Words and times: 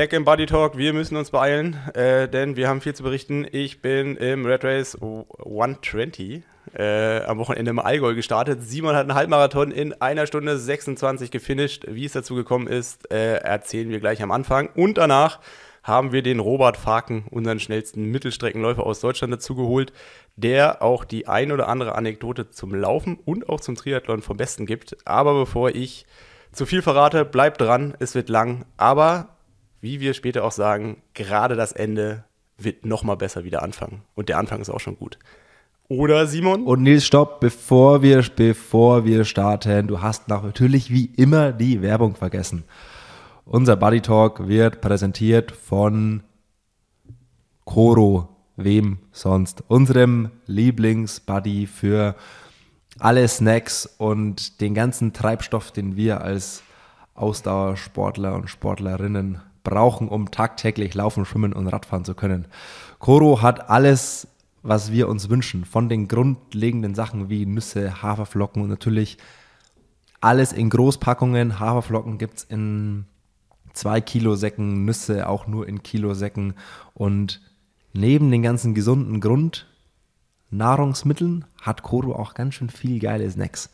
back 0.00 0.14
im 0.14 0.24
Body 0.24 0.46
Talk. 0.46 0.78
Wir 0.78 0.94
müssen 0.94 1.14
uns 1.16 1.30
beeilen, 1.30 1.76
äh, 1.92 2.26
denn 2.26 2.56
wir 2.56 2.68
haben 2.68 2.80
viel 2.80 2.94
zu 2.94 3.02
berichten. 3.02 3.46
Ich 3.52 3.82
bin 3.82 4.16
im 4.16 4.46
Red 4.46 4.64
Race 4.64 4.94
120 4.94 6.42
äh, 6.72 7.20
am 7.24 7.36
Wochenende 7.36 7.70
im 7.70 7.78
Allgäu 7.78 8.14
gestartet. 8.14 8.62
Simon 8.62 8.94
hat 8.94 9.02
einen 9.02 9.14
Halbmarathon 9.14 9.70
in 9.70 9.92
einer 10.00 10.26
Stunde 10.26 10.56
26 10.56 11.30
gefinisht. 11.30 11.84
Wie 11.86 12.06
es 12.06 12.12
dazu 12.12 12.34
gekommen 12.34 12.66
ist, 12.66 13.12
äh, 13.12 13.40
erzählen 13.40 13.90
wir 13.90 14.00
gleich 14.00 14.22
am 14.22 14.30
Anfang. 14.30 14.70
Und 14.74 14.96
danach 14.96 15.38
haben 15.82 16.12
wir 16.12 16.22
den 16.22 16.40
Robert 16.40 16.78
Faken, 16.78 17.26
unseren 17.28 17.60
schnellsten 17.60 18.06
Mittelstreckenläufer 18.06 18.86
aus 18.86 19.00
Deutschland, 19.00 19.34
dazu 19.34 19.54
geholt, 19.54 19.92
der 20.34 20.80
auch 20.80 21.04
die 21.04 21.28
ein 21.28 21.52
oder 21.52 21.68
andere 21.68 21.94
Anekdote 21.94 22.48
zum 22.48 22.74
Laufen 22.74 23.18
und 23.22 23.50
auch 23.50 23.60
zum 23.60 23.74
Triathlon 23.74 24.22
vom 24.22 24.38
Besten 24.38 24.64
gibt. 24.64 24.96
Aber 25.04 25.34
bevor 25.34 25.74
ich 25.74 26.06
zu 26.52 26.64
viel 26.64 26.80
verrate, 26.80 27.26
bleibt 27.26 27.60
dran, 27.60 27.94
es 27.98 28.14
wird 28.14 28.30
lang. 28.30 28.64
Aber 28.78 29.36
wie 29.80 30.00
wir 30.00 30.14
später 30.14 30.44
auch 30.44 30.52
sagen, 30.52 31.02
gerade 31.14 31.56
das 31.56 31.72
Ende 31.72 32.24
wird 32.58 32.84
nochmal 32.84 33.16
besser 33.16 33.44
wieder 33.44 33.62
anfangen. 33.62 34.02
Und 34.14 34.28
der 34.28 34.38
Anfang 34.38 34.60
ist 34.60 34.70
auch 34.70 34.80
schon 34.80 34.96
gut. 34.96 35.18
Oder 35.88 36.26
Simon? 36.26 36.64
Und 36.64 36.82
Nils, 36.82 37.04
stopp, 37.04 37.40
bevor 37.40 38.02
wir, 38.02 38.24
bevor 38.36 39.04
wir 39.04 39.24
starten, 39.24 39.88
du 39.88 40.00
hast 40.00 40.28
natürlich 40.28 40.90
wie 40.90 41.06
immer 41.16 41.52
die 41.52 41.82
Werbung 41.82 42.14
vergessen. 42.14 42.64
Unser 43.44 43.74
Buddy 43.74 44.00
Talk 44.00 44.46
wird 44.46 44.80
präsentiert 44.80 45.50
von 45.50 46.22
Coro, 47.64 48.28
wem 48.56 48.98
sonst? 49.10 49.64
Unserem 49.66 50.30
Lieblingsbuddy 50.46 51.66
für 51.66 52.14
alle 53.00 53.26
Snacks 53.26 53.86
und 53.98 54.60
den 54.60 54.74
ganzen 54.74 55.12
Treibstoff, 55.12 55.72
den 55.72 55.96
wir 55.96 56.20
als 56.20 56.62
Ausdauersportler 57.14 58.34
und 58.34 58.48
Sportlerinnen 58.48 59.40
brauchen, 59.62 60.08
um 60.08 60.30
tagtäglich 60.30 60.94
laufen, 60.94 61.24
schwimmen 61.24 61.52
und 61.52 61.68
Radfahren 61.68 62.04
zu 62.04 62.14
können. 62.14 62.46
Coro 62.98 63.42
hat 63.42 63.70
alles, 63.70 64.28
was 64.62 64.92
wir 64.92 65.08
uns 65.08 65.28
wünschen, 65.28 65.64
von 65.64 65.88
den 65.88 66.08
grundlegenden 66.08 66.94
Sachen 66.94 67.28
wie 67.28 67.46
Nüsse, 67.46 68.02
Haferflocken 68.02 68.62
und 68.62 68.68
natürlich 68.68 69.18
alles 70.20 70.52
in 70.52 70.70
Großpackungen. 70.70 71.58
Haferflocken 71.58 72.18
gibt 72.18 72.38
es 72.38 72.44
in 72.44 73.06
zwei 73.72 74.00
Kilo 74.00 74.34
Säcken, 74.34 74.84
Nüsse 74.84 75.28
auch 75.28 75.46
nur 75.46 75.66
in 75.68 75.82
Kilo 75.82 76.14
Säcken 76.14 76.54
und 76.94 77.40
neben 77.92 78.30
den 78.30 78.42
ganzen 78.42 78.74
gesunden 78.74 79.20
Grundnahrungsmitteln 80.50 81.44
hat 81.60 81.82
Koro 81.82 82.14
auch 82.14 82.34
ganz 82.34 82.54
schön 82.54 82.70
viel 82.70 83.00
geile 83.00 83.30
Snacks. 83.30 83.70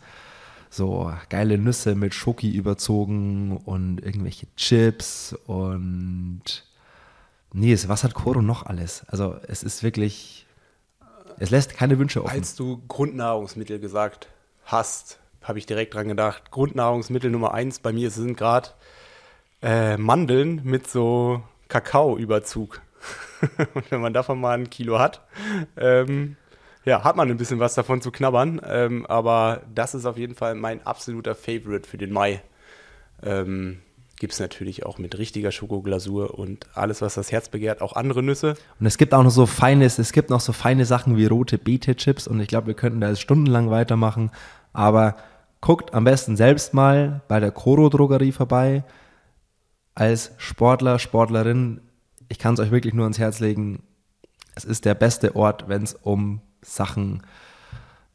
So 0.70 1.12
geile 1.28 1.58
Nüsse 1.58 1.94
mit 1.94 2.14
Schoki 2.14 2.50
überzogen 2.50 3.56
und 3.64 4.00
irgendwelche 4.02 4.46
Chips 4.56 5.34
und 5.46 6.42
nee, 7.52 7.76
was 7.86 8.04
hat 8.04 8.14
Koro 8.14 8.42
noch 8.42 8.66
alles? 8.66 9.04
Also 9.08 9.36
es 9.46 9.62
ist 9.62 9.82
wirklich, 9.82 10.46
es 11.38 11.50
lässt 11.50 11.74
keine 11.74 11.98
Wünsche 11.98 12.24
offen. 12.24 12.36
Als 12.36 12.54
du 12.54 12.82
Grundnahrungsmittel 12.88 13.78
gesagt 13.78 14.28
hast, 14.64 15.18
habe 15.42 15.58
ich 15.58 15.66
direkt 15.66 15.94
dran 15.94 16.08
gedacht. 16.08 16.50
Grundnahrungsmittel 16.50 17.30
Nummer 17.30 17.54
eins 17.54 17.78
bei 17.78 17.92
mir 17.92 18.10
sind 18.10 18.36
gerade 18.36 18.70
äh, 19.62 19.96
Mandeln 19.96 20.60
mit 20.64 20.88
so 20.88 21.42
Kakaoüberzug. 21.68 22.82
und 23.74 23.90
wenn 23.90 24.00
man 24.00 24.12
davon 24.12 24.40
mal 24.40 24.58
ein 24.58 24.70
Kilo 24.70 24.98
hat, 24.98 25.22
ähm, 25.76 26.36
ja, 26.86 27.04
hat 27.04 27.16
man 27.16 27.28
ein 27.28 27.36
bisschen 27.36 27.58
was 27.58 27.74
davon 27.74 28.00
zu 28.00 28.10
knabbern. 28.10 28.60
Ähm, 28.64 29.04
aber 29.06 29.62
das 29.74 29.94
ist 29.94 30.06
auf 30.06 30.16
jeden 30.16 30.34
Fall 30.34 30.54
mein 30.54 30.86
absoluter 30.86 31.34
Favorite 31.34 31.88
für 31.88 31.98
den 31.98 32.12
Mai. 32.12 32.40
Ähm, 33.22 33.80
Gibt 34.18 34.32
es 34.32 34.40
natürlich 34.40 34.86
auch 34.86 34.96
mit 34.96 35.18
richtiger 35.18 35.52
Schokoglasur 35.52 36.38
und 36.38 36.68
alles, 36.74 37.02
was 37.02 37.16
das 37.16 37.32
Herz 37.32 37.50
begehrt, 37.50 37.82
auch 37.82 37.94
andere 37.94 38.22
Nüsse. 38.22 38.54
Und 38.80 38.86
es 38.86 38.96
gibt 38.96 39.12
auch 39.12 39.22
noch 39.22 39.30
so 39.30 39.44
feines, 39.44 39.98
es 39.98 40.12
gibt 40.12 40.30
noch 40.30 40.40
so 40.40 40.52
feine 40.52 40.86
Sachen 40.86 41.18
wie 41.18 41.26
rote 41.26 41.58
Beete-Chips 41.58 42.26
und 42.26 42.40
ich 42.40 42.48
glaube, 42.48 42.68
wir 42.68 42.74
könnten 42.74 43.02
da 43.02 43.10
jetzt 43.10 43.20
stundenlang 43.20 43.68
weitermachen. 43.68 44.30
Aber 44.72 45.16
guckt 45.60 45.92
am 45.92 46.04
besten 46.04 46.36
selbst 46.36 46.72
mal 46.72 47.20
bei 47.28 47.40
der 47.40 47.50
Koro-Drogerie 47.50 48.32
vorbei 48.32 48.84
als 49.94 50.32
Sportler, 50.38 50.98
Sportlerin, 50.98 51.80
ich 52.28 52.38
kann 52.38 52.54
es 52.54 52.60
euch 52.60 52.70
wirklich 52.70 52.94
nur 52.94 53.04
ans 53.04 53.18
Herz 53.18 53.40
legen, 53.40 53.82
es 54.54 54.64
ist 54.64 54.84
der 54.84 54.94
beste 54.94 55.36
Ort, 55.36 55.68
wenn 55.68 55.82
es 55.82 55.94
um 55.94 56.40
Sachen, 56.62 57.22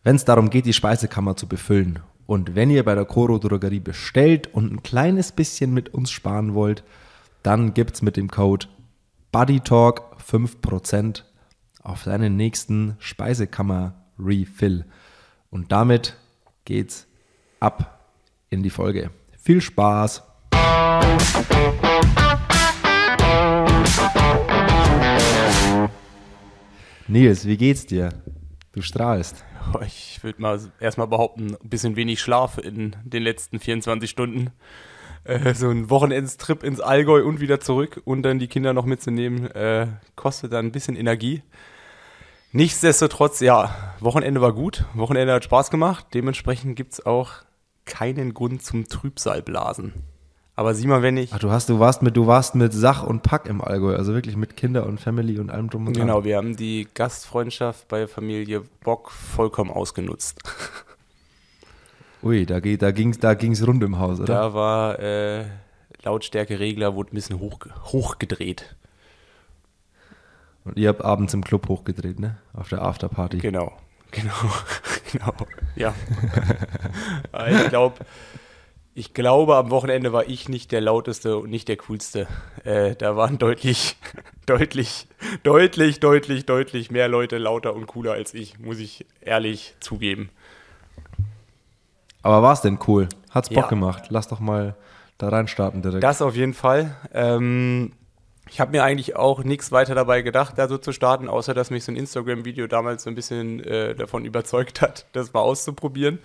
wenn 0.03 0.15
es 0.15 0.25
darum 0.25 0.49
geht, 0.49 0.65
die 0.65 0.73
Speisekammer 0.73 1.35
zu 1.35 1.47
befüllen. 1.47 1.99
Und 2.25 2.55
wenn 2.55 2.69
ihr 2.69 2.83
bei 2.85 2.95
der 2.95 3.05
Coro 3.05 3.37
Drogerie 3.39 3.79
bestellt 3.79 4.47
und 4.53 4.71
ein 4.71 4.83
kleines 4.83 5.31
bisschen 5.31 5.73
mit 5.73 5.93
uns 5.93 6.11
sparen 6.11 6.53
wollt, 6.53 6.83
dann 7.43 7.73
gibt 7.73 7.95
es 7.95 8.01
mit 8.01 8.17
dem 8.17 8.29
Code 8.29 8.67
BuddyTalk 9.31 10.17
5% 10.21 11.23
auf 11.83 12.03
deinen 12.03 12.35
nächsten 12.35 12.95
Speisekammer-Refill. 12.99 14.85
Und 15.49 15.71
damit 15.71 16.15
geht's 16.65 17.07
ab 17.59 18.07
in 18.49 18.63
die 18.63 18.69
Folge. 18.69 19.11
Viel 19.37 19.61
Spaß! 19.61 20.23
Nils, 27.11 27.45
wie 27.45 27.57
geht's 27.57 27.85
dir? 27.85 28.13
Du 28.71 28.81
strahlst. 28.81 29.43
Ich 29.85 30.23
würde 30.23 30.41
mal 30.41 30.61
erstmal 30.79 31.07
behaupten, 31.07 31.57
ein 31.61 31.69
bisschen 31.69 31.97
wenig 31.97 32.21
Schlaf 32.21 32.57
in 32.57 32.95
den 33.03 33.21
letzten 33.21 33.59
24 33.59 34.09
Stunden. 34.09 34.51
Äh, 35.25 35.53
so 35.53 35.69
ein 35.69 35.89
Wochenendstrip 35.89 36.63
ins 36.63 36.79
Allgäu 36.79 37.25
und 37.25 37.41
wieder 37.41 37.59
zurück 37.59 38.01
und 38.05 38.23
dann 38.23 38.39
die 38.39 38.47
Kinder 38.47 38.71
noch 38.71 38.85
mitzunehmen, 38.85 39.51
äh, 39.51 39.87
kostet 40.15 40.53
dann 40.53 40.67
ein 40.67 40.71
bisschen 40.71 40.95
Energie. 40.95 41.43
Nichtsdestotrotz, 42.53 43.41
ja, 43.41 43.75
Wochenende 43.99 44.39
war 44.39 44.53
gut, 44.53 44.85
Wochenende 44.93 45.33
hat 45.33 45.43
Spaß 45.43 45.69
gemacht, 45.69 46.07
dementsprechend 46.13 46.77
gibt 46.77 46.93
es 46.93 47.05
auch 47.05 47.33
keinen 47.83 48.33
Grund 48.33 48.63
zum 48.63 48.87
Trübsalblasen. 48.87 49.95
Aber 50.55 50.73
sieh 50.73 50.87
mal, 50.87 51.01
wenn 51.01 51.17
ich. 51.17 51.33
Ach, 51.33 51.39
du 51.39 51.49
hast, 51.49 51.69
du 51.69 51.79
warst 51.79 52.01
mit, 52.01 52.17
du 52.17 52.27
warst 52.27 52.55
mit 52.55 52.73
Sach 52.73 53.03
und 53.03 53.23
Pack 53.23 53.47
im 53.47 53.61
Allgäu, 53.61 53.95
also 53.95 54.13
wirklich 54.13 54.35
mit 54.35 54.57
Kinder 54.57 54.85
und 54.85 54.99
Family 54.99 55.39
und 55.39 55.49
allem 55.49 55.69
drum 55.69 55.87
und 55.87 55.95
dran. 55.95 56.07
Genau, 56.07 56.23
wir 56.23 56.37
haben 56.37 56.55
die 56.55 56.87
Gastfreundschaft 56.93 57.87
bei 57.87 58.07
Familie 58.07 58.63
Bock 58.83 59.11
vollkommen 59.11 59.71
ausgenutzt. 59.71 60.39
Ui, 62.23 62.45
da, 62.45 62.59
da 62.59 62.91
ging 62.91 63.09
es 63.09 63.19
da 63.19 63.33
ging's 63.33 63.65
rund 63.65 63.83
im 63.83 63.97
Haus, 63.97 64.19
oder? 64.19 64.33
Da 64.33 64.53
war 64.53 64.99
äh, 64.99 65.45
Lautstärkeregler, 66.03 66.95
wurde 66.95 67.11
ein 67.11 67.15
bisschen 67.15 67.39
hoch, 67.39 67.59
hochgedreht. 67.85 68.75
Und 70.63 70.77
ihr 70.77 70.89
habt 70.89 71.03
abends 71.03 71.33
im 71.33 71.43
Club 71.43 71.67
hochgedreht, 71.69 72.19
ne? 72.19 72.37
Auf 72.53 72.69
der 72.69 72.83
Afterparty. 72.83 73.39
Genau, 73.39 73.73
genau, 74.11 74.33
genau, 75.11 75.33
ja. 75.75 75.95
ich 77.49 77.69
glaube, 77.69 77.95
ich 78.93 79.13
glaube, 79.13 79.55
am 79.55 79.71
Wochenende 79.71 80.11
war 80.11 80.27
ich 80.27 80.49
nicht 80.49 80.71
der 80.71 80.81
lauteste 80.81 81.37
und 81.37 81.49
nicht 81.49 81.67
der 81.67 81.77
coolste. 81.77 82.27
Äh, 82.63 82.95
da 82.95 83.15
waren 83.15 83.37
deutlich, 83.37 83.95
deutlich, 84.45 85.07
deutlich, 85.43 85.99
deutlich, 85.99 86.45
deutlich 86.45 86.91
mehr 86.91 87.07
Leute 87.07 87.37
lauter 87.37 87.73
und 87.73 87.87
cooler 87.87 88.13
als 88.13 88.33
ich, 88.33 88.59
muss 88.59 88.79
ich 88.79 89.05
ehrlich 89.21 89.75
zugeben. 89.79 90.29
Aber 92.21 92.43
war 92.43 92.53
es 92.53 92.61
denn 92.61 92.79
cool? 92.87 93.07
Hat's 93.31 93.49
Bock 93.49 93.63
ja. 93.63 93.69
gemacht? 93.69 94.05
Lass 94.09 94.27
doch 94.27 94.39
mal 94.39 94.75
da 95.17 95.29
reinstarten 95.29 95.81
direkt. 95.81 96.03
Das 96.03 96.21
auf 96.21 96.35
jeden 96.35 96.53
Fall. 96.53 96.95
Ähm, 97.13 97.93
ich 98.49 98.59
habe 98.59 98.71
mir 98.71 98.83
eigentlich 98.83 99.15
auch 99.15 99.43
nichts 99.43 99.71
weiter 99.71 99.95
dabei 99.95 100.21
gedacht, 100.21 100.57
da 100.57 100.67
so 100.67 100.77
zu 100.77 100.91
starten, 100.91 101.29
außer 101.29 101.53
dass 101.53 101.71
mich 101.71 101.85
so 101.85 101.91
ein 101.91 101.95
Instagram-Video 101.95 102.67
damals 102.67 103.03
so 103.03 103.09
ein 103.09 103.15
bisschen 103.15 103.61
äh, 103.63 103.95
davon 103.95 104.25
überzeugt 104.25 104.81
hat, 104.81 105.05
das 105.13 105.31
mal 105.31 105.39
auszuprobieren. 105.39 106.19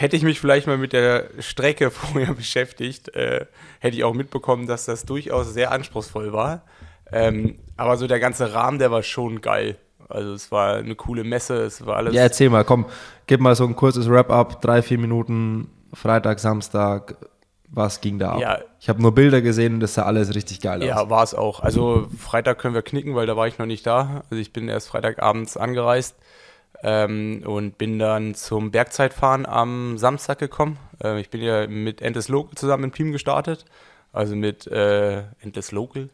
Hätte 0.00 0.14
ich 0.14 0.22
mich 0.22 0.38
vielleicht 0.38 0.68
mal 0.68 0.78
mit 0.78 0.92
der 0.92 1.24
Strecke 1.40 1.90
vorher 1.90 2.32
beschäftigt, 2.32 3.16
äh, 3.16 3.46
hätte 3.80 3.96
ich 3.96 4.04
auch 4.04 4.14
mitbekommen, 4.14 4.68
dass 4.68 4.84
das 4.84 5.04
durchaus 5.04 5.52
sehr 5.52 5.72
anspruchsvoll 5.72 6.32
war. 6.32 6.62
Ähm, 7.10 7.58
aber 7.76 7.96
so 7.96 8.06
der 8.06 8.20
ganze 8.20 8.54
Rahmen, 8.54 8.78
der 8.78 8.92
war 8.92 9.02
schon 9.02 9.40
geil. 9.40 9.76
Also 10.08 10.34
es 10.34 10.52
war 10.52 10.76
eine 10.76 10.94
coole 10.94 11.24
Messe, 11.24 11.62
es 11.62 11.84
war 11.84 11.96
alles. 11.96 12.14
Ja, 12.14 12.22
erzähl 12.22 12.48
mal, 12.48 12.64
komm, 12.64 12.86
gib 13.26 13.40
mal 13.40 13.56
so 13.56 13.64
ein 13.64 13.74
kurzes 13.74 14.08
Wrap-up, 14.08 14.62
drei, 14.62 14.82
vier 14.82 14.98
Minuten, 14.98 15.68
Freitag, 15.92 16.38
Samstag, 16.38 17.16
was 17.68 18.00
ging 18.00 18.20
da 18.20 18.34
ab? 18.34 18.40
Ja. 18.40 18.58
Ich 18.78 18.88
habe 18.88 19.02
nur 19.02 19.12
Bilder 19.16 19.42
gesehen 19.42 19.74
und 19.74 19.80
das 19.80 19.94
sah 19.94 20.04
alles 20.04 20.32
richtig 20.32 20.60
geil 20.60 20.84
ja, 20.84 20.94
aus. 20.94 21.02
Ja, 21.02 21.10
war 21.10 21.22
es 21.24 21.34
auch. 21.34 21.58
Also 21.58 22.06
Freitag 22.16 22.60
können 22.60 22.74
wir 22.74 22.82
knicken, 22.82 23.16
weil 23.16 23.26
da 23.26 23.36
war 23.36 23.48
ich 23.48 23.58
noch 23.58 23.66
nicht 23.66 23.84
da. 23.84 24.22
Also 24.30 24.40
ich 24.40 24.52
bin 24.52 24.68
erst 24.68 24.86
Freitagabends 24.86 25.56
angereist. 25.56 26.14
Ähm, 26.82 27.42
und 27.44 27.76
bin 27.76 27.98
dann 27.98 28.34
zum 28.34 28.70
Bergzeitfahren 28.70 29.46
am 29.46 29.98
Samstag 29.98 30.38
gekommen. 30.38 30.78
Äh, 31.02 31.20
ich 31.20 31.30
bin 31.30 31.42
ja 31.42 31.66
mit 31.66 32.00
Endless 32.02 32.28
Local 32.28 32.54
zusammen 32.54 32.84
im 32.84 32.92
Team 32.92 33.12
gestartet. 33.12 33.64
Also 34.12 34.36
mit 34.36 34.66
äh, 34.68 35.24
Endless 35.40 35.72
Local. 35.72 36.08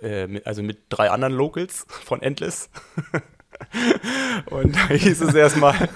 Äh, 0.00 0.26
mit, 0.26 0.46
also 0.46 0.62
mit 0.62 0.78
drei 0.88 1.10
anderen 1.10 1.34
Locals 1.34 1.86
von 1.88 2.22
Endless. 2.22 2.70
und 4.50 4.74
da 4.74 4.88
hieß 4.88 5.22
es 5.22 5.34
erstmal, 5.34 5.74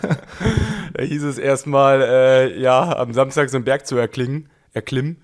da 0.94 1.02
hieß 1.02 1.22
es 1.22 1.38
erstmal, 1.38 2.02
äh, 2.02 2.60
ja, 2.60 2.96
am 2.96 3.12
Samstag 3.12 3.50
so 3.50 3.56
einen 3.56 3.64
Berg 3.64 3.86
zu 3.86 3.96
erklingen, 3.96 4.48
erklimmen. 4.72 5.22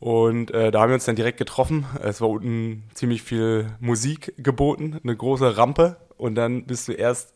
Und 0.00 0.52
äh, 0.52 0.70
da 0.70 0.80
haben 0.80 0.90
wir 0.90 0.94
uns 0.94 1.06
dann 1.06 1.16
direkt 1.16 1.38
getroffen. 1.38 1.86
Es 2.02 2.20
war 2.20 2.28
unten 2.28 2.84
ziemlich 2.94 3.22
viel 3.22 3.66
Musik 3.80 4.32
geboten, 4.38 5.00
eine 5.02 5.16
große 5.16 5.56
Rampe. 5.56 5.96
Und 6.16 6.34
dann 6.34 6.66
bist 6.66 6.88
du 6.88 6.92
erst 6.92 7.34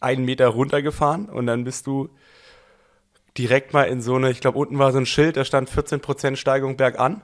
einen 0.00 0.24
Meter 0.24 0.48
runtergefahren 0.48 1.28
und 1.28 1.46
dann 1.46 1.64
bist 1.64 1.86
du 1.86 2.08
direkt 3.36 3.72
mal 3.72 3.84
in 3.84 4.02
so 4.02 4.16
eine, 4.16 4.30
ich 4.30 4.40
glaube, 4.40 4.58
unten 4.58 4.78
war 4.78 4.92
so 4.92 4.98
ein 4.98 5.06
Schild, 5.06 5.36
da 5.36 5.44
stand 5.44 5.70
14% 5.70 6.36
Steigung 6.36 6.76
bergan. 6.76 7.22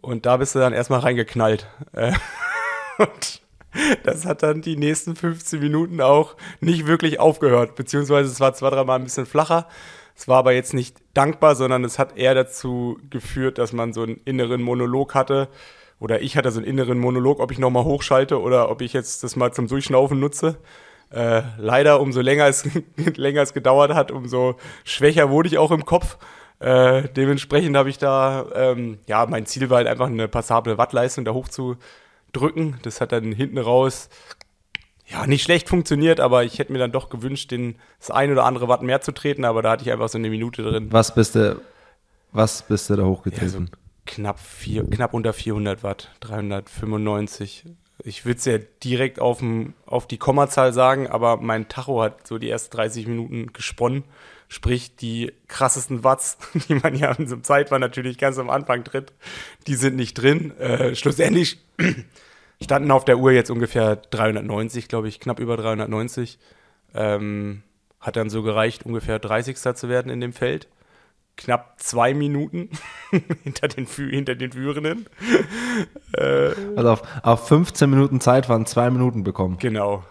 Und 0.00 0.26
da 0.26 0.36
bist 0.36 0.54
du 0.54 0.58
dann 0.58 0.72
erstmal 0.72 1.00
reingeknallt. 1.00 1.68
Äh, 1.92 2.12
und 2.98 3.42
das 4.04 4.26
hat 4.26 4.42
dann 4.42 4.60
die 4.60 4.76
nächsten 4.76 5.16
15 5.16 5.60
Minuten 5.60 6.00
auch 6.00 6.36
nicht 6.60 6.86
wirklich 6.86 7.20
aufgehört. 7.20 7.74
Beziehungsweise 7.76 8.30
es 8.30 8.40
war 8.40 8.52
zwei, 8.54 8.70
dreimal 8.70 8.98
ein 8.98 9.04
bisschen 9.04 9.26
flacher. 9.26 9.68
Es 10.14 10.28
war 10.28 10.38
aber 10.38 10.52
jetzt 10.52 10.74
nicht 10.74 10.96
dankbar, 11.14 11.54
sondern 11.54 11.84
es 11.84 11.98
hat 11.98 12.18
eher 12.18 12.34
dazu 12.34 12.98
geführt, 13.10 13.58
dass 13.58 13.72
man 13.72 13.92
so 13.92 14.02
einen 14.02 14.20
inneren 14.24 14.60
Monolog 14.60 15.14
hatte. 15.14 15.48
Oder 16.00 16.20
ich 16.20 16.36
hatte 16.36 16.50
so 16.50 16.58
einen 16.58 16.68
inneren 16.68 16.98
Monolog, 16.98 17.38
ob 17.38 17.52
ich 17.52 17.58
nochmal 17.58 17.84
hochschalte 17.84 18.40
oder 18.40 18.70
ob 18.70 18.82
ich 18.82 18.92
jetzt 18.92 19.22
das 19.22 19.36
mal 19.36 19.52
zum 19.52 19.68
Durchschnaufen 19.68 20.18
nutze. 20.18 20.58
Äh, 21.12 21.42
leider, 21.58 22.00
umso 22.00 22.20
länger 22.20 22.46
es, 22.46 22.66
länger 23.16 23.42
es 23.42 23.52
gedauert 23.52 23.94
hat, 23.94 24.10
umso 24.10 24.56
schwächer 24.84 25.30
wurde 25.30 25.48
ich 25.48 25.58
auch 25.58 25.70
im 25.70 25.84
Kopf. 25.84 26.16
Äh, 26.58 27.08
dementsprechend 27.10 27.76
habe 27.76 27.90
ich 27.90 27.98
da, 27.98 28.46
ähm, 28.54 28.98
ja, 29.06 29.26
mein 29.26 29.46
Ziel 29.46 29.68
war 29.68 29.78
halt 29.78 29.88
einfach 29.88 30.06
eine 30.06 30.28
passable 30.28 30.78
Wattleistung 30.78 31.24
da 31.24 31.32
hochzudrücken. 31.32 32.78
Das 32.82 33.00
hat 33.00 33.12
dann 33.12 33.32
hinten 33.32 33.58
raus, 33.58 34.08
ja, 35.06 35.26
nicht 35.26 35.42
schlecht 35.42 35.68
funktioniert, 35.68 36.20
aber 36.20 36.44
ich 36.44 36.58
hätte 36.58 36.72
mir 36.72 36.78
dann 36.78 36.92
doch 36.92 37.10
gewünscht, 37.10 37.50
den, 37.50 37.76
das 37.98 38.10
ein 38.10 38.30
oder 38.32 38.44
andere 38.44 38.68
Watt 38.68 38.82
mehr 38.82 39.00
zu 39.02 39.12
treten, 39.12 39.44
aber 39.44 39.60
da 39.60 39.72
hatte 39.72 39.84
ich 39.84 39.92
einfach 39.92 40.08
so 40.08 40.16
eine 40.18 40.30
Minute 40.30 40.62
drin. 40.62 40.88
Was 40.92 41.14
bist 41.14 41.34
du, 41.34 41.60
was 42.30 42.62
bist 42.62 42.88
du 42.88 42.96
da 42.96 43.04
Ja, 43.30 43.48
so 43.48 43.60
hochgetreten? 43.60 43.70
knapp, 44.06 44.38
vier, 44.40 44.84
knapp 44.88 45.14
unter 45.14 45.32
400 45.32 45.82
Watt, 45.82 46.10
395. 46.20 47.64
Ich 48.04 48.24
würde 48.24 48.38
es 48.38 48.44
ja 48.44 48.58
direkt 48.82 49.20
auf, 49.20 49.38
dem, 49.38 49.74
auf 49.86 50.06
die 50.06 50.18
Kommazahl 50.18 50.72
sagen, 50.72 51.06
aber 51.06 51.36
mein 51.36 51.68
Tacho 51.68 52.02
hat 52.02 52.26
so 52.26 52.38
die 52.38 52.50
ersten 52.50 52.76
30 52.76 53.06
Minuten 53.06 53.52
gesponnen. 53.52 54.04
Sprich, 54.48 54.96
die 54.96 55.32
krassesten 55.48 56.02
Watts, 56.02 56.36
die 56.68 56.74
man 56.74 56.94
ja 56.94 57.12
in 57.12 57.28
so 57.28 57.36
einem 57.36 57.44
Zeitfahren 57.44 57.80
natürlich 57.80 58.18
ganz 58.18 58.38
am 58.38 58.50
Anfang 58.50 58.84
tritt, 58.84 59.12
die 59.66 59.76
sind 59.76 59.96
nicht 59.96 60.14
drin. 60.14 60.56
Äh, 60.58 60.94
schlussendlich 60.94 61.58
standen 62.62 62.90
auf 62.90 63.04
der 63.04 63.18
Uhr 63.18 63.32
jetzt 63.32 63.50
ungefähr 63.50 63.96
390, 63.96 64.88
glaube 64.88 65.08
ich, 65.08 65.20
knapp 65.20 65.38
über 65.38 65.56
390. 65.56 66.38
Ähm, 66.94 67.62
hat 68.00 68.16
dann 68.16 68.30
so 68.30 68.42
gereicht, 68.42 68.84
ungefähr 68.84 69.20
30. 69.20 69.56
zu 69.56 69.88
werden 69.88 70.10
in 70.10 70.20
dem 70.20 70.32
Feld. 70.32 70.66
Knapp 71.36 71.74
zwei 71.78 72.14
Minuten 72.14 72.70
hinter, 73.42 73.68
den, 73.68 73.86
hinter 73.86 74.34
den 74.34 74.52
Führenden. 74.52 75.06
Also 76.76 76.90
auf, 76.90 77.02
auf 77.22 77.48
15 77.48 77.88
Minuten 77.88 78.20
Zeit 78.20 78.48
waren 78.50 78.66
zwei 78.66 78.90
Minuten 78.90 79.24
bekommen. 79.24 79.56
Genau. 79.58 80.04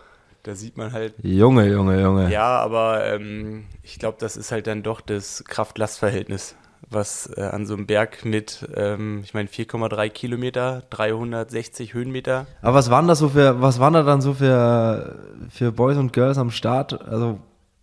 Da 0.44 0.56
sieht 0.56 0.75
man 0.75 0.91
halt, 0.91 1.13
Junge, 1.21 1.68
Junge, 1.69 2.01
Junge. 2.01 2.31
ja, 2.31 2.57
aber 2.59 3.06
ähm, 3.06 3.65
ich 3.83 4.00
glaube, 4.00 4.18
das 4.19 4.35
ist 4.35 4.51
halt 4.51 4.65
dann 4.65 4.81
doch 4.81 5.00
das 5.00 5.44
Kraft-Last-Verhältnis, 5.44 6.56
was 6.89 7.31
äh, 7.38 7.41
an 7.44 7.68
so 7.68 7.75
einem 7.75 7.85
Berg 7.85 8.25
mit, 8.25 8.68
ähm, 8.75 9.21
ich 9.23 9.35
meine, 9.35 9.47
4,3 9.47 10.09
Kilometer, 10.09 10.81
360 10.89 11.94
Höhenmeter. 11.94 12.47
Aber 12.63 12.73
was 12.73 12.89
waren 12.89 13.07
das 13.07 13.19
so 13.19 13.29
für, 13.29 13.62
was 13.62 13.79
waren 13.79 13.94
da 13.94 14.01
dann 14.01 14.21
so 14.21 14.33
für, 14.33 15.19
für 15.51 15.71
Boys 15.71 15.97
und 15.97 16.12
Girls 16.12 16.39
am 16.39 16.50
Start? 16.50 17.00
Also 17.07 17.38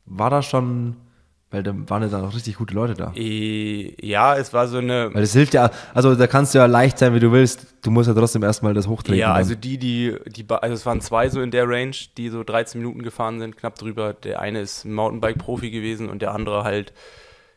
war 0.07 0.31
da 0.31 0.43
schon, 0.43 0.97
weil 1.51 1.63
da 1.63 1.73
waren 1.89 2.03
ja 2.03 2.09
dann 2.09 2.25
auch 2.25 2.35
richtig 2.35 2.57
gute 2.57 2.75
Leute 2.75 2.95
da. 2.95 3.13
Ja, 3.15 4.37
es 4.37 4.53
war 4.53 4.69
so 4.69 4.79
eine, 4.79 5.15
Weil 5.15 5.23
das 5.23 5.33
hilft 5.33 5.55
ja, 5.55 5.71
also 5.95 6.15
da 6.15 6.27
kannst 6.27 6.55
du 6.55 6.59
ja 6.59 6.67
leicht 6.67 6.99
sein, 6.99 7.15
wie 7.15 7.21
du 7.21 7.33
willst. 7.33 7.67
Du 7.83 7.91
musst 7.91 8.07
ja 8.07 8.15
trotzdem 8.15 8.43
erstmal 8.43 8.75
das 8.75 8.87
hochtreten. 8.87 9.19
Ja, 9.19 9.33
also 9.33 9.55
die, 9.55 9.79
die, 9.79 10.15
die, 10.27 10.45
also 10.49 10.75
es 10.75 10.85
waren 10.85 11.01
zwei 11.01 11.31
so 11.31 11.41
in 11.41 11.51
der 11.51 11.67
Range, 11.67 11.97
die 12.19 12.29
so 12.29 12.45
13 12.45 12.81
Minuten 12.81 13.03
gefahren 13.03 13.41
sind, 13.41 13.57
knapp 13.57 13.77
drüber. 13.77 14.13
Der 14.13 14.41
eine 14.41 14.61
ist 14.61 14.85
ein 14.85 14.93
Mountainbike-Profi 14.93 15.71
gewesen 15.71 16.11
und 16.11 16.21
der 16.21 16.35
andere 16.35 16.65
halt 16.65 16.93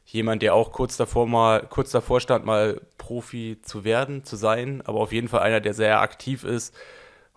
jemand, 0.05 0.41
der 0.41 0.55
auch 0.55 0.71
kurz 0.71 0.95
davor 0.95 1.27
mal, 1.27 1.67
kurz 1.69 1.91
davor 1.91 2.21
stand, 2.21 2.45
mal 2.45 2.79
Profi 2.97 3.57
zu 3.61 3.83
werden, 3.83 4.23
zu 4.23 4.37
sein, 4.37 4.81
aber 4.85 4.99
auf 4.99 5.11
jeden 5.11 5.27
Fall 5.27 5.41
einer, 5.41 5.59
der 5.59 5.73
sehr 5.73 6.01
aktiv 6.01 6.43
ist 6.43 6.73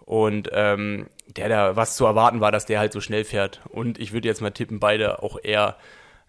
und 0.04 0.50
ähm, 0.52 1.06
der 1.26 1.48
da 1.48 1.76
was 1.76 1.96
zu 1.96 2.04
erwarten 2.04 2.40
war, 2.40 2.52
dass 2.52 2.66
der 2.66 2.78
halt 2.78 2.92
so 2.92 3.00
schnell 3.00 3.24
fährt. 3.24 3.60
Und 3.70 3.98
ich 3.98 4.12
würde 4.12 4.28
jetzt 4.28 4.40
mal 4.40 4.50
tippen, 4.50 4.78
beide 4.78 5.22
auch 5.22 5.38
eher 5.42 5.76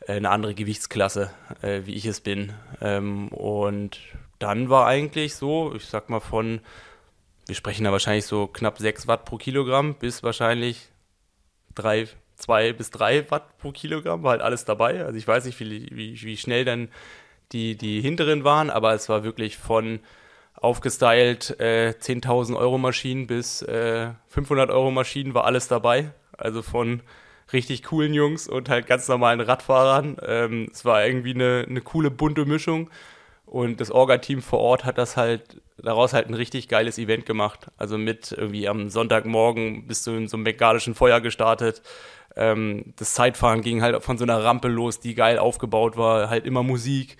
eine 0.07 0.30
andere 0.30 0.54
Gewichtsklasse, 0.54 1.31
äh, 1.62 1.81
wie 1.86 1.96
ich 1.96 2.06
es 2.06 2.22
bin. 2.22 2.54
Ähm, 2.81 3.30
und 3.30 4.00
dann 4.40 4.69
war 4.69 4.88
eigentlich 4.88 5.36
so, 5.36 5.74
ich 5.75 5.86
sag 5.86 6.10
mal 6.10 6.19
von 6.19 6.62
wir 7.48 7.56
sprechen 7.56 7.84
da 7.84 7.92
wahrscheinlich 7.92 8.25
so 8.25 8.48
knapp 8.48 8.80
6 8.80 9.07
Watt 9.07 9.25
pro 9.25 9.38
Kilogramm 9.38 9.96
bis 9.96 10.24
wahrscheinlich 10.24 10.90
3, 11.75 12.07
2 12.38 12.74
bis 12.74 12.90
3 12.92 13.30
Watt 13.30 13.57
pro 13.60 13.72
Kilogramm, 13.72 14.24
war 14.24 14.31
halt 14.31 14.42
alles 14.42 14.66
dabei. 14.66 15.04
Also 15.04 15.18
ich 15.18 15.28
weiß 15.28 15.46
nicht, 15.46 15.60
wie, 15.60 15.90
wie, 15.92 16.22
wie 16.22 16.38
schnell 16.38 16.66
dann 16.66 16.90
die, 17.51 17.75
die 17.75 18.01
hinteren 18.01 18.44
waren, 18.44 18.69
aber 18.69 18.94
es 18.94 19.10
war 19.10 19.24
wirklich 19.24 19.58
von 19.58 20.00
aufgestylt 20.56 21.60
äh, 21.60 21.94
10.000 22.00 22.58
Euro 22.58 22.78
Maschinen 22.78 23.28
bis 23.28 23.62
äh, 23.62 24.10
500 24.30 24.72
Euro 24.72 24.90
Maschinen 24.90 25.34
war 25.34 25.46
alles 25.46 25.68
dabei. 25.68 26.12
Also 26.38 26.62
von 26.63 27.01
richtig 27.53 27.83
coolen 27.83 28.13
Jungs 28.13 28.47
und 28.47 28.69
halt 28.69 28.88
ganz 28.88 29.07
normalen 29.07 29.39
Radfahrern. 29.42 30.18
Ähm, 30.25 30.68
es 30.71 30.86
war 30.86 31.06
irgendwie 31.06 31.33
eine, 31.33 31.65
eine 31.68 31.81
coole 31.81 32.12
bunte 32.12 32.45
Mischung. 32.45 32.89
Und 33.45 33.80
das 33.80 33.92
Orga-Team 33.92 34.42
vor 34.42 34.59
Ort 34.59 34.86
hat 34.86 34.97
das 34.97 35.18
halt, 35.18 35.62
daraus 35.77 36.13
halt 36.13 36.27
ein 36.27 36.33
richtig 36.33 36.68
geiles 36.68 36.97
Event 36.97 37.25
gemacht. 37.25 37.68
Also 37.77 37.97
mit 37.97 38.31
irgendwie 38.31 38.68
am 38.68 38.89
Sonntagmorgen 38.89 39.88
bist 39.88 40.07
du 40.07 40.12
in 40.12 40.27
so 40.27 40.38
einem 40.38 40.44
bengalischen 40.44 40.95
Feuer 40.95 41.21
gestartet. 41.21 41.81
Ähm, 42.36 42.94
das 42.97 43.13
Zeitfahren 43.13 43.62
ging 43.62 43.81
halt 43.81 44.03
von 44.03 44.18
so 44.18 44.24
einer 44.24 44.44
Rampe 44.44 44.68
los, 44.68 45.00
die 45.00 45.15
geil 45.15 45.38
aufgebaut 45.38 45.95
war, 45.95 46.30
halt 46.30 46.45
immer 46.45 46.63
Musik. 46.63 47.18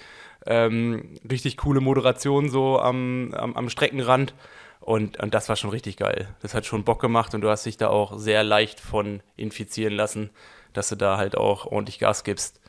Ähm, 0.48 1.16
richtig 1.30 1.58
coole 1.58 1.80
Moderation 1.80 2.50
so 2.50 2.80
am, 2.80 3.34
am, 3.34 3.56
am 3.56 3.70
Streckenrand. 3.70 4.34
Und, 4.86 5.20
und 5.20 5.34
das 5.34 5.50
war 5.50 5.56
schon 5.56 5.72
richtig 5.72 5.98
geil. 5.98 6.28
Das 6.44 6.54
hat 6.54 6.68
schon 6.68 6.84
Bock 6.84 7.02
gemacht 7.02 7.34
und 7.34 7.42
du 7.42 7.50
hast 7.50 7.66
dich 7.66 7.76
da 7.76 7.88
auch 7.88 8.20
sehr 8.20 8.44
leicht 8.44 8.80
von 8.80 9.22
infizieren 9.36 9.94
lassen, 9.94 10.30
dass 10.74 10.90
du 10.90 10.96
da 10.96 11.18
halt 11.18 11.36
auch 11.36 11.66
ordentlich 11.66 11.98
Gas 11.98 12.24
gibst. 12.24 12.62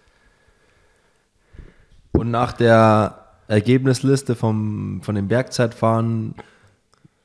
Und 2.12 2.30
nach 2.30 2.54
der 2.54 3.26
Ergebnisliste 3.48 4.34
vom, 4.34 5.02
von 5.02 5.14
dem 5.14 5.28
Bergzeitfahren 5.28 6.34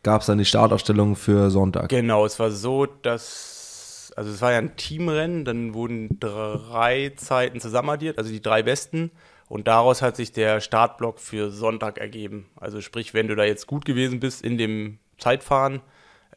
gab 0.03 0.21
es 0.21 0.27
dann 0.27 0.37
die 0.37 0.45
Startaufstellung 0.45 1.15
für 1.15 1.49
Sonntag. 1.51 1.87
Genau, 1.87 2.25
es 2.25 2.37
war 2.37 2.51
so, 2.51 2.85
dass, 2.85 4.11
also 4.17 4.29
es 4.29 4.41
war 4.41 4.51
ja 4.51 4.57
ein 4.57 4.75
Teamrennen, 4.75 5.45
dann 5.45 5.73
wurden 5.73 6.19
drei 6.19 7.13
Zeiten 7.15 7.61
zusammenaddiert, 7.61 8.17
also 8.17 8.29
die 8.29 8.41
drei 8.41 8.61
besten. 8.61 9.11
Und 9.51 9.67
daraus 9.67 10.01
hat 10.01 10.15
sich 10.15 10.31
der 10.31 10.61
Startblock 10.61 11.19
für 11.19 11.51
Sonntag 11.51 11.97
ergeben. 11.97 12.49
Also 12.55 12.79
sprich, 12.79 13.13
wenn 13.13 13.27
du 13.27 13.35
da 13.35 13.43
jetzt 13.43 13.67
gut 13.67 13.83
gewesen 13.83 14.21
bist 14.21 14.41
in 14.41 14.57
dem 14.57 14.97
Zeitfahren, 15.17 15.81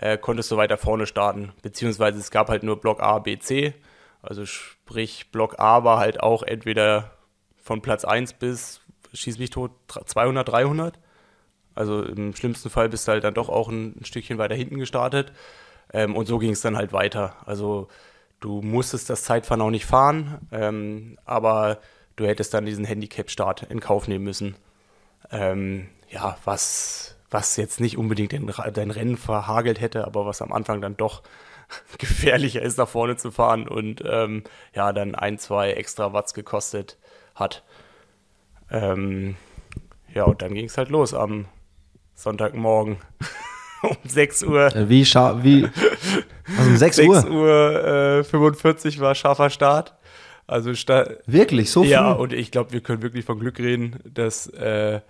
äh, 0.00 0.18
konntest 0.18 0.50
du 0.50 0.56
weiter 0.56 0.76
vorne 0.76 1.06
starten. 1.06 1.52
Beziehungsweise 1.62 2.18
es 2.18 2.32
gab 2.32 2.48
halt 2.48 2.64
nur 2.64 2.80
Block 2.80 3.00
A, 3.00 3.20
B, 3.20 3.38
C. 3.38 3.72
Also 4.20 4.46
sprich, 4.46 5.30
Block 5.30 5.60
A 5.60 5.84
war 5.84 6.00
halt 6.00 6.24
auch 6.24 6.42
entweder 6.42 7.12
von 7.62 7.82
Platz 7.82 8.04
1 8.04 8.32
bis, 8.32 8.80
schieß 9.12 9.38
mich 9.38 9.50
tot, 9.50 9.70
200, 10.06 10.48
300. 10.48 10.98
Also 11.76 12.02
im 12.02 12.34
schlimmsten 12.34 12.68
Fall 12.68 12.88
bist 12.88 13.06
du 13.06 13.12
halt 13.12 13.22
dann 13.22 13.34
doch 13.34 13.48
auch 13.48 13.68
ein, 13.68 13.96
ein 14.00 14.04
Stückchen 14.04 14.38
weiter 14.38 14.56
hinten 14.56 14.80
gestartet. 14.80 15.30
Ähm, 15.92 16.16
und 16.16 16.26
so 16.26 16.40
ging 16.40 16.50
es 16.50 16.62
dann 16.62 16.76
halt 16.76 16.92
weiter. 16.92 17.36
Also 17.46 17.86
du 18.40 18.60
musstest 18.60 19.08
das 19.08 19.22
Zeitfahren 19.22 19.62
auch 19.62 19.70
nicht 19.70 19.86
fahren, 19.86 20.48
ähm, 20.50 21.16
aber 21.24 21.78
du 22.16 22.26
hättest 22.26 22.54
dann 22.54 22.66
diesen 22.66 22.84
Handicap-Start 22.84 23.64
in 23.64 23.80
Kauf 23.80 24.08
nehmen 24.08 24.24
müssen. 24.24 24.56
Ähm, 25.30 25.88
ja, 26.08 26.36
was, 26.44 27.16
was 27.30 27.56
jetzt 27.56 27.80
nicht 27.80 27.98
unbedingt 27.98 28.32
den, 28.32 28.50
dein 28.72 28.90
Rennen 28.90 29.16
verhagelt 29.16 29.80
hätte, 29.80 30.06
aber 30.06 30.26
was 30.26 30.42
am 30.42 30.52
Anfang 30.52 30.80
dann 30.80 30.96
doch 30.96 31.22
gefährlicher 31.98 32.62
ist, 32.62 32.78
nach 32.78 32.88
vorne 32.88 33.16
zu 33.16 33.30
fahren 33.30 33.66
und 33.68 34.02
ähm, 34.06 34.44
ja, 34.74 34.92
dann 34.92 35.14
ein, 35.14 35.38
zwei 35.38 35.72
extra 35.72 36.12
Watts 36.12 36.34
gekostet 36.34 36.98
hat. 37.34 37.64
Ähm, 38.70 39.36
ja, 40.12 40.24
und 40.24 40.42
dann 40.42 40.54
ging 40.54 40.66
es 40.66 40.78
halt 40.78 40.90
los 40.90 41.14
am 41.14 41.46
Sonntagmorgen 42.14 42.98
um 43.82 43.96
6 44.04 44.44
Uhr. 44.44 44.74
Äh, 44.74 44.88
Wie, 44.88 45.04
scha 45.04 45.42
wie, 45.42 45.68
also 46.56 46.70
um 46.70 46.76
6 46.76 46.98
Uhr? 47.00 47.14
6 47.20 47.30
Uhr 47.30 47.84
äh, 48.20 48.24
45 48.24 49.00
war 49.00 49.14
scharfer 49.14 49.50
Start. 49.50 49.94
Also 50.46 50.74
Wirklich, 51.26 51.70
so 51.70 51.82
früh? 51.82 51.90
ja, 51.90 52.12
und 52.12 52.32
ich 52.32 52.50
glaube, 52.50 52.72
wir 52.72 52.80
können 52.80 53.02
wirklich 53.02 53.24
von 53.24 53.38
Glück 53.38 53.58
reden, 53.58 53.98
dass 54.04 54.46
äh, 54.48 55.00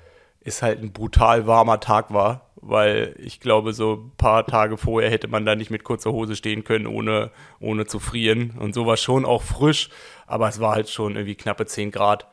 es 0.40 0.62
halt 0.62 0.80
ein 0.80 0.92
brutal 0.92 1.46
warmer 1.46 1.80
Tag 1.80 2.12
war, 2.12 2.50
weil 2.56 3.14
ich 3.18 3.40
glaube, 3.40 3.72
so 3.72 3.94
ein 3.94 4.12
paar 4.16 4.46
Tage 4.46 4.76
vorher 4.76 5.10
hätte 5.10 5.28
man 5.28 5.44
da 5.44 5.56
nicht 5.56 5.70
mit 5.70 5.84
kurzer 5.84 6.12
Hose 6.12 6.36
stehen 6.36 6.64
können, 6.64 6.86
ohne, 6.86 7.30
ohne 7.60 7.86
zu 7.86 7.98
frieren. 7.98 8.52
Und 8.58 8.74
so 8.74 8.86
war 8.86 8.96
schon 8.96 9.24
auch 9.24 9.42
frisch, 9.42 9.88
aber 10.26 10.48
es 10.48 10.60
war 10.60 10.74
halt 10.74 10.88
schon 10.88 11.16
irgendwie 11.16 11.34
knappe 11.34 11.66
10 11.66 11.90
Grad. 11.90 12.28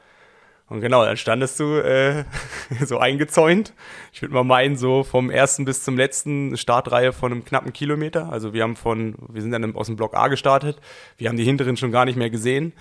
Und 0.71 0.79
genau, 0.79 1.03
dann 1.03 1.17
standest 1.17 1.59
du 1.59 1.79
äh, 1.83 2.23
so 2.85 2.97
eingezäunt. 2.97 3.73
Ich 4.13 4.21
würde 4.21 4.33
mal 4.33 4.45
meinen, 4.45 4.77
so 4.77 5.03
vom 5.03 5.29
ersten 5.29 5.65
bis 5.65 5.83
zum 5.83 5.97
letzten 5.97 6.55
Startreihe 6.55 7.11
von 7.11 7.33
einem 7.33 7.43
knappen 7.43 7.73
Kilometer. 7.73 8.31
Also 8.31 8.53
wir 8.53 8.63
haben 8.63 8.77
von, 8.77 9.15
wir 9.27 9.41
sind 9.41 9.51
dann 9.51 9.75
aus 9.75 9.87
dem 9.87 9.97
Block 9.97 10.15
A 10.15 10.29
gestartet. 10.29 10.79
Wir 11.17 11.27
haben 11.27 11.35
die 11.35 11.43
hinteren 11.43 11.75
schon 11.75 11.91
gar 11.91 12.05
nicht 12.05 12.15
mehr 12.15 12.29
gesehen. 12.29 12.71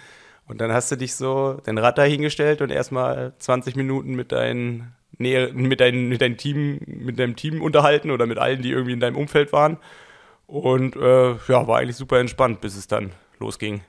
Und 0.46 0.60
dann 0.60 0.72
hast 0.72 0.92
du 0.92 0.96
dich 0.96 1.16
so 1.16 1.54
den 1.66 1.78
Rad 1.78 1.98
da 1.98 2.04
hingestellt 2.04 2.62
und 2.62 2.70
erstmal 2.70 3.32
20 3.40 3.74
Minuten 3.74 4.14
mit 4.14 4.30
deinen 4.30 4.92
Nähe, 5.18 5.52
mit, 5.52 5.80
dein, 5.80 6.08
mit 6.08 6.20
deinem 6.20 6.36
Team, 6.36 6.78
mit 6.86 7.18
deinem 7.18 7.34
Team 7.34 7.60
unterhalten 7.60 8.12
oder 8.12 8.26
mit 8.26 8.38
allen, 8.38 8.62
die 8.62 8.70
irgendwie 8.70 8.92
in 8.92 9.00
deinem 9.00 9.16
Umfeld 9.16 9.52
waren. 9.52 9.78
Und 10.46 10.94
äh, 10.94 11.30
ja, 11.30 11.66
war 11.66 11.78
eigentlich 11.78 11.96
super 11.96 12.20
entspannt, 12.20 12.60
bis 12.60 12.76
es 12.76 12.86
dann 12.86 13.10
losging. 13.40 13.80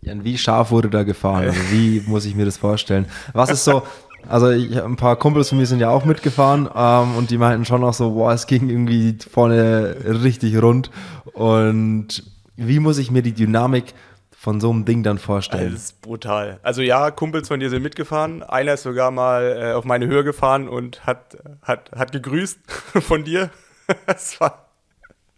Wie 0.00 0.38
scharf 0.38 0.70
wurde 0.70 0.90
da 0.90 1.02
gefahren? 1.02 1.44
Also 1.44 1.60
wie 1.70 2.02
muss 2.06 2.24
ich 2.24 2.34
mir 2.34 2.44
das 2.44 2.56
vorstellen? 2.56 3.06
Was 3.32 3.50
ist 3.50 3.64
so, 3.64 3.82
also 4.28 4.50
ich, 4.50 4.82
ein 4.82 4.96
paar 4.96 5.16
Kumpels 5.16 5.48
von 5.48 5.58
mir 5.58 5.66
sind 5.66 5.80
ja 5.80 5.90
auch 5.90 6.04
mitgefahren 6.04 6.68
ähm, 6.74 7.16
und 7.16 7.30
die 7.30 7.38
meinten 7.38 7.64
schon 7.64 7.84
auch 7.84 7.94
so, 7.94 8.12
boah, 8.12 8.32
es 8.32 8.46
ging 8.46 8.68
irgendwie 8.68 9.16
vorne 9.30 9.96
richtig 10.04 10.60
rund. 10.60 10.90
Und 11.32 12.24
wie 12.56 12.80
muss 12.80 12.98
ich 12.98 13.10
mir 13.10 13.22
die 13.22 13.32
Dynamik 13.32 13.94
von 14.30 14.60
so 14.60 14.70
einem 14.70 14.84
Ding 14.84 15.02
dann 15.02 15.18
vorstellen? 15.18 15.72
Das 15.72 15.82
ist 15.82 16.02
brutal. 16.02 16.58
Also 16.62 16.82
ja, 16.82 17.10
Kumpels 17.10 17.48
von 17.48 17.60
dir 17.60 17.70
sind 17.70 17.82
mitgefahren. 17.82 18.42
Einer 18.42 18.74
ist 18.74 18.82
sogar 18.82 19.10
mal 19.10 19.56
äh, 19.60 19.72
auf 19.72 19.84
meine 19.84 20.06
Höhe 20.06 20.24
gefahren 20.24 20.68
und 20.68 21.06
hat, 21.06 21.38
hat, 21.62 21.90
hat 21.92 22.12
gegrüßt 22.12 22.58
von 23.00 23.24
dir. 23.24 23.50
Es 24.06 24.38
war, 24.38 24.68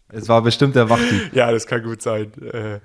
es 0.08 0.28
war 0.28 0.42
bestimmt 0.42 0.74
der 0.74 0.90
Wachti. 0.90 1.30
Ja, 1.32 1.52
das 1.52 1.68
kann 1.68 1.84
gut 1.84 2.02
sein. 2.02 2.32
Äh, 2.52 2.80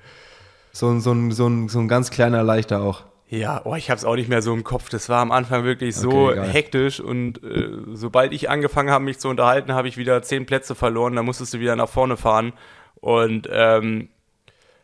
so, 0.76 1.00
so, 1.00 1.14
ein, 1.14 1.32
so, 1.32 1.68
so 1.70 1.80
ein 1.80 1.88
ganz 1.88 2.12
kleiner 2.12 2.44
Leichter 2.44 2.82
auch. 2.82 3.04
Ja, 3.30 3.62
oh, 3.64 3.76
ich 3.76 3.90
habe 3.90 3.98
es 3.98 4.04
auch 4.04 4.16
nicht 4.16 4.28
mehr 4.28 4.42
so 4.42 4.54
im 4.54 4.66
Kopf. 4.66 4.90
Das 4.90 5.08
war 5.08 5.22
am 5.22 5.32
Anfang 5.32 5.64
wirklich 5.64 5.96
so 5.96 6.28
okay, 6.28 6.46
hektisch 6.48 7.00
und 7.00 7.42
äh, 7.44 7.70
sobald 7.94 8.34
ich 8.34 8.50
angefangen 8.50 8.92
habe, 8.92 9.06
mich 9.06 9.18
zu 9.18 9.30
unterhalten, 9.30 9.74
habe 9.74 9.88
ich 9.88 9.96
wieder 9.96 10.22
zehn 10.22 10.46
Plätze 10.46 10.76
verloren. 10.76 11.16
Da 11.16 11.24
musstest 11.24 11.54
du 11.54 11.62
wieder 11.62 11.78
nach 11.78 11.88
vorne 11.88 12.18
fahren. 12.18 12.52
Und 12.96 13.48
ähm, 13.50 14.10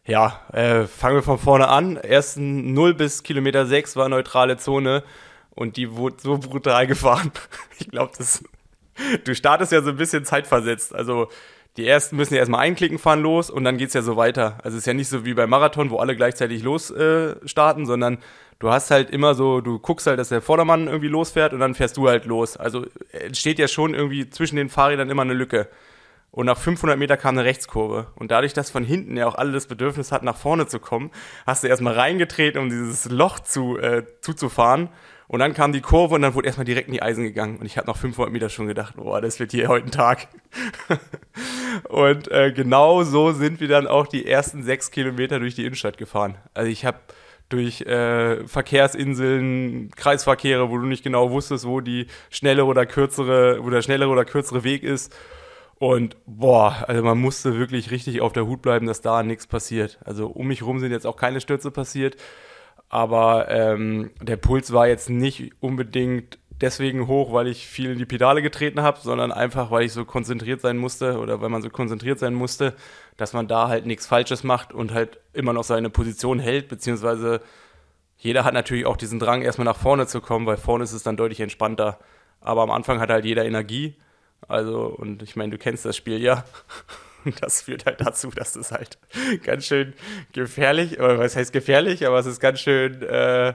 ja, 0.06 0.40
äh, 0.54 0.86
fangen 0.86 1.16
wir 1.16 1.24
von 1.24 1.38
vorne 1.38 1.68
an. 1.68 1.98
Ersten 1.98 2.74
0 2.74 2.94
bis 2.94 3.24
Kilometer 3.24 3.66
6 3.66 3.98
war 3.98 4.08
neutrale 4.08 4.56
Zone 4.56 5.04
und 5.50 5.76
die 5.76 5.92
wurde 5.92 6.16
so 6.22 6.38
brutal 6.38 6.88
gefahren. 6.88 7.34
ich 7.80 7.92
glaube, 7.92 8.14
das. 8.18 8.44
Du 9.26 9.36
startest 9.36 9.74
ja 9.74 9.82
so 9.82 9.90
ein 9.90 9.98
bisschen 9.98 10.24
zeitversetzt. 10.24 10.96
Also 10.96 11.28
die 11.78 11.88
ersten 11.88 12.18
müssen 12.18 12.34
ja 12.34 12.40
erstmal 12.40 12.62
einklicken, 12.62 13.00
fahren 13.00 13.22
los 13.22 13.50
und 13.50 13.64
dann 13.64 13.78
geht's 13.78 13.94
ja 13.94 14.02
so 14.02 14.18
weiter. 14.18 14.58
Also 14.64 14.76
es 14.76 14.84
ist 14.84 14.88
ja 14.88 14.94
nicht 14.94 15.08
so 15.08 15.26
wie 15.26 15.34
beim 15.34 15.50
Marathon, 15.50 15.90
wo 15.90 15.98
alle 15.98 16.16
gleichzeitig 16.16 16.64
los 16.64 16.92
äh, 16.92 17.36
starten, 17.46 17.86
sondern 17.86 18.18
du 18.60 18.70
hast 18.70 18.92
halt 18.92 19.10
immer 19.10 19.36
so, 19.36 19.62
du 19.62 19.80
guckst 19.80 20.08
halt, 20.08 20.20
dass 20.20 20.30
der 20.30 20.42
Vordermann 20.42 20.88
irgendwie 20.88 21.08
losfährt 21.08 21.54
und 21.54 21.60
dann 21.60 21.74
fährst 21.74 21.96
du 21.96 22.10
halt 22.10 22.26
los. 22.26 22.58
Also 22.58 22.86
entsteht 23.12 23.58
ja 23.58 23.70
schon 23.70 23.94
irgendwie 23.94 24.30
zwischen 24.30 24.58
den 24.58 24.70
Fahrrädern 24.70 25.10
immer 25.10 25.22
eine 25.22 25.34
Lücke. 25.34 25.70
Und 26.32 26.46
nach 26.46 26.58
500 26.58 26.98
Meter 26.98 27.18
kam 27.18 27.38
eine 27.38 27.46
Rechtskurve. 27.46 28.08
Und 28.16 28.32
dadurch, 28.32 28.54
dass 28.54 28.70
von 28.72 28.86
hinten 28.86 29.18
ja 29.18 29.28
auch 29.28 29.36
alle 29.36 29.52
das 29.52 29.68
Bedürfnis 29.68 30.14
hatten, 30.14 30.26
nach 30.26 30.38
vorne 30.38 30.66
zu 30.66 30.80
kommen, 30.80 31.12
hast 31.46 31.64
du 31.64 31.68
erstmal 31.68 31.94
reingetreten, 31.94 32.62
um 32.62 32.70
dieses 32.70 33.10
Loch 33.10 33.40
zu, 33.40 33.78
äh, 33.78 34.04
zuzufahren. 34.22 34.90
Und 35.32 35.40
dann 35.40 35.54
kam 35.54 35.72
die 35.72 35.80
Kurve 35.80 36.16
und 36.16 36.24
dann 36.24 36.34
wurde 36.34 36.48
erstmal 36.48 36.66
direkt 36.66 36.90
in 36.90 36.94
die 36.94 37.02
Eisen 37.02 37.24
gegangen. 37.24 37.56
Und 37.56 37.66
ich 37.66 37.78
habe 37.78 37.88
nach 37.88 37.96
500 37.96 38.34
Meter 38.34 38.50
schon 38.50 38.68
gedacht, 38.68 38.98
boah, 38.98 39.22
das 39.22 39.40
wird 39.40 39.52
hier 39.52 39.70
heute 39.70 39.86
ein 39.86 39.92
Tag. 39.92 40.28
und 41.88 42.30
äh, 42.30 42.52
genau 42.52 43.04
so 43.04 43.32
sind 43.32 43.62
wir 43.62 43.70
dann 43.70 43.88
auch 43.88 44.08
die 44.08 44.26
ersten 44.26 44.62
sechs 44.62 44.92
Kilometer 44.92 45.40
durch 45.40 45.56
die 45.56 45.64
Innenstadt 45.64 45.98
gefahren. 45.98 46.36
Also 46.54 46.70
ich 46.70 46.84
habe 46.84 46.98
durch 47.48 47.80
äh, 47.84 48.46
Verkehrsinseln, 48.46 49.92
Kreisverkehre, 49.96 50.70
wo 50.70 50.78
du 50.78 50.86
nicht 50.86 51.02
genau 51.02 51.32
wusstest, 51.32 51.66
wo 51.66 51.80
die 51.80 52.08
schnelle 52.30 52.66
oder 52.66 52.86
kürzere, 52.86 53.64
wo 53.64 53.70
der 53.70 53.84
schnellere 53.84 54.10
oder 54.10 54.26
kürzere 54.26 54.66
Weg 54.66 54.84
ist. 54.84 55.16
Und 55.80 56.18
boah, 56.26 56.84
also 56.90 57.04
man 57.04 57.18
musste 57.18 57.58
wirklich 57.58 57.90
richtig 57.90 58.20
auf 58.20 58.34
der 58.34 58.48
Hut 58.48 58.62
bleiben, 58.62 58.86
dass 58.86 59.00
da 59.00 59.24
nichts 59.24 59.48
passiert. 59.48 59.98
Also 60.04 60.28
um 60.28 60.48
mich 60.48 60.62
rum 60.62 60.82
sind 60.82 60.92
jetzt 60.92 61.08
auch 61.08 61.16
keine 61.16 61.40
Stürze 61.40 61.72
passiert. 61.72 62.18
Aber 62.94 63.50
ähm, 63.50 64.12
der 64.20 64.36
Puls 64.36 64.74
war 64.74 64.86
jetzt 64.86 65.10
nicht 65.10 65.54
unbedingt 65.62 66.38
deswegen 66.60 67.08
hoch, 67.08 67.32
weil 67.32 67.48
ich 67.48 67.66
viel 67.66 67.92
in 67.92 67.98
die 67.98 68.06
Pedale 68.06 68.42
getreten 68.42 68.82
habe, 68.82 69.00
sondern 69.00 69.32
einfach, 69.32 69.72
weil 69.72 69.86
ich 69.86 69.94
so 69.94 70.04
konzentriert 70.04 70.60
sein 70.60 70.78
musste 70.78 71.18
oder 71.18 71.40
weil 71.40 71.48
man 71.48 71.62
so 71.62 71.70
konzentriert 71.70 72.20
sein 72.20 72.34
musste, 72.34 72.76
dass 73.16 73.32
man 73.32 73.48
da 73.48 73.70
halt 73.70 73.86
nichts 73.86 74.08
Falsches 74.08 74.44
macht 74.44 74.74
und 74.74 74.94
halt 74.94 75.22
immer 75.32 75.54
noch 75.54 75.64
seine 75.64 75.90
Position 75.90 76.38
hält, 76.40 76.68
beziehungsweise 76.68 77.40
jeder 78.18 78.44
hat 78.44 78.54
natürlich 78.54 78.86
auch 78.86 78.98
diesen 78.98 79.20
Drang, 79.20 79.42
erstmal 79.42 79.64
nach 79.64 79.78
vorne 79.78 80.06
zu 80.06 80.20
kommen, 80.20 80.46
weil 80.46 80.58
vorne 80.58 80.84
ist 80.84 80.92
es 80.92 81.02
dann 81.02 81.16
deutlich 81.16 81.40
entspannter. 81.40 81.98
Aber 82.42 82.62
am 82.62 82.72
Anfang 82.72 83.00
hat 83.00 83.10
halt 83.10 83.24
jeder 83.24 83.46
Energie. 83.46 83.96
Also, 84.50 84.88
und 84.88 85.24
ich 85.24 85.38
meine, 85.38 85.52
du 85.52 85.58
kennst 85.58 85.86
das 85.86 85.96
Spiel 85.96 86.22
ja. 86.22 86.44
Das 87.42 87.64
führt 87.64 87.86
halt 87.86 88.02
dazu, 88.02 88.30
dass 88.30 88.56
es 88.56 88.72
halt 88.72 88.98
ganz 89.44 89.66
schön 89.66 89.94
gefährlich, 90.34 91.00
oder 91.00 91.20
was 91.20 91.36
heißt 91.36 91.54
gefährlich, 91.54 92.06
aber 92.08 92.20
es 92.20 92.26
ist 92.26 92.40
ganz 92.40 92.60
schön, 92.60 93.02
äh, 93.02 93.54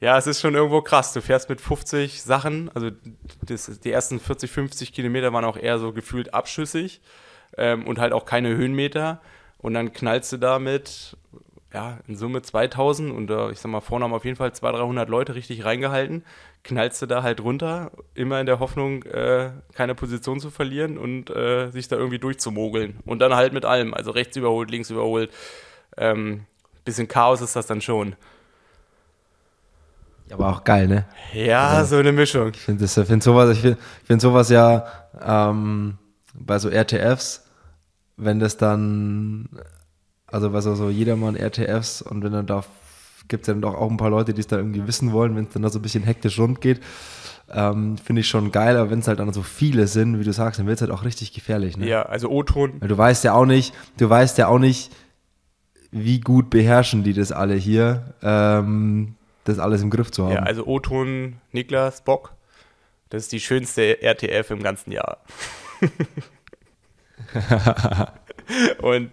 ja, 0.00 0.16
es 0.16 0.26
ist 0.26 0.40
schon 0.40 0.54
irgendwo 0.54 0.80
krass. 0.80 1.12
Du 1.12 1.20
fährst 1.20 1.48
mit 1.48 1.60
50 1.60 2.22
Sachen, 2.22 2.70
also 2.74 2.90
das, 3.42 3.80
die 3.80 3.90
ersten 3.90 4.20
40, 4.20 4.50
50 4.50 4.92
Kilometer 4.92 5.32
waren 5.32 5.44
auch 5.44 5.56
eher 5.56 5.78
so 5.78 5.92
gefühlt 5.92 6.34
abschüssig 6.34 7.00
ähm, 7.56 7.86
und 7.86 7.98
halt 7.98 8.12
auch 8.12 8.24
keine 8.24 8.50
Höhenmeter. 8.56 9.20
Und 9.58 9.74
dann 9.74 9.92
knallst 9.92 10.32
du 10.32 10.36
damit 10.36 11.16
ja, 11.72 11.98
in 12.06 12.16
Summe 12.16 12.40
2000 12.42 13.12
und 13.12 13.30
äh, 13.30 13.50
ich 13.50 13.58
sag 13.60 13.70
mal, 13.70 13.80
vorne 13.80 14.04
haben 14.04 14.14
auf 14.14 14.24
jeden 14.24 14.36
Fall 14.36 14.52
200, 14.52 14.80
300 14.80 15.08
Leute 15.08 15.34
richtig 15.34 15.64
reingehalten, 15.64 16.24
knallst 16.64 17.02
du 17.02 17.06
da 17.06 17.22
halt 17.22 17.42
runter, 17.42 17.92
immer 18.14 18.40
in 18.40 18.46
der 18.46 18.58
Hoffnung, 18.58 19.02
äh, 19.02 19.50
keine 19.74 19.94
Position 19.94 20.40
zu 20.40 20.50
verlieren 20.50 20.96
und 20.96 21.28
äh, 21.30 21.70
sich 21.70 21.88
da 21.88 21.96
irgendwie 21.96 22.18
durchzumogeln. 22.18 23.00
Und 23.04 23.18
dann 23.18 23.34
halt 23.34 23.52
mit 23.52 23.64
allem, 23.66 23.92
also 23.92 24.10
rechts 24.12 24.36
überholt, 24.36 24.70
links 24.70 24.90
überholt. 24.90 25.30
Ähm, 25.96 26.46
bisschen 26.84 27.06
Chaos 27.06 27.42
ist 27.42 27.54
das 27.54 27.66
dann 27.66 27.82
schon. 27.82 28.16
Aber 30.30 30.48
auch 30.48 30.64
geil, 30.64 30.88
ne? 30.88 31.04
Ja, 31.32 31.68
also, 31.68 31.96
so 31.96 32.00
eine 32.00 32.12
Mischung. 32.12 32.52
Ich 32.54 32.60
finde 32.60 32.86
find 32.86 33.22
sowas, 33.22 33.50
ich 33.50 33.60
find, 33.60 33.78
find 34.04 34.20
sowas 34.20 34.48
ja 34.50 34.86
ähm, 35.20 35.98
bei 36.34 36.58
so 36.58 36.68
RTFs, 36.68 37.46
wenn 38.16 38.38
das 38.38 38.56
dann 38.56 39.48
also 40.30 40.52
was 40.52 40.66
also 40.66 40.90
jedermann 40.90 41.36
RTFs 41.36 42.02
und 42.02 42.22
wenn 42.22 42.32
dann 42.32 42.46
da 42.46 42.64
gibt 43.28 43.42
es 43.42 43.46
dann 43.46 43.60
doch 43.60 43.74
auch 43.74 43.90
ein 43.90 43.96
paar 43.96 44.10
Leute, 44.10 44.32
die 44.32 44.40
es 44.40 44.46
da 44.46 44.56
irgendwie 44.56 44.86
wissen 44.86 45.12
wollen, 45.12 45.36
wenn 45.36 45.44
es 45.44 45.52
dann 45.52 45.62
da 45.62 45.68
so 45.68 45.78
ein 45.78 45.82
bisschen 45.82 46.02
hektisch 46.02 46.38
rund 46.38 46.60
geht. 46.60 46.80
Ähm, 47.50 47.96
Finde 47.98 48.20
ich 48.20 48.28
schon 48.28 48.52
geil, 48.52 48.76
aber 48.76 48.90
wenn 48.90 48.98
es 48.98 49.08
halt 49.08 49.20
dann 49.20 49.32
so 49.32 49.42
viele 49.42 49.86
sind, 49.86 50.18
wie 50.18 50.24
du 50.24 50.32
sagst, 50.32 50.58
dann 50.58 50.66
wird 50.66 50.76
es 50.76 50.82
halt 50.82 50.90
auch 50.90 51.04
richtig 51.04 51.32
gefährlich. 51.32 51.76
Ne? 51.76 51.88
Ja, 51.88 52.02
also 52.02 52.28
O-Ton. 52.30 52.80
Du 52.80 52.96
weißt 52.96 53.24
ja 53.24 53.32
auch 53.34 53.46
nicht, 53.46 53.74
du 53.96 54.08
weißt 54.08 54.38
ja 54.38 54.48
auch 54.48 54.58
nicht, 54.58 54.90
wie 55.90 56.20
gut 56.20 56.50
beherrschen 56.50 57.04
die 57.04 57.14
das 57.14 57.32
alle 57.32 57.54
hier, 57.54 58.14
ähm, 58.22 59.14
das 59.44 59.58
alles 59.58 59.82
im 59.82 59.88
Griff 59.88 60.10
zu 60.10 60.24
haben. 60.24 60.34
Ja, 60.34 60.42
also 60.42 60.66
O-Ton 60.66 61.36
Niklas 61.52 62.02
Bock, 62.04 62.34
das 63.08 63.24
ist 63.24 63.32
die 63.32 63.40
schönste 63.40 64.02
RTF 64.02 64.50
im 64.50 64.62
ganzen 64.62 64.92
Jahr. 64.92 65.18
und 68.82 69.10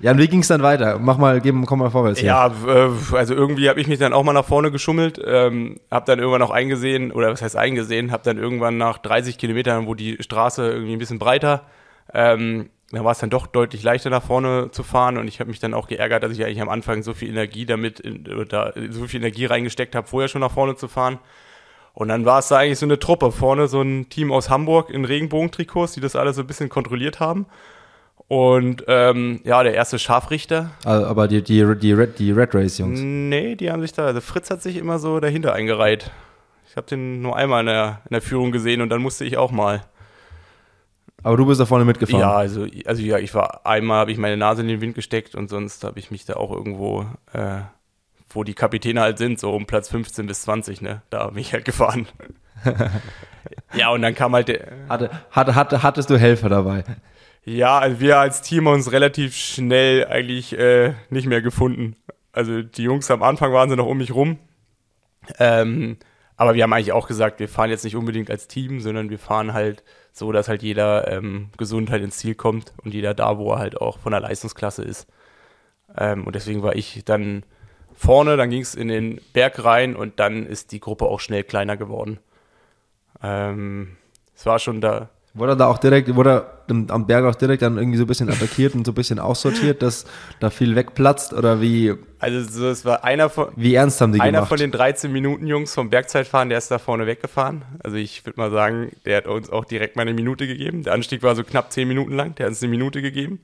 ja, 0.00 0.12
und 0.12 0.18
wie 0.18 0.28
ging 0.28 0.40
es 0.40 0.48
dann 0.48 0.62
weiter? 0.62 0.98
Mach 0.98 1.18
mal, 1.18 1.40
geben, 1.40 1.66
komm 1.66 1.80
mal 1.80 1.90
vorwärts. 1.90 2.20
Hier. 2.20 2.28
Ja, 2.28 2.52
äh, 2.66 2.90
also 3.12 3.34
irgendwie 3.34 3.68
habe 3.68 3.80
ich 3.80 3.88
mich 3.88 3.98
dann 3.98 4.12
auch 4.12 4.22
mal 4.22 4.32
nach 4.32 4.44
vorne 4.44 4.70
geschummelt, 4.70 5.20
ähm, 5.24 5.80
habe 5.90 6.06
dann 6.06 6.18
irgendwann 6.18 6.42
auch 6.42 6.50
eingesehen, 6.50 7.12
oder 7.12 7.30
was 7.30 7.42
heißt 7.42 7.56
eingesehen, 7.56 8.12
habe 8.12 8.22
dann 8.24 8.38
irgendwann 8.38 8.76
nach 8.78 8.98
30 8.98 9.38
Kilometern, 9.38 9.86
wo 9.86 9.94
die 9.94 10.16
Straße 10.20 10.66
irgendwie 10.68 10.92
ein 10.94 10.98
bisschen 10.98 11.18
breiter, 11.18 11.62
ähm, 12.12 12.70
da 12.92 13.04
war 13.04 13.12
es 13.12 13.18
dann 13.18 13.30
doch 13.30 13.48
deutlich 13.48 13.82
leichter 13.82 14.10
nach 14.10 14.22
vorne 14.22 14.70
zu 14.70 14.84
fahren 14.84 15.18
und 15.18 15.26
ich 15.26 15.40
habe 15.40 15.50
mich 15.50 15.58
dann 15.58 15.74
auch 15.74 15.88
geärgert, 15.88 16.22
dass 16.22 16.32
ich 16.32 16.44
eigentlich 16.44 16.60
am 16.60 16.68
Anfang 16.68 17.02
so 17.02 17.14
viel 17.14 17.28
Energie 17.28 17.66
damit, 17.66 17.98
in, 17.98 18.26
oder 18.32 18.74
so 18.90 19.06
viel 19.06 19.20
Energie 19.20 19.46
reingesteckt 19.46 19.96
habe, 19.96 20.06
vorher 20.06 20.28
schon 20.28 20.40
nach 20.40 20.52
vorne 20.52 20.76
zu 20.76 20.86
fahren. 20.86 21.18
Und 21.94 22.08
dann 22.08 22.24
war 22.26 22.38
es 22.38 22.48
da 22.48 22.58
eigentlich 22.58 22.78
so 22.78 22.86
eine 22.86 22.98
Truppe 22.98 23.32
vorne, 23.32 23.68
so 23.68 23.80
ein 23.80 24.08
Team 24.08 24.30
aus 24.30 24.50
Hamburg 24.50 24.90
in 24.90 25.04
Regenbogentrikots, 25.04 25.94
die 25.94 26.00
das 26.00 26.14
alles 26.14 26.36
so 26.36 26.42
ein 26.42 26.46
bisschen 26.46 26.68
kontrolliert 26.68 27.20
haben. 27.20 27.46
Und 28.28 28.84
ähm, 28.88 29.40
ja, 29.44 29.62
der 29.62 29.74
erste 29.74 29.98
Scharfrichter. 29.98 30.70
Also, 30.84 31.06
aber 31.06 31.28
die, 31.28 31.42
die, 31.42 31.64
die, 31.78 31.92
Red, 31.92 32.18
die 32.18 32.32
Red 32.32 32.54
Race 32.54 32.78
Jungs. 32.78 32.98
Nee, 33.00 33.54
die 33.54 33.70
haben 33.70 33.82
sich 33.82 33.92
da, 33.92 34.06
also 34.06 34.20
Fritz 34.20 34.50
hat 34.50 34.62
sich 34.62 34.76
immer 34.76 34.98
so 34.98 35.20
dahinter 35.20 35.52
eingereiht. 35.52 36.10
Ich 36.68 36.76
habe 36.76 36.88
den 36.88 37.22
nur 37.22 37.36
einmal 37.36 37.60
in 37.60 37.66
der, 37.66 38.02
in 38.04 38.14
der 38.14 38.22
Führung 38.22 38.50
gesehen 38.50 38.80
und 38.80 38.88
dann 38.88 39.00
musste 39.00 39.24
ich 39.24 39.36
auch 39.36 39.52
mal. 39.52 39.82
Aber 41.22 41.36
du 41.36 41.46
bist 41.46 41.60
da 41.60 41.66
vorne 41.66 41.84
mitgefahren? 41.84 42.20
Ja, 42.20 42.32
also, 42.34 42.66
also 42.84 43.02
ja, 43.02 43.18
ich 43.18 43.34
war 43.34 43.64
einmal, 43.64 44.00
habe 44.00 44.12
ich 44.12 44.18
meine 44.18 44.36
Nase 44.36 44.62
in 44.62 44.68
den 44.68 44.80
Wind 44.80 44.94
gesteckt 44.94 45.34
und 45.34 45.48
sonst 45.48 45.84
habe 45.84 45.98
ich 45.98 46.10
mich 46.10 46.24
da 46.24 46.34
auch 46.34 46.50
irgendwo, 46.50 47.06
äh, 47.32 47.60
wo 48.28 48.44
die 48.44 48.54
Kapitäne 48.54 49.00
halt 49.00 49.18
sind, 49.18 49.38
so 49.38 49.52
um 49.52 49.66
Platz 49.66 49.88
15 49.88 50.26
bis 50.26 50.42
20, 50.42 50.82
ne? 50.82 51.02
Da 51.10 51.28
bin 51.28 51.38
ich 51.38 51.52
halt 51.52 51.64
gefahren. 51.64 52.06
ja, 53.74 53.90
und 53.90 54.02
dann 54.02 54.14
kam 54.14 54.34
halt 54.34 54.48
der. 54.48 54.66
Hatte, 54.88 55.10
hatte, 55.30 55.54
hatte, 55.54 55.82
hattest 55.82 56.10
du 56.10 56.18
Helfer 56.18 56.48
dabei? 56.48 56.84
Ja, 57.48 57.78
also 57.78 58.00
wir 58.00 58.18
als 58.18 58.42
Team 58.42 58.66
haben 58.66 58.74
uns 58.74 58.90
relativ 58.90 59.36
schnell 59.36 60.06
eigentlich 60.06 60.58
äh, 60.58 60.94
nicht 61.10 61.28
mehr 61.28 61.42
gefunden. 61.42 61.94
Also 62.32 62.62
die 62.62 62.82
Jungs 62.82 63.08
am 63.10 63.22
Anfang 63.22 63.52
waren 63.52 63.70
sie 63.70 63.76
noch 63.76 63.86
um 63.86 63.98
mich 63.98 64.12
rum. 64.12 64.38
Ähm, 65.38 65.96
aber 66.36 66.54
wir 66.54 66.64
haben 66.64 66.72
eigentlich 66.72 66.92
auch 66.92 67.06
gesagt, 67.06 67.38
wir 67.38 67.48
fahren 67.48 67.70
jetzt 67.70 67.84
nicht 67.84 67.94
unbedingt 67.94 68.30
als 68.30 68.48
Team, 68.48 68.80
sondern 68.80 69.10
wir 69.10 69.20
fahren 69.20 69.52
halt 69.52 69.84
so, 70.12 70.32
dass 70.32 70.48
halt 70.48 70.62
jeder 70.62 71.06
ähm, 71.10 71.50
gesund 71.56 71.90
halt 71.90 72.02
ins 72.02 72.18
Ziel 72.18 72.34
kommt 72.34 72.72
und 72.82 72.92
jeder 72.94 73.14
da, 73.14 73.38
wo 73.38 73.52
er 73.52 73.60
halt 73.60 73.80
auch 73.80 73.98
von 74.00 74.10
der 74.10 74.20
Leistungsklasse 74.20 74.82
ist. 74.82 75.06
Ähm, 75.96 76.26
und 76.26 76.34
deswegen 76.34 76.64
war 76.64 76.74
ich 76.74 77.04
dann 77.04 77.44
vorne, 77.94 78.36
dann 78.36 78.50
ging 78.50 78.62
es 78.62 78.74
in 78.74 78.88
den 78.88 79.20
Berg 79.32 79.64
rein 79.64 79.94
und 79.94 80.18
dann 80.18 80.46
ist 80.46 80.72
die 80.72 80.80
Gruppe 80.80 81.06
auch 81.06 81.20
schnell 81.20 81.44
kleiner 81.44 81.76
geworden. 81.76 82.18
Ähm, 83.22 83.96
es 84.34 84.46
war 84.46 84.58
schon 84.58 84.80
da, 84.80 85.10
Wurde 85.36 85.52
er 85.52 85.56
da 85.56 85.66
auch 85.66 85.76
direkt, 85.76 86.14
wurde 86.14 86.30
er 86.30 86.76
am 86.88 87.06
Berg 87.06 87.26
auch 87.26 87.34
direkt 87.34 87.60
dann 87.60 87.76
irgendwie 87.76 87.98
so 87.98 88.04
ein 88.04 88.06
bisschen 88.06 88.30
attackiert 88.30 88.74
und 88.74 88.86
so 88.86 88.92
ein 88.92 88.94
bisschen 88.94 89.18
aussortiert, 89.18 89.82
dass 89.82 90.06
da 90.40 90.48
viel 90.48 90.74
wegplatzt 90.74 91.34
oder 91.34 91.60
wie? 91.60 91.94
Also 92.18 92.42
so, 92.50 92.68
es 92.68 92.86
war 92.86 93.04
einer 93.04 93.28
von 93.28 93.48
wie 93.54 93.74
ernst 93.74 94.00
haben 94.00 94.14
die 94.14 94.20
einer 94.20 94.38
gemacht? 94.38 94.48
von 94.48 94.56
den 94.56 94.72
13 94.72 95.12
Minuten 95.12 95.46
Jungs 95.46 95.74
vom 95.74 95.90
Bergzeitfahren, 95.90 96.48
der 96.48 96.56
ist 96.56 96.70
da 96.70 96.78
vorne 96.78 97.06
weggefahren. 97.06 97.66
Also 97.84 97.98
ich 97.98 98.24
würde 98.24 98.40
mal 98.40 98.50
sagen, 98.50 98.92
der 99.04 99.18
hat 99.18 99.26
uns 99.26 99.50
auch 99.50 99.66
direkt 99.66 99.94
mal 99.96 100.02
eine 100.02 100.14
Minute 100.14 100.46
gegeben. 100.46 100.84
Der 100.84 100.94
Anstieg 100.94 101.22
war 101.22 101.36
so 101.36 101.44
knapp 101.44 101.70
10 101.70 101.86
Minuten 101.86 102.14
lang, 102.14 102.34
der 102.36 102.46
hat 102.46 102.52
uns 102.52 102.62
eine 102.62 102.70
Minute 102.70 103.02
gegeben. 103.02 103.40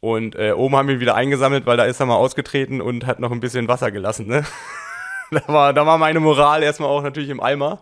Und 0.00 0.34
äh, 0.36 0.52
oben 0.52 0.76
haben 0.76 0.88
wir 0.88 0.96
ihn 0.96 1.00
wieder 1.00 1.14
eingesammelt, 1.14 1.64
weil 1.64 1.78
da 1.78 1.84
ist 1.84 2.00
er 2.00 2.06
mal 2.06 2.16
ausgetreten 2.16 2.82
und 2.82 3.06
hat 3.06 3.18
noch 3.18 3.32
ein 3.32 3.40
bisschen 3.40 3.66
Wasser 3.66 3.90
gelassen. 3.90 4.26
Ne? 4.26 4.44
da, 5.30 5.42
war, 5.46 5.72
da 5.72 5.86
war 5.86 5.96
meine 5.96 6.20
Moral 6.20 6.62
erstmal 6.62 6.90
auch 6.90 7.02
natürlich 7.02 7.30
im 7.30 7.42
Eimer. 7.42 7.80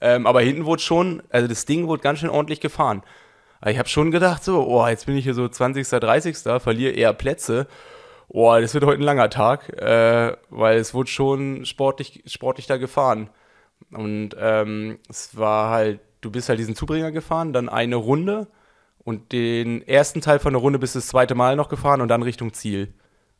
Ähm, 0.00 0.26
aber 0.26 0.40
hinten 0.40 0.64
wurde 0.64 0.82
schon, 0.82 1.22
also 1.30 1.48
das 1.48 1.64
Ding 1.64 1.86
wurde 1.86 2.02
ganz 2.02 2.20
schön 2.20 2.30
ordentlich 2.30 2.60
gefahren. 2.60 3.02
Aber 3.60 3.70
ich 3.70 3.78
habe 3.78 3.88
schon 3.88 4.10
gedacht, 4.10 4.44
so, 4.44 4.66
oh, 4.66 4.86
jetzt 4.86 5.06
bin 5.06 5.16
ich 5.16 5.24
hier 5.24 5.34
so 5.34 5.48
20., 5.48 5.88
30., 5.88 6.36
verliere 6.60 6.92
eher 6.92 7.12
Plätze. 7.12 7.66
Oh, 8.28 8.56
das 8.60 8.74
wird 8.74 8.84
heute 8.84 9.00
ein 9.00 9.04
langer 9.04 9.30
Tag, 9.30 9.70
äh, 9.80 10.36
weil 10.50 10.78
es 10.78 10.94
wurde 10.94 11.10
schon 11.10 11.64
sportlich, 11.64 12.22
sportlich 12.26 12.66
da 12.66 12.76
gefahren. 12.76 13.30
Und 13.90 14.30
ähm, 14.38 14.98
es 15.08 15.36
war 15.36 15.70
halt, 15.70 16.00
du 16.20 16.30
bist 16.30 16.48
halt 16.48 16.58
diesen 16.58 16.76
Zubringer 16.76 17.10
gefahren, 17.10 17.52
dann 17.52 17.68
eine 17.68 17.96
Runde 17.96 18.48
und 18.98 19.32
den 19.32 19.86
ersten 19.86 20.20
Teil 20.20 20.38
von 20.38 20.52
der 20.52 20.60
Runde 20.60 20.78
bist 20.78 20.94
du 20.94 20.98
das 20.98 21.08
zweite 21.08 21.34
Mal 21.34 21.56
noch 21.56 21.70
gefahren 21.70 22.00
und 22.02 22.08
dann 22.08 22.22
Richtung 22.22 22.52
Ziel. 22.52 22.92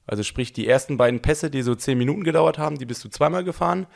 Also 0.06 0.22
sprich, 0.22 0.54
die 0.54 0.66
ersten 0.66 0.96
beiden 0.96 1.20
Pässe, 1.20 1.50
die 1.50 1.60
so 1.60 1.74
zehn 1.74 1.98
Minuten 1.98 2.24
gedauert 2.24 2.56
haben, 2.56 2.78
die 2.78 2.86
bist 2.86 3.04
du 3.04 3.10
zweimal 3.10 3.44
gefahren. 3.44 3.86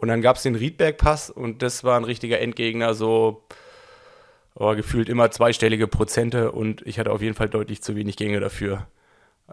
Und 0.00 0.08
dann 0.08 0.22
gab 0.22 0.36
es 0.36 0.42
den 0.42 0.54
Riedberg-Pass 0.54 1.28
und 1.28 1.60
das 1.60 1.84
war 1.84 1.98
ein 1.98 2.04
richtiger 2.04 2.40
Endgegner, 2.40 2.94
so 2.94 3.44
oh, 4.54 4.74
gefühlt 4.74 5.10
immer 5.10 5.30
zweistellige 5.30 5.88
Prozente 5.88 6.52
und 6.52 6.80
ich 6.86 6.98
hatte 6.98 7.12
auf 7.12 7.20
jeden 7.20 7.34
Fall 7.34 7.50
deutlich 7.50 7.82
zu 7.82 7.96
wenig 7.96 8.16
Gänge 8.16 8.40
dafür. 8.40 8.86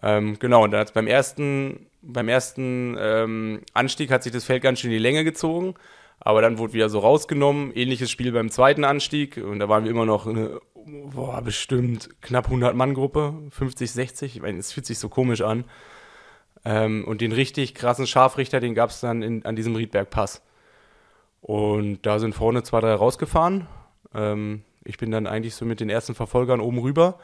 Ähm, 0.01 0.39
genau, 0.39 0.63
und 0.63 0.71
dann 0.71 0.79
hat 0.79 0.93
beim 0.93 1.07
ersten, 1.07 1.87
beim 2.01 2.29
ersten 2.29 2.95
ähm, 2.97 3.61
Anstieg 3.73 4.09
hat 4.09 4.23
sich 4.23 4.31
das 4.31 4.45
Feld 4.45 4.63
ganz 4.63 4.79
schön 4.79 4.89
in 4.89 4.95
die 4.95 5.03
Länge 5.03 5.25
gezogen, 5.25 5.73
aber 6.21 6.41
dann 6.41 6.59
wurde 6.59 6.71
wieder 6.71 6.87
so 6.87 6.99
rausgenommen. 6.99 7.73
Ähnliches 7.75 8.09
Spiel 8.09 8.31
beim 8.31 8.49
zweiten 8.49 8.85
Anstieg 8.85 9.35
und 9.35 9.59
da 9.59 9.67
waren 9.67 9.83
wir 9.83 9.91
immer 9.91 10.05
noch 10.05 10.27
eine, 10.27 10.61
boah, 11.13 11.41
bestimmt 11.41 12.09
knapp 12.21 12.45
100 12.45 12.73
Mann 12.73 12.93
Gruppe, 12.93 13.33
50, 13.49 13.91
60. 13.91 14.35
Ich 14.37 14.41
meine, 14.41 14.59
es 14.59 14.71
fühlt 14.71 14.85
sich 14.85 14.97
so 14.97 15.09
komisch 15.09 15.41
an. 15.41 15.65
Ähm, 16.65 17.05
und 17.05 17.21
den 17.21 17.31
richtig 17.31 17.75
krassen 17.75 18.07
Scharfrichter, 18.07 18.59
den 18.59 18.75
gab 18.75 18.89
es 18.89 18.99
dann 18.99 19.21
in, 19.21 19.45
an 19.45 19.55
diesem 19.55 19.75
Riedberg-Pass. 19.75 20.41
Und 21.41 22.05
da 22.05 22.19
sind 22.19 22.35
vorne 22.35 22.63
zwei, 22.63 22.81
drei 22.81 22.93
rausgefahren. 22.93 23.67
Ähm, 24.13 24.63
ich 24.83 24.97
bin 24.97 25.11
dann 25.11 25.27
eigentlich 25.27 25.55
so 25.55 25.65
mit 25.65 25.79
den 25.79 25.89
ersten 25.89 26.15
Verfolgern 26.15 26.61
oben 26.61 26.79
rüber. 26.79 27.19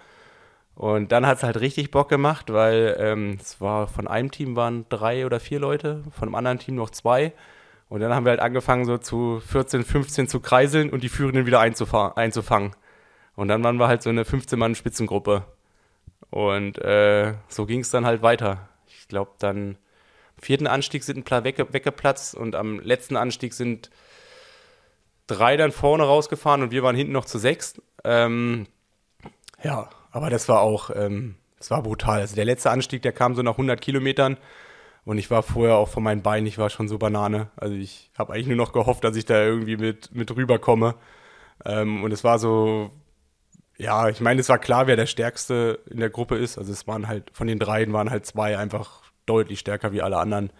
Und 0.75 1.11
dann 1.11 1.27
hat 1.27 1.37
es 1.37 1.43
halt 1.43 1.59
richtig 1.59 1.91
Bock 1.91 2.09
gemacht, 2.09 2.51
weil 2.51 2.95
ähm, 2.99 3.37
es 3.39 3.61
war 3.61 3.87
von 3.87 4.07
einem 4.07 4.31
Team 4.31 4.55
waren 4.55 4.85
drei 4.89 5.25
oder 5.25 5.39
vier 5.39 5.59
Leute, 5.59 6.03
von 6.11 6.27
einem 6.27 6.35
anderen 6.35 6.59
Team 6.59 6.75
noch 6.75 6.89
zwei. 6.89 7.33
Und 7.89 7.99
dann 7.99 8.13
haben 8.13 8.25
wir 8.25 8.31
halt 8.31 8.39
angefangen, 8.39 8.85
so 8.85 8.97
zu 8.97 9.39
14, 9.45 9.83
15 9.83 10.27
zu 10.27 10.39
kreiseln 10.39 10.89
und 10.89 11.03
die 11.03 11.09
Führenden 11.09 11.45
wieder 11.45 11.59
einzufangen. 11.59 12.75
Und 13.35 13.47
dann 13.47 13.63
waren 13.63 13.77
wir 13.77 13.87
halt 13.87 14.01
so 14.01 14.09
eine 14.09 14.23
15-Mann-Spitzengruppe. 14.23 15.45
Und 16.31 16.79
äh, 16.79 17.35
so 17.47 17.65
ging 17.67 17.81
es 17.81 17.91
dann 17.91 18.05
halt 18.05 18.23
weiter. 18.23 18.67
Ich 19.03 19.09
glaube, 19.09 19.31
dann 19.37 19.77
am 20.37 20.43
vierten 20.43 20.65
Anstieg 20.65 21.03
sind 21.03 21.17
ein 21.17 21.23
paar 21.23 21.43
wegge 21.43 21.73
weggeplatzt 21.73 22.35
und 22.35 22.55
am 22.55 22.79
letzten 22.79 23.17
Anstieg 23.17 23.53
sind 23.53 23.89
drei 25.27 25.57
dann 25.57 25.73
vorne 25.73 26.03
rausgefahren 26.03 26.63
und 26.63 26.71
wir 26.71 26.83
waren 26.83 26.95
hinten 26.95 27.11
noch 27.11 27.25
zu 27.25 27.37
sechs. 27.37 27.81
Ähm, 28.05 28.67
ja, 29.61 29.89
aber 30.11 30.29
das 30.29 30.47
war 30.47 30.61
auch, 30.61 30.89
ähm, 30.95 31.35
das 31.57 31.69
war 31.69 31.83
brutal. 31.83 32.21
Also 32.21 32.35
der 32.35 32.45
letzte 32.45 32.71
Anstieg, 32.71 33.01
der 33.01 33.11
kam 33.11 33.35
so 33.35 33.41
nach 33.41 33.53
100 33.53 33.81
Kilometern 33.81 34.37
und 35.03 35.17
ich 35.17 35.29
war 35.29 35.43
vorher 35.43 35.75
auch 35.75 35.89
von 35.89 36.01
meinen 36.01 36.21
Beinen, 36.21 36.47
ich 36.47 36.57
war 36.57 36.69
schon 36.69 36.87
so 36.87 36.97
Banane. 36.97 37.49
Also 37.57 37.75
ich 37.75 38.09
habe 38.17 38.31
eigentlich 38.31 38.47
nur 38.47 38.55
noch 38.55 38.71
gehofft, 38.71 39.03
dass 39.03 39.17
ich 39.17 39.25
da 39.25 39.43
irgendwie 39.43 39.75
mit, 39.75 40.15
mit 40.15 40.33
rüberkomme. 40.33 40.95
Ähm, 41.65 42.05
und 42.05 42.13
es 42.13 42.23
war 42.23 42.39
so, 42.39 42.91
ja, 43.77 44.09
ich 44.09 44.21
meine, 44.21 44.39
es 44.41 44.49
war 44.49 44.59
klar, 44.59 44.87
wer 44.87 44.95
der 44.95 45.07
Stärkste 45.07 45.79
in 45.89 45.99
der 45.99 46.09
Gruppe 46.09 46.37
ist. 46.37 46.57
Also 46.57 46.71
es 46.71 46.87
waren 46.87 47.07
halt, 47.07 47.31
von 47.33 47.47
den 47.47 47.59
dreien 47.59 47.93
waren 47.93 48.09
halt 48.09 48.25
zwei 48.25 48.57
einfach 48.57 49.01
deutlich 49.25 49.59
stärker 49.59 49.91
wie 49.91 50.01
alle 50.01 50.17
anderen. 50.17 50.51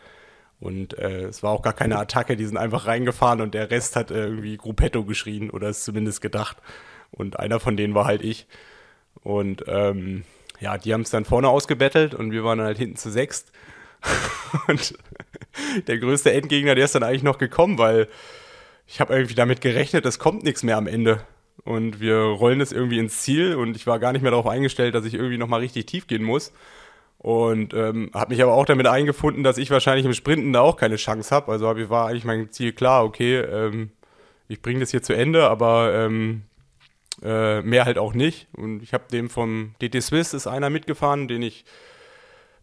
Und 0.59 0.97
äh, 0.97 1.23
es 1.25 1.43
war 1.43 1.51
auch 1.51 1.61
gar 1.61 1.73
keine 1.73 1.99
Attacke, 1.99 2.35
die 2.37 2.45
sind 2.45 2.57
einfach 2.57 2.87
reingefahren 2.87 3.41
und 3.41 3.53
der 3.53 3.69
Rest 3.69 3.95
hat 3.95 4.11
irgendwie 4.11 4.57
Gruppetto 4.57 5.03
geschrien 5.03 5.49
oder 5.49 5.67
es 5.67 5.83
zumindest 5.83 6.21
gedacht. 6.21 6.57
Und 7.11 7.37
einer 7.39 7.59
von 7.59 7.77
denen 7.77 7.93
war 7.95 8.05
halt 8.05 8.23
ich. 8.23 8.47
Und 9.21 9.65
ähm, 9.67 10.23
ja, 10.59 10.77
die 10.77 10.93
haben 10.93 11.01
es 11.01 11.09
dann 11.09 11.25
vorne 11.25 11.49
ausgebettelt 11.49 12.15
und 12.15 12.31
wir 12.31 12.43
waren 12.43 12.61
halt 12.61 12.77
hinten 12.77 12.95
zu 12.95 13.11
sechst. 13.11 13.51
und 14.67 14.97
der 15.87 15.97
größte 15.97 16.31
Endgegner, 16.31 16.75
der 16.75 16.85
ist 16.85 16.95
dann 16.95 17.03
eigentlich 17.03 17.23
noch 17.23 17.37
gekommen, 17.37 17.77
weil 17.77 18.07
ich 18.87 19.01
habe 19.01 19.13
irgendwie 19.13 19.35
damit 19.35 19.61
gerechnet, 19.61 20.05
es 20.05 20.19
kommt 20.19 20.43
nichts 20.43 20.63
mehr 20.63 20.77
am 20.77 20.87
Ende. 20.87 21.21
Und 21.63 21.99
wir 21.99 22.17
rollen 22.17 22.61
es 22.61 22.71
irgendwie 22.71 22.99
ins 22.99 23.21
Ziel 23.21 23.55
und 23.55 23.75
ich 23.75 23.87
war 23.87 23.99
gar 23.99 24.11
nicht 24.11 24.21
mehr 24.21 24.31
darauf 24.31 24.47
eingestellt, 24.47 24.95
dass 24.95 25.05
ich 25.05 25.13
irgendwie 25.13 25.37
nochmal 25.37 25.61
richtig 25.61 25.85
tief 25.85 26.07
gehen 26.07 26.23
muss. 26.23 26.51
Und 27.19 27.73
ähm, 27.73 28.11
habe 28.13 28.33
mich 28.33 28.43
aber 28.43 28.53
auch 28.53 28.65
damit 28.65 28.85
eingefunden, 28.85 29.43
dass 29.43 29.57
ich 29.57 29.71
wahrscheinlich 29.71 30.05
im 30.05 30.13
Sprinten 30.13 30.51
da 30.51 30.59
auch 30.59 30.75
keine 30.75 30.97
Chance 30.97 31.33
habe. 31.33 31.51
Also 31.51 31.67
hab, 31.69 31.77
war 31.89 32.07
eigentlich 32.07 32.25
mein 32.25 32.51
Ziel 32.51 32.73
klar, 32.73 33.05
okay, 33.05 33.37
ähm, 33.37 33.91
ich 34.49 34.61
bringe 34.61 34.81
das 34.81 34.91
hier 34.91 35.01
zu 35.01 35.13
Ende, 35.13 35.49
aber 35.49 35.93
ähm, 35.93 36.43
äh, 37.23 37.61
mehr 37.61 37.85
halt 37.85 37.97
auch 37.97 38.13
nicht. 38.13 38.47
Und 38.53 38.83
ich 38.83 38.93
habe 38.93 39.05
dem 39.09 39.29
vom 39.29 39.75
DT 39.81 40.01
Swiss 40.01 40.33
ist 40.33 40.47
einer 40.47 40.69
mitgefahren, 40.69 41.29
den 41.29 41.41
ich 41.43 41.63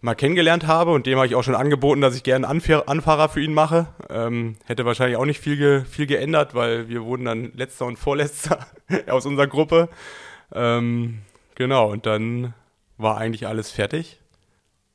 mal 0.00 0.14
kennengelernt 0.14 0.66
habe 0.66 0.92
und 0.92 1.06
dem 1.06 1.16
habe 1.16 1.26
ich 1.26 1.34
auch 1.34 1.42
schon 1.42 1.54
angeboten, 1.54 2.00
dass 2.00 2.16
ich 2.16 2.22
gerne 2.22 2.48
Anfahr 2.48 2.88
Anfahrer 2.88 3.28
für 3.28 3.40
ihn 3.40 3.52
mache. 3.52 3.88
Ähm, 4.08 4.56
hätte 4.64 4.84
wahrscheinlich 4.84 5.16
auch 5.16 5.24
nicht 5.24 5.40
viel, 5.40 5.56
ge 5.56 5.84
viel 5.84 6.06
geändert, 6.06 6.54
weil 6.54 6.88
wir 6.88 7.04
wurden 7.04 7.26
dann 7.26 7.52
letzter 7.54 7.86
und 7.86 7.98
vorletzter 7.98 8.66
aus 9.08 9.26
unserer 9.26 9.46
Gruppe. 9.46 9.88
Ähm, 10.52 11.18
genau, 11.54 11.90
und 11.90 12.06
dann 12.06 12.54
war 12.96 13.18
eigentlich 13.18 13.46
alles 13.46 13.70
fertig. 13.70 14.20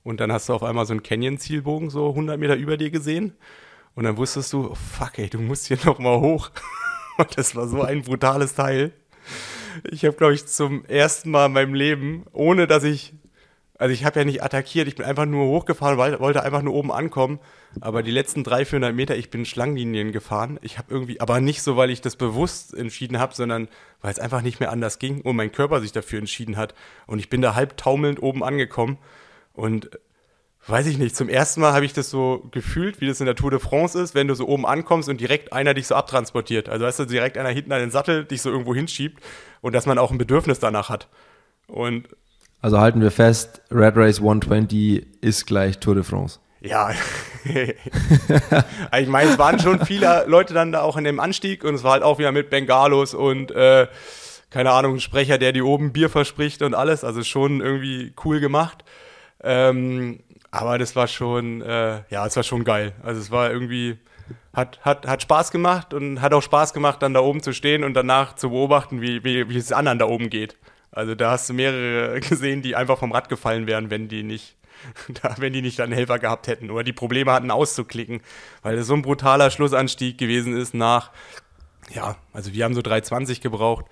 Und 0.03 0.19
dann 0.19 0.31
hast 0.31 0.49
du 0.49 0.53
auf 0.53 0.63
einmal 0.63 0.85
so 0.85 0.93
einen 0.93 1.03
Canyon-Zielbogen 1.03 1.89
so 1.89 2.09
100 2.09 2.39
Meter 2.39 2.55
über 2.55 2.77
dir 2.77 2.91
gesehen. 2.91 3.33
Und 3.95 4.03
dann 4.03 4.17
wusstest 4.17 4.53
du, 4.53 4.71
oh 4.71 4.75
fuck 4.75 5.17
ey, 5.17 5.29
du 5.29 5.39
musst 5.39 5.67
hier 5.67 5.77
nochmal 5.85 6.19
hoch. 6.19 6.51
Und 7.17 7.37
das 7.37 7.55
war 7.55 7.67
so 7.67 7.81
ein 7.81 8.03
brutales 8.03 8.55
Teil. 8.55 8.91
Ich 9.89 10.05
habe, 10.05 10.15
glaube 10.15 10.33
ich, 10.33 10.45
zum 10.45 10.85
ersten 10.85 11.31
Mal 11.31 11.47
in 11.47 11.53
meinem 11.53 11.73
Leben, 11.73 12.25
ohne 12.33 12.67
dass 12.67 12.83
ich 12.83 13.13
also 13.77 13.93
ich 13.93 14.05
habe 14.05 14.19
ja 14.19 14.25
nicht 14.25 14.41
attackiert, 14.41 14.87
ich 14.87 14.95
bin 14.95 15.05
einfach 15.05 15.25
nur 15.25 15.47
hochgefahren, 15.47 15.97
weil, 15.97 16.19
wollte 16.19 16.43
einfach 16.43 16.61
nur 16.61 16.73
oben 16.73 16.91
ankommen. 16.91 17.39
Aber 17.81 18.03
die 18.03 18.11
letzten 18.11 18.43
300, 18.43 18.67
400 18.67 18.95
Meter, 18.95 19.15
ich 19.17 19.29
bin 19.29 19.45
Schlangenlinien 19.45 20.13
gefahren. 20.13 20.59
Ich 20.61 20.77
habe 20.77 20.93
irgendwie, 20.93 21.19
aber 21.19 21.41
nicht 21.41 21.61
so, 21.61 21.75
weil 21.75 21.89
ich 21.89 21.99
das 21.99 22.15
bewusst 22.15 22.73
entschieden 22.73 23.19
habe, 23.19 23.35
sondern 23.35 23.67
weil 24.01 24.11
es 24.11 24.19
einfach 24.19 24.41
nicht 24.41 24.61
mehr 24.61 24.71
anders 24.71 24.97
ging 24.97 25.21
und 25.21 25.35
mein 25.35 25.51
Körper 25.51 25.81
sich 25.81 25.91
dafür 25.91 26.19
entschieden 26.19 26.55
hat. 26.55 26.73
Und 27.05 27.19
ich 27.19 27.29
bin 27.29 27.41
da 27.41 27.53
halb 27.55 27.75
taumelnd 27.75 28.23
oben 28.23 28.45
angekommen. 28.45 28.97
Und 29.51 29.89
weiß 30.67 30.87
ich 30.87 30.97
nicht, 30.97 31.15
zum 31.15 31.27
ersten 31.27 31.59
Mal 31.59 31.73
habe 31.73 31.83
ich 31.83 31.91
das 31.91 32.09
so 32.09 32.47
gefühlt, 32.51 33.01
wie 33.01 33.07
das 33.07 33.19
in 33.19 33.25
der 33.25 33.35
Tour 33.35 33.51
de 33.51 33.59
France 33.59 33.99
ist, 33.99 34.15
wenn 34.15 34.29
du 34.29 34.35
so 34.35 34.47
oben 34.47 34.65
ankommst 34.65 35.09
und 35.09 35.19
direkt 35.19 35.51
einer 35.51 35.73
dich 35.73 35.87
so 35.87 35.95
abtransportiert. 35.95 36.69
Also 36.69 36.85
weißt 36.85 36.99
du, 36.99 37.05
direkt 37.05 37.37
einer 37.37 37.49
hinten 37.49 37.73
an 37.73 37.81
den 37.81 37.91
Sattel 37.91 38.23
dich 38.23 38.41
so 38.41 38.51
irgendwo 38.51 38.73
hinschiebt 38.73 39.21
und 39.59 39.73
dass 39.73 39.85
man 39.85 39.97
auch 39.97 40.11
ein 40.11 40.17
Bedürfnis 40.17 40.59
danach 40.59 40.87
hat. 40.87 41.09
Und 41.67 42.07
also 42.65 42.79
halten 42.79 42.99
wir 42.99 43.11
fest, 43.11 43.61
Red 43.69 43.95
Race 43.95 44.17
120 44.17 45.21
ist 45.21 45.45
gleich 45.45 45.77
Tour 45.77 45.93
de 45.93 46.03
France. 46.03 46.39
Ja, 46.61 46.89
ich 47.45 49.07
meine, 49.07 49.29
es 49.29 49.37
waren 49.37 49.59
schon 49.59 49.85
viele 49.85 50.25
Leute 50.25 50.55
dann 50.55 50.71
da 50.71 50.81
auch 50.81 50.97
in 50.97 51.03
dem 51.03 51.19
Anstieg 51.19 51.63
und 51.63 51.75
es 51.75 51.83
war 51.83 51.91
halt 51.91 52.01
auch 52.01 52.17
wieder 52.17 52.31
mit 52.31 52.49
Bengalos 52.49 53.13
und 53.13 53.51
äh, 53.51 53.85
keine 54.49 54.71
Ahnung, 54.71 54.95
ein 54.95 54.99
Sprecher, 54.99 55.37
der 55.37 55.51
die 55.51 55.61
oben 55.61 55.93
Bier 55.93 56.09
verspricht 56.09 56.63
und 56.63 56.73
alles. 56.73 57.03
Also 57.03 57.23
schon 57.23 57.61
irgendwie 57.61 58.13
cool 58.25 58.39
gemacht. 58.39 58.83
Ähm, 59.43 60.21
aber 60.49 60.79
das 60.79 60.95
war 60.95 61.07
schon, 61.07 61.61
äh, 61.61 62.01
ja, 62.09 62.25
es 62.25 62.35
war 62.35 62.41
schon 62.41 62.63
geil. 62.63 62.93
Also 63.03 63.21
es 63.21 63.29
war 63.29 63.51
irgendwie, 63.51 63.99
hat, 64.53 64.79
hat, 64.81 65.05
hat 65.05 65.21
Spaß 65.21 65.51
gemacht 65.51 65.93
und 65.93 66.19
hat 66.19 66.33
auch 66.33 66.41
Spaß 66.41 66.73
gemacht, 66.73 67.03
dann 67.03 67.13
da 67.13 67.19
oben 67.19 67.43
zu 67.43 67.53
stehen 67.53 67.83
und 67.83 67.93
danach 67.93 68.33
zu 68.33 68.49
beobachten, 68.49 69.01
wie, 69.01 69.23
wie, 69.23 69.47
wie 69.49 69.57
es 69.57 69.71
anderen 69.71 69.99
da 69.99 70.07
oben 70.07 70.31
geht. 70.31 70.57
Also 70.95 71.13
da 71.13 71.31
hast 71.31 71.49
du 71.49 71.53
mehrere 71.53 72.19
gesehen, 72.21 72.61
die 72.61 72.75
einfach 72.75 72.97
vom 72.97 73.11
Rad 73.11 73.29
gefallen 73.29 73.67
wären, 73.67 73.89
wenn 73.89 74.07
die 74.07 74.23
nicht, 74.23 74.55
wenn 75.37 75.53
die 75.53 75.61
nicht 75.61 75.77
dann 75.77 75.91
Helfer 75.91 76.19
gehabt 76.19 76.47
hätten 76.47 76.71
oder 76.71 76.83
die 76.83 76.93
Probleme 76.93 77.31
hatten 77.31 77.51
auszuklicken, 77.51 78.21
weil 78.63 78.77
das 78.77 78.87
so 78.87 78.93
ein 78.93 79.01
brutaler 79.01 79.51
Schlussanstieg 79.51 80.17
gewesen 80.17 80.57
ist 80.57 80.73
nach, 80.73 81.11
ja, 81.93 82.15
also 82.33 82.53
wir 82.53 82.63
haben 82.63 82.73
so 82.73 82.81
3,20 82.81 83.41
gebraucht. 83.41 83.85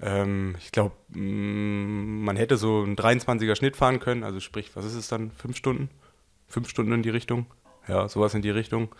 Ähm, 0.00 0.56
ich 0.58 0.72
glaube, 0.72 0.94
mm, 1.10 2.24
man 2.24 2.36
hätte 2.36 2.56
so 2.56 2.82
einen 2.82 2.96
23er 2.96 3.54
Schnitt 3.54 3.76
fahren 3.76 4.00
können, 4.00 4.24
also 4.24 4.40
sprich, 4.40 4.74
was 4.74 4.84
ist 4.84 4.94
es 4.94 5.08
dann, 5.08 5.30
fünf 5.30 5.56
Stunden? 5.56 5.88
Fünf 6.48 6.68
Stunden 6.68 6.92
in 6.92 7.02
die 7.02 7.10
Richtung? 7.10 7.46
Ja, 7.86 8.08
sowas 8.08 8.34
in 8.34 8.42
die 8.42 8.50
Richtung. 8.50 8.94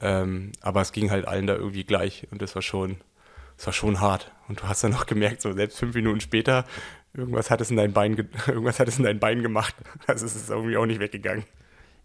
Ähm, 0.00 0.52
aber 0.60 0.82
es 0.82 0.92
ging 0.92 1.10
halt 1.10 1.26
allen 1.26 1.46
da 1.46 1.54
irgendwie 1.54 1.84
gleich 1.84 2.26
und 2.30 2.42
das 2.42 2.54
war 2.54 2.62
schon, 2.62 2.98
das 3.56 3.66
war 3.66 3.72
schon 3.72 4.00
hart. 4.00 4.30
Und 4.48 4.60
du 4.60 4.64
hast 4.64 4.84
dann 4.84 4.92
noch 4.92 5.06
gemerkt, 5.06 5.42
so 5.42 5.52
selbst 5.52 5.78
fünf 5.78 5.94
Minuten 5.94 6.20
später, 6.20 6.64
irgendwas 7.14 7.50
hat 7.50 7.60
es 7.60 7.70
in 7.70 7.76
dein 7.76 7.92
Bein, 7.92 8.16
irgendwas 8.46 8.78
hat 8.78 8.88
es 8.88 8.98
in 8.98 9.04
dein 9.04 9.18
Bein 9.18 9.42
gemacht. 9.42 9.74
Also 10.06 10.26
es 10.26 10.36
ist 10.36 10.50
irgendwie 10.50 10.76
auch 10.76 10.86
nicht 10.86 11.00
weggegangen. 11.00 11.44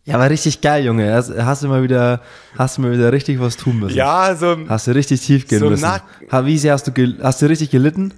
Ja, 0.06 0.16
aber 0.16 0.30
richtig 0.30 0.62
geil, 0.62 0.86
Junge. 0.86 1.14
Hast, 1.14 1.30
du 1.62 1.68
mal 1.68 1.84
wieder, 1.84 2.22
hast 2.58 2.78
du 2.78 2.82
mal 2.82 2.92
wieder 2.94 3.12
richtig 3.12 3.40
was 3.40 3.58
tun 3.58 3.80
müssen. 3.80 3.98
Ja, 3.98 4.34
so. 4.36 4.58
Hast 4.68 4.88
du 4.88 4.92
richtig 4.92 5.22
tief 5.22 5.48
gehen 5.48 5.60
so 5.60 5.70
müssen. 5.70 5.88
Wie 6.32 6.58
sehr 6.58 6.74
hast 6.74 6.88
du, 6.88 7.18
hast 7.22 7.42
du 7.42 7.46
richtig 7.46 7.70
gelitten? 7.70 8.14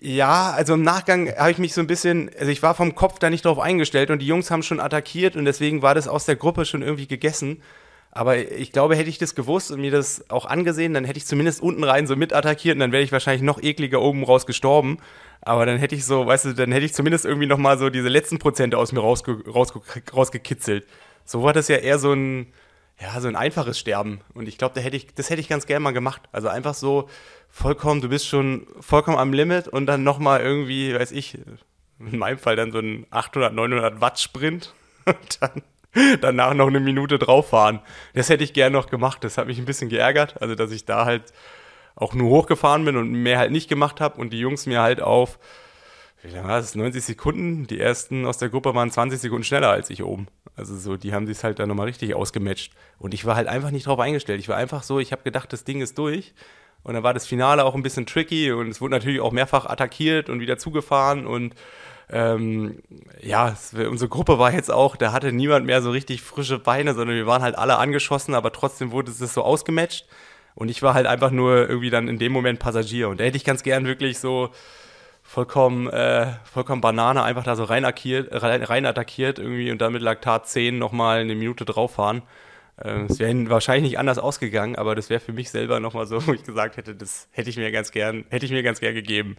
Ja, 0.00 0.52
also 0.52 0.74
im 0.74 0.82
Nachgang 0.82 1.30
habe 1.36 1.50
ich 1.50 1.58
mich 1.58 1.74
so 1.74 1.82
ein 1.82 1.86
bisschen, 1.86 2.30
also 2.38 2.50
ich 2.50 2.62
war 2.62 2.74
vom 2.74 2.94
Kopf 2.94 3.18
da 3.18 3.28
nicht 3.28 3.44
drauf 3.44 3.58
eingestellt 3.58 4.10
und 4.10 4.20
die 4.20 4.26
Jungs 4.26 4.50
haben 4.50 4.62
schon 4.62 4.80
attackiert 4.80 5.36
und 5.36 5.44
deswegen 5.44 5.82
war 5.82 5.94
das 5.94 6.08
aus 6.08 6.24
der 6.24 6.36
Gruppe 6.36 6.64
schon 6.64 6.80
irgendwie 6.80 7.06
gegessen. 7.06 7.60
Aber 8.14 8.36
ich 8.36 8.72
glaube, 8.72 8.94
hätte 8.94 9.08
ich 9.08 9.16
das 9.16 9.34
gewusst 9.34 9.70
und 9.70 9.80
mir 9.80 9.90
das 9.90 10.30
auch 10.30 10.44
angesehen, 10.44 10.92
dann 10.92 11.06
hätte 11.06 11.16
ich 11.16 11.24
zumindest 11.24 11.62
unten 11.62 11.82
rein 11.82 12.06
so 12.06 12.14
mit 12.14 12.34
attackiert 12.34 12.76
und 12.76 12.80
dann 12.80 12.92
wäre 12.92 13.02
ich 13.02 13.10
wahrscheinlich 13.10 13.42
noch 13.42 13.60
ekliger 13.62 14.02
oben 14.02 14.22
raus 14.22 14.44
gestorben. 14.44 14.98
Aber 15.40 15.64
dann 15.64 15.78
hätte 15.78 15.94
ich 15.94 16.04
so, 16.04 16.26
weißt 16.26 16.44
du, 16.44 16.54
dann 16.54 16.72
hätte 16.72 16.84
ich 16.84 16.92
zumindest 16.92 17.24
irgendwie 17.24 17.46
nochmal 17.46 17.78
so 17.78 17.88
diese 17.88 18.08
letzten 18.08 18.38
Prozente 18.38 18.76
aus 18.76 18.92
mir 18.92 19.00
rausge 19.00 19.42
rausge 19.50 19.80
rausgekitzelt. 20.14 20.86
So 21.24 21.42
war 21.42 21.54
das 21.54 21.68
ja 21.68 21.76
eher 21.76 21.98
so 21.98 22.12
ein, 22.12 22.52
ja, 23.00 23.18
so 23.18 23.28
ein 23.28 23.36
einfaches 23.36 23.78
Sterben. 23.78 24.20
Und 24.34 24.46
ich 24.46 24.58
glaube, 24.58 24.74
da 24.74 24.82
hätte 24.82 24.96
ich, 24.96 25.14
das 25.14 25.30
hätte 25.30 25.40
ich 25.40 25.48
ganz 25.48 25.66
gerne 25.66 25.80
mal 25.80 25.92
gemacht. 25.92 26.20
Also 26.32 26.48
einfach 26.48 26.74
so 26.74 27.08
vollkommen, 27.48 28.02
du 28.02 28.10
bist 28.10 28.28
schon 28.28 28.66
vollkommen 28.80 29.16
am 29.16 29.32
Limit 29.32 29.68
und 29.68 29.86
dann 29.86 30.04
nochmal 30.04 30.42
irgendwie, 30.42 30.94
weiß 30.94 31.12
ich, 31.12 31.38
in 31.98 32.18
meinem 32.18 32.38
Fall 32.38 32.56
dann 32.56 32.72
so 32.72 32.78
ein 32.78 33.06
800, 33.10 33.54
900 33.54 34.02
Watt 34.02 34.20
Sprint 34.20 34.74
und 35.06 35.40
dann 35.40 35.62
danach 36.20 36.54
noch 36.54 36.68
eine 36.68 36.80
Minute 36.80 37.18
drauf 37.18 37.50
fahren. 37.50 37.80
Das 38.14 38.28
hätte 38.28 38.44
ich 38.44 38.52
gern 38.52 38.72
noch 38.72 38.88
gemacht. 38.88 39.24
Das 39.24 39.38
hat 39.38 39.46
mich 39.46 39.58
ein 39.58 39.64
bisschen 39.64 39.88
geärgert. 39.88 40.40
Also, 40.40 40.54
dass 40.54 40.70
ich 40.70 40.84
da 40.84 41.04
halt 41.04 41.32
auch 41.94 42.14
nur 42.14 42.30
hochgefahren 42.30 42.84
bin 42.84 42.96
und 42.96 43.10
mehr 43.10 43.38
halt 43.38 43.52
nicht 43.52 43.68
gemacht 43.68 44.00
habe 44.00 44.20
und 44.20 44.32
die 44.32 44.38
Jungs 44.38 44.66
mir 44.66 44.80
halt 44.80 45.02
auf, 45.02 45.38
wie 46.22 46.30
lange 46.30 46.48
war 46.48 46.58
das, 46.58 46.74
90 46.74 47.04
Sekunden, 47.04 47.66
die 47.66 47.78
ersten 47.78 48.24
aus 48.26 48.38
der 48.38 48.48
Gruppe 48.48 48.74
waren 48.74 48.90
20 48.90 49.20
Sekunden 49.20 49.44
schneller 49.44 49.70
als 49.70 49.90
ich 49.90 50.02
oben. 50.02 50.28
Also 50.56 50.76
so, 50.76 50.96
die 50.96 51.12
haben 51.12 51.26
sich 51.26 51.42
halt 51.44 51.58
dann 51.58 51.68
nochmal 51.68 51.86
richtig 51.86 52.14
ausgematcht. 52.14 52.72
Und 52.98 53.14
ich 53.14 53.24
war 53.24 53.36
halt 53.36 53.48
einfach 53.48 53.70
nicht 53.70 53.86
drauf 53.86 53.98
eingestellt. 53.98 54.40
Ich 54.40 54.48
war 54.48 54.56
einfach 54.56 54.82
so, 54.82 55.00
ich 55.00 55.12
habe 55.12 55.22
gedacht, 55.22 55.52
das 55.52 55.64
Ding 55.64 55.80
ist 55.80 55.98
durch. 55.98 56.34
Und 56.82 56.94
dann 56.94 57.02
war 57.02 57.14
das 57.14 57.26
Finale 57.26 57.64
auch 57.64 57.74
ein 57.74 57.82
bisschen 57.82 58.06
tricky 58.06 58.50
und 58.52 58.68
es 58.68 58.80
wurde 58.80 58.92
natürlich 58.92 59.20
auch 59.20 59.30
mehrfach 59.30 59.66
attackiert 59.66 60.28
und 60.28 60.40
wieder 60.40 60.58
zugefahren 60.58 61.26
und 61.26 61.54
ähm, 62.10 62.82
ja, 63.20 63.54
unsere 63.88 64.08
Gruppe 64.08 64.38
war 64.38 64.52
jetzt 64.52 64.70
auch, 64.70 64.96
da 64.96 65.12
hatte 65.12 65.32
niemand 65.32 65.66
mehr 65.66 65.82
so 65.82 65.90
richtig 65.90 66.22
frische 66.22 66.58
Beine, 66.58 66.94
sondern 66.94 67.16
wir 67.16 67.26
waren 67.26 67.42
halt 67.42 67.56
alle 67.56 67.78
angeschossen, 67.78 68.34
aber 68.34 68.52
trotzdem 68.52 68.90
wurde 68.90 69.10
es 69.10 69.18
so 69.18 69.42
ausgematcht. 69.42 70.06
Und 70.54 70.68
ich 70.68 70.82
war 70.82 70.94
halt 70.94 71.06
einfach 71.06 71.30
nur 71.30 71.68
irgendwie 71.68 71.90
dann 71.90 72.08
in 72.08 72.18
dem 72.18 72.32
Moment 72.32 72.58
Passagier. 72.58 73.08
Und 73.08 73.20
da 73.20 73.24
hätte 73.24 73.36
ich 73.36 73.44
ganz 73.44 73.62
gern 73.62 73.86
wirklich 73.86 74.18
so 74.18 74.50
vollkommen, 75.22 75.88
äh, 75.88 76.26
vollkommen 76.44 76.80
Banane 76.80 77.22
einfach 77.22 77.44
da 77.44 77.56
so 77.56 77.64
rein, 77.64 77.84
rein, 77.84 78.86
attackiert 78.86 79.38
irgendwie 79.38 79.70
und 79.70 79.80
dann 79.80 79.92
mit 79.92 80.02
Laktat 80.02 80.48
10 80.48 80.78
nochmal 80.78 81.20
eine 81.20 81.34
Minute 81.34 81.64
drauf 81.64 81.94
fahren. 81.94 82.22
Äh, 82.82 83.06
es 83.08 83.18
wäre 83.18 83.48
wahrscheinlich 83.50 83.90
nicht 83.92 83.98
anders 83.98 84.18
ausgegangen, 84.18 84.76
aber 84.76 84.94
das 84.94 85.10
wäre 85.10 85.20
für 85.20 85.32
mich 85.32 85.50
selber 85.50 85.80
nochmal 85.80 86.06
so, 86.06 86.26
wo 86.26 86.32
ich 86.32 86.44
gesagt 86.44 86.76
hätte, 86.76 86.94
das 86.94 87.28
hätte 87.32 87.50
ich 87.50 87.56
mir 87.56 87.70
ganz 87.72 87.90
gern, 87.92 88.24
hätte 88.30 88.46
ich 88.46 88.52
mir 88.52 88.62
ganz 88.62 88.80
gern 88.80 88.94
gegeben. 88.94 89.36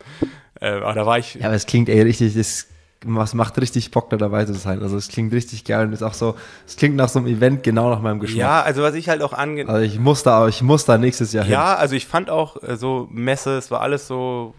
Äh, 0.60 0.68
aber 0.68 0.94
da 0.94 1.06
war 1.06 1.20
ich. 1.20 1.36
Ja, 1.36 1.48
aber 1.48 1.56
es 1.56 1.66
klingt 1.66 1.90
ey 1.90 2.02
richtig, 2.02 2.36
das 2.36 2.68
was 3.06 3.34
macht 3.34 3.60
richtig 3.60 3.92
Bock, 3.92 4.10
da 4.10 4.18
dabei 4.18 4.46
zu 4.46 4.54
sein. 4.54 4.82
Also 4.82 4.98
es 4.98 5.10
klingt 5.10 5.34
richtig 5.34 5.66
geil 5.66 5.88
und 5.88 5.94
ist 5.94 6.04
auch 6.04 6.14
so, 6.14 6.36
es 6.66 6.76
klingt 6.78 6.96
nach 6.96 7.10
so 7.10 7.20
einem 7.20 7.28
Event 7.28 7.64
genau 7.64 7.90
nach 7.90 8.02
meinem 8.02 8.20
Geschmack. 8.20 8.40
Ja, 8.40 8.62
also 8.62 8.82
was 8.82 8.96
ich 8.96 9.10
halt 9.10 9.22
auch 9.22 9.34
ange... 9.34 9.68
Also 9.68 9.82
ich 9.82 10.00
muss 10.00 10.24
da, 10.24 10.48
ich 10.48 10.62
muss 10.62 10.86
da 10.86 10.98
nächstes 10.98 11.34
Jahr 11.34 11.44
hin. 11.44 11.54
Ja, 11.54 11.76
also 11.76 11.96
ich 11.96 12.08
fand 12.08 12.30
auch 12.30 12.62
äh, 12.64 12.76
so 12.78 13.08
Messe, 13.12 13.58
es 13.58 13.72
war 13.72 13.82
alles 13.82 14.08
so, 14.08 14.54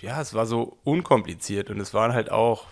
ja, 0.00 0.20
es 0.20 0.34
war 0.34 0.46
so 0.46 0.76
unkompliziert 0.84 1.70
und 1.70 1.80
es 1.80 1.94
waren 1.94 2.12
halt 2.12 2.30
auch, 2.30 2.66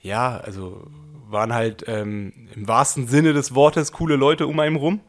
ja, 0.00 0.38
also 0.38 0.86
waren 1.30 1.54
halt 1.54 1.84
ähm, 1.86 2.48
im 2.54 2.68
wahrsten 2.68 3.06
Sinne 3.06 3.32
des 3.32 3.54
Wortes 3.54 3.92
coole 3.92 4.16
Leute 4.16 4.46
um 4.46 4.58
einen 4.60 4.76
rum 4.76 5.00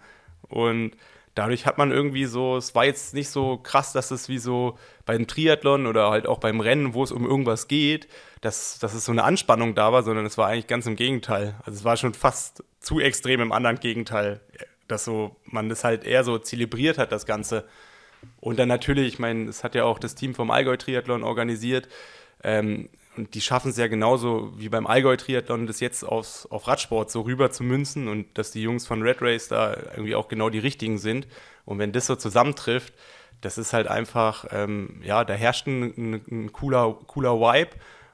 und 0.47 0.95
dadurch 1.35 1.65
hat 1.65 1.77
man 1.77 1.91
irgendwie 1.91 2.25
so, 2.25 2.57
es 2.57 2.75
war 2.75 2.85
jetzt 2.85 3.13
nicht 3.13 3.29
so 3.29 3.57
krass, 3.57 3.93
dass 3.93 4.11
es 4.11 4.29
wie 4.29 4.37
so 4.37 4.77
beim 5.05 5.27
Triathlon 5.27 5.87
oder 5.87 6.09
halt 6.09 6.27
auch 6.27 6.39
beim 6.39 6.59
Rennen, 6.59 6.93
wo 6.93 7.03
es 7.03 7.11
um 7.11 7.25
irgendwas 7.25 7.67
geht, 7.67 8.07
dass, 8.41 8.79
dass 8.79 8.93
es 8.93 9.05
so 9.05 9.11
eine 9.11 9.23
Anspannung 9.23 9.75
da 9.75 9.93
war, 9.93 10.03
sondern 10.03 10.25
es 10.25 10.37
war 10.37 10.47
eigentlich 10.47 10.67
ganz 10.67 10.85
im 10.87 10.95
Gegenteil. 10.95 11.55
Also 11.65 11.77
es 11.77 11.83
war 11.83 11.97
schon 11.97 12.13
fast 12.13 12.63
zu 12.79 12.99
extrem 12.99 13.41
im 13.41 13.51
anderen 13.51 13.79
Gegenteil, 13.79 14.41
dass 14.87 15.05
so 15.05 15.35
man 15.45 15.69
das 15.69 15.83
halt 15.83 16.03
eher 16.03 16.23
so 16.23 16.37
zelebriert 16.37 16.97
hat, 16.97 17.11
das 17.11 17.25
Ganze. 17.25 17.65
Und 18.39 18.59
dann 18.59 18.67
natürlich, 18.67 19.07
ich 19.13 19.19
meine, 19.19 19.49
es 19.49 19.63
hat 19.63 19.75
ja 19.75 19.85
auch 19.85 19.99
das 19.99 20.15
Team 20.15 20.35
vom 20.35 20.51
Allgäu 20.51 20.77
Triathlon 20.77 21.23
organisiert. 21.23 21.87
Ähm, 22.43 22.89
und 23.17 23.33
die 23.35 23.41
schaffen 23.41 23.71
es 23.71 23.77
ja 23.77 23.87
genauso 23.87 24.53
wie 24.57 24.69
beim 24.69 24.87
Allgäu-Triathlon, 24.87 25.67
das 25.67 25.81
jetzt 25.81 26.03
aufs, 26.03 26.45
auf 26.45 26.67
Radsport 26.67 27.11
so 27.11 27.21
rüber 27.21 27.51
zu 27.51 27.63
münzen 27.63 28.07
und 28.07 28.37
dass 28.37 28.51
die 28.51 28.61
Jungs 28.61 28.87
von 28.87 29.01
Red 29.01 29.21
Race 29.21 29.49
da 29.49 29.75
irgendwie 29.91 30.15
auch 30.15 30.29
genau 30.29 30.49
die 30.49 30.59
richtigen 30.59 30.97
sind. 30.97 31.27
Und 31.65 31.77
wenn 31.77 31.91
das 31.91 32.07
so 32.07 32.15
zusammentrifft, 32.15 32.93
das 33.41 33.57
ist 33.57 33.73
halt 33.73 33.87
einfach, 33.87 34.45
ähm, 34.51 35.01
ja, 35.03 35.25
da 35.25 35.33
herrscht 35.33 35.67
ein, 35.67 36.21
ein, 36.31 36.53
cooler, 36.53 36.97
cooler 37.07 37.39
Vibe. 37.39 37.71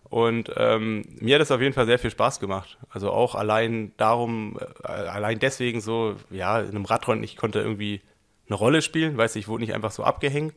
Und 0.10 0.52
ähm, 0.56 1.04
mir 1.20 1.36
hat 1.36 1.42
es 1.42 1.52
auf 1.52 1.62
jeden 1.62 1.74
Fall 1.74 1.86
sehr 1.86 2.00
viel 2.00 2.12
Spaß 2.12 2.40
gemacht. 2.40 2.78
Also 2.90 3.12
auch 3.12 3.36
allein 3.36 3.92
darum, 3.98 4.58
äh, 4.84 4.88
allein 4.88 5.38
deswegen 5.38 5.82
so, 5.82 6.16
ja, 6.32 6.60
in 6.62 6.70
einem 6.70 6.86
Radrennen, 6.86 7.24
ich 7.24 7.36
konnte 7.36 7.60
irgendwie 7.60 8.02
eine 8.48 8.56
Rolle 8.56 8.82
spielen, 8.82 9.18
weiß 9.18 9.36
ich, 9.36 9.48
wurde 9.48 9.64
nicht 9.64 9.74
einfach 9.74 9.92
so 9.92 10.04
abgehängt 10.04 10.56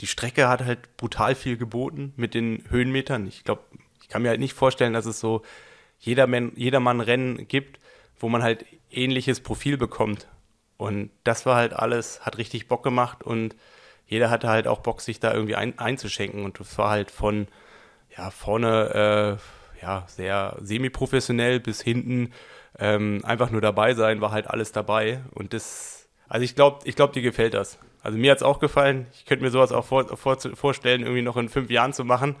die 0.00 0.06
Strecke 0.06 0.48
hat 0.48 0.64
halt 0.64 0.96
brutal 0.96 1.34
viel 1.34 1.56
geboten 1.56 2.12
mit 2.16 2.34
den 2.34 2.64
Höhenmetern. 2.68 3.26
Ich 3.26 3.44
glaube, 3.44 3.62
ich 4.02 4.08
kann 4.08 4.22
mir 4.22 4.28
halt 4.28 4.40
nicht 4.40 4.54
vorstellen, 4.54 4.92
dass 4.92 5.06
es 5.06 5.20
so 5.20 5.42
jedermann, 5.98 6.52
jedermann 6.56 7.00
Rennen 7.00 7.48
gibt, 7.48 7.80
wo 8.18 8.28
man 8.28 8.42
halt 8.42 8.64
ähnliches 8.90 9.40
Profil 9.40 9.76
bekommt. 9.76 10.28
Und 10.76 11.10
das 11.22 11.46
war 11.46 11.56
halt 11.56 11.72
alles, 11.72 12.24
hat 12.26 12.38
richtig 12.38 12.68
Bock 12.68 12.82
gemacht 12.82 13.22
und 13.22 13.54
jeder 14.06 14.30
hatte 14.30 14.48
halt 14.48 14.66
auch 14.66 14.80
Bock, 14.80 15.00
sich 15.00 15.20
da 15.20 15.32
irgendwie 15.32 15.56
ein, 15.56 15.78
einzuschenken. 15.78 16.44
Und 16.44 16.60
das 16.60 16.76
war 16.76 16.90
halt 16.90 17.10
von 17.10 17.48
ja, 18.16 18.30
vorne 18.30 19.38
äh, 19.80 19.82
ja, 19.82 20.04
sehr 20.08 20.56
semi-professionell 20.60 21.60
bis 21.60 21.80
hinten 21.80 22.32
ähm, 22.78 23.20
einfach 23.24 23.50
nur 23.50 23.60
dabei 23.60 23.94
sein, 23.94 24.20
war 24.20 24.32
halt 24.32 24.48
alles 24.48 24.72
dabei. 24.72 25.22
Und 25.32 25.52
das, 25.52 25.93
also 26.28 26.44
ich 26.44 26.54
glaube, 26.54 26.80
ich 26.84 26.96
glaube, 26.96 27.12
dir 27.12 27.22
gefällt 27.22 27.54
das. 27.54 27.78
Also 28.02 28.18
mir 28.18 28.30
hat 28.30 28.38
es 28.38 28.42
auch 28.42 28.58
gefallen. 28.58 29.06
Ich 29.14 29.24
könnte 29.24 29.44
mir 29.44 29.50
sowas 29.50 29.72
auch 29.72 29.84
vor, 29.84 30.16
vor, 30.16 30.38
vorstellen, 30.54 31.02
irgendwie 31.02 31.22
noch 31.22 31.36
in 31.36 31.48
fünf 31.48 31.70
Jahren 31.70 31.92
zu 31.92 32.04
machen. 32.04 32.36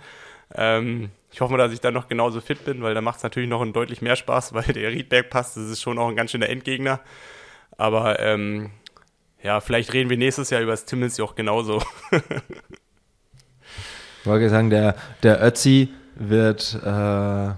Ähm, 0.54 1.10
ich 1.32 1.40
hoffe 1.40 1.52
mal, 1.52 1.58
dass 1.58 1.72
ich 1.72 1.80
dann 1.80 1.94
noch 1.94 2.08
genauso 2.08 2.40
fit 2.40 2.64
bin, 2.64 2.82
weil 2.82 2.94
da 2.94 3.00
macht 3.00 3.16
es 3.16 3.22
natürlich 3.22 3.48
noch 3.48 3.64
deutlich 3.72 4.02
mehr 4.02 4.16
Spaß, 4.16 4.52
weil 4.54 4.64
der 4.64 4.90
Riedberg 4.90 5.30
passt. 5.30 5.56
Das 5.56 5.64
ist 5.64 5.80
schon 5.80 5.98
auch 5.98 6.08
ein 6.08 6.16
ganz 6.16 6.30
schöner 6.30 6.48
Endgegner. 6.48 7.00
Aber 7.76 8.20
ähm, 8.20 8.70
ja, 9.42 9.60
vielleicht 9.60 9.92
reden 9.92 10.10
wir 10.10 10.16
nächstes 10.16 10.50
Jahr 10.50 10.62
über 10.62 10.72
das 10.72 10.84
Timmelsjoch 10.84 11.34
genauso. 11.34 11.82
ich 14.20 14.26
wollte 14.26 14.48
sagen, 14.48 14.70
der, 14.70 14.96
der 15.22 15.42
Ötzi 15.42 15.88
wird 16.14 16.78
äh, 16.84 17.54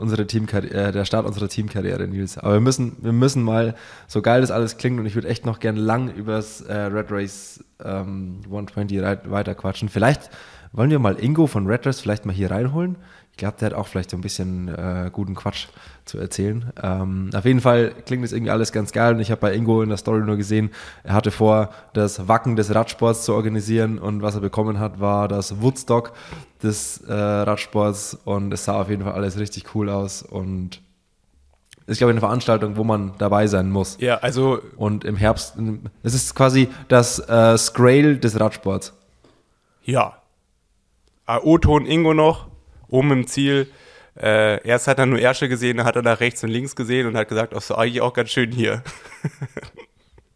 unsere 0.00 0.26
Teamkarriere, 0.26 0.88
äh, 0.88 0.92
der 0.92 1.04
Start 1.04 1.26
unserer 1.26 1.48
Teamkarriere, 1.48 2.08
Nils. 2.08 2.38
Aber 2.38 2.54
wir 2.54 2.60
müssen, 2.60 2.96
wir 3.00 3.12
müssen 3.12 3.42
mal, 3.42 3.74
so 4.08 4.22
geil 4.22 4.40
das 4.40 4.50
alles 4.50 4.76
klingt, 4.78 4.98
und 4.98 5.06
ich 5.06 5.14
würde 5.14 5.28
echt 5.28 5.46
noch 5.46 5.60
gern 5.60 5.76
lang 5.76 6.12
übers 6.12 6.62
äh, 6.62 6.74
Red 6.74 7.10
Race 7.10 7.62
ähm, 7.84 8.40
120 8.46 9.00
weiter 9.30 9.54
quatschen. 9.54 9.88
Vielleicht 9.88 10.30
wollen 10.72 10.90
wir 10.90 10.98
mal 10.98 11.22
Ingo 11.22 11.46
von 11.46 11.66
Red 11.66 11.86
Race 11.86 12.00
vielleicht 12.00 12.26
mal 12.26 12.32
hier 12.32 12.50
reinholen 12.50 12.96
glaube, 13.36 13.56
der 13.58 13.66
hat 13.66 13.74
auch 13.74 13.86
vielleicht 13.86 14.10
so 14.10 14.16
ein 14.16 14.20
bisschen 14.20 14.68
äh, 14.68 15.10
guten 15.12 15.34
Quatsch 15.34 15.68
zu 16.04 16.18
erzählen. 16.18 16.72
Ähm, 16.82 17.30
auf 17.34 17.44
jeden 17.44 17.60
Fall 17.60 17.92
klingt 18.06 18.22
das 18.22 18.32
irgendwie 18.32 18.50
alles 18.50 18.70
ganz 18.70 18.92
geil 18.92 19.14
und 19.14 19.20
ich 19.20 19.30
habe 19.30 19.40
bei 19.40 19.54
Ingo 19.54 19.82
in 19.82 19.88
der 19.88 19.98
Story 19.98 20.20
nur 20.20 20.36
gesehen, 20.36 20.70
er 21.02 21.14
hatte 21.14 21.30
vor, 21.30 21.70
das 21.92 22.28
Wacken 22.28 22.56
des 22.56 22.74
Radsports 22.74 23.24
zu 23.24 23.34
organisieren 23.34 23.98
und 23.98 24.22
was 24.22 24.34
er 24.34 24.40
bekommen 24.40 24.78
hat, 24.78 25.00
war 25.00 25.26
das 25.26 25.60
Woodstock 25.60 26.12
des 26.62 26.98
äh, 27.08 27.12
Radsports 27.12 28.18
und 28.24 28.52
es 28.52 28.64
sah 28.64 28.80
auf 28.80 28.90
jeden 28.90 29.04
Fall 29.04 29.12
alles 29.12 29.38
richtig 29.38 29.74
cool 29.74 29.88
aus 29.88 30.22
und 30.22 30.82
ist, 31.86 31.98
glaube 31.98 32.12
ich, 32.12 32.14
eine 32.14 32.20
Veranstaltung, 32.20 32.76
wo 32.76 32.84
man 32.84 33.14
dabei 33.18 33.48
sein 33.48 33.68
muss. 33.68 33.96
Ja, 34.00 34.18
also. 34.18 34.60
Und 34.76 35.04
im 35.04 35.16
Herbst, 35.16 35.56
es 36.04 36.14
ist 36.14 36.36
quasi 36.36 36.68
das 36.86 37.18
äh, 37.18 37.58
Scrail 37.58 38.18
des 38.18 38.38
Radsports. 38.38 38.92
Ja. 39.82 40.18
O-Ton 41.42 41.86
Ingo 41.86 42.14
noch 42.14 42.49
oben 42.90 43.12
im 43.12 43.26
Ziel. 43.26 43.70
Äh, 44.20 44.66
erst 44.66 44.86
hat 44.88 44.98
er 44.98 45.06
nur 45.06 45.18
Ersche 45.18 45.48
gesehen, 45.48 45.78
dann 45.78 45.86
hat 45.86 45.96
er 45.96 46.02
nach 46.02 46.20
rechts 46.20 46.44
und 46.44 46.50
links 46.50 46.76
gesehen 46.76 47.06
und 47.06 47.16
hat 47.16 47.28
gesagt, 47.28 47.54
ach 47.56 47.62
so, 47.62 47.76
eigentlich 47.76 48.02
auch 48.02 48.12
ganz 48.12 48.30
schön 48.30 48.52
hier. 48.52 48.82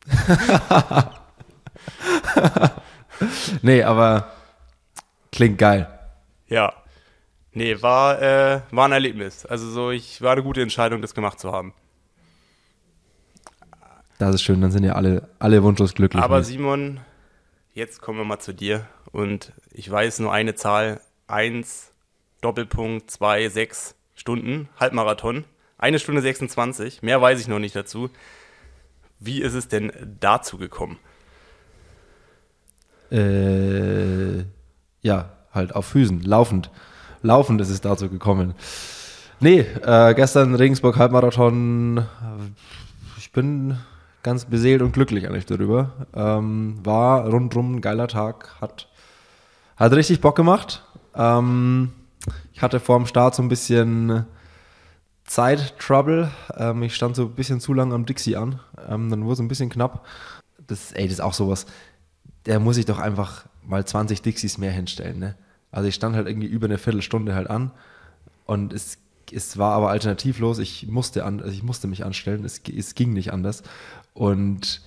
nee, 3.63 3.83
aber 3.83 4.33
klingt 5.33 5.59
geil. 5.59 5.89
Ja. 6.47 6.73
Nee, 7.53 7.81
war, 7.83 8.21
äh, 8.21 8.61
war 8.71 8.87
ein 8.87 8.93
Erlebnis. 8.93 9.47
Also 9.47 9.71
so, 9.71 9.91
ich 9.91 10.23
war 10.23 10.33
eine 10.33 10.43
gute 10.43 10.63
Entscheidung, 10.63 11.03
das 11.03 11.15
gemacht 11.15 11.39
zu 11.39 11.53
haben. 11.53 11.73
Das 14.19 14.35
ist 14.35 14.43
schön, 14.43 14.61
dann 14.61 14.71
sind 14.71 14.85
ja 14.85 14.95
alle, 14.95 15.29
alle 15.39 15.63
wunschlos 15.63 15.95
glücklich. 15.95 16.23
Aber 16.23 16.39
mit. 16.39 16.47
Simon, 16.47 17.01
jetzt 17.73 18.01
kommen 18.01 18.19
wir 18.19 18.25
mal 18.25 18.39
zu 18.39 18.55
dir. 18.55 18.87
Und 19.13 19.53
ich 19.71 19.91
weiß 19.91 20.21
nur 20.21 20.33
eine 20.33 20.55
Zahl. 20.55 21.01
1, 21.27 21.93
Doppelpunkt, 22.45 23.11
2, 23.11 23.49
6 23.49 23.95
Stunden, 24.15 24.69
Halbmarathon. 24.79 25.45
Eine 25.79 25.99
Stunde 25.99 26.21
26. 26.21 27.03
Mehr 27.03 27.21
weiß 27.21 27.41
ich 27.41 27.49
noch 27.49 27.59
nicht 27.59 27.75
dazu. 27.75 28.11
Wie 29.19 29.41
ist 29.41 29.55
es 29.55 29.69
denn 29.69 29.91
dazu 30.21 30.59
gekommen? 30.59 30.99
Äh, 33.11 34.45
ja, 35.01 35.31
halt 35.53 35.75
auf 35.75 35.87
Füßen, 35.87 36.23
laufend. 36.23 36.71
Laufend 37.23 37.61
ist 37.61 37.71
es 37.71 37.81
dazu 37.81 38.11
gekommen. 38.11 38.55
Nee, 39.41 39.61
äh, 39.61 40.15
gestern 40.15 40.55
Regensburg 40.55 40.97
Halbmarathon. 40.97 42.07
Ich 43.19 43.33
bin 43.33 43.79
ganz 44.23 44.45
beseelt 44.45 44.83
und 44.83 44.93
glücklich 44.93 45.27
eigentlich 45.27 45.47
darüber. 45.47 46.07
Ähm, 46.15 46.79
war 46.85 47.27
rundrum 47.29 47.77
ein 47.77 47.81
geiler 47.81 48.09
Tag, 48.09 48.61
hat, 48.61 48.89
hat 49.77 49.93
richtig 49.93 50.21
Bock 50.21 50.37
gemacht. 50.37 50.85
Ähm, 51.15 51.93
ich 52.53 52.63
hatte 52.63 52.81
vor 52.81 52.99
dem 52.99 53.07
Start 53.07 53.35
so 53.35 53.43
ein 53.43 53.49
bisschen 53.49 54.27
Zeit-Trouble. 55.25 56.31
Ähm, 56.57 56.83
ich 56.83 56.95
stand 56.95 57.17
so 57.17 57.25
ein 57.25 57.35
bisschen 57.35 57.61
zu 57.61 57.73
lang 57.73 57.93
am 57.93 58.07
Dixie 58.07 58.37
an. 58.37 58.61
Ähm, 58.89 59.11
dann 59.11 59.25
wurde 59.25 59.35
es 59.35 59.41
ein 59.41 59.49
bisschen 59.49 59.71
knapp. 59.71 60.07
Das, 60.67 60.93
ey, 60.93 61.05
das 61.05 61.15
ist 61.15 61.21
auch 61.21 61.35
sowas. 61.35 61.67
Der 62.47 62.61
muss 62.61 62.77
ich 62.77 62.87
doch 62.87 62.99
einfach 62.99 63.47
mal 63.63 63.85
20 63.85 64.23
Dixies 64.23 64.59
mehr 64.59 64.73
hinstellen. 64.73 65.19
Ne? 65.19 65.37
Also 65.71 65.89
ich 65.89 65.95
stand 65.95 66.15
halt 66.15 66.29
irgendwie 66.29 66.47
über 66.47 66.67
eine 66.67 66.79
Viertelstunde 66.79 67.35
halt 67.35 67.49
an 67.49 67.71
und 68.47 68.73
es, 68.73 68.99
es 69.33 69.57
war 69.57 69.73
aber 69.73 69.91
alternativlos. 69.91 70.59
Ich 70.59 70.87
musste, 70.87 71.25
an, 71.25 71.41
also 71.41 71.53
ich 71.53 71.63
musste 71.63 71.89
mich 71.89 72.05
anstellen. 72.05 72.45
Es, 72.45 72.61
es 72.61 72.95
ging 72.95 73.13
nicht 73.13 73.33
anders. 73.33 73.63
Und 74.13 74.83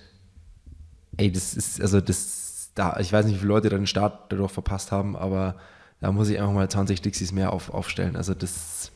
ey, 1.17 1.31
das 1.31 1.55
ist, 1.55 1.81
also 1.81 1.99
das, 1.99 2.71
da, 2.75 2.97
ich 2.99 3.11
weiß 3.11 3.25
nicht, 3.25 3.35
wie 3.35 3.39
viele 3.39 3.49
Leute 3.49 3.69
den 3.69 3.87
Start 3.87 4.31
dadurch 4.31 4.51
verpasst 4.51 4.91
haben, 4.91 5.15
aber 5.15 5.55
da 5.99 6.11
muss 6.11 6.29
ich 6.29 6.39
einfach 6.39 6.53
mal 6.53 6.69
20 6.69 7.01
Dixies 7.01 7.31
mehr 7.31 7.53
auf, 7.53 7.73
aufstellen. 7.73 8.15
Also 8.15 8.33
das, 8.33 8.91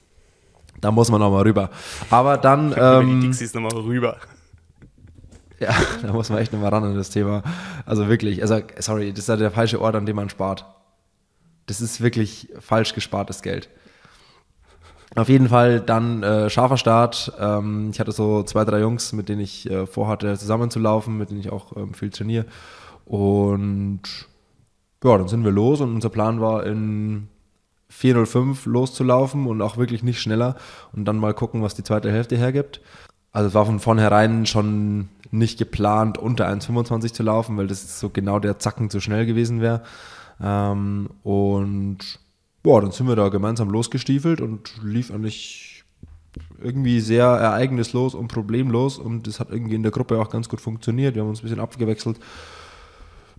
da 0.80 0.92
muss 0.92 1.10
man 1.10 1.20
nochmal 1.20 1.44
rüber. 1.44 1.70
Aber 2.10 2.38
dann. 2.38 2.74
Ähm, 2.78 3.22
die 3.22 3.28
Dixies 3.28 3.54
nochmal 3.54 3.74
rüber. 3.74 4.18
Ja, 5.60 5.76
da 6.02 6.12
muss 6.12 6.32
man 6.32 6.40
echt 6.40 6.52
nochmal 6.52 6.72
ran 6.72 6.84
an 6.84 6.96
das 6.96 7.12
Thema. 7.12 7.44
Also 7.86 8.10
wirklich, 8.10 8.42
also 8.42 8.60
sorry, 8.80 9.12
das 9.12 9.20
ist 9.20 9.30
ja 9.30 9.38
der 9.38 9.52
falsche 9.52 9.80
Ort, 9.80 9.96
an 9.96 10.08
dem 10.08 10.16
man 10.16 10.28
spart. 10.28 10.66
Das 11.68 11.82
ist 11.82 12.02
wirklich 12.02 12.50
falsch 12.60 12.96
gespartes 12.96 13.44
Geld. 13.44 13.70
Auf 15.16 15.30
jeden 15.30 15.50
Fall 15.50 15.80
dann 15.80 16.24
äh, 16.24 16.50
scharfer 16.50 16.78
Start. 16.78 17.34
Ähm, 17.38 17.92
ich 17.94 18.00
hatte 18.00 18.12
so 18.12 18.42
zwei, 18.42 18.66
drei 18.66 18.80
Jungs, 18.80 19.14
mit 19.14 19.30
denen 19.30 19.42
ich 19.42 19.70
äh, 19.70 19.86
vorhatte, 19.86 20.36
zusammenzulaufen, 20.36 21.16
mit 21.16 21.30
denen 21.30 21.42
ich 21.42 21.52
auch 21.52 21.78
ähm, 21.78 21.94
viel 21.94 22.10
trainiere. 22.10 22.46
Und 23.06 24.02
ja, 25.04 25.18
dann 25.18 25.28
sind 25.28 25.44
wir 25.44 25.52
los 25.52 25.82
und 25.82 25.94
unser 25.94 26.10
Plan 26.10 26.42
war 26.42 26.66
in 26.66 27.28
4.05 27.92 28.70
loszulaufen 28.70 29.48
und 29.48 29.62
auch 29.62 29.78
wirklich 29.78 30.04
nicht 30.04 30.22
schneller 30.22 30.56
und 30.94 31.06
dann 31.06 31.18
mal 31.18 31.34
gucken, 31.34 31.62
was 31.62 31.76
die 31.76 31.84
zweite 31.84 32.12
Hälfte 32.12 32.38
hergibt. 32.38 32.82
Also 33.32 33.48
es 33.48 33.54
war 33.54 33.66
von 33.66 33.80
vornherein 33.80 34.46
schon 34.46 35.10
nicht 35.32 35.58
geplant, 35.58 36.18
unter 36.18 36.50
1,25 36.50 37.14
zu 37.14 37.24
laufen, 37.24 37.58
weil 37.58 37.68
das 37.68 38.00
so 38.00 38.10
genau 38.10 38.40
der 38.40 38.60
Zacken 38.60 38.90
zu 38.90 39.00
schnell 39.00 39.26
gewesen 39.26 39.62
wäre. 39.62 39.84
Ähm, 40.42 41.10
und 41.24 42.20
boah, 42.64 42.82
dann 42.82 42.92
sind 42.92 43.08
wir 43.08 43.16
da 43.16 43.30
gemeinsam 43.30 43.70
losgestiefelt 43.70 44.42
und 44.42 44.82
lief 44.84 45.12
eigentlich 45.12 45.84
irgendwie 46.62 47.00
sehr 47.00 47.26
ereignislos 47.26 48.16
und 48.16 48.30
problemlos 48.30 48.98
und 48.98 49.28
das 49.28 49.40
hat 49.40 49.50
irgendwie 49.50 49.76
in 49.76 49.84
der 49.84 49.92
Gruppe 49.92 50.20
auch 50.20 50.30
ganz 50.30 50.48
gut 50.48 50.62
funktioniert. 50.62 51.16
Wir 51.16 51.24
haben 51.24 51.30
uns 51.30 51.40
ein 51.40 51.44
bisschen 51.44 51.60
abgewechselt. 51.60 52.20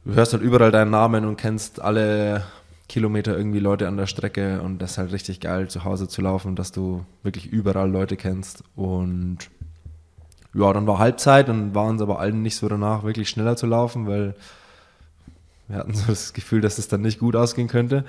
Du 0.05 0.15
hörst 0.15 0.33
halt 0.33 0.43
überall 0.43 0.73
deinen 0.73 0.91
Namen 0.91 1.25
und 1.25 1.37
kennst 1.37 1.81
alle 1.81 2.45
Kilometer 2.89 3.37
irgendwie 3.37 3.61
Leute 3.61 3.87
an 3.87 3.97
der 3.97 4.07
Strecke 4.07 4.61
und 4.61 4.79
das 4.81 4.93
ist 4.93 4.99
halt 4.99 5.13
richtig 5.13 5.41
geil, 5.41 5.69
zu 5.69 5.85
Hause 5.85 6.09
zu 6.09 6.21
laufen, 6.23 6.57
dass 6.57 6.73
du 6.73 7.05
wirklich 7.23 7.47
überall 7.47 7.91
Leute 7.91 8.17
kennst 8.17 8.65
und 8.75 9.39
ja, 10.55 10.73
dann 10.73 10.87
war 10.87 10.99
Halbzeit 10.99 11.49
und 11.49 11.75
war 11.75 11.87
uns 11.87 12.03
aber 12.03 12.19
allen 12.19 12.43
nicht 12.43 12.57
so 12.57 12.69
danach, 12.69 13.05
wirklich 13.05 13.29
schneller 13.29 13.57
zu 13.57 13.67
laufen, 13.67 14.07
weil 14.07 14.35
wir 15.69 15.79
hatten 15.79 15.95
so 15.95 16.07
das 16.09 16.33
Gefühl, 16.35 16.61
dass 16.61 16.79
es 16.79 16.89
dann 16.89 17.01
nicht 17.01 17.19
gut 17.19 17.37
ausgehen 17.37 17.69
könnte. 17.69 18.05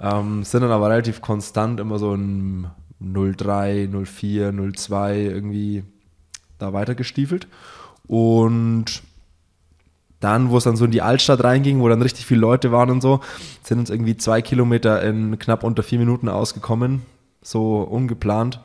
Ähm, 0.00 0.42
sind 0.42 0.62
dann 0.62 0.72
aber 0.72 0.88
relativ 0.88 1.20
konstant 1.20 1.78
immer 1.78 1.98
so 2.00 2.14
ein 2.14 2.70
0,3, 3.00 3.88
0,4, 3.88 4.50
0,2 4.50 5.14
irgendwie 5.14 5.84
da 6.58 6.72
weitergestiefelt. 6.72 7.46
Und 8.08 9.02
dann, 10.20 10.50
wo 10.50 10.56
es 10.56 10.64
dann 10.64 10.76
so 10.76 10.84
in 10.84 10.90
die 10.90 11.02
Altstadt 11.02 11.44
reinging, 11.44 11.80
wo 11.80 11.88
dann 11.88 12.02
richtig 12.02 12.26
viele 12.26 12.40
Leute 12.40 12.72
waren 12.72 12.90
und 12.90 13.00
so, 13.00 13.20
sind 13.62 13.78
uns 13.78 13.90
irgendwie 13.90 14.16
zwei 14.16 14.42
Kilometer 14.42 15.02
in 15.02 15.38
knapp 15.38 15.64
unter 15.64 15.82
vier 15.82 15.98
Minuten 15.98 16.28
ausgekommen. 16.28 17.02
So 17.42 17.82
ungeplant. 17.82 18.60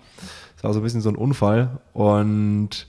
Das 0.56 0.64
war 0.64 0.74
so 0.74 0.80
ein 0.80 0.84
bisschen 0.84 1.02
so 1.02 1.10
ein 1.10 1.16
Unfall. 1.16 1.80
Und 1.94 2.88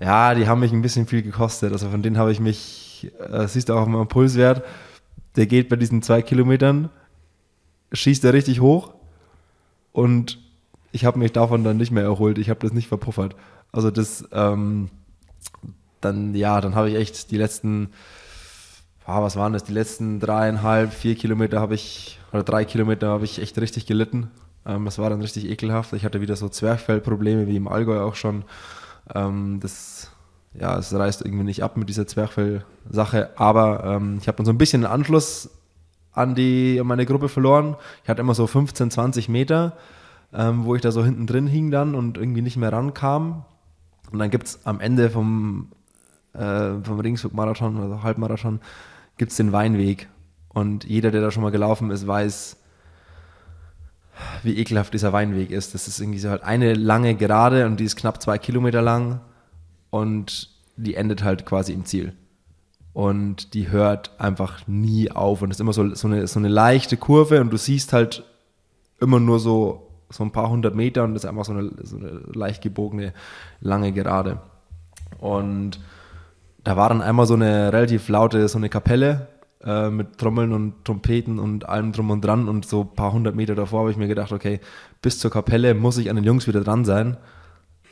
ja, 0.00 0.34
die 0.34 0.48
haben 0.48 0.60
mich 0.60 0.72
ein 0.72 0.82
bisschen 0.82 1.06
viel 1.06 1.22
gekostet. 1.22 1.72
Also 1.72 1.88
von 1.88 2.02
denen 2.02 2.18
habe 2.18 2.32
ich 2.32 2.40
mich, 2.40 3.12
äh, 3.30 3.46
siehst 3.46 3.68
du 3.68 3.74
auch 3.74 3.86
meinem 3.86 4.08
Pulswert, 4.08 4.64
der 5.36 5.46
geht 5.46 5.68
bei 5.68 5.76
diesen 5.76 6.02
zwei 6.02 6.22
Kilometern, 6.22 6.90
schießt 7.92 8.24
er 8.24 8.32
richtig 8.32 8.60
hoch 8.60 8.94
und 9.92 10.38
ich 10.92 11.04
habe 11.04 11.18
mich 11.18 11.32
davon 11.32 11.64
dann 11.64 11.76
nicht 11.76 11.90
mehr 11.90 12.04
erholt. 12.04 12.38
Ich 12.38 12.50
habe 12.50 12.60
das 12.60 12.72
nicht 12.72 12.88
verpuffert. 12.88 13.34
Also 13.72 13.90
das, 13.90 14.28
ähm, 14.32 14.90
dann, 16.04 16.34
ja, 16.34 16.60
dann 16.60 16.74
habe 16.74 16.90
ich 16.90 16.96
echt 16.96 17.30
die 17.30 17.36
letzten, 17.36 17.90
ah, 19.06 19.22
was 19.22 19.36
waren 19.36 19.52
das, 19.52 19.64
die 19.64 19.72
letzten 19.72 20.20
dreieinhalb, 20.20 20.92
vier 20.92 21.14
Kilometer 21.14 21.60
habe 21.60 21.74
ich, 21.74 22.18
oder 22.32 22.42
drei 22.42 22.64
Kilometer 22.64 23.08
habe 23.08 23.24
ich 23.24 23.40
echt 23.40 23.58
richtig 23.58 23.86
gelitten. 23.86 24.30
Ähm, 24.66 24.84
das 24.84 24.98
war 24.98 25.10
dann 25.10 25.20
richtig 25.20 25.48
ekelhaft. 25.48 25.92
Ich 25.92 26.04
hatte 26.04 26.20
wieder 26.20 26.36
so 26.36 26.48
Zwerchfellprobleme, 26.48 27.46
wie 27.46 27.56
im 27.56 27.68
Allgäu 27.68 28.00
auch 28.00 28.14
schon. 28.14 28.44
Ähm, 29.14 29.60
das, 29.60 30.10
ja, 30.54 30.78
es 30.78 30.92
reißt 30.94 31.24
irgendwie 31.24 31.44
nicht 31.44 31.62
ab 31.62 31.76
mit 31.76 31.88
dieser 31.88 32.06
Zwerchfell-Sache, 32.06 33.30
aber 33.36 33.84
ähm, 33.84 34.18
ich 34.20 34.28
habe 34.28 34.36
dann 34.36 34.46
so 34.46 34.52
ein 34.52 34.58
bisschen 34.58 34.82
den 34.82 34.90
Anschluss 34.90 35.50
an, 36.12 36.34
die, 36.34 36.78
an 36.80 36.86
meine 36.86 37.06
Gruppe 37.06 37.28
verloren. 37.28 37.76
Ich 38.02 38.08
hatte 38.08 38.20
immer 38.20 38.34
so 38.34 38.46
15, 38.46 38.90
20 38.90 39.28
Meter, 39.28 39.76
ähm, 40.32 40.64
wo 40.64 40.74
ich 40.74 40.82
da 40.82 40.92
so 40.92 41.04
hinten 41.04 41.26
drin 41.26 41.46
hing 41.46 41.70
dann 41.70 41.94
und 41.94 42.16
irgendwie 42.16 42.42
nicht 42.42 42.56
mehr 42.56 42.72
rankam. 42.72 43.44
Und 44.12 44.18
dann 44.18 44.30
gibt 44.30 44.46
es 44.46 44.60
am 44.64 44.80
Ende 44.80 45.10
vom, 45.10 45.68
äh, 46.34 46.82
vom 46.82 47.00
Regensburg-Marathon 47.00 47.82
oder 47.82 48.02
Halbmarathon 48.02 48.60
gibt's 49.16 49.36
den 49.36 49.52
Weinweg. 49.52 50.08
Und 50.48 50.84
jeder, 50.84 51.10
der 51.10 51.20
da 51.20 51.30
schon 51.30 51.42
mal 51.42 51.50
gelaufen 51.50 51.90
ist, 51.90 52.06
weiß, 52.06 52.56
wie 54.42 54.58
ekelhaft 54.58 54.94
dieser 54.94 55.12
Weinweg 55.12 55.50
ist. 55.50 55.74
Das 55.74 55.88
ist 55.88 56.00
irgendwie 56.00 56.18
so 56.18 56.30
halt 56.30 56.44
eine 56.44 56.74
lange 56.74 57.14
Gerade 57.14 57.66
und 57.66 57.80
die 57.80 57.84
ist 57.84 57.96
knapp 57.96 58.22
zwei 58.22 58.38
Kilometer 58.38 58.82
lang 58.82 59.20
und 59.90 60.50
die 60.76 60.94
endet 60.94 61.24
halt 61.24 61.46
quasi 61.46 61.72
im 61.72 61.84
Ziel. 61.84 62.14
Und 62.92 63.54
die 63.54 63.70
hört 63.70 64.12
einfach 64.20 64.66
nie 64.68 65.10
auf 65.10 65.42
und 65.42 65.50
es 65.50 65.56
ist 65.56 65.60
immer 65.60 65.72
so, 65.72 65.94
so, 65.94 66.06
eine, 66.06 66.26
so 66.28 66.38
eine 66.38 66.48
leichte 66.48 66.96
Kurve 66.96 67.40
und 67.40 67.52
du 67.52 67.56
siehst 67.56 67.92
halt 67.92 68.24
immer 69.00 69.18
nur 69.18 69.40
so, 69.40 69.90
so 70.10 70.22
ein 70.22 70.30
paar 70.30 70.48
hundert 70.48 70.76
Meter 70.76 71.02
und 71.02 71.14
das 71.14 71.24
ist 71.24 71.28
einfach 71.28 71.44
so 71.44 71.52
eine, 71.52 71.70
so 71.82 71.96
eine 71.96 72.20
leicht 72.32 72.62
gebogene, 72.62 73.12
lange 73.60 73.92
Gerade. 73.92 74.40
Und 75.18 75.80
da 76.64 76.76
war 76.76 76.88
dann 76.88 77.02
einmal 77.02 77.26
so 77.26 77.34
eine 77.34 77.72
relativ 77.72 78.08
laute, 78.08 78.48
so 78.48 78.58
eine 78.58 78.68
Kapelle 78.68 79.28
äh, 79.64 79.90
mit 79.90 80.18
Trommeln 80.18 80.52
und 80.52 80.84
Trompeten 80.84 81.38
und 81.38 81.68
allem 81.68 81.92
drum 81.92 82.10
und 82.10 82.24
dran 82.24 82.48
und 82.48 82.66
so 82.66 82.80
ein 82.80 82.94
paar 82.94 83.12
hundert 83.12 83.36
Meter 83.36 83.54
davor 83.54 83.80
habe 83.80 83.90
ich 83.90 83.96
mir 83.96 84.08
gedacht, 84.08 84.32
okay, 84.32 84.60
bis 85.02 85.18
zur 85.18 85.30
Kapelle 85.30 85.74
muss 85.74 85.98
ich 85.98 86.10
an 86.10 86.16
den 86.16 86.24
Jungs 86.24 86.46
wieder 86.46 86.62
dran 86.62 86.84
sein. 86.84 87.16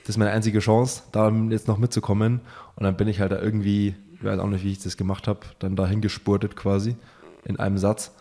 Das 0.01 0.11
ist 0.11 0.17
meine 0.19 0.33
einzige 0.33 0.59
Chance, 0.59 1.03
da 1.13 1.31
jetzt 1.51 1.69
noch 1.69 1.79
mitzukommen. 1.79 2.41
Und 2.75 2.85
dann 2.85 2.97
bin 2.97 3.09
ich 3.09 3.21
halt 3.21 3.31
da 3.31 3.41
irgendwie, 3.41 3.95
ich 4.15 4.25
weiß 4.25 4.41
auch 4.41 4.49
nicht, 4.49 4.65
wie 4.65 4.73
ich 4.73 4.83
das 4.83 4.97
gemacht 4.97 5.29
habe, 5.29 5.41
dann 5.61 5.77
dahin 5.77 6.01
gespurtet 6.01 6.57
quasi 6.57 6.97
in 7.45 7.59
einem 7.59 7.79
Satz. 7.79 8.13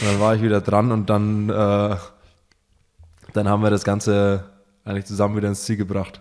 Und 0.00 0.10
dann 0.10 0.20
war 0.20 0.34
ich 0.34 0.42
wieder 0.42 0.60
dran 0.60 0.90
und 0.90 1.10
dann, 1.10 1.50
äh, 1.50 1.96
dann 3.34 3.48
haben 3.48 3.62
wir 3.62 3.70
das 3.70 3.84
Ganze 3.84 4.44
eigentlich 4.84 5.04
zusammen 5.04 5.36
wieder 5.36 5.48
ins 5.48 5.64
Ziel 5.64 5.76
gebracht. 5.76 6.20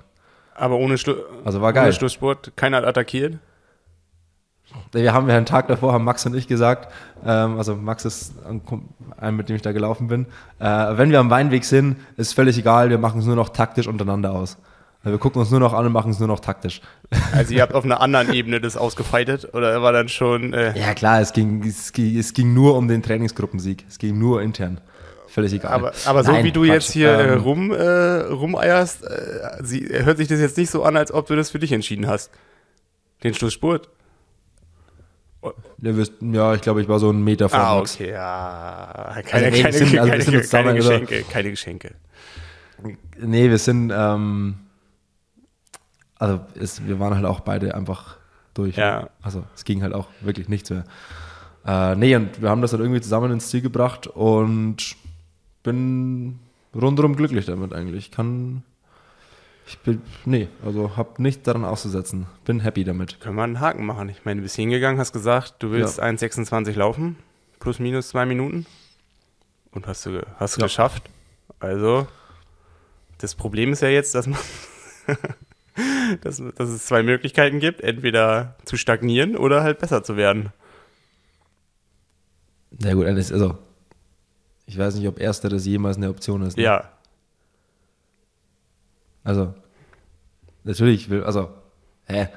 Aber 0.56 0.76
ohne, 0.76 0.98
Schlu 0.98 1.16
also 1.46 1.62
war 1.62 1.72
geil. 1.72 1.86
ohne 1.86 1.94
Schlussspurt, 1.94 2.52
keiner 2.56 2.78
hat 2.78 2.86
attackiert? 2.86 3.40
Wir 4.92 5.14
haben 5.14 5.30
ja 5.30 5.38
einen 5.38 5.46
Tag 5.46 5.68
davor, 5.68 5.94
haben 5.94 6.04
Max 6.04 6.26
und 6.26 6.36
ich 6.36 6.48
gesagt, 6.48 6.92
ähm, 7.26 7.58
also 7.58 7.76
Max 7.76 8.06
ist 8.06 8.34
ein, 9.20 9.36
mit 9.36 9.50
dem 9.50 9.56
ich 9.56 9.62
da 9.62 9.72
gelaufen 9.72 10.08
bin, 10.08 10.26
äh, 10.60 10.66
wenn 10.66 11.10
wir 11.10 11.20
am 11.20 11.30
Weinweg 11.30 11.66
sind, 11.66 11.98
ist 12.18 12.34
völlig 12.34 12.58
egal, 12.58 12.90
wir 12.90 12.98
machen 12.98 13.20
es 13.20 13.26
nur 13.26 13.36
noch 13.36 13.50
taktisch 13.50 13.88
untereinander 13.88 14.32
aus. 14.32 14.58
Wir 15.04 15.18
gucken 15.18 15.40
uns 15.40 15.52
nur 15.52 15.60
noch 15.60 15.74
an 15.74 15.86
und 15.86 15.94
machen 15.94 16.12
es 16.12 16.20
nur 16.20 16.28
noch 16.28 16.40
taktisch. 16.40 16.82
Also 17.32 17.54
ihr 17.54 17.62
habt 17.62 17.74
auf 17.74 17.86
einer 17.86 18.02
anderen 18.02 18.34
Ebene 18.34 18.60
das 18.60 18.76
ausgefeitet 18.76 19.54
oder 19.54 19.82
war 19.82 19.94
dann 19.94 20.10
schon... 20.10 20.54
Äh 20.54 20.78
ja 20.80 20.94
klar, 20.94 21.22
es 21.22 21.34
ging, 21.34 21.64
es, 21.64 21.94
ging, 21.94 22.18
es 22.18 22.34
ging 22.34 22.54
nur 22.54 22.76
um 22.76 22.88
den 22.88 23.02
Trainingsgruppensieg. 23.04 23.86
Es 23.88 24.00
ging 24.00 24.18
nur 24.18 24.42
intern. 24.42 24.82
Völlig 25.28 25.54
egal. 25.54 25.72
Aber, 25.72 25.94
aber 26.06 26.24
so 26.24 26.32
Nein, 26.32 26.44
wie 26.46 26.52
du 26.52 26.62
Quatsch. 26.62 26.74
jetzt 26.74 26.92
hier 26.92 27.12
äh, 27.12 27.34
Ähm, 27.34 27.40
rum, 27.42 27.72
äh, 27.72 28.22
rumeierst, 28.24 29.04
äh, 29.06 29.64
sie, 29.64 29.88
hört 29.88 30.18
sich 30.18 30.28
das 30.28 30.40
jetzt 30.40 30.58
nicht 30.58 30.72
so 30.72 30.84
an, 30.84 30.98
als 30.98 31.12
ob 31.12 31.28
du 31.28 31.36
das 31.36 31.52
für 31.52 31.60
dich 31.60 31.72
entschieden 31.72 32.08
hast. 32.08 32.32
Den 33.24 33.34
Schlussspurt. 33.34 33.90
Ja, 35.82 36.54
ich 36.54 36.62
glaube, 36.62 36.82
ich 36.82 36.88
war 36.88 37.00
so 37.00 37.10
einen 37.10 37.24
Meter 37.24 37.50
vor 37.50 37.60
Ah, 37.60 37.76
Max. 37.78 37.96
okay, 37.96 38.12
ja. 38.12 39.16
Keine, 39.26 39.46
Also, 39.48 39.58
nee, 39.58 39.62
keine, 39.64 39.74
sind- 39.74 40.00
also, 40.00 40.32
keine, 40.32 40.42
keine, 40.48 40.70
also- 40.70 40.90
Geschenke, 40.90 41.24
keine 41.32 41.50
Geschenke. 41.52 41.96
Nee, 43.20 43.50
wir 43.50 43.58
sind, 43.58 43.92
ähm, 43.96 44.56
also 46.20 46.40
es, 46.60 46.86
wir 46.86 47.00
waren 47.00 47.16
halt 47.16 47.26
auch 47.26 47.40
beide 47.42 47.74
einfach 47.76 48.18
durch. 48.54 48.76
Ja. 48.76 49.10
Also 49.22 49.44
es 49.56 49.66
ging 49.66 49.82
halt 49.84 49.94
auch 49.94 50.08
wirklich 50.22 50.48
nichts 50.50 50.70
mehr. 50.70 50.84
Äh, 51.66 51.96
nee, 51.96 52.16
und 52.16 52.42
wir 52.42 52.50
haben 52.50 52.62
das 52.62 52.72
dann 52.72 52.80
irgendwie 52.82 53.02
zusammen 53.02 53.32
ins 53.32 53.50
Ziel 53.50 53.62
gebracht 53.62 54.08
und 54.08 54.96
bin 55.64 56.40
rundherum 56.74 57.16
glücklich 57.16 57.46
damit 57.46 57.74
eigentlich. 57.74 58.12
Kann, 58.12 58.64
ich 59.68 59.78
bin, 59.80 60.02
nee, 60.26 60.48
also 60.66 60.96
hab 60.96 61.20
nichts 61.20 61.44
daran 61.44 61.66
auszusetzen. 61.66 62.26
Bin 62.46 62.62
happy 62.62 62.84
damit. 62.84 63.20
Können 63.20 63.36
wir 63.36 63.44
einen 63.44 63.60
Haken 63.60 63.86
machen. 63.86 64.08
Ich 64.10 64.24
meine, 64.26 64.40
du 64.40 64.44
bist 64.44 64.56
hingegangen, 64.56 65.00
hast 65.00 65.12
gesagt, 65.14 65.56
du 65.60 65.72
willst 65.72 65.98
Ja. 65.98 66.06
1,26 66.06 66.74
laufen, 66.78 67.18
plus 67.60 67.80
minus 67.80 68.10
zwei 68.10 68.26
Minuten. 68.26 68.66
Und 69.72 69.86
hast 69.88 70.06
du 70.06 70.22
hast 70.38 70.56
du 70.58 70.62
Ja. 70.62 70.68
geschafft. 70.68 71.04
Also, 71.60 72.08
das 73.18 73.36
Problem 73.36 73.74
ist 73.74 73.82
ja 73.82 73.90
jetzt, 73.90 74.16
dass 74.16 74.28
man 74.28 74.40
dass, 76.22 76.42
dass 76.56 76.70
es 76.70 76.86
zwei 76.86 77.04
Möglichkeiten 77.04 77.60
gibt, 77.60 77.82
entweder 77.82 78.56
zu 78.66 78.78
stagnieren 78.78 79.36
oder 79.36 79.64
halt 79.64 79.80
besser 79.80 80.04
zu 80.04 80.16
werden. 80.18 80.52
Ja 82.82 82.94
gut, 82.94 83.06
also 83.06 83.58
ich 84.66 84.78
weiß 84.78 84.96
nicht, 84.96 85.08
ob 85.08 85.20
ersteres 85.20 85.66
jemals 85.66 85.98
eine 85.98 86.10
Option 86.10 86.42
ist. 86.42 86.58
ne? 86.58 86.64
Ja, 86.64 86.92
Also, 89.28 89.54
natürlich 90.64 91.10
will, 91.10 91.26
also, 91.26 91.50
hä? 92.06 92.30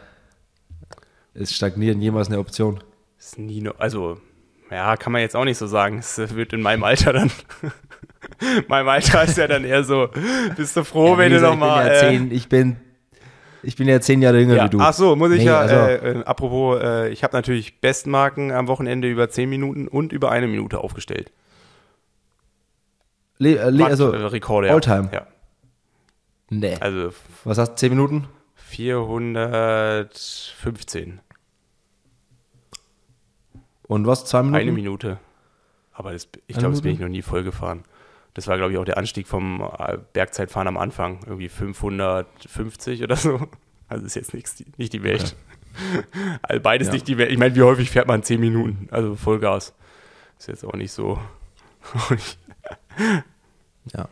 Ist 1.35 1.55
Stagnieren 1.55 2.01
jemals 2.01 2.27
eine 2.27 2.41
Option? 2.41 2.81
ist 3.17 3.39
nie 3.39 3.61
no, 3.61 3.71
also 3.79 4.19
ja, 4.73 4.97
kann 4.97 5.13
man 5.13 5.21
jetzt 5.23 5.37
auch 5.37 5.45
nicht 5.45 5.59
so 5.59 5.67
sagen. 5.69 5.99
Es 5.99 6.19
wird 6.35 6.53
in 6.53 6.63
meinem 6.63 6.83
Alter 6.83 7.13
dann 7.13 7.31
meinem 8.69 8.89
Alter 8.89 9.23
ist 9.23 9.37
ja 9.39 9.47
dann 9.47 9.63
eher 9.65 9.85
so, 9.85 10.09
bist 10.57 10.77
du 10.77 10.83
froh, 10.85 11.13
Ja, 11.13 11.19
wenn 11.19 11.29
du 11.31 11.35
gesagt, 11.37 11.53
noch 11.53 11.61
mal 11.61 11.87
ich 11.87 11.93
bin 11.93 11.93
ja 11.93 11.93
äh, 11.93 12.11
zehn, 12.11 12.31
ich 12.33 12.49
bin, 12.49 12.77
ich 13.63 13.77
bin 13.77 13.89
ja 13.89 14.01
zehn 14.01 14.21
Jahre 14.23 14.41
jünger 14.41 14.57
Ja, 14.57 14.65
wie 14.65 14.71
du. 14.71 14.81
ach 14.81 14.93
so, 14.93 15.15
muss 15.15 15.31
ich 15.31 15.39
Nee, 15.41 15.45
ja, 15.47 15.61
also- 15.61 15.75
äh, 15.77 15.95
äh, 16.21 16.25
apropos, 16.25 16.81
äh, 16.83 17.09
ich 17.11 17.23
habe 17.23 17.37
natürlich 17.37 17.81
Bestmarken 17.81 18.51
am 18.51 18.67
Wochenende 18.67 19.09
über 19.09 19.29
10 19.29 19.49
Minuten 19.49 19.87
und 19.87 20.13
über 20.13 20.33
eine 20.33 20.49
Minute 20.49 20.79
aufgestellt. 20.79 21.31
Le, 23.39 23.59
äh, 23.59 23.71
le, 23.71 23.85
also, 23.85 24.09
Rekorde, 24.11 24.69
ja. 24.69 24.75
Alltime? 24.75 25.09
Ja, 25.13 25.27
nee. 26.51 26.77
also 26.81 27.13
Was 27.45 27.59
hast 27.59 27.71
du, 27.73 27.77
zehn 27.77 27.91
Minuten? 27.91 28.29
415, 28.57 31.21
Und 33.89 34.07
was, 34.07 34.25
zwei 34.25 34.43
Minuten? 34.43 34.61
eine 34.61 34.73
Minute. 34.73 35.19
Aber 35.93 36.13
das, 36.13 36.29
ich 36.47 36.57
glaube, 36.57 36.73
das 36.75 36.83
bin 36.83 36.93
ich 36.95 37.01
noch 37.01 37.09
nie 37.09 37.23
voll 37.23 37.43
gefahren. 37.43 37.83
Das 38.35 38.47
war, 38.47 38.57
glaube 38.57 38.71
ich, 38.73 38.79
auch 38.79 38.85
der 38.85 38.97
Anstieg 38.97 39.27
vom 39.27 39.61
äh, 39.79 39.99
Bergzeitfahren 40.13 40.69
am 40.69 40.77
Anfang. 40.77 41.19
Irgendwie 41.27 41.49
550 41.49 43.03
oder 43.03 43.17
so. 43.17 43.49
Also 43.89 44.07
ist 44.07 44.15
jetzt 44.15 44.33
nichts, 44.35 44.63
nicht 44.77 44.93
die 44.93 45.03
Welt. 45.03 45.35
Also 46.43 46.61
beides 46.63 46.87
Ja. 46.89 46.93
nicht 46.95 47.09
die 47.09 47.19
Welt. 47.19 47.33
Ich 47.33 47.39
meine, 47.39 47.57
wie 47.57 47.63
häufig 47.63 47.91
fährt 47.91 48.07
man 48.07 48.23
10 48.23 48.39
Minuten? 48.41 48.87
Also 48.93 49.17
Vollgas. 49.17 49.75
Ist 50.39 50.47
jetzt 50.47 50.65
auch 50.65 50.75
nicht 50.75 50.93
so. 50.93 51.19
Ja. 53.95 54.09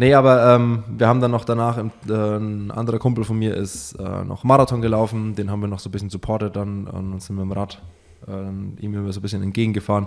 Nee, 0.00 0.14
aber 0.14 0.54
ähm, 0.54 0.82
wir 0.88 1.08
haben 1.08 1.20
dann 1.20 1.30
noch 1.30 1.44
danach, 1.44 1.76
äh, 1.76 1.82
ein 2.08 2.70
anderer 2.70 2.98
Kumpel 2.98 3.22
von 3.22 3.38
mir 3.38 3.54
ist 3.54 3.92
äh, 3.96 4.24
noch 4.24 4.44
Marathon 4.44 4.80
gelaufen, 4.80 5.34
den 5.34 5.50
haben 5.50 5.60
wir 5.60 5.68
noch 5.68 5.78
so 5.78 5.90
ein 5.90 5.92
bisschen 5.92 6.08
supportet 6.08 6.56
dann 6.56 6.86
und 6.86 7.20
sind 7.20 7.36
wir 7.36 7.44
mit 7.44 7.54
dem 7.54 7.58
Rad 7.58 7.82
äh, 8.26 8.48
ihm 8.82 9.12
so 9.12 9.20
ein 9.20 9.22
bisschen 9.22 9.42
entgegengefahren 9.42 10.06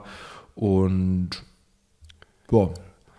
und 0.56 1.30
boah, 2.48 2.74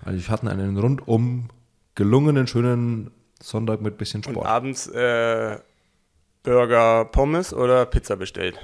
also 0.05 0.19
wir 0.19 0.29
hatten 0.29 0.49
einen 0.49 0.77
rundum 0.77 1.49
gelungenen, 1.95 2.49
schönen 2.49 3.13
Sonntag 3.41 3.81
mit 3.81 3.97
bisschen 3.97 4.25
Und 4.25 4.33
Sport. 4.33 4.47
abends 4.49 4.89
äh, 4.89 5.59
Burger, 6.43 7.05
Pommes 7.05 7.55
oder 7.55 7.87
Pizza 7.87 8.17
bestellt. 8.17 8.59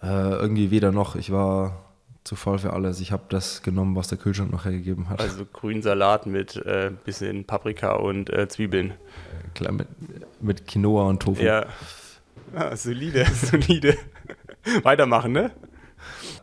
Äh, 0.00 0.06
irgendwie 0.06 0.70
weder 0.70 0.92
noch, 0.92 1.16
ich 1.16 1.32
war 1.32 1.87
zu 2.24 2.36
voll 2.36 2.58
für 2.58 2.72
alles. 2.72 3.00
Ich 3.00 3.12
habe 3.12 3.24
das 3.28 3.62
genommen, 3.62 3.96
was 3.96 4.08
der 4.08 4.18
Kühlschrank 4.18 4.50
noch 4.52 4.64
hergegeben 4.64 5.08
hat. 5.08 5.20
Also 5.20 5.46
grünen 5.46 5.82
Salat 5.82 6.26
mit 6.26 6.56
äh, 6.56 6.90
bisschen 7.04 7.44
Paprika 7.44 7.94
und 7.94 8.30
äh, 8.30 8.48
Zwiebeln. 8.48 8.94
Klar, 9.54 9.72
mit, 9.72 9.88
mit 10.40 10.66
Quinoa 10.66 11.08
und 11.08 11.22
Tofu. 11.22 11.42
Ja. 11.42 11.66
Ah, 12.54 12.76
solide, 12.76 13.24
solide. 13.34 13.96
Weitermachen, 14.82 15.32
ne? 15.32 15.50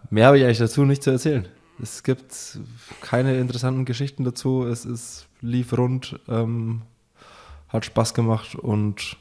Mehr 0.10 0.28
habe 0.28 0.38
ich 0.38 0.44
eigentlich 0.44 0.58
dazu 0.58 0.86
nicht 0.86 1.04
zu 1.04 1.12
erzählen. 1.12 1.48
Es 1.82 2.04
gibt 2.04 2.60
keine 3.02 3.38
interessanten 3.38 3.86
Geschichten 3.86 4.24
dazu. 4.24 4.66
Es 4.66 4.86
ist, 4.86 5.28
lief 5.42 5.78
rund, 5.78 6.20
ähm, 6.28 6.84
hat 7.68 7.86
Spaß 7.86 8.14
gemacht 8.14 8.56
und 8.56 9.18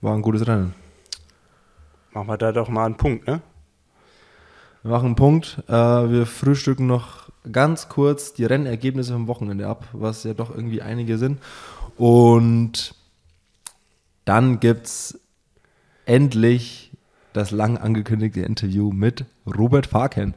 war 0.00 0.14
ein 0.14 0.22
gutes 0.22 0.46
Rennen. 0.46 0.74
Machen 2.12 2.28
wir 2.28 2.36
da 2.36 2.52
doch 2.52 2.68
mal 2.68 2.86
einen 2.86 2.96
Punkt, 2.96 3.26
ne? 3.26 3.40
Wir 4.82 4.90
machen 4.90 5.06
einen 5.06 5.16
Punkt. 5.16 5.62
Äh, 5.68 5.72
wir 5.72 6.26
frühstücken 6.26 6.86
noch 6.86 7.30
ganz 7.50 7.88
kurz 7.88 8.32
die 8.32 8.44
Rennergebnisse 8.44 9.12
vom 9.12 9.28
Wochenende 9.28 9.66
ab, 9.66 9.86
was 9.92 10.24
ja 10.24 10.34
doch 10.34 10.50
irgendwie 10.54 10.82
einige 10.82 11.18
sind. 11.18 11.40
Und 11.96 12.94
dann 14.24 14.60
gibt 14.60 14.86
es 14.86 15.20
endlich 16.06 16.90
das 17.32 17.50
lang 17.50 17.78
angekündigte 17.78 18.40
Interview 18.42 18.92
mit 18.92 19.24
Robert 19.46 19.86
Farken. 19.86 20.34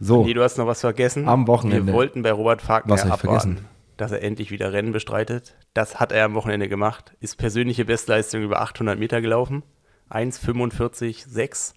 So, 0.00 0.24
Nee, 0.24 0.34
du 0.34 0.42
hast 0.42 0.56
noch 0.58 0.66
was 0.66 0.80
vergessen. 0.80 1.28
Am 1.28 1.46
Wochenende. 1.48 1.86
Wir 1.86 1.92
wollten 1.92 2.22
bei 2.22 2.32
Robert 2.32 2.66
Wagner 2.68 2.92
Was 2.94 3.02
abwarten, 3.02 3.20
vergessen? 3.26 3.58
dass 3.96 4.12
er 4.12 4.22
endlich 4.22 4.50
wieder 4.52 4.72
Rennen 4.72 4.92
bestreitet. 4.92 5.56
Das 5.74 5.98
hat 5.98 6.12
er 6.12 6.24
am 6.24 6.34
Wochenende 6.34 6.68
gemacht. 6.68 7.12
Ist 7.20 7.36
persönliche 7.36 7.84
Bestleistung 7.84 8.42
über 8.42 8.60
800 8.60 8.98
Meter 8.98 9.20
gelaufen. 9.20 9.64
1,45,6 10.10 11.74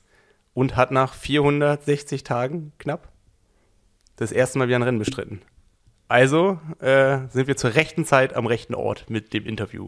und 0.54 0.76
hat 0.76 0.92
nach 0.92 1.14
460 1.14 2.24
Tagen 2.24 2.74
knapp 2.78 3.10
das 4.16 4.32
erste 4.32 4.60
Mal 4.60 4.68
wieder 4.68 4.78
ein 4.78 4.84
Rennen 4.84 5.00
bestritten. 5.00 5.42
Also 6.08 6.60
äh, 6.80 7.20
sind 7.30 7.48
wir 7.48 7.56
zur 7.56 7.74
rechten 7.76 8.06
Zeit 8.06 8.36
am 8.36 8.46
rechten 8.46 8.76
Ort 8.76 9.10
mit 9.10 9.34
dem 9.34 9.46
Interview. 9.46 9.88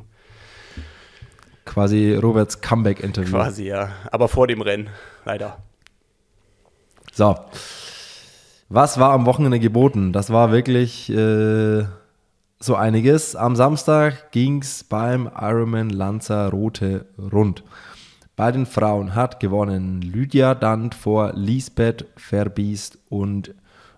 quasi 1.65 2.15
Roberts 2.15 2.61
Comeback-Interview. 2.61 3.31
Quasi, 3.31 3.65
ja. 3.65 3.91
Aber 4.11 4.27
vor 4.27 4.47
dem 4.47 4.61
Rennen, 4.61 4.89
leider. 5.25 5.57
So. 7.11 7.35
Was 8.69 8.99
war 8.99 9.11
am 9.11 9.25
Wochenende 9.25 9.59
geboten? 9.59 10.13
Das 10.13 10.31
war 10.31 10.51
wirklich 10.51 11.09
äh, 11.09 11.83
so 12.59 12.75
einiges. 12.75 13.35
Am 13.35 13.55
Samstag 13.55 14.31
ging 14.31 14.61
es 14.61 14.83
beim 14.83 15.29
Ironman 15.39 15.89
Lanzarote 15.89 17.05
rund. 17.19 17.63
Bei 18.35 18.51
den 18.51 18.65
Frauen 18.65 19.13
hat 19.13 19.39
gewonnen 19.39 20.01
Lydia 20.01 20.55
Dant 20.55 20.95
vor 20.95 21.33
Lisbeth 21.33 22.05
Verbiest 22.17 22.97
und 23.09 23.53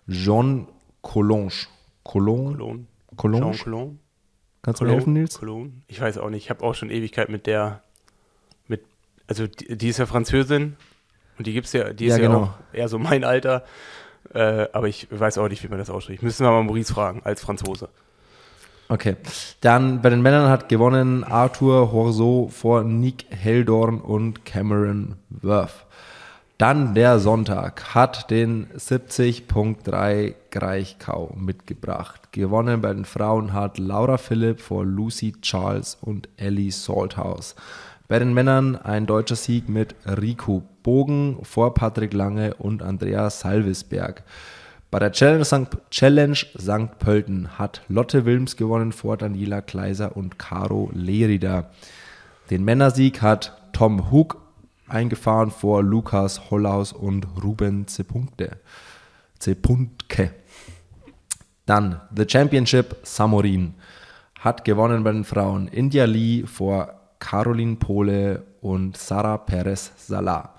Jean 0.09 0.67
Collonge. 1.01 1.67
Collonge? 2.03 2.53
Cologne. 2.57 2.85
Collonge? 3.15 3.51
Jean 3.53 3.63
Cologne. 3.63 3.97
Kannst 4.61 4.81
du 4.81 4.85
mir 4.85 4.91
helfen, 4.93 5.13
Nils? 5.13 5.39
Cologne? 5.39 5.71
Ich 5.87 6.01
weiß 6.01 6.17
auch 6.17 6.29
nicht. 6.29 6.43
Ich 6.45 6.49
habe 6.49 6.63
auch 6.63 6.75
schon 6.75 6.89
Ewigkeit 6.89 7.29
mit 7.29 7.45
der, 7.45 7.83
mit, 8.67 8.81
also 9.27 9.47
die, 9.47 9.77
die 9.77 9.87
ist 9.89 9.99
ja 9.99 10.05
Französin 10.05 10.75
und 11.37 11.47
die 11.47 11.53
gibt's 11.53 11.71
ja, 11.73 11.93
die 11.93 12.07
ist 12.07 12.17
Ja, 12.17 12.23
ja, 12.23 12.27
genau. 12.27 12.43
auch 12.43 12.53
eher 12.73 12.89
so 12.89 12.99
mein 12.99 13.23
Alter. 13.23 13.63
Äh, 14.33 14.67
aber 14.73 14.87
ich 14.87 15.07
weiß 15.11 15.37
auch 15.37 15.47
nicht, 15.47 15.63
wie 15.63 15.67
man 15.67 15.77
das 15.77 15.89
ausspricht. 15.89 16.23
Müssen 16.23 16.45
wir 16.45 16.51
mal 16.51 16.63
Maurice 16.63 16.91
fragen, 16.93 17.21
als 17.23 17.41
Franzose. 17.41 17.89
Okay. 18.87 19.15
Dann 19.61 20.01
bei 20.01 20.09
den 20.09 20.21
Männern 20.21 20.49
hat 20.49 20.69
gewonnen 20.69 21.23
Arthur 21.23 21.91
Horso 21.91 22.49
vor 22.51 22.83
Nick 22.83 23.25
Heldorn 23.29 23.99
und 23.99 24.45
Cameron 24.45 25.15
Worth. 25.29 25.85
Dann 26.57 26.93
der 26.93 27.19
Sonntag 27.19 27.95
hat 27.95 28.29
den 28.31 28.67
70.3 28.77 30.35
Greichkau 30.51 31.35
mitgebracht. 31.35 32.31
Gewonnen 32.31 32.79
bei 32.79 32.93
den 32.93 33.03
Frauen 33.03 33.51
hat 33.51 33.77
Laura 33.77 34.17
Philipp 34.17 34.61
vor 34.61 34.85
Lucy 34.85 35.33
Charles 35.41 35.97
und 35.99 36.29
Ellie 36.37 36.71
Salthouse. 36.71 37.55
Bei 38.07 38.19
den 38.19 38.33
Männern 38.33 38.75
ein 38.75 39.07
deutscher 39.07 39.35
Sieg 39.35 39.67
mit 39.67 39.95
Rico 40.05 40.63
Bogen 40.83 41.39
vor 41.41 41.73
Patrick 41.73 42.13
Lange 42.13 42.53
und 42.53 42.83
Andreas 42.83 43.39
Salvisberg. 43.39 44.23
Bei 44.95 44.99
der 44.99 45.11
Challenge 45.11 45.43
St. 45.43 45.77
Challenge 45.91 46.37
St. 46.57 46.99
Pölten 46.99 47.59
hat 47.59 47.81
Lotte 47.89 48.23
Wilms 48.23 48.55
gewonnen 48.55 48.93
vor 48.93 49.17
Daniela 49.17 49.59
Kleiser 49.59 50.15
und 50.15 50.39
Caro 50.39 50.89
Lerida. 50.93 51.69
Den 52.49 52.63
Männersieg 52.63 53.21
hat 53.21 53.57
Tom 53.73 54.09
Hug 54.09 54.37
eingefahren 54.87 55.51
vor 55.51 55.83
Lukas 55.83 56.49
Hollaus 56.49 56.93
und 56.93 57.27
Ruben 57.43 57.87
Zepunkte. 57.87 58.57
Zepuntke. 59.37 60.31
Dann 61.65 61.99
The 62.15 62.23
Championship 62.25 62.95
Samorin 63.03 63.73
hat 64.39 64.63
gewonnen 64.63 65.03
bei 65.03 65.11
den 65.11 65.25
Frauen 65.25 65.67
India 65.67 66.05
Lee 66.05 66.45
vor 66.45 67.01
Caroline 67.19 67.75
Pole 67.75 68.43
und 68.61 68.95
Sarah 68.95 69.39
Perez 69.39 69.91
Salah. 69.97 70.53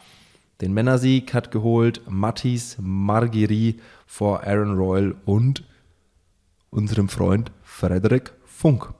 Den 0.60 0.74
Männersieg 0.74 1.32
hat 1.32 1.50
geholt 1.50 2.02
Mathis 2.06 2.76
Margiri 2.78 3.78
vor 4.06 4.44
Aaron 4.44 4.76
Royal 4.76 5.14
und 5.24 5.64
unserem 6.70 7.08
Freund 7.08 7.52
Frederik 7.62 8.32
Funk. 8.44 8.92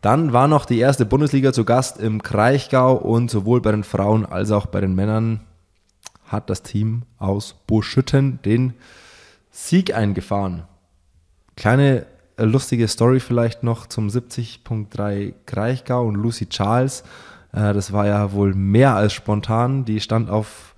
Dann 0.00 0.32
war 0.32 0.48
noch 0.48 0.64
die 0.64 0.78
erste 0.78 1.04
Bundesliga 1.04 1.52
zu 1.52 1.64
Gast 1.64 1.98
im 1.98 2.22
Kraichgau 2.22 2.96
und 2.96 3.30
sowohl 3.30 3.60
bei 3.60 3.70
den 3.70 3.84
Frauen 3.84 4.24
als 4.24 4.50
auch 4.50 4.66
bei 4.66 4.80
den 4.80 4.94
Männern 4.94 5.40
hat 6.26 6.48
das 6.48 6.62
Team 6.62 7.02
aus 7.18 7.54
Burschütten 7.66 8.40
den 8.42 8.74
Sieg 9.50 9.94
eingefahren. 9.94 10.62
Kleine 11.56 12.06
äh, 12.36 12.44
lustige 12.44 12.88
Story 12.88 13.20
vielleicht 13.20 13.62
noch 13.62 13.86
zum 13.86 14.08
70.3 14.08 15.34
Kraichgau 15.44 16.06
und 16.06 16.14
Lucy 16.14 16.48
Charles. 16.48 17.02
Äh, 17.52 17.74
das 17.74 17.92
war 17.92 18.06
ja 18.06 18.32
wohl 18.32 18.54
mehr 18.54 18.94
als 18.94 19.12
spontan. 19.12 19.84
Die 19.84 20.00
stand 20.00 20.30
auf, 20.30 20.69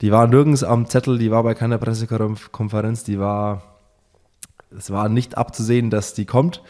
die 0.00 0.12
war 0.12 0.26
nirgends 0.26 0.62
am 0.62 0.86
Zettel, 0.86 1.18
die 1.18 1.30
war 1.30 1.42
bei 1.42 1.54
keiner 1.54 1.78
Pressekonferenz, 1.78 3.04
die 3.04 3.18
war, 3.18 3.62
es 4.76 4.90
war 4.90 5.08
nicht 5.08 5.38
abzusehen, 5.38 5.90
dass 5.90 6.14
die 6.14 6.26
kommt. 6.26 6.62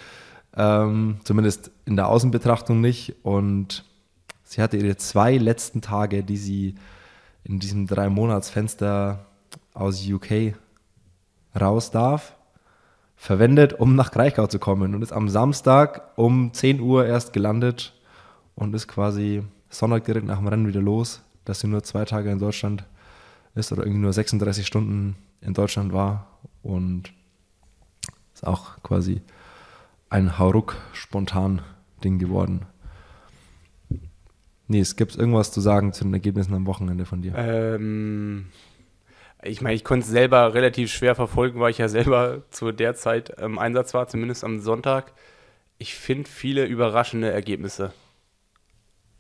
Ähm, 0.57 1.19
zumindest 1.25 1.71
in 1.85 1.97
der 1.97 2.09
Außenbetrachtung 2.09 2.81
nicht. 2.81 3.17
Und 3.23 3.85
sie 4.45 4.63
hatte 4.63 4.77
ihre 4.77 4.97
zwei 4.97 5.37
letzten 5.37 5.83
Tage, 5.83 6.23
die 6.23 6.37
sie 6.37 6.75
in 7.45 7.59
diesem 7.59 7.87
drei 7.87 8.09
Monatsfenster 8.09 9.27
aus 9.75 10.09
UK 10.09 10.55
raus 11.59 11.91
darf, 11.91 12.35
verwendet, 13.17 13.75
um 13.75 13.95
nach 13.95 14.11
Kraichgau 14.11 14.47
zu 14.47 14.59
kommen 14.59 14.95
und 14.95 15.03
ist 15.03 15.13
am 15.13 15.29
Samstag 15.29 16.03
um 16.17 16.53
10 16.53 16.81
Uhr 16.81 17.07
erst 17.07 17.33
gelandet 17.33 17.95
und 18.55 18.75
ist 18.75 18.89
quasi 18.89 19.43
Sonntag 19.69 20.05
direkt 20.05 20.27
nach 20.27 20.39
dem 20.39 20.49
Rennen 20.49 20.69
wieder 20.69 20.83
los, 20.83 21.23
dass 21.45 21.61
sie 21.61 21.67
nur 21.67 21.83
zwei 21.83 22.05
Tage 22.05 22.31
in 22.31 22.39
Deutschland 22.39 22.85
ist 23.57 23.73
oder 23.73 23.83
irgendwie 23.83 24.03
nur 24.03 24.13
36 24.13 24.67
Stunden 24.67 25.17
in 25.41 25.55
Deutschland 25.55 25.93
war 25.93 26.27
und 26.63 27.13
ist 28.35 28.47
auch 28.47 28.83
quasi 28.83 29.23
ein 30.11 30.39
Hauruck 30.39 30.77
spontan 30.93 31.63
Ding 32.05 32.19
geworden. 32.19 32.67
Nee, 34.69 34.81
es 34.81 34.97
gibt 34.97 35.17
irgendwas 35.17 35.53
zu 35.53 35.61
sagen 35.61 35.93
zu 35.93 36.05
den 36.05 36.13
Ergebnissen 36.13 36.55
am 36.55 36.67
Wochenende 36.67 37.07
von 37.07 37.23
dir. 37.23 37.35
Ähm, 37.37 38.47
ich 39.43 39.61
meine, 39.61 39.75
ich 39.75 39.85
konnte 39.85 40.05
es 40.05 40.11
selber 40.11 40.55
relativ 40.55 40.93
schwer 40.93 41.15
verfolgen, 41.15 41.61
weil 41.61 41.71
ich 41.71 41.79
ja 41.79 41.89
selber 41.89 42.43
zu 42.51 42.73
der 42.73 42.95
Zeit 42.95 43.31
im 43.41 43.59
Einsatz 43.59 43.95
war, 43.95 44.09
zumindest 44.09 44.45
am 44.45 44.61
Sonntag. 44.61 45.13
Ich 45.79 45.95
finde 45.95 46.29
viele 46.29 46.67
überraschende 46.67 47.31
Ergebnisse. 47.31 47.93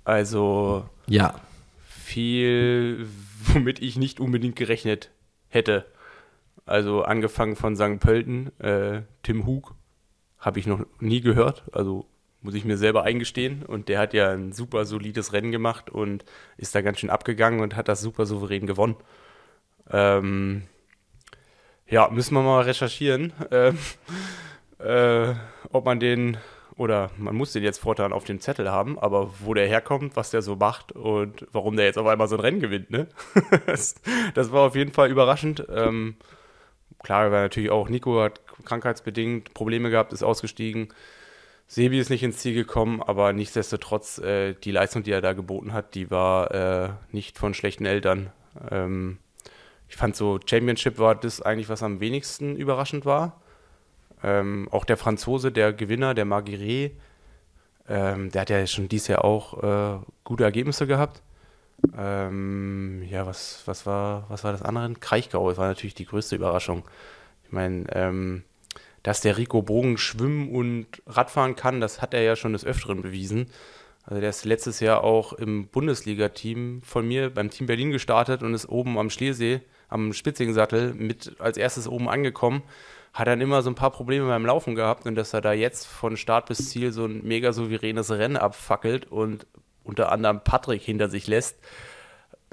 Also 0.05 0.89
ja. 1.07 1.34
viel, 1.89 3.07
womit 3.55 3.80
ich 3.80 3.97
nicht 3.97 4.20
unbedingt 4.20 4.57
gerechnet 4.57 5.11
hätte. 5.49 5.86
Also 6.64 7.03
angefangen 7.03 7.57
von 7.57 7.76
St. 7.76 8.01
Pölten, 8.01 8.59
äh, 8.61 9.03
Tim 9.22 9.47
Hug, 9.47 9.74
habe 10.38 10.59
ich 10.59 10.66
noch 10.66 10.84
nie 11.01 11.20
gehört. 11.20 11.64
Also 11.72 12.07
muss 12.42 12.55
ich 12.55 12.64
mir 12.64 12.76
selber 12.76 13.03
eingestehen. 13.03 13.62
Und 13.62 13.88
der 13.88 13.99
hat 13.99 14.14
ja 14.14 14.30
ein 14.30 14.53
super 14.53 14.84
solides 14.84 15.32
Rennen 15.32 15.53
gemacht 15.53 15.90
und 15.90 16.24
ist 16.57 16.74
da 16.74 16.80
ganz 16.80 17.01
schön 17.01 17.11
abgegangen 17.11 17.61
und 17.61 17.76
hat 17.76 17.88
das 17.88 18.01
super 18.01 18.26
souverän 18.26 18.66
gewonnen. 18.66 18.97
Ähm, 19.90 20.62
ja, 21.88 22.09
müssen 22.09 22.34
wir 22.34 22.42
mal 22.42 22.62
recherchieren, 22.62 23.32
äh, 23.51 23.72
äh, 24.78 25.34
ob 25.70 25.84
man 25.84 26.01
den, 26.01 26.36
oder 26.77 27.11
man 27.16 27.35
muss 27.35 27.53
den 27.53 27.62
jetzt 27.62 27.79
fortan 27.79 28.12
auf 28.12 28.24
dem 28.24 28.41
Zettel 28.41 28.70
haben, 28.70 28.99
aber 28.99 29.31
wo 29.41 29.55
der 29.55 29.66
herkommt, 29.66 30.14
was 30.14 30.31
der 30.31 30.43
so 30.43 30.57
macht 30.57 30.93
und 30.93 31.47
warum 31.53 31.77
der 31.77 31.87
jetzt 31.87 31.99
auf 31.99 32.07
einmal 32.07 32.29
so 32.29 32.37
ein 32.37 32.41
Rennen 32.41 32.61
gewinnt, 32.61 32.91
ne? 32.91 33.09
das, 33.66 34.53
war 34.53 34.62
auf 34.62 34.74
jeden 34.74 34.93
Fall 34.93 35.11
überraschend. 35.11 35.66
Ähm, 35.70 36.16
klar, 37.03 37.31
weil 37.33 37.43
natürlich 37.43 37.70
auch 37.70 37.89
Nico 37.89 38.20
hat 38.20 38.43
krankheitsbedingt 38.64 39.55
Probleme 39.55 39.91
gehabt, 39.91 40.12
ist 40.12 40.22
ausgestiegen. 40.22 40.89
Sebi 41.66 41.99
ist 41.99 42.11
nicht 42.11 42.22
ins 42.22 42.39
Ziel 42.39 42.55
gekommen, 42.55 43.03
aber 43.03 43.33
nichtsdestotrotz, 43.33 44.18
äh, 44.18 44.55
die 44.55 44.70
Leistung, 44.70 45.03
die 45.03 45.11
er 45.11 45.22
da 45.22 45.33
geboten 45.33 45.72
hat, 45.72 45.95
die 45.95 46.11
war 46.11 46.51
äh, 46.53 46.91
nicht 47.11 47.39
von 47.39 47.55
schlechten 47.55 47.87
Eltern. 47.87 48.31
Ähm, 48.70 49.18
ich 49.89 49.97
fand 49.97 50.14
so, 50.14 50.39
Championship 50.45 50.99
war 50.99 51.14
das 51.14 51.41
eigentlich, 51.41 51.68
was 51.68 51.83
am 51.83 52.01
wenigsten 52.01 52.55
überraschend 52.55 53.07
war. 53.07 53.41
Ähm, 54.23 54.69
auch 54.71 54.85
der 54.85 54.97
Franzose, 54.97 55.53
der 55.53 55.73
Gewinner, 55.73 56.14
der 56.14 56.25
Marguerite, 56.25 56.95
ähm, 57.89 58.31
der 58.31 58.43
hat 58.43 58.51
ja 58.51 58.67
schon 58.67 58.89
dieses 58.89 59.09
Jahr 59.09 59.25
auch 59.25 59.62
äh, 59.62 60.01
gute 60.25 60.45
Ergebnisse 60.45 60.87
gehabt. 60.87 61.23
Ähm, 61.97 63.03
ja, 63.09 63.27
was, 63.27 63.62
was, 63.67 63.87
war, 63.87 64.27
was 64.29 64.45
war 64.45 64.53
das 64.53 64.62
andere? 64.62 64.95
Kraichgau, 64.95 65.49
das 65.49 65.59
war 65.59 65.69
natürlich 65.69 65.95
die 65.95 66.07
größte 66.07 66.37
Überraschung. 66.37 66.85
Ich 67.45 67.53
meine, 67.53 67.85
ähm, 67.93 68.43
dass 69.03 69.21
der 69.21 69.37
Rico 69.37 69.62
Bogen 69.62 69.99
schwimmen 69.99 70.51
und 70.51 70.87
Radfahren 71.07 71.55
kann, 71.55 71.81
das 71.81 72.03
hat 72.03 72.12
er 72.12 72.23
ja 72.23 72.35
schon 72.35 72.55
des 72.55 72.64
Öfteren 72.64 73.03
bewiesen. 73.03 73.47
Also 74.05 74.21
der 74.21 74.31
ist 74.31 74.45
letztes 74.45 74.81
Jahr 74.81 75.05
auch 75.05 75.33
im 75.33 75.69
Bundesliga-Team 75.69 76.81
von 76.83 77.07
mir 77.07 77.31
beim 77.31 77.51
Team 77.51 77.67
Berlin 77.67 77.91
gestartet 77.91 78.43
und 78.43 78.55
ist 78.55 78.69
oben 78.69 78.99
am 78.99 79.11
Schliersee 79.11 79.61
am 79.89 80.12
spitzigen 80.12 80.55
Sattel 80.55 80.95
mit 80.95 81.37
als 81.39 81.57
erstes 81.57 81.89
oben 81.89 82.09
angekommen, 82.09 82.62
hat 83.17 83.27
dann 83.29 83.41
immer 83.41 83.62
so 83.62 83.71
ein 83.71 83.75
paar 83.75 83.93
Probleme 83.93 84.29
beim 84.29 84.45
Laufen 84.45 84.75
gehabt 84.75 85.07
und 85.07 85.14
dass 85.14 85.33
er 85.33 85.41
da 85.41 85.55
jetzt 85.55 85.87
von 85.87 86.19
Start 86.19 86.47
bis 86.47 86.69
Ziel 86.69 86.93
so 86.93 87.07
ein 87.07 87.23
mega 87.25 87.55
souveränes 87.55 88.11
Rennen 88.11 88.37
abfackelt 88.37 89.11
und 89.11 89.47
unter 89.85 90.12
anderem 90.12 90.41
Patrick 90.45 90.83
hinter 90.83 91.09
sich 91.09 91.27
lässt, 91.27 91.57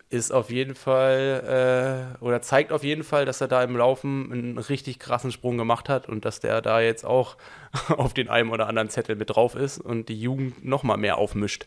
ist 0.09 0.32
auf 0.32 0.49
jeden 0.49 0.76
Fall 0.76 2.16
äh, 2.22 2.24
oder 2.24 2.41
zeigt 2.41 2.72
auf 2.72 2.86
jeden 2.86 3.03
Fall, 3.03 3.26
dass 3.26 3.41
er 3.41 3.49
da 3.49 3.61
im 3.61 3.76
Laufen 3.76 4.32
einen 4.32 4.57
richtig 4.57 4.99
krassen 4.99 5.34
Sprung 5.34 5.57
gemacht 5.57 5.89
hat 5.89 6.07
und 6.07 6.24
dass 6.24 6.39
der 6.39 6.61
da 6.61 6.80
jetzt 6.80 7.03
auch 7.03 7.36
auf 7.97 8.14
den 8.14 8.30
einen 8.30 8.49
oder 8.49 8.68
anderen 8.68 8.89
Zettel 8.89 9.18
mit 9.18 9.36
drauf 9.36 9.55
ist 9.55 9.80
und 9.80 10.07
die 10.07 10.20
Jugend 10.20 10.64
noch 10.64 10.84
mal 10.84 10.95
mehr 10.95 11.18
aufmischt. 11.18 11.66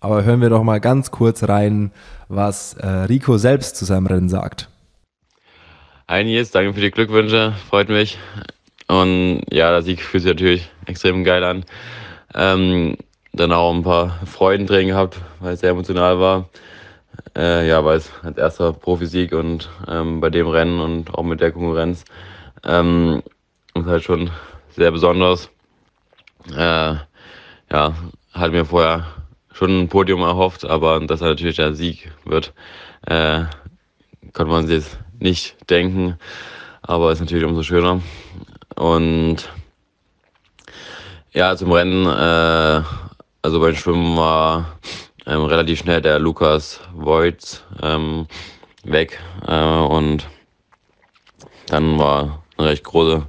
Aber 0.00 0.24
hören 0.24 0.40
wir 0.40 0.50
doch 0.50 0.64
mal 0.64 0.80
ganz 0.80 1.12
kurz 1.12 1.44
rein, 1.44 1.92
was 2.26 2.74
äh, 2.74 2.88
Rico 2.88 3.38
selbst 3.38 3.76
zu 3.76 3.84
seinem 3.84 4.08
Rennen 4.08 4.28
sagt. 4.28 4.71
Hi 6.12 6.24
Nils, 6.24 6.50
danke 6.50 6.74
für 6.74 6.82
die 6.82 6.90
Glückwünsche, 6.90 7.54
freut 7.70 7.88
mich. 7.88 8.18
Und 8.86 9.44
ja, 9.50 9.70
der 9.70 9.80
Sieg 9.80 10.02
fühlt 10.02 10.22
sich 10.22 10.30
natürlich 10.30 10.68
extrem 10.84 11.24
geil 11.24 11.42
an. 11.42 11.64
Ähm, 12.34 12.98
dann 13.32 13.50
auch 13.50 13.72
ein 13.72 13.82
paar 13.82 14.20
Freudentränen 14.26 14.88
gehabt, 14.88 15.18
weil 15.40 15.54
es 15.54 15.60
sehr 15.60 15.70
emotional 15.70 16.20
war. 16.20 16.50
Äh, 17.34 17.66
ja, 17.66 17.82
weil 17.86 17.96
es 17.96 18.12
als 18.22 18.36
erster 18.36 18.74
Profisieg 18.74 19.32
und 19.32 19.70
ähm, 19.88 20.20
bei 20.20 20.28
dem 20.28 20.48
Rennen 20.48 20.80
und 20.80 21.14
auch 21.14 21.22
mit 21.22 21.40
der 21.40 21.50
Konkurrenz 21.50 22.04
ähm, 22.62 23.22
ist 23.74 23.86
halt 23.86 24.04
schon 24.04 24.30
sehr 24.68 24.90
besonders. 24.90 25.48
Äh, 26.50 26.96
ja, 27.70 27.94
hat 28.34 28.52
mir 28.52 28.66
vorher 28.66 29.06
schon 29.50 29.80
ein 29.84 29.88
Podium 29.88 30.20
erhofft, 30.20 30.66
aber 30.66 31.00
dass 31.00 31.22
er 31.22 31.28
natürlich 31.28 31.56
der 31.56 31.72
Sieg 31.72 32.12
wird, 32.26 32.52
äh, 33.06 33.44
konnte 34.34 34.52
man 34.52 34.66
sich 34.66 34.84
nicht 35.22 35.56
denken. 35.70 36.18
Aber 36.82 37.12
ist 37.12 37.20
natürlich 37.20 37.44
umso 37.44 37.62
schöner. 37.62 38.02
Und 38.76 39.48
ja, 41.32 41.56
zum 41.56 41.72
Rennen, 41.72 42.06
äh, 42.06 42.82
also 43.42 43.60
beim 43.60 43.74
Schwimmen 43.74 44.16
war 44.16 44.78
ähm, 45.26 45.44
relativ 45.44 45.78
schnell 45.78 46.00
der 46.02 46.18
Lukas 46.18 46.80
Voigt 46.94 47.64
ähm, 47.80 48.26
weg 48.84 49.20
äh, 49.46 49.78
und 49.78 50.28
dann 51.66 51.98
war 51.98 52.42
eine 52.58 52.68
recht 52.68 52.84
große 52.84 53.26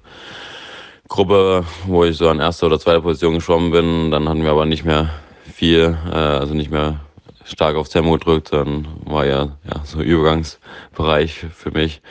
Gruppe, 1.08 1.64
wo 1.86 2.04
ich 2.04 2.18
so 2.18 2.28
an 2.28 2.40
erster 2.40 2.66
oder 2.66 2.80
zweiter 2.80 3.02
Position 3.02 3.36
geschwommen 3.36 3.72
bin. 3.72 4.12
Dann 4.12 4.28
hatten 4.28 4.44
wir 4.44 4.52
aber 4.52 4.66
nicht 4.66 4.84
mehr 4.84 5.10
viel, 5.44 5.98
äh, 6.12 6.16
also 6.16 6.56
nicht 6.56 6.72
mehr 6.72 7.00
stark 7.46 7.76
aufs 7.76 7.90
Tempo 7.90 8.14
gedrückt, 8.14 8.50
sondern 8.50 8.88
war 9.06 9.26
ja, 9.26 9.58
ja 9.64 9.82
so 9.84 10.02
Übergangsbereich 10.02 11.46
für 11.54 11.72
mich. 11.72 12.02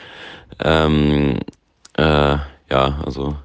Ähm, 0.63 1.39
äh, 1.97 2.37
ja, 2.69 2.99
also 3.05 3.35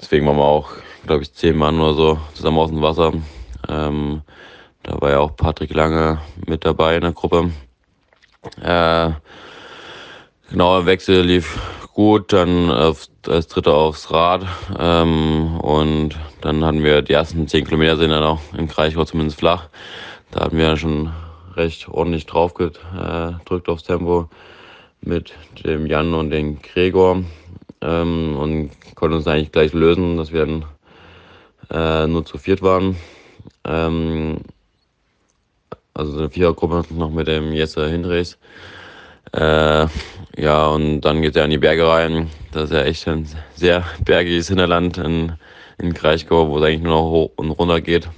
deswegen 0.00 0.26
waren 0.26 0.36
wir 0.36 0.44
auch, 0.44 0.70
glaube 1.06 1.22
ich, 1.22 1.32
zehn 1.32 1.56
Mann 1.56 1.80
oder 1.80 1.94
so 1.94 2.18
zusammen 2.34 2.58
aus 2.58 2.70
dem 2.70 2.82
Wasser. 2.82 3.12
Ähm, 3.68 4.22
da 4.82 5.00
war 5.00 5.10
ja 5.10 5.18
auch 5.18 5.36
Patrick 5.36 5.74
Lange 5.74 6.20
mit 6.46 6.64
dabei 6.64 6.96
in 6.96 7.02
der 7.02 7.12
Gruppe. 7.12 7.50
Äh, 8.60 9.10
genau, 10.50 10.76
der 10.78 10.86
Wechsel 10.86 11.22
lief 11.22 11.58
gut, 11.92 12.32
dann 12.32 12.70
auf, 12.70 13.08
als 13.26 13.48
Dritter 13.48 13.74
aufs 13.74 14.10
Rad. 14.10 14.46
Ähm, 14.78 15.58
und 15.60 16.10
dann 16.42 16.64
hatten 16.64 16.84
wir 16.84 17.02
die 17.02 17.14
ersten 17.14 17.48
10 17.48 17.64
Kilometer 17.64 17.96
sind 17.96 18.10
dann 18.10 18.22
auch 18.22 18.40
in 18.56 18.68
Kraichgau 18.68 19.04
zumindest 19.04 19.38
flach. 19.38 19.68
Da 20.36 20.44
hatten 20.44 20.58
wir 20.58 20.76
schon 20.76 21.14
recht 21.54 21.88
ordentlich 21.88 22.26
drauf 22.26 22.52
gedrückt 22.52 23.70
aufs 23.70 23.84
Tempo 23.84 24.28
mit 25.00 25.32
dem 25.64 25.86
Jan 25.86 26.12
und 26.12 26.28
dem 26.28 26.60
Gregor 26.60 27.24
ähm, 27.80 28.36
und 28.36 28.70
konnten 28.96 29.16
uns 29.16 29.26
eigentlich 29.26 29.50
gleich 29.50 29.72
lösen, 29.72 30.18
dass 30.18 30.34
wir 30.34 30.44
dann 30.44 30.64
äh, 31.70 32.06
nur 32.06 32.26
zu 32.26 32.36
viert 32.36 32.60
waren. 32.60 32.96
Ähm, 33.64 34.40
also 35.94 36.18
eine 36.18 36.28
Vierergruppe 36.28 36.84
noch 36.90 37.10
mit 37.10 37.28
dem 37.28 37.54
Jesse 37.54 37.88
Hindres. 37.88 38.36
Äh, 39.32 39.86
ja, 40.36 40.66
und 40.66 41.00
dann 41.00 41.22
geht 41.22 41.36
er 41.36 41.46
in 41.46 41.50
die 41.50 41.56
Berge 41.56 41.88
rein. 41.88 42.28
Das 42.52 42.64
ist 42.64 42.72
ja 42.72 42.82
echt 42.82 43.08
ein 43.08 43.26
sehr 43.54 43.86
bergiges 44.04 44.48
Hinterland 44.48 44.98
in, 44.98 45.32
in 45.78 45.94
Kraichgau, 45.94 46.50
wo 46.50 46.58
es 46.58 46.64
eigentlich 46.64 46.82
nur 46.82 46.92
noch 46.92 47.10
hoch 47.10 47.30
und 47.36 47.52
runter 47.52 47.80
geht. 47.80 48.10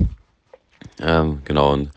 Ähm, 1.01 1.42
genau, 1.44 1.72
und 1.72 1.90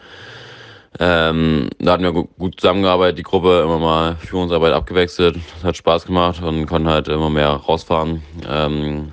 ähm, 0.99 1.69
da 1.79 1.93
hatten 1.93 2.03
wir 2.03 2.11
gut 2.11 2.59
zusammengearbeitet, 2.59 3.17
die 3.17 3.23
Gruppe 3.23 3.61
immer 3.63 3.79
mal 3.79 4.15
Führungsarbeit 4.17 4.73
abgewechselt, 4.73 5.39
hat 5.63 5.77
Spaß 5.77 6.05
gemacht 6.05 6.41
und 6.43 6.65
konnten 6.67 6.89
halt 6.89 7.07
immer 7.07 7.29
mehr 7.29 7.49
rausfahren. 7.49 8.21
Ähm, 8.47 9.11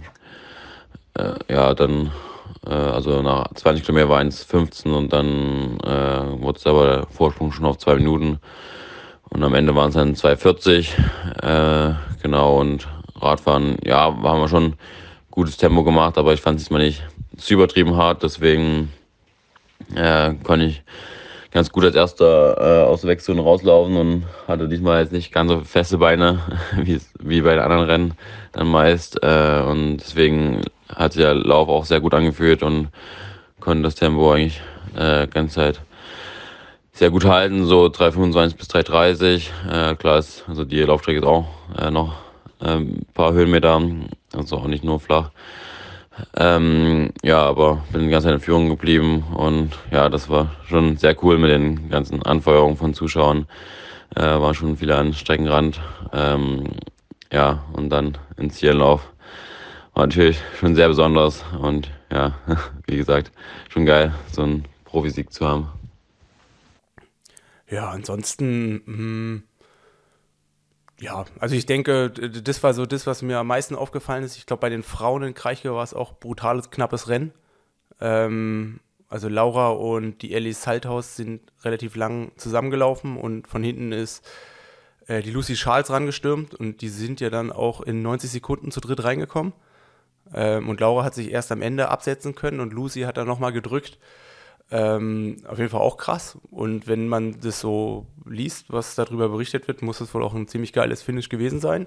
äh, 1.14 1.34
ja, 1.48 1.74
dann, 1.74 2.10
äh, 2.66 2.74
also 2.74 3.22
nach 3.22 3.46
20 3.54 3.86
Kilometer 3.86 4.08
war 4.08 4.22
es 4.22 4.42
15 4.44 4.92
und 4.92 5.12
dann 5.12 5.78
äh, 5.80 6.42
wurde 6.42 6.58
es 6.58 6.66
aber 6.66 6.86
der 6.86 7.06
Vorsprung 7.06 7.52
schon 7.52 7.64
auf 7.64 7.78
zwei 7.78 7.94
Minuten. 7.94 8.40
Und 9.30 9.44
am 9.44 9.54
Ende 9.54 9.74
waren 9.76 9.88
es 9.88 9.94
dann 9.94 10.14
2,40. 10.14 10.88
Äh, 11.42 11.94
genau, 12.22 12.58
und 12.58 12.88
Radfahren, 13.20 13.76
ja, 13.84 14.00
haben 14.00 14.40
wir 14.40 14.48
schon 14.48 14.74
gutes 15.30 15.56
Tempo 15.56 15.84
gemacht, 15.84 16.18
aber 16.18 16.32
ich 16.32 16.40
fand 16.40 16.60
es 16.60 16.70
mal 16.70 16.78
nicht 16.78 17.02
zu 17.36 17.54
übertrieben 17.54 17.96
hart, 17.96 18.22
deswegen 18.22 18.92
äh, 19.94 20.34
konnte 20.42 20.66
ich 20.66 20.82
ganz 21.50 21.70
gut 21.72 21.84
als 21.84 21.94
erster 21.94 22.56
äh, 22.58 22.84
aus 22.84 23.00
der 23.02 23.10
Wechselzone 23.10 23.42
rauslaufen 23.42 23.96
und 23.96 24.24
hatte 24.46 24.68
diesmal 24.68 25.02
jetzt 25.02 25.12
nicht 25.12 25.32
ganz 25.32 25.50
so 25.50 25.60
feste 25.60 25.98
Beine 25.98 26.40
wie, 26.76 27.40
bei 27.40 27.54
den 27.54 27.60
anderen 27.60 27.84
Rennen 27.84 28.14
dann 28.52 28.68
meist. 28.68 29.22
Äh, 29.22 29.62
und 29.62 29.98
deswegen 29.98 30.62
hat 30.94 31.12
sich 31.12 31.22
der 31.22 31.34
Lauf 31.34 31.68
auch 31.68 31.84
sehr 31.84 32.00
gut 32.00 32.14
angefühlt 32.14 32.62
und 32.62 32.88
konnte 33.60 33.82
das 33.82 33.94
Tempo 33.94 34.32
eigentlich 34.32 34.60
äh, 34.96 35.26
ganze 35.26 35.56
Zeit 35.56 35.80
sehr 36.92 37.10
gut 37.10 37.24
halten, 37.24 37.64
so 37.64 37.86
3,25 37.86 38.56
bis 38.56 38.68
3,30. 38.68 39.50
Äh, 39.70 39.96
klar 39.96 40.18
ist, 40.18 40.44
also 40.48 40.64
die 40.64 40.80
Laufstrecke 40.82 41.20
ist 41.20 41.26
auch 41.26 41.46
äh, 41.78 41.90
noch 41.90 42.14
äh, 42.60 42.76
ein 42.76 43.06
paar 43.14 43.32
Höhenmeter, 43.32 43.80
also 44.34 44.56
auch 44.56 44.66
nicht 44.66 44.84
nur 44.84 44.98
flach. 44.98 45.30
Ähm, 46.36 47.10
ja, 47.22 47.40
aber 47.42 47.84
bin 47.92 48.02
die 48.02 48.08
ganze 48.08 48.26
Zeit 48.26 48.34
in 48.34 48.40
Führung 48.40 48.68
geblieben 48.68 49.24
und 49.34 49.70
ja, 49.90 50.08
das 50.08 50.28
war 50.28 50.50
schon 50.66 50.96
sehr 50.96 51.16
cool 51.22 51.38
mit 51.38 51.50
den 51.50 51.88
ganzen 51.90 52.22
Anfeuerungen 52.22 52.76
von 52.76 52.94
Zuschauern. 52.94 53.46
Äh, 54.14 54.22
waren 54.22 54.54
schon 54.54 54.76
viele 54.76 54.96
an 54.96 55.12
Streckenrand. 55.12 55.80
Ähm, 56.12 56.64
ja, 57.32 57.64
und 57.72 57.90
dann 57.90 58.16
ins 58.36 58.54
Ziellauf. 58.54 59.08
War 59.94 60.06
natürlich 60.06 60.38
schon 60.58 60.74
sehr 60.74 60.88
besonders 60.88 61.44
und 61.60 61.90
ja, 62.10 62.34
wie 62.86 62.96
gesagt, 62.96 63.32
schon 63.68 63.84
geil, 63.84 64.14
so 64.32 64.42
einen 64.42 64.64
Profisieg 64.84 65.32
zu 65.32 65.46
haben. 65.46 65.68
Ja, 67.70 67.90
ansonsten, 67.90 68.82
hm, 68.86 69.42
ja, 71.00 71.24
also 71.38 71.54
ich 71.54 71.66
denke, 71.66 72.10
das 72.10 72.62
war 72.62 72.74
so 72.74 72.84
das, 72.84 73.06
was 73.06 73.22
mir 73.22 73.38
am 73.38 73.46
meisten 73.46 73.76
aufgefallen 73.76 74.24
ist. 74.24 74.36
Ich 74.36 74.46
glaube, 74.46 74.60
bei 74.60 74.68
den 74.68 74.82
Frauen 74.82 75.22
in 75.22 75.34
Kraichgau 75.34 75.76
war 75.76 75.84
es 75.84 75.94
auch 75.94 76.14
brutales, 76.14 76.70
knappes 76.70 77.08
Rennen. 77.08 77.32
Ähm, 78.00 78.80
also 79.08 79.28
Laura 79.28 79.70
und 79.70 80.22
die 80.22 80.34
Ellie 80.34 80.52
Salthaus 80.52 81.16
sind 81.16 81.40
relativ 81.62 81.96
lang 81.96 82.32
zusammengelaufen 82.36 83.16
und 83.16 83.48
von 83.48 83.62
hinten 83.62 83.92
ist 83.92 84.28
äh, 85.06 85.22
die 85.22 85.30
Lucy 85.30 85.54
Charles 85.54 85.90
rangestürmt 85.90 86.54
und 86.54 86.82
die 86.82 86.88
sind 86.88 87.20
ja 87.20 87.30
dann 87.30 87.52
auch 87.52 87.80
in 87.80 88.02
90 88.02 88.30
Sekunden 88.30 88.70
zu 88.70 88.80
dritt 88.80 89.02
reingekommen. 89.04 89.52
Ähm, 90.34 90.68
und 90.68 90.80
Laura 90.80 91.04
hat 91.04 91.14
sich 91.14 91.30
erst 91.30 91.52
am 91.52 91.62
Ende 91.62 91.88
absetzen 91.88 92.34
können 92.34 92.60
und 92.60 92.72
Lucy 92.72 93.02
hat 93.02 93.16
dann 93.16 93.26
nochmal 93.26 93.52
gedrückt. 93.52 93.98
Ähm, 94.70 95.36
auf 95.46 95.58
jeden 95.58 95.70
Fall 95.70 95.80
auch 95.80 95.96
krass. 95.96 96.36
Und 96.50 96.86
wenn 96.86 97.08
man 97.08 97.40
das 97.40 97.60
so 97.60 98.06
liest, 98.28 98.72
was 98.72 98.94
darüber 98.94 99.28
berichtet 99.28 99.68
wird, 99.68 99.82
muss 99.82 100.00
es 100.00 100.12
wohl 100.14 100.22
auch 100.22 100.34
ein 100.34 100.48
ziemlich 100.48 100.72
geiles 100.72 101.02
Finish 101.02 101.28
gewesen 101.28 101.60
sein. 101.60 101.86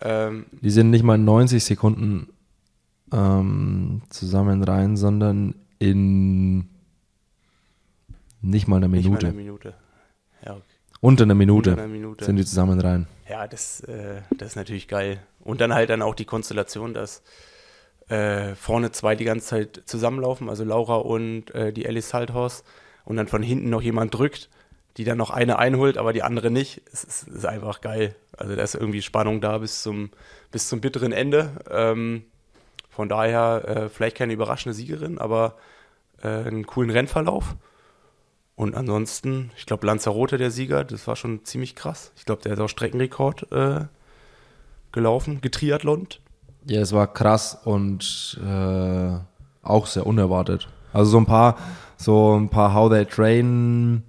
Ähm, 0.00 0.46
die 0.60 0.70
sind 0.70 0.90
nicht 0.90 1.02
mal 1.02 1.16
in 1.16 1.24
90 1.24 1.64
Sekunden 1.64 2.28
ähm, 3.12 4.02
zusammen 4.10 4.62
rein, 4.62 4.96
sondern 4.96 5.54
in 5.78 6.68
nicht 8.40 8.68
mal 8.68 8.76
einer 8.76 8.88
Minute. 8.88 9.08
Nicht 9.08 9.22
mal 9.22 9.28
eine 9.28 9.36
Minute. 9.36 9.74
Ja, 10.44 10.52
okay. 10.52 10.62
Unter 11.00 11.24
einer 11.24 11.34
Minute, 11.34 11.70
Unter 11.70 11.82
einer 11.82 11.92
Minute 11.92 12.24
sind 12.24 12.36
die 12.36 12.44
zusammen 12.44 12.80
rein. 12.80 13.06
Ja, 13.28 13.46
das, 13.46 13.80
äh, 13.80 14.22
das 14.36 14.50
ist 14.50 14.56
natürlich 14.56 14.88
geil. 14.88 15.20
Und 15.40 15.60
dann 15.60 15.74
halt 15.74 15.90
dann 15.90 16.02
auch 16.02 16.14
die 16.14 16.24
Konstellation, 16.24 16.94
dass 16.94 17.22
äh, 18.08 18.54
vorne 18.54 18.92
zwei 18.92 19.16
die 19.16 19.24
ganze 19.24 19.46
Zeit 19.46 19.82
zusammenlaufen, 19.86 20.48
also 20.48 20.64
Laura 20.64 20.96
und 20.96 21.54
äh, 21.54 21.72
die 21.72 21.86
Alice 21.86 22.10
Salthorst, 22.10 22.64
und 23.04 23.16
dann 23.16 23.28
von 23.28 23.42
hinten 23.42 23.70
noch 23.70 23.82
jemand 23.82 24.14
drückt, 24.14 24.48
die 24.96 25.04
dann 25.04 25.18
noch 25.18 25.30
eine 25.30 25.58
einholt, 25.58 25.98
aber 25.98 26.12
die 26.12 26.22
andere 26.22 26.50
nicht. 26.50 26.82
Es 26.92 27.04
ist, 27.04 27.28
ist 27.28 27.46
einfach 27.46 27.80
geil. 27.80 28.14
Also 28.36 28.54
da 28.54 28.62
ist 28.62 28.74
irgendwie 28.74 29.02
Spannung 29.02 29.40
da 29.40 29.58
bis 29.58 29.82
zum, 29.82 30.10
bis 30.50 30.68
zum 30.68 30.80
bitteren 30.80 31.12
Ende. 31.12 31.50
Ähm, 31.70 32.24
von 32.90 33.08
daher 33.08 33.64
äh, 33.66 33.88
vielleicht 33.88 34.16
keine 34.16 34.32
überraschende 34.32 34.74
Siegerin, 34.74 35.18
aber 35.18 35.56
äh, 36.22 36.28
einen 36.28 36.66
coolen 36.66 36.90
Rennverlauf. 36.90 37.56
Und 38.56 38.76
ansonsten, 38.76 39.50
ich 39.56 39.66
glaube, 39.66 39.86
Lanzarote 39.86 40.38
der 40.38 40.52
Sieger, 40.52 40.84
das 40.84 41.08
war 41.08 41.16
schon 41.16 41.44
ziemlich 41.44 41.74
krass. 41.74 42.12
Ich 42.16 42.24
glaube, 42.24 42.42
der 42.42 42.52
ist 42.52 42.60
auch 42.60 42.68
Streckenrekord 42.68 43.50
äh, 43.50 43.86
gelaufen, 44.92 45.40
getriathlont. 45.40 46.20
Ja, 46.66 46.80
es 46.80 46.92
war 46.92 47.12
krass 47.12 47.58
und 47.64 48.40
äh, 48.42 49.18
auch 49.62 49.86
sehr 49.86 50.06
unerwartet. 50.06 50.68
Also 50.92 51.10
so 51.10 51.18
ein 51.18 51.26
paar, 51.26 51.58
so 51.96 52.38
ein 52.38 52.48
paar 52.48 52.72
How 52.74 52.90
They 52.90 53.04
Train 53.06 54.04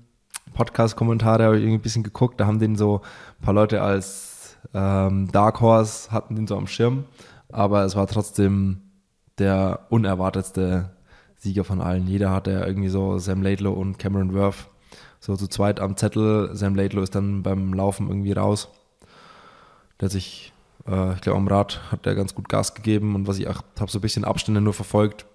Podcast-Kommentare 0.56 1.44
habe 1.44 1.58
ich 1.58 1.64
irgendwie 1.64 1.80
ein 1.80 1.84
bisschen 1.84 2.04
geguckt. 2.04 2.40
Da 2.40 2.48
haben 2.48 2.60
den 2.60 2.76
so 2.76 3.02
ein 3.40 3.46
paar 3.46 3.54
Leute 3.54 3.82
als 3.82 4.58
ähm, 4.74 5.32
Dark 5.32 5.62
Horse 5.62 6.12
hatten 6.12 6.36
den 6.36 6.48
so 6.48 6.58
am 6.58 6.66
Schirm, 6.66 7.06
aber 7.52 7.84
es 7.84 7.96
war 7.96 8.08
trotzdem 8.08 8.82
der 9.38 9.82
unerwartetste 9.90 10.90
Sieger 11.36 11.64
von 11.64 11.82
allen. 11.82 12.08
Jeder 12.08 12.32
hatte 12.32 12.52
irgendwie 12.52 12.90
so 12.90 13.20
Sam 13.20 13.44
Laidlow 13.44 13.74
und 13.74 14.00
Cameron 14.00 14.34
Worth 14.34 14.70
so 15.20 15.36
zu 15.36 15.48
zweit 15.48 15.80
am 15.80 15.98
Zettel. 15.98 16.50
Sam 16.56 16.76
Laidlow 16.76 17.04
ist 17.04 17.14
dann 17.14 17.44
beim 17.44 17.74
Laufen 17.74 18.08
irgendwie 18.08 18.32
raus. 18.32 18.70
Der 20.00 20.10
sich 20.10 20.54
äh, 20.88 21.14
ich 21.14 21.22
glaube, 21.22 21.38
am 21.38 21.48
Rad 21.48 21.82
hat 21.92 22.06
er 22.06 22.16
ganz 22.16 22.36
gut 22.36 22.50
Gas 22.50 22.74
gegeben 22.74 23.16
und 23.16 23.28
was 23.28 23.40
ich 23.40 23.48
auch 23.48 23.62
habe 23.80 23.92
so 23.92 24.00
ein 24.00 24.02
bisschen 24.02 24.26
Abstände 24.26 24.62
nur 24.62 24.74
verfolgt. 24.74 25.26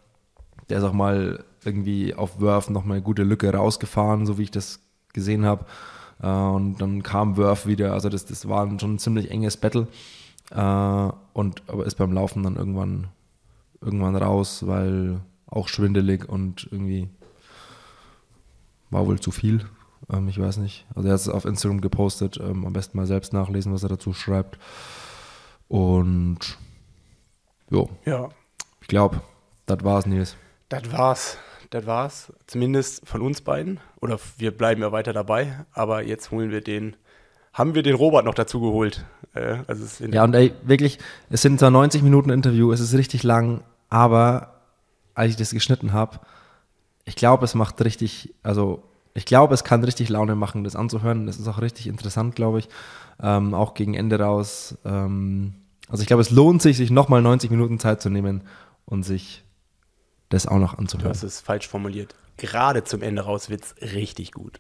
Der 0.69 0.79
ist 0.79 0.85
auch 0.85 0.93
mal 0.93 1.45
irgendwie 1.65 2.15
auf 2.15 2.41
Wurf 2.41 2.71
noch 2.71 2.85
mal 2.85 2.95
eine 2.95 3.03
gute 3.03 3.23
Lücke 3.23 3.53
rausgefahren, 3.53 4.27
so 4.27 4.39
wie 4.39 4.45
ich 4.45 4.51
das 4.51 4.81
gesehen 5.13 5.45
habe. 5.45 5.67
Äh, 6.23 6.29
und 6.29 6.81
dann 6.81 7.03
kam 7.03 7.37
Wurf 7.37 7.67
wieder, 7.67 7.93
also 7.93 8.09
das, 8.09 8.27
das 8.27 8.49
war 8.49 8.67
schon 8.79 8.95
ein 8.95 8.99
ziemlich 8.99 9.31
enges 9.31 9.57
Battle. 9.57 9.89
Äh, 10.51 11.13
und 11.33 11.63
aber 11.69 11.87
ist 11.87 11.97
beim 11.97 12.13
Laufen 12.13 12.43
dann 12.43 12.57
irgendwann 12.57 13.09
irgendwann 13.81 14.17
raus, 14.17 14.67
weil 14.67 15.21
auch 15.47 15.69
schwindelig 15.69 16.29
und 16.29 16.69
irgendwie 16.71 17.09
war 18.91 19.07
wohl 19.07 19.21
zu 19.21 19.31
viel. 19.31 19.65
Ähm, 20.13 20.29
ich 20.29 20.39
weiß 20.39 20.59
nicht. 20.59 20.87
Also 20.95 21.09
er 21.09 21.15
hat 21.15 21.21
es 21.21 21.29
auf 21.29 21.45
Instagram 21.45 21.81
gepostet. 21.81 22.39
Ähm, 22.39 22.67
am 22.67 22.73
besten 22.73 22.97
mal 22.97 23.07
selbst 23.07 23.33
nachlesen, 23.33 23.73
was 23.73 23.83
er 23.83 23.89
dazu 23.89 24.13
schreibt. 24.13 24.59
Und 25.69 26.59
jo. 27.71 27.89
ja, 28.05 28.29
ich 28.81 28.89
glaube, 28.89 29.23
das 29.67 29.85
war's, 29.85 30.07
Nils. 30.07 30.37
Das 30.69 30.91
war's. 30.93 31.39
Das 31.71 31.87
war's. 31.87 32.33
Zumindest 32.47 33.07
von 33.09 33.23
uns 33.23 33.41
beiden. 33.41 33.81
Oder 34.01 34.19
wir 34.37 34.57
bleiben 34.57 34.83
ja 34.83 34.93
weiter 34.93 35.13
dabei. 35.13 35.65
Aber 35.73 36.03
jetzt 36.03 36.31
holen 36.31 36.51
wir 36.51 36.61
den, 36.61 36.97
haben 37.53 37.75
wir 37.75 37.83
den 37.83 37.95
Robert 37.95 38.25
noch 38.25 38.35
dazu 38.35 38.61
geholt. 38.61 39.05
Äh, 39.35 39.59
also 39.67 40.05
ja, 40.05 40.25
und 40.25 40.35
ey, 40.35 40.53
wirklich, 40.63 40.99
es 41.31 41.43
sind 41.43 41.61
zwar 41.61 41.71
90 41.71 42.03
Minuten 42.03 42.31
Interview, 42.31 42.73
es 42.73 42.81
ist 42.81 42.95
richtig 42.95 43.23
lang, 43.23 43.63
aber 43.89 44.61
als 45.15 45.31
ich 45.31 45.37
das 45.37 45.51
geschnitten 45.51 45.93
habe, 45.93 46.19
ich 47.05 47.15
glaube, 47.15 47.45
es 47.45 47.55
macht 47.55 47.83
richtig, 47.85 48.35
also 48.43 48.83
ich 49.15 49.25
glaube, 49.25 49.55
es 49.55 49.65
kann 49.65 49.83
richtig 49.85 50.09
Laune 50.09 50.35
machen, 50.35 50.65
das 50.65 50.77
anzuhören. 50.77 51.27
Das 51.27 51.39
ist 51.39 51.49
auch 51.49 51.61
richtig 51.61 51.87
interessant, 51.87 52.37
glaube 52.37 52.61
ich. 52.61 52.69
Ähm, 53.23 53.55
auch 53.55 53.75
gegen 53.75 53.95
Ende 53.95 54.19
raus. 54.19 54.77
Ähm, 54.85 55.55
also 55.89 56.03
ich 56.03 56.07
glaube, 56.07 56.23
es 56.23 56.31
lohnt 56.31 56.63
sich, 56.63 56.77
sich 56.77 56.91
nochmal 56.91 57.21
90 57.23 57.51
Minuten 57.51 57.79
Zeit 57.79 58.01
zu 58.01 58.11
nehmen 58.11 58.43
und 58.87 59.03
sich 59.03 59.43
das 60.31 60.47
auch 60.47 60.59
noch 60.59 60.73
Du 60.75 60.79
anzuhören. 60.81 61.11
hast 61.11 61.23
es 61.23 61.41
falsch 61.41 61.69
formuliert. 61.69 62.15
Gerade 62.39 62.83
zum 62.85 63.03
Ende 63.03 63.23
raus 63.23 63.51
wird's 63.51 63.75
richtig 63.83 64.33
gut. 64.33 64.59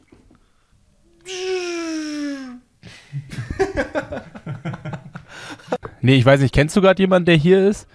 Nee, 6.02 6.14
ich 6.16 6.24
weiß 6.24 6.40
nicht, 6.40 6.54
kennst 6.54 6.76
du 6.76 6.80
gerade 6.80 7.02
jemanden, 7.02 7.26
der 7.26 7.36
hier 7.36 7.68
ist? 7.68 7.86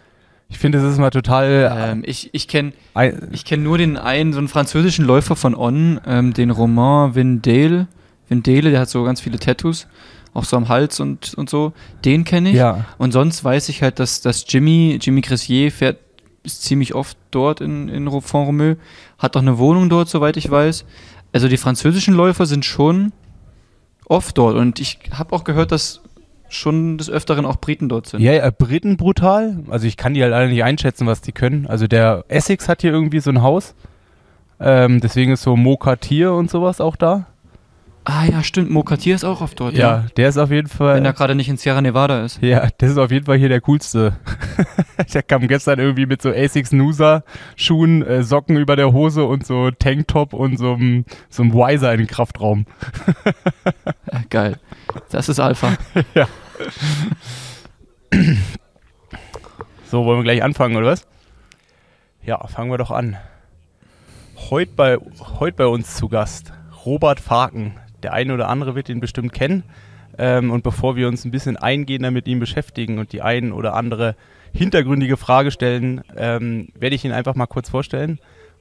Ich 0.48 0.60
finde, 0.60 0.80
das 0.80 0.92
ist 0.92 1.00
mal 1.00 1.10
total. 1.10 1.72
Ähm, 1.76 2.04
ich 2.06 2.30
ich 2.34 2.48
kenne 2.48 2.74
ich 3.32 3.46
kenn 3.46 3.64
nur 3.64 3.80
den 3.80 3.98
einen, 3.98 4.32
so 4.32 4.38
einen 4.38 4.48
französischen 4.48 5.04
Läufer 5.06 5.36
von 5.36 5.56
On, 5.56 6.00
ähm, 6.06 6.34
den 6.34 6.52
Romain 6.52 7.16
Vindale. 7.16 7.88
Vindale, 8.30 8.70
der 8.72 8.80
hat 8.82 8.90
so 8.90 9.04
ganz 9.04 9.22
viele 9.22 9.40
Tattoos, 9.40 9.88
auch 10.34 10.44
so 10.46 10.56
am 10.56 10.70
Hals 10.70 11.00
und, 11.00 11.34
und 11.34 11.50
so. 11.50 11.74
Den 12.06 12.24
kenne 12.26 12.50
ich. 12.50 12.56
ja. 12.56 12.86
Und 13.00 13.12
sonst 13.12 13.44
weiß 13.44 13.70
ich 13.70 13.82
halt, 13.82 14.00
dass, 14.00 14.22
dass 14.22 14.46
Jimmy, 14.48 15.00
Jimmy 15.02 15.22
Cressier 15.22 15.72
fährt, 15.72 15.98
ist 16.46 16.64
ziemlich 16.64 16.94
oft 16.96 17.18
dort 17.32 17.62
in, 17.62 17.90
in 17.90 18.10
Font-Romeu, 18.10 18.76
hat 19.18 19.36
auch 19.36 19.42
eine 19.42 19.58
Wohnung 19.58 19.90
dort, 19.90 20.10
soweit 20.10 20.38
ich 20.38 20.50
weiß. 20.50 20.86
Also 21.34 21.48
die 21.48 21.58
französischen 21.58 22.14
Läufer 22.14 22.46
sind 22.46 22.64
schon 22.64 23.12
oft 24.06 24.38
dort 24.38 24.56
und 24.56 24.80
ich 24.80 25.00
habe 25.12 25.36
auch 25.36 25.44
gehört, 25.44 25.72
dass 25.72 26.02
schon 26.48 26.98
des 26.98 27.10
Öfteren 27.10 27.46
auch 27.46 27.58
Briten 27.58 27.90
dort 27.90 28.08
sind. 28.08 28.22
Ja, 28.22 28.32
ja, 28.34 28.50
Briten 28.52 28.98
brutal. 28.98 29.64
Also 29.70 29.88
ich 29.88 29.98
kann 29.98 30.14
die 30.14 30.24
halt 30.24 30.34
alle 30.34 30.48
nicht 30.48 30.64
einschätzen, 30.64 31.08
was 31.08 31.22
die 31.22 31.32
können. 31.32 31.68
Also 31.68 31.88
der 31.88 32.24
Essex 32.28 32.70
hat 32.70 32.82
hier 32.82 32.92
irgendwie 32.92 33.20
so 33.20 33.32
ein 33.32 33.42
Haus. 33.42 33.76
Ähm, 34.60 35.02
deswegen 35.02 35.34
ist 35.34 35.42
so 35.42 35.56
Mokatir 35.56 36.34
und 36.34 36.50
sowas 36.50 36.80
auch 36.80 36.96
da. 36.96 37.28
Ah 38.08 38.26
ja, 38.26 38.44
stimmt, 38.44 38.70
Mokatier 38.70 39.16
ist 39.16 39.24
auch 39.24 39.42
oft 39.42 39.60
dort, 39.60 39.74
Ja, 39.74 39.80
ja. 39.80 40.06
der 40.16 40.30
ist 40.30 40.38
auf 40.38 40.52
jeden 40.52 40.68
Fall. 40.68 40.96
Wenn 40.96 41.06
er 41.06 41.14
gerade 41.14 41.34
nicht 41.34 41.50
in 41.50 41.58
Sierra 41.58 41.82
Nevada 41.82 42.24
ist. 42.24 42.40
Ja, 42.42 42.68
das 42.78 42.92
ist 42.92 42.98
auf 43.00 43.10
jeden 43.12 43.26
Fall 43.26 43.38
hier 43.38 43.50
der 43.50 43.62
coolste. 43.62 44.18
der 45.14 45.24
kam 45.24 45.48
gestern 45.48 45.80
irgendwie 45.80 46.06
mit 46.06 46.22
so 46.22 46.30
Asics 46.30 46.72
Nusa 46.72 47.24
Schuhen, 47.56 48.06
äh, 48.06 48.22
Socken 48.22 48.58
über 48.58 48.76
der 48.76 48.94
Hose 48.94 49.26
und 49.26 49.46
so 49.46 49.72
Tanktop 49.72 50.34
und 50.34 50.58
so 50.58 50.74
einem 50.74 51.06
so 51.30 51.42
einem 51.42 51.54
Wiser 51.54 51.92
in 51.94 51.98
den 52.00 52.08
Kraftraum. 52.08 52.68
Ja, 54.12 54.22
geil. 54.30 54.58
Das 55.10 55.28
ist 55.28 55.40
Alpha. 55.40 55.74
So, 59.88 60.04
wollen 60.06 60.20
wir 60.20 60.24
gleich 60.24 60.44
anfangen, 60.44 60.76
oder 60.76 60.88
was? 60.88 61.08
Ja, 62.24 62.46
fangen 62.48 62.72
wir 62.72 62.78
doch 62.78 62.92
an. 62.92 63.18
Heute 64.50 64.72
bei, 64.76 64.98
heut 65.40 65.56
bei 65.56 65.68
uns 65.68 65.96
zu 65.96 66.10
Gast 66.10 66.52
Robert 66.86 67.20
Faken. 67.20 67.74
Der 68.06 68.14
eine 68.14 68.36
oder 68.36 68.50
andere 68.50 68.76
wird 68.76 68.88
ihn 68.88 69.00
bestimmt 69.00 69.34
kennen. 69.34 69.64
Ähm, 70.20 70.52
und 70.52 70.62
bevor 70.62 70.96
wir 70.96 71.08
uns 71.08 71.26
ein 71.26 71.32
bisschen 71.32 71.58
eingehender 71.58 72.12
mit 72.12 72.28
ihm 72.28 72.40
beschäftigen 72.40 73.00
und 73.00 73.14
die 73.14 73.24
ein 73.24 73.52
oder 73.52 73.74
andere 73.74 74.16
hintergründige 74.54 75.18
Frage 75.18 75.50
stellen, 75.50 76.04
ähm, 76.16 76.68
werde 76.76 76.96
ich 76.96 77.04
ihn 77.04 77.12
einfach 77.12 77.34
mal 77.34 77.48
kurz 77.48 77.68
vorstellen. 77.68 78.20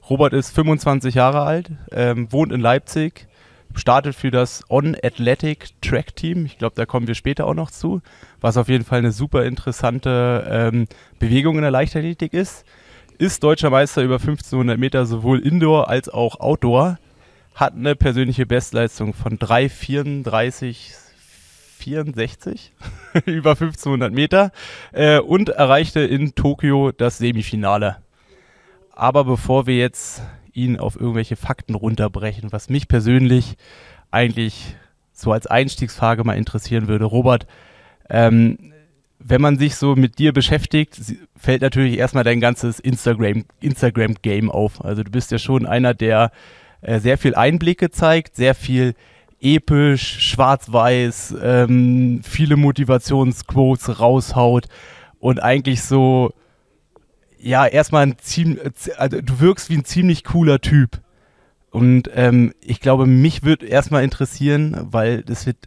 Robert 0.09 0.33
ist 0.33 0.49
25 0.49 1.13
Jahre 1.13 1.41
alt, 1.41 1.69
ähm, 1.91 2.31
wohnt 2.31 2.51
in 2.51 2.59
Leipzig, 2.59 3.27
startet 3.75 4.15
für 4.15 4.31
das 4.31 4.63
On 4.67 4.97
Athletic 5.03 5.79
Track 5.79 6.15
Team. 6.15 6.47
Ich 6.47 6.57
glaube, 6.57 6.73
da 6.75 6.87
kommen 6.87 7.05
wir 7.05 7.13
später 7.13 7.45
auch 7.45 7.53
noch 7.53 7.69
zu, 7.69 8.01
was 8.41 8.57
auf 8.57 8.67
jeden 8.67 8.83
Fall 8.83 8.97
eine 8.97 9.11
super 9.11 9.45
interessante 9.45 10.47
ähm, 10.49 10.87
Bewegung 11.19 11.57
in 11.57 11.61
der 11.61 11.69
Leichtathletik 11.69 12.33
ist. 12.33 12.65
Ist 13.19 13.43
deutscher 13.43 13.69
Meister 13.69 14.01
über 14.01 14.15
1500 14.15 14.79
Meter 14.79 15.05
sowohl 15.05 15.37
Indoor 15.37 15.87
als 15.87 16.09
auch 16.09 16.39
Outdoor. 16.39 16.97
Hat 17.55 17.73
eine 17.73 17.95
persönliche 17.95 18.45
Bestleistung 18.45 19.13
von 19.13 19.39
3,34 19.39 21.05
64 21.77 22.73
über 23.25 23.51
1500 23.51 24.11
Meter 24.11 24.51
äh, 24.91 25.19
und 25.19 25.49
erreichte 25.49 25.99
in 26.01 26.35
Tokio 26.35 26.91
das 26.91 27.17
Semifinale. 27.17 27.97
Aber 28.91 29.25
bevor 29.25 29.67
wir 29.67 29.77
jetzt 29.77 30.21
ihn 30.53 30.79
auf 30.79 30.95
irgendwelche 30.95 31.35
Fakten 31.35 31.75
runterbrechen, 31.75 32.51
was 32.51 32.69
mich 32.69 32.87
persönlich 32.87 33.57
eigentlich 34.09 34.75
so 35.11 35.31
als 35.31 35.47
Einstiegsfrage 35.47 36.23
mal 36.23 36.37
interessieren 36.37 36.87
würde, 36.87 37.05
Robert, 37.05 37.45
ähm, 38.09 38.73
wenn 39.19 39.41
man 39.41 39.57
sich 39.57 39.75
so 39.75 39.95
mit 39.95 40.19
dir 40.19 40.33
beschäftigt, 40.33 40.99
fällt 41.35 41.61
natürlich 41.61 41.97
erstmal 41.97 42.23
dein 42.23 42.39
ganzes 42.39 42.79
Instagram, 42.79 43.45
Instagram-Game 43.59 44.51
auf. 44.51 44.83
Also 44.83 45.03
du 45.03 45.11
bist 45.11 45.31
ja 45.31 45.39
schon 45.39 45.65
einer, 45.65 45.93
der 45.93 46.31
äh, 46.85 46.99
sehr 46.99 47.17
viel 47.17 47.33
Einblicke 47.33 47.89
zeigt, 47.89 48.35
sehr 48.35 48.53
viel 48.53 48.93
episch, 49.41 50.19
schwarz-weiß, 50.29 51.35
ähm, 51.41 52.21
viele 52.23 52.55
Motivationsquotes 52.57 53.99
raushaut 53.99 54.67
und 55.19 55.41
eigentlich 55.41 55.81
so, 55.81 56.31
ja, 57.39 57.65
erstmal 57.65 58.03
ein 58.03 58.17
ziemlich, 58.19 58.61
also 58.97 59.19
du 59.19 59.39
wirkst 59.39 59.69
wie 59.69 59.77
ein 59.77 59.85
ziemlich 59.85 60.23
cooler 60.23 60.61
Typ. 60.61 61.01
Und 61.71 62.09
ähm, 62.13 62.53
ich 62.61 62.79
glaube, 62.79 63.05
mich 63.05 63.43
würde 63.43 63.65
erstmal 63.65 64.03
interessieren, 64.03 64.77
weil 64.91 65.23
das 65.23 65.45
wird, 65.45 65.57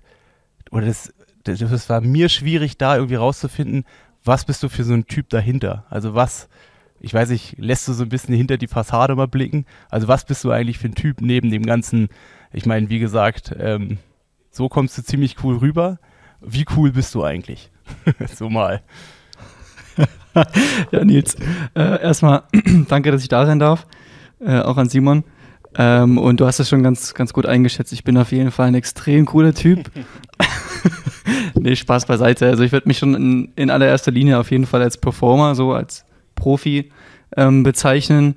oder 0.71 0.87
das, 0.87 1.13
das 1.45 1.89
war 1.89 2.01
mir 2.01 2.29
schwierig, 2.29 2.79
da 2.79 2.97
irgendwie 2.97 3.17
rauszufinden, 3.17 3.85
was 4.25 4.45
bist 4.45 4.63
du 4.63 4.69
für 4.69 4.85
so 4.85 4.95
ein 4.95 5.07
Typ 5.07 5.29
dahinter? 5.29 5.85
Also 5.91 6.15
was, 6.15 6.49
ich 7.01 7.15
weiß 7.15 7.31
nicht, 7.31 7.57
lässt 7.59 7.87
du 7.89 7.93
so 7.93 8.03
ein 8.03 8.09
bisschen 8.09 8.35
hinter 8.35 8.57
die 8.57 8.67
Fassade 8.67 9.15
mal 9.15 9.29
blicken? 9.29 9.67
Also 9.91 10.09
was 10.09 10.25
bist 10.25 10.45
du 10.45 10.51
eigentlich 10.51 10.79
für 10.79 10.89
ein 10.89 10.95
Typ 10.95 11.21
neben 11.21 11.51
dem 11.51 11.65
ganzen, 11.65 12.09
ich 12.53 12.67
meine, 12.67 12.89
wie 12.89 12.99
gesagt, 12.99 13.55
ähm, 13.59 13.99
so 14.51 14.69
kommst 14.69 14.99
du 14.99 15.03
ziemlich 15.03 15.37
cool 15.45 15.57
rüber. 15.57 15.99
Wie 16.41 16.65
cool 16.77 16.93
bist 16.93 17.15
du 17.15 17.25
eigentlich? 17.25 17.71
so 18.35 18.49
mal. 18.49 18.83
Ja, 20.93 21.05
Nils. 21.05 21.35
Äh, 21.75 22.01
erstmal 22.01 22.45
danke, 22.89 23.11
dass 23.11 23.23
ich 23.23 23.29
da 23.29 23.45
sein 23.45 23.59
darf. 23.59 23.89
Äh, 24.39 24.61
auch 24.61 24.77
an 24.77 24.89
Simon. 24.89 25.25
Ähm, 25.75 26.17
und 26.17 26.39
du 26.39 26.47
hast 26.47 26.61
es 26.61 26.69
schon 26.69 26.83
ganz, 26.83 27.15
ganz 27.15 27.33
gut 27.33 27.47
eingeschätzt. 27.47 27.93
Ich 27.93 28.05
bin 28.05 28.17
auf 28.17 28.31
jeden 28.31 28.53
Fall 28.53 28.69
ein 28.69 28.75
extrem 28.75 29.27
cooler 29.27 29.53
Typ. 29.53 29.91
nee, 31.55 31.75
Spaß 31.75 32.07
beiseite. 32.07 32.47
Also 32.47 32.63
ich 32.63 32.73
würde 32.73 32.89
mich 32.89 32.99
schon 32.99 33.15
in, 33.15 33.53
in 33.57 33.71
allererster 33.71 34.13
Linie 34.13 34.39
auf 34.39 34.51
jeden 34.51 34.67
Fall 34.67 34.83
als 34.83 34.97
Performer, 34.97 35.55
so 35.55 35.73
als 35.73 36.05
Profi 36.39 36.91
ähm, 37.37 37.63
bezeichnen, 37.63 38.37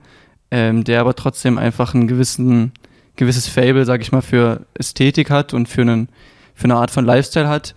ähm, 0.50 0.84
der 0.84 1.02
aber 1.02 1.16
trotzdem 1.16 1.58
einfach 1.58 1.94
ein 1.94 2.08
gewissen, 2.08 2.74
gewisses 3.16 3.48
Fable, 3.48 3.86
sag 3.86 4.02
ich 4.02 4.12
mal, 4.12 4.22
für 4.22 4.66
Ästhetik 4.74 5.30
hat 5.30 5.54
und 5.54 5.70
für, 5.70 5.82
einen, 5.82 6.10
für 6.54 6.66
eine 6.66 6.76
Art 6.76 6.92
von 6.92 7.06
Lifestyle 7.06 7.48
hat. 7.48 7.76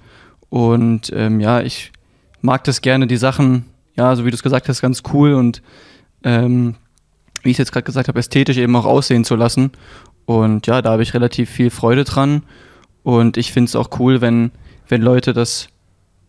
Und 0.49 1.13
ähm, 1.15 1.41
ja, 1.41 1.61
ich 1.61 1.93
mag 2.41 2.65
das 2.65 2.81
gerne, 2.81 3.07
die 3.07 3.17
Sachen, 3.17 3.67
ja, 3.97 4.15
so 4.17 4.25
wie 4.25 4.31
du 4.31 4.35
es 4.35 4.43
gesagt 4.43 4.69
hast, 4.69 4.81
ganz 4.81 5.03
cool 5.13 5.35
und 5.35 5.63
ähm, 6.25 6.77
wie 7.43 7.51
ich 7.51 7.55
es 7.55 7.59
jetzt 7.59 7.73
gerade 7.73 7.85
gesagt 7.85 8.09
habe, 8.09 8.19
ästhetisch 8.19 8.57
eben 8.57 8.75
auch 8.77 8.87
aussehen 8.87 9.25
zu 9.25 9.37
lassen. 9.37 9.73
Und 10.25 10.67
ja, 10.67 10.81
da 10.83 10.93
habe 10.93 11.03
ich 11.03 11.15
relativ 11.15 11.51
viel 11.51 11.71
Freude 11.71 12.05
dran. 12.05 12.43
Und 13.03 13.37
ich 13.37 13.53
finde 13.53 13.69
es 13.69 13.77
auch 13.77 13.91
cool, 13.99 14.21
wenn, 14.21 14.51
wenn 14.89 15.03
Leute 15.03 15.35
das, 15.35 15.69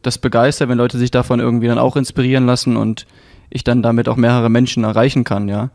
das 0.01 0.17
begeistern, 0.17 0.69
wenn 0.69 0.77
Leute 0.77 0.97
sich 0.97 1.11
davon 1.11 1.39
irgendwie 1.39 1.67
dann 1.67 1.79
auch 1.79 1.95
inspirieren 1.95 2.45
lassen 2.45 2.75
und 2.75 3.07
ich 3.55 3.63
dann 3.63 3.81
damit 3.81 4.09
auch 4.09 4.17
mehrere 4.17 4.49
Menschen 4.49 4.83
erreichen 4.83 5.23
kann, 5.23 5.47
ja. 5.47 5.69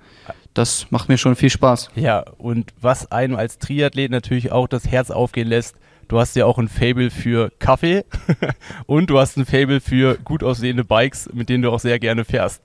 Das 0.52 0.88
macht 0.90 1.08
mir 1.08 1.16
schon 1.16 1.34
viel 1.34 1.48
Spaß. 1.48 1.90
Ja, 1.94 2.24
und 2.36 2.74
was 2.78 3.10
einem 3.10 3.36
als 3.36 3.58
Triathlet 3.58 4.10
natürlich 4.10 4.52
auch 4.52 4.68
das 4.68 4.86
Herz 4.86 5.10
aufgehen 5.10 5.48
lässt, 5.48 5.76
du 6.08 6.18
hast 6.18 6.36
ja 6.36 6.44
auch 6.44 6.58
ein 6.58 6.68
Fable 6.68 7.10
für 7.10 7.50
Kaffee 7.58 8.04
und 8.86 9.08
du 9.08 9.18
hast 9.18 9.38
ein 9.38 9.46
Fable 9.46 9.80
für 9.80 10.18
gut 10.18 10.44
aussehende 10.44 10.84
Bikes, 10.84 11.30
mit 11.32 11.48
denen 11.48 11.62
du 11.62 11.70
auch 11.70 11.80
sehr 11.80 11.98
gerne 11.98 12.26
fährst. 12.26 12.62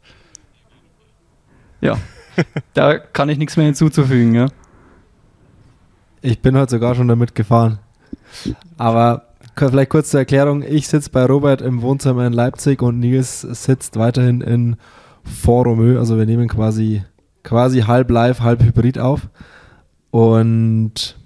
Ja. 1.80 1.98
da 2.74 2.98
kann 2.98 3.30
ich 3.30 3.38
nichts 3.38 3.56
mehr 3.56 3.68
hinzuzufügen, 3.68 4.36
ja. 4.36 4.48
Ich 6.22 6.42
bin 6.42 6.58
heute 6.58 6.72
sogar 6.72 6.94
schon 6.94 7.08
damit 7.08 7.36
gefahren. 7.36 7.80
Aber 8.78 9.28
vielleicht 9.56 9.92
kurz 9.92 10.10
zur 10.10 10.20
Erklärung. 10.20 10.62
Ich 10.62 10.90
sitze 10.90 11.10
bei 11.10 11.24
Robert 11.24 11.62
im 11.62 11.82
Wohnzimmer 11.82 12.28
in 12.28 12.34
Leipzig 12.34 12.82
und 12.82 13.00
Nils 13.00 13.42
sitzt 13.42 13.98
weiterhin 13.98 14.42
in 14.42 14.76
Font-Romeu. 15.26 16.00
Also 16.00 16.18
wir 16.18 16.26
nehmen 16.26 16.48
quasi, 16.48 17.04
quasi 17.44 17.82
halb 17.82 18.10
live, 18.10 18.40
halb 18.42 18.64
hybrid 18.64 19.00
auf. 19.00 19.28
Und 20.12 21.18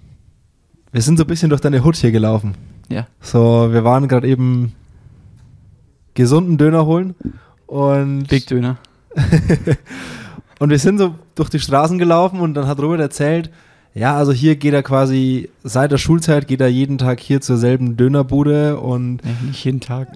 wir 0.92 1.02
sind 1.02 1.18
so 1.18 1.24
ein 1.24 1.28
bisschen 1.28 1.50
durch 1.50 1.62
deine 1.62 1.84
Hut 1.84 1.96
hier 1.96 2.12
gelaufen. 2.12 2.56
Ja. 2.90 3.08
So, 3.22 3.72
wir 3.72 3.84
waren 3.84 4.08
gerade 4.08 4.28
eben 4.28 4.74
gesunden 6.16 6.58
Döner 6.58 6.86
holen 6.86 7.16
und 7.68 8.28
Big 8.28 8.48
Döner. 8.48 8.78
und 10.60 10.70
wir 10.70 10.80
sind 10.80 10.98
so 10.98 11.16
durch 11.36 11.50
die 11.50 11.60
Straßen 11.60 11.98
gelaufen 11.98 12.40
und 12.40 12.56
dann 12.56 12.68
hat 12.68 12.80
Robert 12.80 13.00
erzählt, 13.00 13.52
ja, 13.94 14.16
also 14.16 14.32
hier 14.32 14.56
geht 14.56 14.74
er 14.74 14.84
quasi, 14.84 15.50
seit 15.64 15.92
der 15.92 15.98
Schulzeit 15.98 16.48
geht 16.48 16.62
er 16.62 16.68
jeden 16.68 16.98
Tag 16.98 17.20
hier 17.20 17.42
zur 17.42 17.58
selben 17.58 17.98
Dönerbude 17.98 18.80
und 18.80 19.22
nicht 19.46 19.64
jeden 19.66 19.82
Tag. 19.82 20.10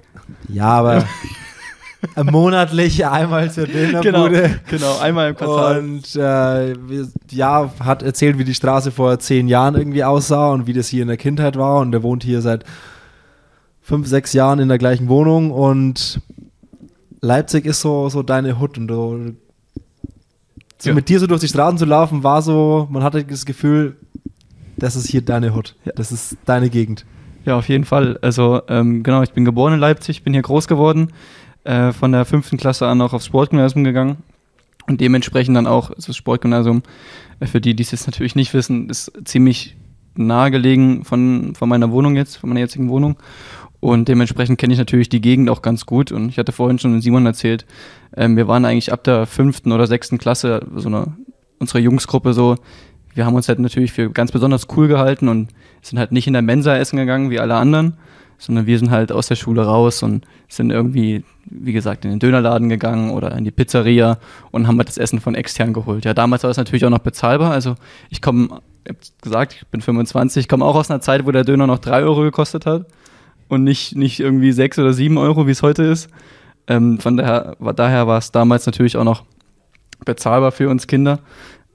ja, 0.48 0.68
aber 0.68 1.06
monatlich 2.32 3.06
einmal 3.06 3.52
zur 3.52 3.68
Dönerbude. 3.68 4.60
genau, 4.70 4.98
einmal 5.00 5.30
im 5.30 5.36
Quartal. 5.36 5.80
Und 5.80 6.16
äh, 6.16 6.74
ja, 7.32 7.72
hat 7.80 8.04
erzählt, 8.04 8.38
wie 8.38 8.44
die 8.44 8.54
Straße 8.54 8.92
vor 8.92 9.20
zehn 9.20 9.48
Jahren 9.48 9.76
irgendwie 9.76 10.04
aussah 10.04 10.52
und 10.52 10.68
wie 10.68 10.74
das 10.74 10.88
hier 10.88 11.02
in 11.02 11.08
der 11.08 11.18
Kindheit 11.18 11.58
war. 11.58 11.80
Und 11.80 11.94
er 11.94 12.04
wohnt 12.04 12.24
hier 12.24 12.42
seit 12.42 12.64
fünf, 13.82 14.08
sechs 14.08 14.34
Jahren 14.34 14.60
in 14.60 14.70
der 14.70 14.78
gleichen 14.78 15.08
Wohnung. 15.10 15.52
Und 15.52 16.22
Leipzig 17.22 17.66
ist 17.66 17.82
so, 17.82 18.10
so 18.10 18.24
deine 18.24 18.60
Hut 18.60 18.78
und 18.78 18.88
du 18.88 19.36
so 20.80 20.90
Ja. 20.90 20.96
mit 20.96 21.08
dir 21.10 21.20
so 21.20 21.28
durch 21.28 21.42
die 21.42 21.48
Straßen 21.48 21.78
zu 21.78 21.86
laufen, 21.86 22.24
war 22.24 22.42
so, 22.42 22.88
man 22.92 23.04
hatte 23.04 23.24
das 23.24 23.46
Gefühl, 23.46 23.96
das 24.76 24.96
ist 24.98 25.08
hier 25.08 25.22
deine 25.22 25.56
Hut. 25.56 25.76
Ja. 25.86 25.94
Das 25.96 26.12
ist 26.12 26.36
deine 26.46 26.70
Gegend. 26.70 27.06
Ja, 27.46 27.58
auf 27.58 27.68
jeden 27.70 27.86
Fall. 27.86 28.18
Also 28.22 28.62
ähm, 28.68 29.04
genau, 29.04 29.22
ich 29.22 29.32
bin 29.32 29.46
geboren 29.46 29.74
in 29.74 29.80
Leipzig, 29.80 30.24
bin 30.24 30.34
hier 30.34 30.42
groß 30.42 30.68
geworden, 30.68 31.12
äh, 31.64 31.92
von 31.92 32.12
der 32.12 32.26
fünften 32.26 32.58
Klasse 32.58 32.88
an 32.88 33.02
auch 33.02 33.14
aufs 33.14 33.26
Sportgymnasium 33.26 33.84
gegangen. 33.84 34.18
Und 34.88 35.00
dementsprechend 35.00 35.56
dann 35.56 35.68
auch, 35.68 35.92
also 35.92 36.08
das 36.08 36.18
Sportgymnasium, 36.18 36.84
äh, 37.40 37.46
für 37.46 37.62
die, 37.62 37.76
die 37.76 37.84
es 37.84 37.92
jetzt 37.92 38.08
natürlich 38.08 38.36
nicht 38.36 38.54
wissen, 38.54 38.90
ist 38.90 39.12
ziemlich 39.26 39.76
nahe 40.16 40.52
gelegen 40.52 41.06
von, 41.06 41.56
von 41.56 41.70
meiner 41.70 41.92
Wohnung 41.92 42.16
jetzt, 42.16 42.36
von 42.38 42.50
meiner 42.50 42.60
jetzigen 42.60 42.90
Wohnung. 42.90 43.18
Und 43.80 44.08
dementsprechend 44.08 44.58
kenne 44.60 44.74
ich 44.74 44.80
natürlich 44.80 45.10
die 45.10 45.22
Gegend 45.22 45.50
auch 45.50 45.62
ganz 45.62 45.86
gut. 45.86 46.12
Und 46.12 46.30
ich 46.30 46.38
hatte 46.38 46.52
vorhin 46.52 46.80
schon 46.80 47.02
Simon 47.02 47.26
erzählt, 47.26 47.66
ähm, 48.16 48.38
wir 48.38 48.48
waren 48.48 48.66
eigentlich 48.66 48.94
ab 48.94 49.04
der 49.04 49.26
fünften 49.26 49.72
oder 49.72 49.88
sechsten 49.88 50.18
Klasse 50.18 50.66
so 50.76 50.88
eine, 50.88 51.18
unsere 51.60 51.80
Jungsgruppe 51.80 52.34
so, 52.34 52.56
wir 53.14 53.26
haben 53.26 53.36
uns 53.36 53.48
halt 53.48 53.60
natürlich 53.60 53.92
für 53.92 54.10
ganz 54.10 54.32
besonders 54.32 54.68
cool 54.76 54.88
gehalten 54.88 55.28
und 55.28 55.50
sind 55.82 56.00
halt 56.00 56.12
nicht 56.12 56.28
in 56.28 56.34
der 56.34 56.42
Mensa 56.42 56.76
essen 56.78 56.98
gegangen 56.98 57.30
wie 57.30 57.40
alle 57.40 57.56
anderen, 57.56 57.98
sondern 58.44 58.66
wir 58.66 58.78
sind 58.78 58.92
halt 58.92 59.12
aus 59.12 59.28
der 59.28 59.36
Schule 59.36 59.64
raus 59.64 60.04
und 60.04 60.26
sind 60.50 60.70
irgendwie, 60.70 61.24
wie 61.46 61.74
gesagt, 61.74 62.04
in 62.04 62.12
den 62.12 62.20
Dönerladen 62.20 62.68
gegangen 62.68 63.12
oder 63.12 63.36
in 63.38 63.46
die 63.46 63.52
Pizzeria 63.52 64.18
und 64.52 64.68
haben 64.68 64.78
halt 64.78 64.90
das 64.90 64.98
Essen 64.98 65.20
von 65.22 65.34
extern 65.34 65.74
geholt. 65.74 66.04
Ja, 66.04 66.14
damals 66.14 66.44
war 66.44 66.52
es 66.52 66.58
natürlich 66.58 66.86
auch 66.86 66.90
noch 66.90 67.00
bezahlbar. 67.00 67.52
Also 67.52 67.76
ich 68.10 68.22
komme, 68.22 68.62
ich 68.84 68.90
habe 68.90 69.00
gesagt, 69.22 69.54
ich 69.54 69.68
bin 69.68 69.82
25, 69.82 70.50
komme 70.50 70.66
auch 70.66 70.76
aus 70.76 70.92
einer 70.92 71.02
Zeit, 71.02 71.26
wo 71.26 71.32
der 71.32 71.46
Döner 71.46 71.68
noch 71.68 71.80
3 71.80 72.04
Euro 72.04 72.22
gekostet 72.22 72.66
hat 72.66 72.86
und 73.48 73.64
nicht, 73.64 73.96
nicht 73.96 74.20
irgendwie 74.20 74.52
6 74.52 74.80
oder 74.80 74.94
7 74.94 75.18
Euro, 75.18 75.48
wie 75.48 75.52
es 75.52 75.62
heute 75.62 75.84
ist. 75.84 76.10
Ähm, 76.68 77.00
von 77.00 77.18
daher, 77.18 77.56
war, 77.60 77.74
daher 77.74 78.08
war 78.08 78.18
es 78.18 78.32
damals 78.32 78.66
natürlich 78.66 78.98
auch 78.98 79.04
noch 79.04 79.24
bezahlbar 80.04 80.52
für 80.52 80.70
uns 80.70 80.88
Kinder. 80.88 81.20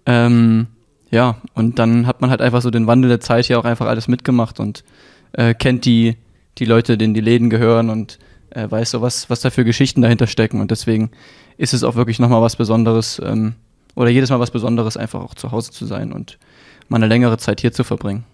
Ähm, 0.04 0.66
ja, 1.10 1.36
und 1.54 1.78
dann 1.78 2.06
hat 2.06 2.20
man 2.20 2.30
halt 2.30 2.42
einfach 2.42 2.60
so 2.60 2.70
den 2.70 2.86
Wandel 2.86 3.08
der 3.08 3.20
Zeit 3.20 3.46
hier 3.46 3.58
auch 3.58 3.64
einfach 3.64 3.86
alles 3.86 4.08
mitgemacht 4.08 4.60
und 4.60 4.84
äh, 5.32 5.54
kennt 5.54 5.84
die, 5.84 6.16
die 6.58 6.64
Leute, 6.64 6.98
denen 6.98 7.14
die 7.14 7.20
Läden 7.20 7.50
gehören 7.50 7.90
und 7.90 8.18
äh, 8.50 8.70
weiß 8.70 8.92
so, 8.92 9.02
was, 9.02 9.30
was 9.30 9.40
da 9.40 9.50
für 9.50 9.64
Geschichten 9.64 10.02
dahinter 10.02 10.26
stecken. 10.26 10.60
Und 10.60 10.70
deswegen 10.70 11.10
ist 11.56 11.74
es 11.74 11.84
auch 11.84 11.94
wirklich 11.94 12.18
nochmal 12.18 12.42
was 12.42 12.56
Besonderes 12.56 13.20
ähm, 13.24 13.54
oder 13.94 14.10
jedes 14.10 14.30
Mal 14.30 14.40
was 14.40 14.50
Besonderes, 14.50 14.96
einfach 14.96 15.20
auch 15.20 15.34
zu 15.34 15.52
Hause 15.52 15.72
zu 15.72 15.86
sein 15.86 16.12
und 16.12 16.38
mal 16.88 16.96
eine 16.96 17.06
längere 17.06 17.38
Zeit 17.38 17.60
hier 17.60 17.72
zu 17.72 17.84
verbringen. 17.84 18.24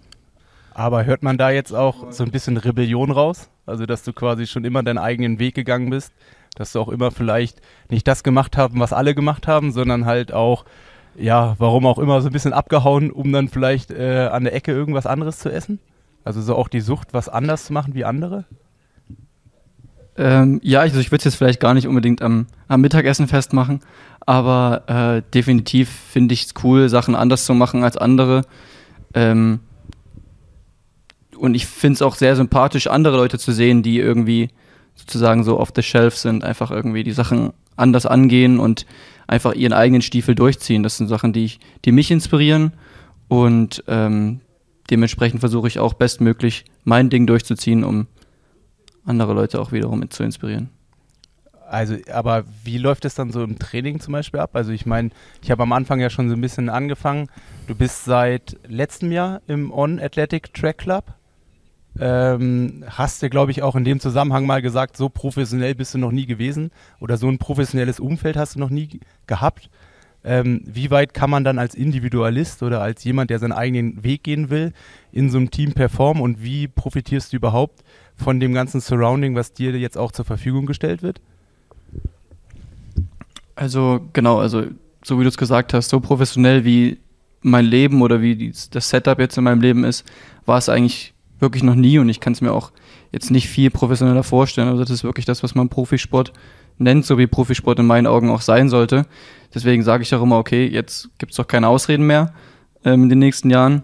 Aber 0.75 1.05
hört 1.05 1.22
man 1.22 1.39
da 1.39 1.51
jetzt 1.51 1.72
auch 1.72 2.11
so 2.12 2.25
ein 2.25 2.33
bisschen 2.33 2.57
Rebellion 2.57 3.11
raus? 3.12 3.49
Also, 3.64 3.87
dass 3.87 4.03
du 4.03 4.12
quasi 4.12 4.47
schon 4.47 4.64
immer 4.64 4.83
deinen 4.83 4.99
eigenen 4.99 5.39
Weg 5.39 5.55
gegangen 5.55 5.89
bist, 5.91 6.12
dass 6.57 6.72
du 6.72 6.81
auch 6.81 6.89
immer 6.89 7.11
vielleicht 7.11 7.61
nicht 7.89 8.07
das 8.07 8.25
gemacht 8.25 8.57
haben, 8.57 8.81
was 8.81 8.93
alle 8.93 9.14
gemacht 9.14 9.47
haben, 9.47 9.72
sondern 9.72 10.05
halt 10.05 10.33
auch, 10.33 10.64
ja, 11.16 11.55
warum 11.59 11.87
auch 11.87 11.99
immer, 11.99 12.20
so 12.20 12.29
ein 12.29 12.33
bisschen 12.33 12.53
abgehauen, 12.53 13.11
um 13.11 13.33
dann 13.33 13.49
vielleicht 13.49 13.93
äh, 13.93 14.29
an 14.31 14.45
der 14.45 14.55
Ecke 14.55 14.72
irgendwas 14.72 15.07
anderes 15.07 15.39
zu 15.39 15.51
essen? 15.51 15.79
Also 16.25 16.41
so 16.41 16.57
auch 16.57 16.68
die 16.68 16.81
Sucht, 16.81 17.09
was 17.12 17.29
anders 17.29 17.66
zu 17.66 17.72
machen 17.72 17.95
wie 17.95 18.05
andere? 18.05 18.45
Ähm, 20.16 20.61
ja, 20.62 20.81
also 20.81 21.01
ich 21.01 21.11
würde 21.11 21.18
es 21.18 21.25
jetzt 21.25 21.37
vielleicht 21.37 21.61
gar 21.61 21.75
nicht 21.75 21.89
unbedingt 21.89 22.22
am, 22.22 22.47
am 22.68 22.81
Mittagessen 22.81 23.27
festmachen, 23.27 23.81
aber 24.20 24.85
äh, 24.87 25.22
definitiv 25.33 25.91
finde 25.91 26.35
ich 26.35 26.45
es 26.45 26.55
cool, 26.62 26.89
Sachen 26.89 27.14
anders 27.14 27.45
zu 27.45 27.55
machen 27.55 27.83
als 27.83 27.97
andere. 27.97 28.43
Ähm, 29.12 29.61
und 31.37 31.55
ich 31.55 31.66
finde 31.66 31.95
es 31.95 32.03
auch 32.03 32.14
sehr 32.14 32.37
sympathisch, 32.37 32.87
andere 32.87 33.16
Leute 33.16 33.39
zu 33.39 33.53
sehen, 33.53 33.83
die 33.83 33.99
irgendwie 33.99 34.51
sozusagen 34.95 35.43
so 35.43 35.59
off 35.59 35.72
the 35.75 35.83
shelf 35.83 36.16
sind, 36.16 36.45
einfach 36.45 36.70
irgendwie 36.70 37.03
die 37.03 37.12
Sachen 37.12 37.53
anders 37.77 38.07
angehen 38.07 38.61
und 38.61 38.87
einfach 39.27 39.55
ihren 39.55 39.72
eigenen 39.72 40.03
Stiefel 40.03 40.37
durchziehen. 40.37 40.85
Das 40.85 40.97
sind 40.97 41.09
Sachen, 41.09 41.33
die, 41.33 41.45
ich, 41.45 41.61
die 41.85 41.93
mich 41.93 42.12
inspirieren 42.12 42.72
und 43.27 43.83
ähm, 43.89 44.41
dementsprechend 44.91 45.41
versuche 45.41 45.68
ich 45.68 45.78
auch 45.78 45.95
bestmöglich 45.95 46.64
mein 46.85 47.11
Ding 47.11 47.26
durchzuziehen, 47.26 47.85
um 47.85 48.07
andere 49.05 49.35
Leute 49.35 49.61
auch 49.61 49.72
wiederum 49.72 50.09
zu 50.11 50.22
inspirieren. 50.22 50.70
Also, 51.66 51.97
aber 52.12 52.45
wie 52.62 52.78
läuft 52.78 53.05
es 53.05 53.14
dann 53.14 53.32
so 53.32 53.43
im 53.43 53.59
Training 53.59 53.99
zum 53.99 54.12
Beispiel 54.12 54.41
ab? 54.41 54.51
Also 54.55 54.70
ich 54.70 54.87
meine, 54.87 55.11
ich 55.43 55.51
habe 55.51 55.62
am 55.62 55.72
Anfang 55.72 55.99
ja 55.99 56.11
schon 56.11 56.28
so 56.28 56.35
ein 56.35 56.41
bisschen 56.41 56.68
angefangen. 56.68 57.28
Du 57.66 57.74
bist 57.74 58.05
seit 58.05 58.57
letztem 58.68 59.11
Jahr 59.11 59.41
im 59.47 59.72
On 59.72 59.99
Athletic 59.99 60.53
Track 60.53 60.78
Club. 60.78 61.14
Ähm, 61.99 62.85
hast 62.89 63.22
du, 63.22 63.30
glaube 63.30 63.53
ich, 63.53 63.62
auch 63.62 63.76
in 63.76 63.85
dem 63.85 64.01
Zusammenhang 64.01 64.47
mal 64.47 64.62
gesagt, 64.62 64.97
so 64.97 65.09
professionell 65.09 65.74
bist 65.74 65.95
du 65.95 65.99
noch 65.99 66.11
nie 66.11 66.26
gewesen 66.26 66.70
oder 67.01 67.16
so 67.16 67.28
ein 67.28 67.39
professionelles 67.39 68.01
Umfeld 68.01 68.37
hast 68.37 68.57
du 68.57 68.61
noch 68.61 68.70
nie 68.70 69.01
gehabt. 69.26 69.70
Ähm, 70.25 70.62
wie 70.64 70.91
weit 70.91 71.12
kann 71.12 71.29
man 71.29 71.45
dann 71.45 71.59
als 71.59 71.75
Individualist 71.75 72.62
oder 72.62 72.81
als 72.81 73.05
jemand, 73.05 73.29
der 73.29 73.39
seinen 73.39 73.53
eigenen 73.53 74.03
Weg 74.03 74.22
gehen 74.22 74.49
will, 74.49 74.72
in 75.12 75.29
so 75.31 75.37
einem 75.37 75.51
Team 75.51 75.72
performen 75.72 76.22
und 76.22 76.43
wie 76.43 76.66
profitierst 76.66 77.33
du 77.33 77.37
überhaupt 77.37 77.85
von 78.16 78.41
dem 78.41 78.55
ganzen 78.55 78.81
Surrounding, 78.81 79.35
was 79.35 79.53
dir 79.53 79.77
jetzt 79.79 79.99
auch 79.99 80.12
zur 80.12 80.25
Verfügung 80.25 80.64
gestellt 80.64 81.03
wird? 81.03 81.20
Also 83.55 84.01
genau, 84.12 84.39
also 84.39 84.64
so 85.05 85.18
wie 85.18 85.25
du 85.25 85.29
es 85.29 85.37
gesagt 85.37 85.75
hast, 85.75 85.91
so 85.91 86.01
professionell 86.01 86.64
wie 86.64 86.99
mein 87.43 87.66
Leben 87.66 88.01
oder 88.01 88.22
wie 88.22 88.35
die, 88.35 88.53
das 88.70 88.89
Setup 88.89 89.18
jetzt 89.18 89.37
in 89.37 89.45
meinem 89.45 89.61
Leben 89.61 89.85
ist, 89.85 90.05
war 90.47 90.59
es 90.59 90.70
eigentlich 90.70 91.12
wirklich 91.39 91.62
noch 91.62 91.75
nie 91.75 91.99
und 91.99 92.09
ich 92.09 92.20
kann 92.20 92.33
es 92.33 92.41
mir 92.41 92.53
auch 92.53 92.72
jetzt 93.12 93.31
nicht 93.31 93.49
viel 93.49 93.70
professioneller 93.70 94.22
vorstellen. 94.22 94.68
Also 94.68 94.83
das 94.83 94.91
ist 94.91 95.05
wirklich 95.05 95.27
das, 95.27 95.43
was 95.43 95.55
man 95.55 95.68
Profisport 95.68 96.33
nennt, 96.79 97.05
so 97.05 97.18
wie 97.18 97.27
Profisport 97.27 97.79
in 97.79 97.87
meinen 97.87 98.07
Augen 98.07 98.31
auch 98.31 98.41
sein 98.41 98.68
sollte. 98.68 99.07
Deswegen 99.55 99.83
sage 99.83 100.03
ich 100.03 100.15
auch 100.15 100.23
immer, 100.23 100.39
okay, 100.39 100.67
jetzt 100.67 101.11
gibt 101.19 101.33
es 101.33 101.37
doch 101.37 101.47
keine 101.47 101.69
Ausreden 101.69 102.07
mehr 102.07 102.33
ähm, 102.85 103.05
in 103.05 103.09
den 103.09 103.19
nächsten 103.21 103.51
Jahren. 103.51 103.83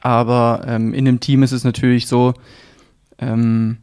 Aber 0.00 0.64
ähm, 0.66 0.94
in 0.94 1.04
dem 1.04 1.20
Team 1.20 1.42
ist 1.42 1.52
es 1.52 1.64
natürlich 1.64 2.06
so, 2.06 2.34
ähm, 3.18 3.78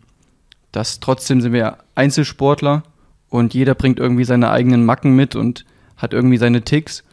dass 0.71 0.99
trotzdem 0.99 1.41
sind 1.41 1.53
wir 1.53 1.77
Einzelsportler 1.95 2.83
und 3.29 3.53
jeder 3.53 3.75
bringt 3.75 3.99
irgendwie 3.99 4.23
seine 4.23 4.49
eigenen 4.49 4.85
Macken 4.85 5.15
mit 5.15 5.35
und 5.35 5.65
hat 5.97 6.13
irgendwie 6.13 6.37
seine 6.37 6.63
Ticks. 6.63 7.03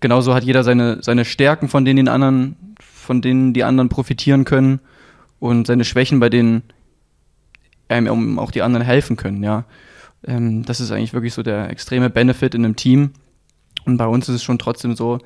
Genauso 0.00 0.34
hat 0.34 0.44
jeder 0.44 0.64
seine, 0.64 1.02
seine 1.02 1.24
Stärken, 1.24 1.68
von 1.68 1.84
denen, 1.84 1.96
den 1.96 2.08
anderen, 2.08 2.56
von 2.80 3.20
denen 3.20 3.52
die 3.52 3.64
anderen 3.64 3.88
profitieren 3.88 4.44
können 4.44 4.80
und 5.38 5.66
seine 5.66 5.84
Schwächen, 5.84 6.20
bei 6.20 6.28
denen 6.28 6.62
einem 7.88 8.38
auch 8.38 8.50
die 8.50 8.62
anderen 8.62 8.84
helfen 8.84 9.16
können, 9.16 9.42
ja. 9.42 9.64
Ähm, 10.26 10.64
das 10.64 10.80
ist 10.80 10.90
eigentlich 10.90 11.12
wirklich 11.12 11.34
so 11.34 11.42
der 11.42 11.70
extreme 11.70 12.10
Benefit 12.10 12.54
in 12.54 12.64
einem 12.64 12.76
Team. 12.76 13.12
Und 13.86 13.96
bei 13.96 14.06
uns 14.06 14.28
ist 14.28 14.36
es 14.36 14.42
schon 14.42 14.58
trotzdem 14.58 14.94
so, 14.96 15.18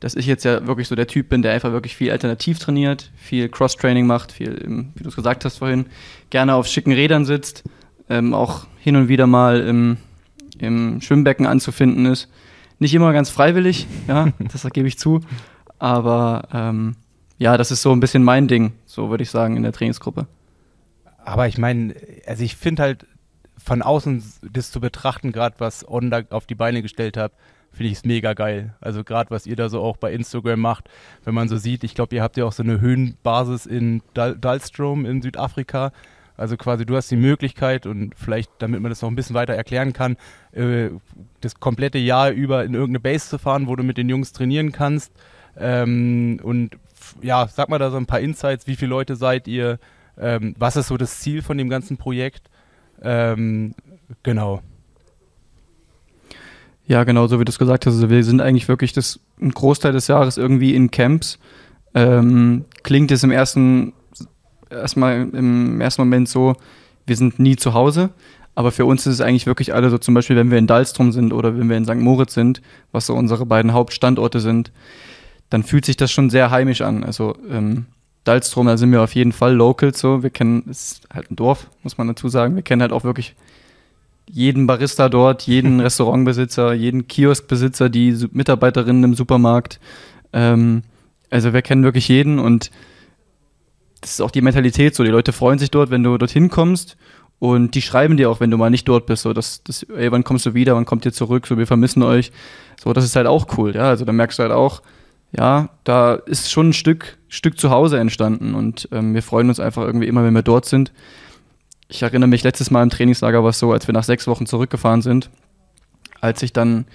dass 0.00 0.16
ich 0.16 0.26
jetzt 0.26 0.44
ja 0.44 0.66
wirklich 0.66 0.88
so 0.88 0.96
der 0.96 1.06
Typ 1.06 1.28
bin, 1.28 1.42
der 1.42 1.52
einfach 1.52 1.70
wirklich 1.70 1.94
viel 1.94 2.10
alternativ 2.10 2.58
trainiert, 2.58 3.12
viel 3.14 3.48
Cross-Training 3.48 4.04
macht, 4.04 4.32
viel, 4.32 4.52
im, 4.54 4.92
wie 4.96 5.04
du 5.04 5.08
es 5.08 5.16
gesagt 5.16 5.44
hast 5.44 5.58
vorhin, 5.58 5.86
gerne 6.30 6.54
auf 6.54 6.66
schicken 6.66 6.92
Rädern 6.92 7.24
sitzt, 7.24 7.62
ähm, 8.08 8.34
auch 8.34 8.66
hin 8.78 8.96
und 8.96 9.08
wieder 9.08 9.28
mal 9.28 9.60
im, 9.60 9.98
im 10.58 11.00
Schwimmbecken 11.00 11.46
anzufinden 11.46 12.06
ist. 12.06 12.28
Nicht 12.80 12.94
immer 12.94 13.12
ganz 13.12 13.30
freiwillig, 13.30 13.86
ja, 14.08 14.32
das 14.52 14.66
gebe 14.72 14.88
ich 14.88 14.98
zu. 14.98 15.20
Aber 15.78 16.48
ähm, 16.52 16.96
ja, 17.38 17.56
das 17.56 17.70
ist 17.70 17.82
so 17.82 17.92
ein 17.92 18.00
bisschen 18.00 18.24
mein 18.24 18.48
Ding, 18.48 18.72
so 18.86 19.08
würde 19.08 19.22
ich 19.22 19.30
sagen, 19.30 19.56
in 19.56 19.62
der 19.62 19.72
Trainingsgruppe. 19.72 20.26
Aber 21.24 21.46
ich 21.46 21.58
meine, 21.58 21.94
also 22.26 22.42
ich 22.42 22.56
finde 22.56 22.82
halt 22.82 23.06
von 23.56 23.82
außen 23.82 24.24
das 24.50 24.72
zu 24.72 24.80
betrachten, 24.80 25.30
gerade 25.30 25.54
was 25.58 25.88
On 25.88 26.10
da 26.10 26.22
auf 26.30 26.46
die 26.46 26.56
Beine 26.56 26.82
gestellt 26.82 27.16
hat, 27.16 27.32
finde 27.72 27.90
ich 27.90 27.98
es 27.98 28.04
mega 28.04 28.34
geil. 28.34 28.74
Also 28.80 29.04
gerade 29.04 29.30
was 29.30 29.46
ihr 29.46 29.56
da 29.56 29.68
so 29.68 29.80
auch 29.80 29.96
bei 29.96 30.12
Instagram 30.12 30.60
macht, 30.60 30.88
wenn 31.24 31.34
man 31.34 31.48
so 31.48 31.56
sieht, 31.56 31.84
ich 31.84 31.94
glaube, 31.94 32.14
ihr 32.14 32.22
habt 32.22 32.36
ja 32.36 32.44
auch 32.44 32.52
so 32.52 32.62
eine 32.62 32.80
Höhenbasis 32.80 33.66
in 33.66 34.02
Dal 34.14 34.36
Dalstrom 34.38 35.06
in 35.06 35.22
Südafrika. 35.22 35.92
Also 36.36 36.56
quasi 36.56 36.86
du 36.86 36.96
hast 36.96 37.10
die 37.10 37.16
Möglichkeit 37.16 37.86
und 37.86 38.14
vielleicht, 38.16 38.50
damit 38.58 38.80
man 38.80 38.90
das 38.90 39.02
noch 39.02 39.10
ein 39.10 39.16
bisschen 39.16 39.34
weiter 39.34 39.54
erklären 39.54 39.92
kann, 39.92 40.16
äh, 40.52 40.90
das 41.40 41.60
komplette 41.60 41.98
Jahr 41.98 42.30
über 42.30 42.64
in 42.64 42.74
irgendeine 42.74 43.00
Base 43.00 43.28
zu 43.28 43.38
fahren, 43.38 43.66
wo 43.68 43.76
du 43.76 43.82
mit 43.82 43.98
den 43.98 44.08
Jungs 44.08 44.32
trainieren 44.32 44.72
kannst. 44.72 45.12
Ähm, 45.56 46.40
und 46.42 46.78
ja, 47.20 47.46
sag 47.48 47.68
mal 47.68 47.78
da 47.78 47.90
so 47.90 47.96
ein 47.96 48.06
paar 48.06 48.20
Insights, 48.20 48.66
wie 48.66 48.76
viele 48.76 48.90
Leute 48.90 49.16
seid 49.16 49.46
ihr? 49.46 49.78
Ähm, 50.18 50.54
was 50.58 50.76
ist 50.76 50.88
so 50.88 50.96
das 50.96 51.20
Ziel 51.20 51.42
von 51.42 51.58
dem 51.58 51.68
ganzen 51.68 51.96
Projekt? 51.96 52.48
Ähm, 53.02 53.74
genau. 54.22 54.62
Ja, 56.86 57.04
genau, 57.04 57.26
so 57.26 57.38
wie 57.38 57.44
du 57.44 57.50
es 57.50 57.58
gesagt 57.58 57.86
hast. 57.86 57.94
Also 57.94 58.10
wir 58.10 58.24
sind 58.24 58.40
eigentlich 58.40 58.68
wirklich 58.68 58.92
das, 58.92 59.20
ein 59.40 59.50
Großteil 59.50 59.92
des 59.92 60.08
Jahres 60.08 60.36
irgendwie 60.36 60.74
in 60.74 60.90
Camps. 60.90 61.38
Ähm, 61.94 62.64
klingt 62.82 63.10
es 63.10 63.22
im 63.22 63.30
ersten, 63.30 63.92
erstmal 64.70 65.28
im 65.32 65.80
ersten 65.80 66.02
Moment 66.02 66.28
so, 66.28 66.54
wir 67.06 67.16
sind 67.16 67.38
nie 67.38 67.56
zu 67.56 67.74
Hause. 67.74 68.10
Aber 68.54 68.70
für 68.70 68.84
uns 68.84 69.06
ist 69.06 69.14
es 69.14 69.20
eigentlich 69.20 69.46
wirklich 69.46 69.72
alle 69.72 69.88
so, 69.88 69.98
zum 69.98 70.14
Beispiel, 70.14 70.36
wenn 70.36 70.50
wir 70.50 70.58
in 70.58 70.66
Dalstrom 70.66 71.12
sind 71.12 71.32
oder 71.32 71.56
wenn 71.56 71.70
wir 71.70 71.76
in 71.76 71.86
St. 71.86 71.94
Moritz 71.96 72.34
sind, 72.34 72.60
was 72.90 73.06
so 73.06 73.14
unsere 73.14 73.46
beiden 73.46 73.72
Hauptstandorte 73.72 74.40
sind, 74.40 74.72
dann 75.48 75.62
fühlt 75.62 75.86
sich 75.86 75.96
das 75.96 76.10
schon 76.10 76.28
sehr 76.28 76.50
heimisch 76.50 76.82
an. 76.82 77.04
Also 77.04 77.34
ähm, 77.48 77.86
Dalstrom, 78.24 78.66
da 78.66 78.76
sind 78.76 78.92
wir 78.92 79.02
auf 79.02 79.14
jeden 79.14 79.32
Fall 79.32 79.54
Locals 79.54 79.98
so. 79.98 80.22
Wir 80.22 80.30
kennen, 80.30 80.64
es 80.70 80.92
ist 80.92 81.08
halt 81.12 81.30
ein 81.30 81.36
Dorf, 81.36 81.68
muss 81.82 81.96
man 81.96 82.08
dazu 82.08 82.28
sagen. 82.28 82.54
Wir 82.54 82.62
kennen 82.62 82.82
halt 82.82 82.92
auch 82.92 83.04
wirklich 83.04 83.34
jeden 84.28 84.66
Barista 84.66 85.08
dort, 85.08 85.42
jeden 85.42 85.80
Restaurantbesitzer, 85.80 86.72
jeden 86.72 87.08
Kioskbesitzer, 87.08 87.88
die 87.88 88.16
Mitarbeiterinnen 88.32 89.04
im 89.04 89.14
Supermarkt. 89.14 89.80
Ähm, 90.32 90.82
also 91.30 91.52
wir 91.52 91.62
kennen 91.62 91.84
wirklich 91.84 92.08
jeden 92.08 92.38
und 92.38 92.70
das 94.00 94.12
ist 94.12 94.20
auch 94.20 94.30
die 94.30 94.42
Mentalität 94.42 94.94
so. 94.94 95.04
Die 95.04 95.10
Leute 95.10 95.32
freuen 95.32 95.58
sich 95.58 95.70
dort, 95.70 95.90
wenn 95.90 96.02
du 96.02 96.18
dorthin 96.18 96.50
kommst 96.50 96.96
und 97.38 97.74
die 97.74 97.82
schreiben 97.82 98.16
dir 98.16 98.30
auch, 98.30 98.40
wenn 98.40 98.50
du 98.50 98.56
mal 98.56 98.70
nicht 98.70 98.86
dort 98.86 99.06
bist, 99.06 99.22
so, 99.22 99.32
dass, 99.32 99.62
dass 99.64 99.82
ey, 99.84 100.12
wann 100.12 100.24
kommst 100.24 100.46
du 100.46 100.54
wieder, 100.54 100.74
wann 100.76 100.84
kommt 100.84 101.04
ihr 101.04 101.12
zurück, 101.12 101.46
so, 101.46 101.58
wir 101.58 101.66
vermissen 101.66 102.02
euch. 102.02 102.30
So, 102.82 102.92
das 102.92 103.04
ist 103.04 103.16
halt 103.16 103.26
auch 103.26 103.46
cool, 103.56 103.74
ja. 103.74 103.88
Also 103.88 104.04
da 104.04 104.12
merkst 104.12 104.38
du 104.38 104.42
halt 104.44 104.52
auch, 104.52 104.82
ja, 105.36 105.70
da 105.84 106.14
ist 106.14 106.50
schon 106.50 106.68
ein 106.68 106.72
Stück, 106.72 107.18
Stück 107.28 107.58
zu 107.58 107.70
Hause 107.70 107.98
entstanden 107.98 108.54
und 108.54 108.88
ähm, 108.92 109.14
wir 109.14 109.22
freuen 109.22 109.48
uns 109.48 109.58
einfach 109.58 109.82
irgendwie 109.82 110.06
immer, 110.06 110.22
wenn 110.24 110.34
wir 110.34 110.42
dort 110.42 110.66
sind. 110.66 110.92
Ich 111.92 112.00
erinnere 112.00 112.28
mich, 112.28 112.42
letztes 112.42 112.70
Mal 112.70 112.82
im 112.82 112.88
Trainingslager 112.88 113.42
war 113.42 113.50
es 113.50 113.58
so, 113.58 113.70
als 113.70 113.86
wir 113.86 113.92
nach 113.92 114.02
sechs 114.02 114.26
Wochen 114.26 114.46
zurückgefahren 114.46 115.02
sind, 115.02 115.28
als 116.22 116.42
ich 116.42 116.54
dann, 116.54 116.86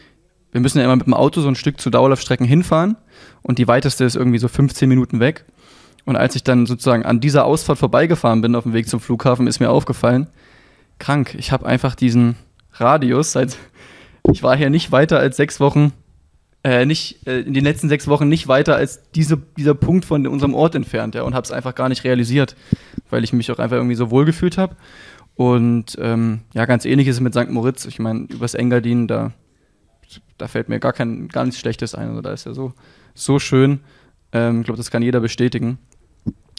wir 0.52 0.60
müssen 0.60 0.80
ja 0.80 0.86
immer 0.86 0.96
mit 0.96 1.06
dem 1.06 1.14
Auto 1.14 1.40
so 1.40 1.48
ein 1.48 1.56
Stück 1.56 1.80
zu 1.80 1.92
Dauerlaufstrecken 1.92 2.48
hinfahren 2.48 2.98
und 3.44 3.60
die 3.60 3.68
weiteste 3.68 4.06
ist 4.06 4.16
irgendwie 4.16 4.40
so 4.40 4.48
15 4.48 4.90
Minuten 4.90 5.20
weg. 5.20 5.46
Und 6.06 6.16
als 6.16 6.36
ich 6.36 6.44
dann 6.44 6.66
sozusagen 6.66 7.06
an 7.06 7.20
dieser 7.20 7.46
Ausfahrt 7.46 7.78
vorbeigefahren 7.78 8.42
bin 8.42 8.56
auf 8.56 8.64
dem 8.64 8.74
Weg 8.74 8.90
zum 8.90 9.00
Flughafen, 9.00 9.46
ist 9.46 9.60
mir 9.60 9.70
aufgefallen, 9.70 10.32
krank, 10.98 11.36
ich 11.38 11.52
habe 11.52 11.68
einfach 11.68 11.94
diesen 11.94 12.36
Radius 12.74 13.34
seit, 13.34 13.56
ich 14.32 14.42
war 14.42 14.58
hier 14.58 14.72
nicht 14.72 14.92
weiter 14.92 15.20
als 15.20 15.38
sechs 15.38 15.60
Wochen 15.60 15.94
äh, 16.68 16.86
nicht 16.86 17.26
äh, 17.26 17.40
in 17.40 17.54
den 17.54 17.64
letzten 17.64 17.88
sechs 17.88 18.08
Wochen 18.08 18.28
nicht 18.28 18.50
weiter 18.50 18.76
als 18.76 19.10
diese, 19.12 19.38
dieser 19.58 19.74
Punkt 19.74 20.04
von 20.04 20.28
unserem 20.28 20.54
Ort 20.54 20.76
entfernt, 20.76 21.16
ja, 21.16 21.24
und 21.24 21.34
habe 21.34 21.46
es 21.46 21.52
einfach 21.52 21.74
gar 21.74 21.88
nicht 21.88 22.04
realisiert, 22.04 22.58
weil 23.10 23.24
ich 23.24 23.32
mich 23.32 23.50
auch 23.52 23.60
einfach 23.60 23.78
irgendwie 23.78 23.96
so 23.96 24.12
wohl 24.12 24.26
gefühlt 24.26 24.58
habe. 24.58 24.76
Und 25.36 25.98
ähm, 26.02 26.42
ja, 26.54 26.66
ganz 26.66 26.84
ähnlich 26.84 27.08
ist 27.08 27.18
es 27.18 27.22
mit 27.22 27.34
St. 27.34 27.50
Moritz. 27.50 27.86
Ich 27.86 28.00
meine, 28.00 28.26
übers 28.30 28.54
Engadin, 28.54 29.08
da, 29.08 29.32
da 30.38 30.48
fällt 30.48 30.68
mir 30.68 30.80
gar 30.80 30.92
kein 30.92 31.30
gar 31.30 31.46
nichts 31.46 31.60
Schlechtes 31.60 31.96
ein. 31.96 32.10
Also 32.10 32.22
da 32.22 32.34
ist 32.34 32.46
ja 32.46 32.54
so, 32.54 32.74
so 33.14 33.40
schön. 33.40 33.80
Ähm, 34.34 34.62
ich 34.62 34.66
glaube, 34.66 34.78
das 34.78 34.92
kann 34.92 35.04
jeder 35.04 35.22
bestätigen. 35.22 35.78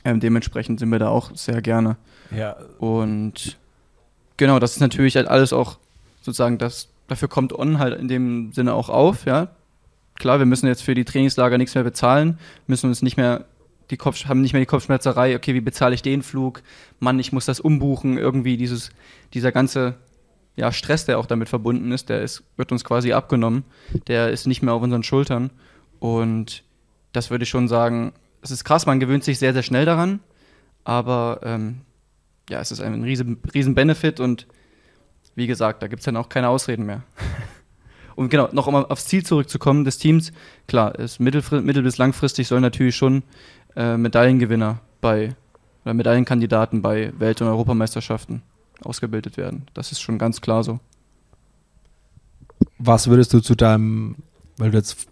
Ähm, 0.07 0.21
dementsprechend 0.21 0.81
sind 0.81 0.91
wir 0.91 1.01
da 1.01 1.09
auch 1.09 1.37
sehr 1.37 1.61
gerne. 1.61 1.97
Ja. 2.31 2.57
Und 2.79 3.59
genau, 4.39 4.59
das 4.59 4.73
ist 4.73 4.81
natürlich 4.81 5.17
halt 5.17 5.29
alles 5.29 5.53
auch 5.53 5.77
sozusagen 6.23 6.57
das, 6.57 6.89
dafür 7.09 7.29
kommt 7.29 7.53
On 7.53 7.79
halt 7.79 7.99
in 8.01 8.09
dem 8.09 8.53
Sinne 8.53 8.73
auch 8.73 8.89
auf, 8.89 9.27
ja 9.27 9.49
klar, 10.19 10.39
wir 10.39 10.47
müssen 10.47 10.67
jetzt 10.67 10.83
für 10.83 10.95
die 10.95 11.05
Trainingslager 11.05 11.59
nichts 11.59 11.75
mehr 11.75 11.85
bezahlen, 11.85 12.39
müssen 12.67 12.89
uns 12.89 13.03
nicht 13.03 13.17
mehr 13.17 13.47
die 13.91 13.97
Kopf, 13.97 14.27
haben 14.27 14.43
nicht 14.43 14.53
mehr 14.53 14.61
die 14.61 14.67
Kopfschmerzerei, 14.67 15.35
okay, 15.35 15.55
wie 15.55 15.61
bezahle 15.61 15.95
ich 15.95 16.03
den 16.03 16.23
Flug? 16.23 16.63
Mann, 16.99 17.19
ich 17.19 17.33
muss 17.33 17.47
das 17.47 17.61
umbuchen, 17.61 18.19
irgendwie 18.19 18.57
dieses, 18.57 18.91
dieser 19.33 19.53
ganze 19.53 19.95
ja, 20.57 20.73
Stress, 20.73 21.07
der 21.07 21.19
auch 21.19 21.27
damit 21.27 21.49
verbunden 21.49 21.93
ist, 21.93 22.09
der 22.09 22.21
ist, 22.21 22.43
wird 22.57 22.73
uns 22.73 22.85
quasi 22.85 23.13
abgenommen. 23.13 23.65
Der 24.09 24.31
ist 24.31 24.47
nicht 24.47 24.61
mehr 24.61 24.75
auf 24.75 24.83
unseren 24.83 25.05
Schultern. 25.05 25.51
Und 26.01 26.65
das 27.13 27.31
würde 27.31 27.45
ich 27.45 27.49
schon 27.49 27.69
sagen, 27.69 28.13
es 28.43 28.51
ist 28.51 28.65
krass, 28.65 28.85
man 28.85 29.01
gewöhnt 29.01 29.25
sich 29.25 29.39
sehr, 29.39 29.53
sehr 29.53 29.63
schnell 29.63 29.85
daran, 29.85 30.21
aber 30.85 31.41
ähm, 31.43 31.83
ja, 32.51 32.61
es 32.61 32.71
ist 32.71 32.81
ein 32.81 33.03
riesen, 33.03 33.41
riesen 33.55 33.75
Benefit 33.75 34.21
und 34.21 34.47
wie 35.35 35.47
gesagt, 35.47 35.83
da 35.83 35.89
gibt 35.89 36.01
es 36.01 36.05
dann 36.05 36.17
auch 36.17 36.29
keine 36.29 36.49
Ausreden 36.49 36.87
mehr. 36.87 37.03
Und 38.19 38.31
genau, 38.31 38.49
noch 38.51 38.67
um 38.67 38.75
aufs 38.75 39.07
Ziel 39.07 39.25
zurückzukommen 39.25 39.85
des 39.85 39.97
Teams, 39.99 40.33
klar, 40.67 40.99
ist 40.99 41.21
mittel, 41.21 41.41
mittel 41.61 41.85
bis 41.85 41.99
langfristig 41.99 42.49
soll 42.49 42.61
natürlich 42.61 42.97
schon 42.97 43.23
äh, 43.77 43.97
Medaillengewinner 43.97 44.81
bei 45.01 45.37
oder 45.85 45.95
Medaillenkandidaten 45.95 46.83
bei 46.83 47.13
Welt- 47.21 47.41
und 47.43 47.47
Europameisterschaften 47.47 48.43
ausgebildet 48.83 49.37
werden. 49.37 49.67
Das 49.73 49.93
ist 49.93 50.01
schon 50.01 50.19
ganz 50.19 50.41
klar 50.41 50.65
so. 50.65 50.81
Was 52.79 53.07
würdest 53.07 53.33
du 53.35 53.39
zu 53.39 53.55
deinem, 53.55 54.17
weil 54.57 54.73
du 54.73 54.79
jetzt 54.79 55.07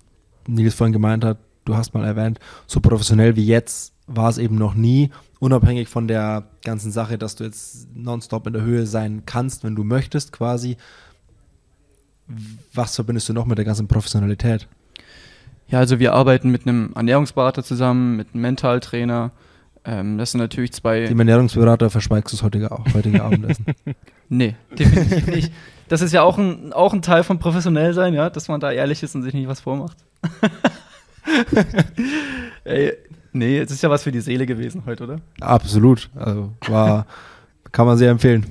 Nils 0.48 0.74
vorhin 0.74 0.92
gemeint 0.92 1.24
hat, 1.24 1.38
du 1.64 1.76
hast 1.76 1.94
mal 1.94 2.04
erwähnt, 2.04 2.40
so 2.66 2.80
professionell 2.80 3.36
wie 3.36 3.46
jetzt 3.46 3.92
war 4.08 4.30
es 4.30 4.38
eben 4.38 4.58
noch 4.58 4.74
nie, 4.74 5.12
unabhängig 5.38 5.88
von 5.88 6.08
der 6.08 6.48
ganzen 6.64 6.90
Sache, 6.90 7.18
dass 7.18 7.36
du 7.36 7.44
jetzt 7.44 7.86
nonstop 7.94 8.48
in 8.48 8.52
der 8.52 8.62
Höhe 8.62 8.84
sein 8.84 9.22
kannst, 9.26 9.62
wenn 9.62 9.76
du 9.76 9.84
möchtest 9.84 10.32
quasi 10.32 10.76
was 12.72 12.94
verbindest 12.94 13.28
du 13.28 13.32
noch 13.32 13.46
mit 13.46 13.58
der 13.58 13.64
ganzen 13.64 13.88
Professionalität? 13.88 14.68
Ja, 15.68 15.80
also 15.80 15.98
wir 15.98 16.12
arbeiten 16.12 16.50
mit 16.50 16.66
einem 16.66 16.92
Ernährungsberater 16.94 17.62
zusammen, 17.62 18.16
mit 18.16 18.28
einem 18.32 18.42
Mentaltrainer. 18.42 19.32
Ähm, 19.84 20.18
das 20.18 20.32
sind 20.32 20.40
natürlich 20.40 20.72
zwei. 20.72 21.06
Dem 21.06 21.18
Ernährungsberater 21.18 21.90
verschweigst 21.90 22.32
du 22.32 22.36
das 22.36 22.44
heutige, 22.44 22.70
heutige 22.94 23.22
Abendessen? 23.22 23.66
nee, 24.28 24.54
definitiv 24.78 25.26
nicht. 25.26 25.52
Das 25.88 26.02
ist 26.02 26.12
ja 26.12 26.22
auch 26.22 26.38
ein, 26.38 26.72
auch 26.72 26.92
ein 26.92 27.02
Teil 27.02 27.22
von 27.22 27.38
professionell 27.38 27.94
sein, 27.94 28.14
ja, 28.14 28.28
dass 28.30 28.48
man 28.48 28.60
da 28.60 28.72
ehrlich 28.72 29.02
ist 29.02 29.14
und 29.14 29.22
sich 29.22 29.34
nicht 29.34 29.48
was 29.48 29.60
vormacht. 29.60 29.96
Ey, 32.64 32.92
nee, 33.32 33.58
es 33.58 33.70
ist 33.70 33.82
ja 33.82 33.90
was 33.90 34.02
für 34.02 34.12
die 34.12 34.20
Seele 34.20 34.46
gewesen 34.46 34.82
heute, 34.86 35.04
oder? 35.04 35.20
Absolut. 35.40 36.10
Also 36.16 36.52
war, 36.66 37.06
kann 37.70 37.86
man 37.86 37.98
sehr 37.98 38.10
empfehlen. 38.10 38.46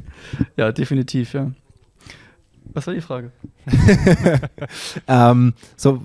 Ja, 0.55 0.71
definitiv, 0.71 1.33
ja. 1.33 1.51
Was 2.75 2.85
war 2.87 2.93
die 2.93 3.01
Frage? 3.01 3.31
ähm, 5.07 5.53
so, 5.77 6.03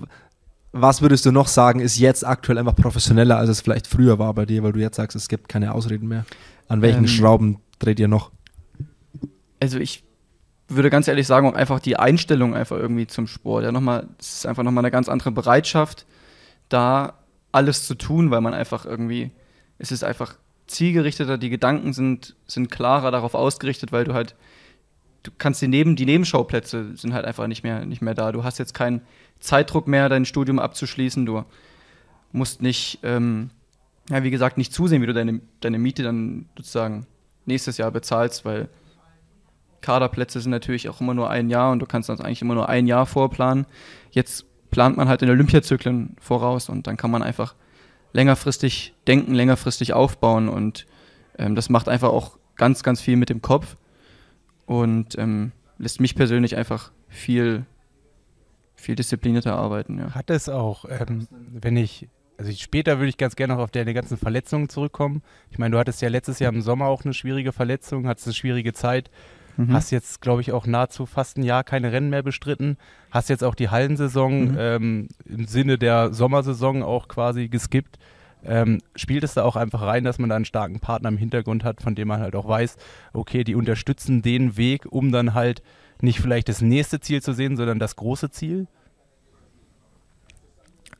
was 0.71 1.01
würdest 1.01 1.25
du 1.25 1.31
noch 1.31 1.47
sagen, 1.47 1.81
ist 1.81 1.99
jetzt 1.99 2.25
aktuell 2.25 2.57
einfach 2.57 2.75
professioneller, 2.75 3.37
als 3.37 3.49
es 3.49 3.61
vielleicht 3.61 3.87
früher 3.87 4.19
war 4.19 4.33
bei 4.33 4.45
dir, 4.45 4.63
weil 4.63 4.71
du 4.71 4.79
jetzt 4.79 4.95
sagst, 4.95 5.15
es 5.17 5.27
gibt 5.27 5.49
keine 5.49 5.73
Ausreden 5.73 6.07
mehr? 6.07 6.25
An 6.69 6.81
welchen 6.81 7.03
ähm, 7.03 7.07
Schrauben 7.07 7.57
dreht 7.79 7.99
ihr 7.99 8.07
noch? 8.07 8.31
Also 9.59 9.79
ich 9.79 10.03
würde 10.69 10.89
ganz 10.89 11.09
ehrlich 11.09 11.27
sagen, 11.27 11.45
auch 11.45 11.55
einfach 11.55 11.81
die 11.81 11.97
Einstellung 11.97 12.55
einfach 12.55 12.77
irgendwie 12.77 13.05
zum 13.05 13.27
Sport. 13.27 13.65
Ja, 13.65 13.73
nochmal, 13.73 14.07
es 14.17 14.35
ist 14.35 14.45
einfach 14.45 14.63
nochmal 14.63 14.83
eine 14.83 14.91
ganz 14.91 15.09
andere 15.09 15.31
Bereitschaft, 15.31 16.05
da 16.69 17.15
alles 17.51 17.85
zu 17.85 17.95
tun, 17.95 18.31
weil 18.31 18.39
man 18.39 18.53
einfach 18.53 18.85
irgendwie, 18.85 19.31
es 19.77 19.91
ist 19.91 20.05
einfach 20.05 20.35
zielgerichteter, 20.67 21.37
die 21.37 21.49
Gedanken 21.49 21.91
sind, 21.91 22.37
sind 22.47 22.71
klarer 22.71 23.11
darauf 23.11 23.35
ausgerichtet, 23.35 23.91
weil 23.91 24.05
du 24.05 24.13
halt 24.13 24.35
du 25.23 25.31
kannst 25.37 25.61
die, 25.61 25.67
Neben, 25.67 25.95
die 25.95 26.05
Nebenschauplätze 26.05 26.95
sind 26.95 27.13
halt 27.13 27.25
einfach 27.25 27.47
nicht 27.47 27.63
mehr, 27.63 27.85
nicht 27.85 28.01
mehr 28.01 28.13
da. 28.13 28.31
Du 28.31 28.43
hast 28.43 28.59
jetzt 28.59 28.73
keinen 28.73 29.01
Zeitdruck 29.39 29.87
mehr, 29.87 30.09
dein 30.09 30.25
Studium 30.25 30.59
abzuschließen. 30.59 31.25
Du 31.25 31.43
musst 32.31 32.61
nicht, 32.61 32.99
ähm, 33.03 33.49
ja, 34.09 34.23
wie 34.23 34.31
gesagt, 34.31 34.57
nicht 34.57 34.73
zusehen, 34.73 35.01
wie 35.01 35.07
du 35.07 35.13
deine, 35.13 35.41
deine 35.59 35.79
Miete 35.79 36.03
dann 36.03 36.49
sozusagen 36.57 37.05
nächstes 37.45 37.77
Jahr 37.77 37.91
bezahlst, 37.91 38.45
weil 38.45 38.69
Kaderplätze 39.81 40.39
sind 40.39 40.51
natürlich 40.51 40.89
auch 40.89 41.01
immer 41.01 41.13
nur 41.13 41.29
ein 41.29 41.49
Jahr 41.49 41.71
und 41.71 41.79
du 41.79 41.85
kannst 41.85 42.09
das 42.09 42.21
eigentlich 42.21 42.41
immer 42.41 42.53
nur 42.53 42.69
ein 42.69 42.87
Jahr 42.87 43.05
vorplanen. 43.05 43.65
Jetzt 44.11 44.45
plant 44.69 44.95
man 44.95 45.09
halt 45.09 45.21
in 45.21 45.29
Olympiazyklen 45.29 46.15
voraus 46.19 46.69
und 46.69 46.87
dann 46.87 46.97
kann 46.97 47.11
man 47.11 47.23
einfach 47.23 47.55
längerfristig 48.13 48.93
denken, 49.07 49.33
längerfristig 49.33 49.93
aufbauen 49.93 50.49
und 50.49 50.85
ähm, 51.37 51.55
das 51.55 51.69
macht 51.69 51.89
einfach 51.89 52.09
auch 52.09 52.37
ganz, 52.57 52.83
ganz 52.83 53.01
viel 53.01 53.15
mit 53.15 53.29
dem 53.29 53.41
Kopf 53.41 53.75
und 54.71 55.17
ähm, 55.17 55.51
lässt 55.79 55.99
mich 55.99 56.15
persönlich 56.15 56.55
einfach 56.55 56.93
viel, 57.09 57.65
viel 58.75 58.95
disziplinierter 58.95 59.53
arbeiten. 59.53 59.99
Ja. 59.99 60.15
Hat 60.15 60.29
es 60.29 60.47
auch, 60.47 60.85
ähm, 60.89 61.27
wenn 61.29 61.75
ich, 61.75 62.07
also 62.37 62.53
später 62.53 62.97
würde 62.97 63.09
ich 63.09 63.17
ganz 63.17 63.35
gerne 63.35 63.55
noch 63.55 63.61
auf 63.61 63.71
deine 63.71 63.93
ganzen 63.93 64.15
Verletzungen 64.15 64.69
zurückkommen. 64.69 65.23
Ich 65.49 65.59
meine, 65.59 65.73
du 65.73 65.77
hattest 65.77 66.01
ja 66.01 66.07
letztes 66.07 66.39
Jahr 66.39 66.53
im 66.53 66.61
Sommer 66.61 66.85
auch 66.85 67.03
eine 67.03 67.13
schwierige 67.13 67.51
Verletzung, 67.51 68.07
hattest 68.07 68.27
eine 68.27 68.33
schwierige 68.33 68.71
Zeit. 68.71 69.11
Mhm. 69.57 69.73
Hast 69.73 69.91
jetzt, 69.91 70.21
glaube 70.21 70.39
ich, 70.39 70.53
auch 70.53 70.65
nahezu 70.65 71.05
fast 71.05 71.37
ein 71.37 71.43
Jahr 71.43 71.65
keine 71.65 71.91
Rennen 71.91 72.09
mehr 72.09 72.23
bestritten. 72.23 72.77
Hast 73.11 73.27
jetzt 73.27 73.43
auch 73.43 73.55
die 73.55 73.67
Hallensaison 73.67 74.51
mhm. 74.51 74.57
ähm, 74.57 75.07
im 75.25 75.47
Sinne 75.47 75.79
der 75.79 76.13
Sommersaison 76.13 76.81
auch 76.81 77.09
quasi 77.09 77.49
geskippt. 77.49 77.99
Ähm, 78.43 78.79
spielt 78.95 79.23
es 79.23 79.35
da 79.35 79.43
auch 79.43 79.55
einfach 79.55 79.81
rein, 79.81 80.03
dass 80.03 80.17
man 80.17 80.29
da 80.29 80.35
einen 80.35 80.45
starken 80.45 80.79
Partner 80.79 81.09
im 81.09 81.17
Hintergrund 81.17 81.63
hat, 81.63 81.81
von 81.81 81.95
dem 81.95 82.07
man 82.07 82.21
halt 82.21 82.35
auch 82.35 82.47
weiß, 82.47 82.77
okay, 83.13 83.43
die 83.43 83.55
unterstützen 83.55 84.21
den 84.21 84.57
Weg, 84.57 84.85
um 84.89 85.11
dann 85.11 85.33
halt 85.33 85.61
nicht 86.01 86.19
vielleicht 86.19 86.49
das 86.49 86.61
nächste 86.61 86.99
Ziel 86.99 87.21
zu 87.21 87.33
sehen, 87.33 87.55
sondern 87.55 87.77
das 87.77 87.95
große 87.95 88.31
Ziel? 88.31 88.67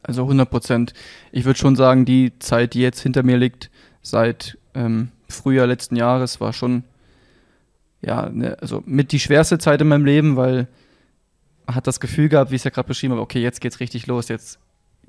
Also 0.04 0.24
100 0.24 0.50
Prozent. 0.50 0.94
Ich 1.32 1.46
würde 1.46 1.60
schon 1.60 1.76
sagen, 1.76 2.06
die 2.06 2.38
Zeit, 2.39 2.74
die 2.74 2.82
jetzt 2.82 3.02
hinter 3.02 3.24
mir 3.24 3.38
liegt, 3.38 3.72
seit 4.02 4.58
ähm, 4.76 5.12
Frühjahr 5.28 5.68
letzten 5.68 5.96
Jahres, 5.96 6.39
war 6.39 6.54
schon 6.54 6.84
ja, 8.02 8.30
ne, 8.30 8.58
also 8.60 8.84
mit 8.86 9.12
die 9.12 9.20
schwerste 9.20 9.58
Zeit 9.58 9.82
in 9.82 9.88
meinem 9.88 10.06
Leben, 10.06 10.36
weil 10.36 10.68
man 11.66 11.76
hat 11.76 11.88
das 11.88 12.00
Gefühl 12.00 12.30
gehabt, 12.30 12.52
wie 12.52 12.56
ich 12.56 12.62
es 12.62 12.66
ja 12.66 12.72
gerade 12.72 12.88
beschrieben 12.88 13.14
habe, 13.14 13.22
okay, 13.22 13.42
jetzt 13.42 13.62
geht's 13.62 13.80
richtig 13.80 14.08
los, 14.08 14.28
jetzt 14.28 14.60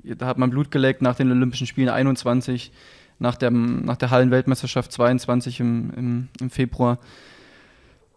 da 0.03 0.25
hat 0.25 0.37
man 0.37 0.49
Blut 0.49 0.71
geleckt 0.71 1.01
nach 1.01 1.15
den 1.15 1.31
Olympischen 1.31 1.67
Spielen 1.67 1.89
21, 1.89 2.71
nach 3.19 3.35
der, 3.35 3.51
nach 3.51 3.97
der 3.97 4.11
Hallenweltmeisterschaft 4.11 4.91
22 4.91 5.59
im, 5.59 5.91
im, 5.95 6.29
im 6.39 6.49
Februar. 6.49 6.99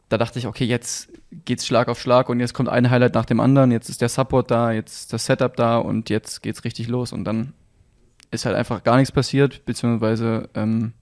Da 0.08 0.18
dachte 0.18 0.38
ich, 0.38 0.46
okay, 0.46 0.64
jetzt 0.64 1.12
geht's 1.44 1.66
Schlag 1.66 1.88
auf 1.88 2.00
Schlag 2.00 2.28
und 2.28 2.40
jetzt 2.40 2.54
kommt 2.54 2.68
ein 2.68 2.90
Highlight 2.90 3.14
nach 3.14 3.24
dem 3.24 3.40
anderen. 3.40 3.72
Jetzt 3.72 3.88
ist 3.88 4.00
der 4.00 4.08
Support 4.08 4.50
da, 4.50 4.72
jetzt 4.72 5.00
ist 5.00 5.12
das 5.12 5.26
Setup 5.26 5.56
da 5.56 5.78
und 5.78 6.10
jetzt 6.10 6.42
geht's 6.42 6.64
richtig 6.64 6.88
los. 6.88 7.12
Und 7.12 7.24
dann 7.24 7.52
ist 8.30 8.46
halt 8.46 8.56
einfach 8.56 8.84
gar 8.84 8.96
nichts 8.96 9.12
passiert, 9.12 9.64
beziehungsweise 9.64 10.48
ähm, 10.54 10.92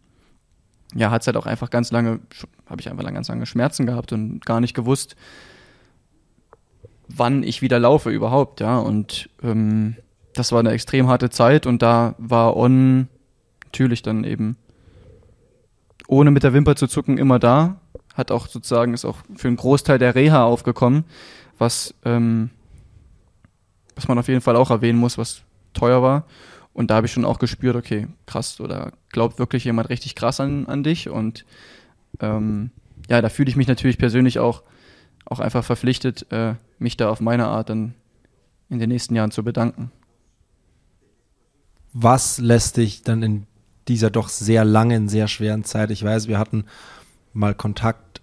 ja, 0.94 1.10
hat 1.10 1.22
es 1.22 1.26
halt 1.26 1.36
auch 1.36 1.46
einfach 1.46 1.70
ganz 1.70 1.90
lange, 1.90 2.20
habe 2.66 2.80
ich 2.80 2.90
einfach 2.90 3.04
ganz 3.12 3.28
lange 3.28 3.46
Schmerzen 3.46 3.86
gehabt 3.86 4.12
und 4.12 4.44
gar 4.46 4.60
nicht 4.60 4.74
gewusst, 4.74 5.16
wann 7.08 7.42
ich 7.42 7.62
wieder 7.62 7.78
laufe 7.78 8.10
überhaupt, 8.10 8.60
ja. 8.60 8.78
Und 8.78 9.28
ähm, 9.42 9.96
das 10.34 10.52
war 10.52 10.60
eine 10.60 10.72
extrem 10.72 11.08
harte 11.08 11.30
Zeit 11.30 11.66
und 11.66 11.82
da 11.82 12.14
war 12.18 12.56
On 12.56 13.08
natürlich 13.64 14.02
dann 14.02 14.24
eben 14.24 14.56
ohne 16.06 16.30
mit 16.30 16.42
der 16.42 16.52
Wimper 16.52 16.76
zu 16.76 16.86
zucken 16.86 17.18
immer 17.18 17.38
da. 17.38 17.80
Hat 18.14 18.30
auch 18.30 18.46
sozusagen, 18.46 18.94
ist 18.94 19.04
auch 19.04 19.18
für 19.34 19.48
einen 19.48 19.56
Großteil 19.56 19.98
der 19.98 20.14
Reha 20.14 20.44
aufgekommen, 20.44 21.04
was, 21.58 21.94
ähm, 22.04 22.50
was 23.96 24.06
man 24.06 24.18
auf 24.18 24.28
jeden 24.28 24.40
Fall 24.40 24.56
auch 24.56 24.70
erwähnen 24.70 24.98
muss, 24.98 25.18
was 25.18 25.42
teuer 25.72 26.02
war. 26.02 26.24
Und 26.72 26.90
da 26.90 26.96
habe 26.96 27.06
ich 27.06 27.12
schon 27.12 27.24
auch 27.24 27.38
gespürt, 27.38 27.76
okay, 27.76 28.08
krass, 28.26 28.60
oder 28.60 28.92
glaubt 29.10 29.38
wirklich 29.38 29.64
jemand 29.64 29.88
richtig 29.88 30.14
krass 30.14 30.40
an, 30.40 30.66
an 30.66 30.82
dich? 30.82 31.08
Und 31.08 31.44
ähm, 32.20 32.70
ja, 33.08 33.20
da 33.20 33.28
fühle 33.28 33.48
ich 33.48 33.56
mich 33.56 33.68
natürlich 33.68 33.98
persönlich 33.98 34.38
auch, 34.38 34.62
auch 35.24 35.40
einfach 35.40 35.64
verpflichtet, 35.64 36.26
äh, 36.30 36.54
mich 36.78 36.96
da 36.96 37.10
auf 37.10 37.20
meine 37.20 37.46
Art 37.46 37.70
dann 37.70 37.94
in 38.68 38.78
den 38.78 38.88
nächsten 38.88 39.14
Jahren 39.14 39.30
zu 39.30 39.44
bedanken. 39.44 39.90
Was 41.94 42.38
lässt 42.38 42.76
dich 42.76 43.02
dann 43.02 43.22
in 43.22 43.46
dieser 43.88 44.10
doch 44.10 44.28
sehr 44.28 44.64
langen, 44.64 45.08
sehr 45.08 45.28
schweren 45.28 45.64
Zeit. 45.64 45.90
Ich 45.90 46.02
weiß, 46.04 46.28
wir 46.28 46.38
hatten 46.38 46.64
mal 47.32 47.54
Kontakt 47.54 48.20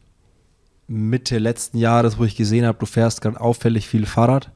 Mitte 0.87 1.37
letzten 1.37 1.77
Jahres, 1.77 2.17
wo 2.17 2.25
ich 2.25 2.35
gesehen 2.35 2.65
habe, 2.65 2.77
du 2.77 2.85
fährst 2.85 3.21
gerade 3.21 3.39
auffällig 3.39 3.87
viel 3.87 4.05
Fahrrad. 4.05 4.51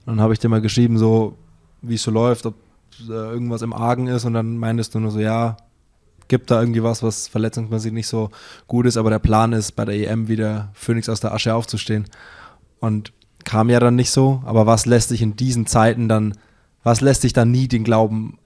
Und 0.00 0.16
dann 0.16 0.20
habe 0.20 0.32
ich 0.32 0.38
dir 0.38 0.48
mal 0.48 0.60
geschrieben, 0.60 0.98
so 0.98 1.36
wie 1.82 1.94
es 1.94 2.02
so 2.02 2.10
läuft, 2.10 2.46
ob 2.46 2.54
äh, 3.08 3.12
irgendwas 3.12 3.62
im 3.62 3.72
Argen 3.72 4.06
ist. 4.06 4.24
Und 4.24 4.34
dann 4.34 4.56
meintest 4.56 4.94
du 4.94 5.00
nur 5.00 5.10
so, 5.10 5.18
ja, 5.18 5.56
gibt 6.28 6.50
da 6.50 6.60
irgendwie 6.60 6.82
was, 6.82 7.02
was 7.02 7.26
verletzungsmäßig 7.26 7.92
nicht 7.92 8.06
so 8.06 8.30
gut 8.68 8.86
ist. 8.86 8.96
Aber 8.96 9.10
der 9.10 9.18
Plan 9.18 9.52
ist, 9.52 9.72
bei 9.72 9.84
der 9.84 9.96
EM 9.96 10.28
wieder 10.28 10.70
Phoenix 10.74 11.08
aus 11.08 11.20
der 11.20 11.32
Asche 11.32 11.54
aufzustehen. 11.54 12.04
Und 12.78 13.12
kam 13.44 13.70
ja 13.70 13.80
dann 13.80 13.96
nicht 13.96 14.10
so. 14.10 14.42
Aber 14.44 14.66
was 14.66 14.86
lässt 14.86 15.10
dich 15.10 15.22
in 15.22 15.34
diesen 15.34 15.66
Zeiten 15.66 16.08
dann, 16.08 16.36
was 16.84 17.00
lässt 17.00 17.24
dich 17.24 17.32
dann 17.32 17.50
nie 17.50 17.66
den 17.66 17.84
Glauben 17.84 18.38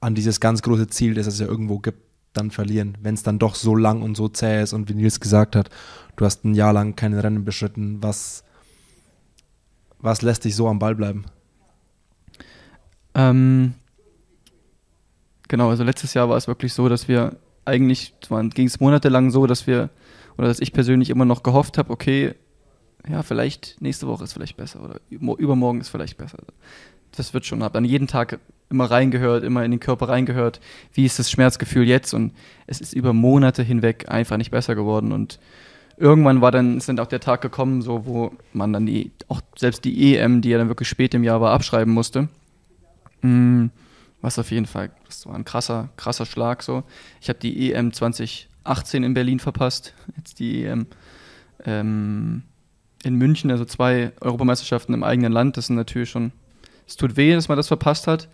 an 0.00 0.14
dieses 0.14 0.40
ganz 0.40 0.62
große 0.62 0.88
Ziel, 0.88 1.14
das 1.14 1.26
es 1.26 1.38
ja 1.38 1.46
irgendwo 1.46 1.78
gibt, 1.78 2.02
dann 2.32 2.50
verlieren, 2.50 2.96
wenn 3.02 3.14
es 3.14 3.22
dann 3.22 3.38
doch 3.38 3.54
so 3.54 3.74
lang 3.74 4.02
und 4.02 4.16
so 4.16 4.28
zäh 4.28 4.62
ist 4.62 4.72
und 4.72 4.88
wie 4.88 4.94
Nils 4.94 5.20
gesagt 5.20 5.56
hat, 5.56 5.68
du 6.16 6.24
hast 6.24 6.44
ein 6.44 6.54
Jahr 6.54 6.72
lang 6.72 6.96
keine 6.96 7.22
Rennen 7.22 7.44
beschritten, 7.44 8.02
was, 8.02 8.44
was 9.98 10.22
lässt 10.22 10.44
dich 10.44 10.54
so 10.54 10.68
am 10.68 10.78
Ball 10.78 10.94
bleiben? 10.94 11.24
Ähm, 13.14 13.74
genau, 15.48 15.70
also 15.70 15.82
letztes 15.82 16.14
Jahr 16.14 16.28
war 16.28 16.36
es 16.36 16.46
wirklich 16.46 16.72
so, 16.72 16.88
dass 16.88 17.08
wir 17.08 17.36
eigentlich, 17.64 18.14
ging 18.54 18.66
es 18.66 18.80
monatelang 18.80 19.30
so, 19.30 19.46
dass 19.46 19.66
wir, 19.66 19.90
oder 20.38 20.48
dass 20.48 20.60
ich 20.60 20.72
persönlich 20.72 21.10
immer 21.10 21.24
noch 21.24 21.42
gehofft 21.42 21.78
habe, 21.78 21.90
okay, 21.90 22.34
ja, 23.08 23.22
vielleicht 23.22 23.80
nächste 23.80 24.06
Woche 24.06 24.24
ist 24.24 24.34
vielleicht 24.34 24.56
besser 24.56 24.82
oder 24.82 25.00
übermorgen 25.08 25.80
ist 25.80 25.88
vielleicht 25.88 26.16
besser. 26.16 26.38
Das 27.16 27.34
wird 27.34 27.44
schon, 27.46 27.62
habe 27.62 27.74
dann 27.74 27.84
jeden 27.84 28.06
Tag 28.06 28.38
immer 28.70 28.90
reingehört, 28.90 29.44
immer 29.44 29.64
in 29.64 29.70
den 29.70 29.80
Körper 29.80 30.08
reingehört, 30.08 30.60
wie 30.94 31.04
ist 31.04 31.18
das 31.18 31.30
Schmerzgefühl 31.30 31.86
jetzt 31.86 32.14
und 32.14 32.32
es 32.66 32.80
ist 32.80 32.92
über 32.92 33.12
Monate 33.12 33.62
hinweg 33.62 34.08
einfach 34.08 34.36
nicht 34.36 34.50
besser 34.50 34.74
geworden 34.74 35.12
und 35.12 35.40
irgendwann 36.00 36.40
war 36.40 36.50
dann, 36.50 36.78
ist 36.78 36.88
dann 36.88 36.98
auch 36.98 37.06
der 37.06 37.20
Tag 37.20 37.42
gekommen, 37.42 37.82
so, 37.82 38.06
wo 38.06 38.32
man 38.52 38.72
dann 38.72 38.86
die, 38.86 39.12
auch 39.28 39.42
selbst 39.56 39.84
die 39.84 40.16
EM, 40.16 40.40
die 40.40 40.48
ja 40.48 40.58
dann 40.58 40.68
wirklich 40.68 40.88
spät 40.88 41.14
im 41.14 41.22
Jahr 41.22 41.40
war, 41.40 41.52
abschreiben 41.52 41.92
musste. 41.92 42.28
Mhm, 43.22 43.70
was 44.22 44.38
auf 44.38 44.50
jeden 44.50 44.66
Fall, 44.66 44.90
das 45.06 45.26
war 45.26 45.34
ein 45.34 45.44
krasser, 45.44 45.90
krasser 45.96 46.24
Schlag 46.24 46.62
so. 46.62 46.84
Ich 47.20 47.28
habe 47.28 47.38
die 47.38 47.72
EM 47.72 47.92
2018 47.92 49.04
in 49.04 49.14
Berlin 49.14 49.40
verpasst, 49.40 49.94
jetzt 50.16 50.38
die 50.38 50.64
EM 50.64 50.86
ähm, 51.66 52.42
in 53.02 53.14
München, 53.16 53.50
also 53.50 53.64
zwei 53.64 54.12
Europameisterschaften 54.20 54.94
im 54.94 55.04
eigenen 55.04 55.32
Land, 55.32 55.56
das 55.56 55.66
sind 55.66 55.76
natürlich 55.76 56.10
schon, 56.10 56.32
es 56.86 56.96
tut 56.96 57.16
weh, 57.16 57.34
dass 57.34 57.48
man 57.48 57.56
das 57.56 57.68
verpasst 57.68 58.06
hat. 58.06 58.28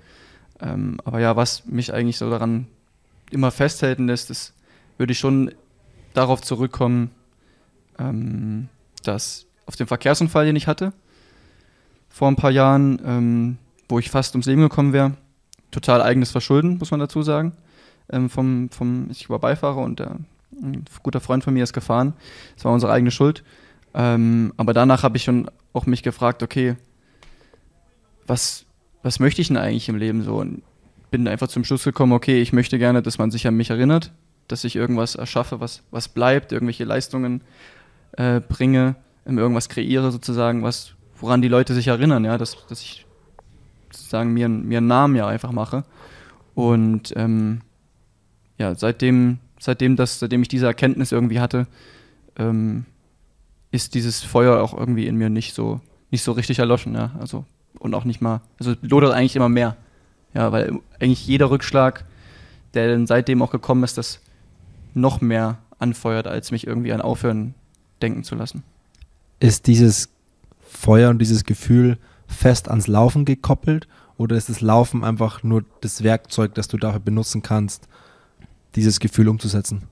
Ähm, 0.61 0.99
aber 1.05 1.21
ja, 1.21 1.37
was 1.37 1.67
mich 1.67 1.93
eigentlich 1.93 2.19
so 2.19 2.31
daran 2.31 2.67
immer 3.31 3.51
festhalten 3.51 4.07
lässt, 4.07 4.31
ist, 4.31 4.55
würde 4.99 5.13
ich 5.13 5.19
schon 5.19 5.53
darauf 6.15 6.41
zurückkommen, 6.43 7.11
ähm, 7.99 8.69
dass 9.03 9.47
auf 9.67 9.77
den 9.77 9.87
Verkehrsunfall, 9.87 10.47
den 10.47 10.57
ich 10.57 10.67
hatte, 10.67 10.93
vor 12.09 12.29
ein 12.29 12.37
paar 12.37 12.51
Jahren, 12.51 13.01
ähm, 13.05 13.59
wo 13.89 13.99
ich 13.99 14.11
fast 14.11 14.35
ums 14.35 14.47
Leben 14.47 14.63
gekommen 14.63 14.93
wäre, 14.93 15.15
total 15.71 16.01
eigenes 16.01 16.31
Verschulden, 16.31 16.79
muss 16.79 16.91
man 16.91 17.01
dazu 17.01 17.23
sagen. 17.23 17.53
Ähm, 18.09 18.31
vom, 18.31 18.71
vom, 18.71 19.09
ich 19.11 19.29
war 19.29 19.39
Beifahrer 19.39 19.83
und 19.83 19.99
der, 19.99 20.17
ein 20.63 20.85
guter 21.03 21.21
Freund 21.21 21.45
von 21.45 21.55
mir 21.55 21.65
ist 21.65 21.73
gefahren. 21.73 22.15
Das 22.55 22.65
war 22.65 22.73
unsere 22.73 22.93
eigene 22.93 23.11
Schuld. 23.11 23.45
Ähm, 23.95 24.53
aber 24.57 24.73
danach 24.73 25.03
habe 25.03 25.17
ich 25.17 25.25
schon 25.25 25.51
auch 25.73 25.87
mich 25.87 26.03
gefragt, 26.03 26.43
okay, 26.43 26.77
was, 28.27 28.66
was 29.07 29.21
möchte 29.21 29.41
ich 29.41 29.49
denn 29.49 29.57
eigentlich 29.57 29.89
im 29.89 29.97
Leben 29.97 30.23
so? 30.25 30.39
Und 30.39 30.63
bin 31.13 31.29
einfach 31.29 31.47
zum 31.47 31.65
Schluss 31.65 31.85
gekommen, 31.85 32.13
okay, 32.13 32.43
ich 32.43 32.53
möchte 32.53 32.77
gerne, 32.77 33.03
dass 33.03 33.19
man 33.19 33.31
sich 33.31 33.47
an 33.47 33.55
mich 33.55 33.71
erinnert, 33.71 34.11
dass 34.49 34.65
ich 34.65 34.75
irgendwas 34.75 35.15
erschaffe, 35.15 35.61
was, 35.61 35.85
was 35.93 36.09
bleibt, 36.09 36.51
irgendwelche 36.51 36.85
Leistungen 36.85 37.43
äh, 38.17 38.41
bringe, 38.41 38.97
irgendwas 39.25 39.69
kreiere 39.69 40.11
sozusagen, 40.11 40.65
was, 40.65 40.95
woran 41.21 41.41
die 41.41 41.47
Leute 41.47 41.73
sich 41.73 41.87
erinnern, 41.87 42.25
ja, 42.25 42.37
dass, 42.37 42.67
dass 42.67 42.83
ich 42.83 43.07
sozusagen 43.93 44.35
mir, 44.35 44.49
mir 44.49 44.79
einen 44.79 44.89
Namen 44.89 45.15
ja 45.15 45.29
einfach 45.29 45.53
mache. 45.53 45.85
Und 46.57 47.13
ähm, 47.15 47.61
ja, 48.59 48.75
seitdem, 48.75 49.39
seitdem, 49.61 49.95
das, 49.95 50.19
seitdem 50.19 50.43
ich 50.43 50.49
diese 50.49 50.67
Erkenntnis 50.67 51.13
irgendwie 51.13 51.39
hatte, 51.39 51.69
ähm, 52.37 52.87
ist 53.71 53.95
dieses 53.95 54.25
Feuer 54.25 54.61
auch 54.61 54.77
irgendwie 54.77 55.07
in 55.07 55.15
mir 55.15 55.31
nicht 55.31 55.55
so, 55.55 55.81
nicht 56.11 56.25
so 56.25 56.33
richtig 56.33 56.59
erloschen, 56.59 56.95
ja. 56.95 57.13
Also 57.21 57.45
und 57.79 57.95
auch 57.95 58.05
nicht 58.05 58.21
mal, 58.21 58.41
also 58.59 58.75
lodert 58.83 59.13
eigentlich 59.13 59.37
immer 59.37 59.49
mehr. 59.49 59.77
Ja, 60.35 60.53
weil 60.53 60.81
eigentlich 61.01 61.27
jeder 61.27 61.51
Rückschlag, 61.51 62.05
der 62.75 62.89
dann 62.89 63.07
seitdem 63.07 63.43
auch 63.43 63.51
gekommen 63.51 63.85
ist, 63.85 63.97
das 63.97 64.21
noch 64.95 65.21
mehr 65.21 65.59
anfeuert, 65.79 66.27
als 66.27 66.51
mich 66.51 66.67
irgendwie 66.67 66.93
an 66.93 67.01
Aufhören 67.01 67.55
denken 68.03 68.25
zu 68.25 68.35
lassen. 68.35 68.63
Ist 69.41 69.67
dieses 69.67 70.11
Feuer 70.61 71.11
und 71.11 71.19
dieses 71.19 71.45
Gefühl 71.45 71.99
fest 72.27 72.69
ans 72.69 72.87
Laufen 72.87 73.25
gekoppelt 73.25 73.87
oder 74.19 74.37
ist 74.37 74.49
das 74.49 74.61
Laufen 74.61 75.05
einfach 75.05 75.43
nur 75.43 75.65
das 75.81 76.03
Werkzeug, 76.03 76.55
das 76.55 76.69
du 76.69 76.77
dafür 76.77 77.01
benutzen 77.01 77.43
kannst, 77.43 77.89
dieses 78.75 79.01
Gefühl 79.01 79.29
umzusetzen? 79.29 79.83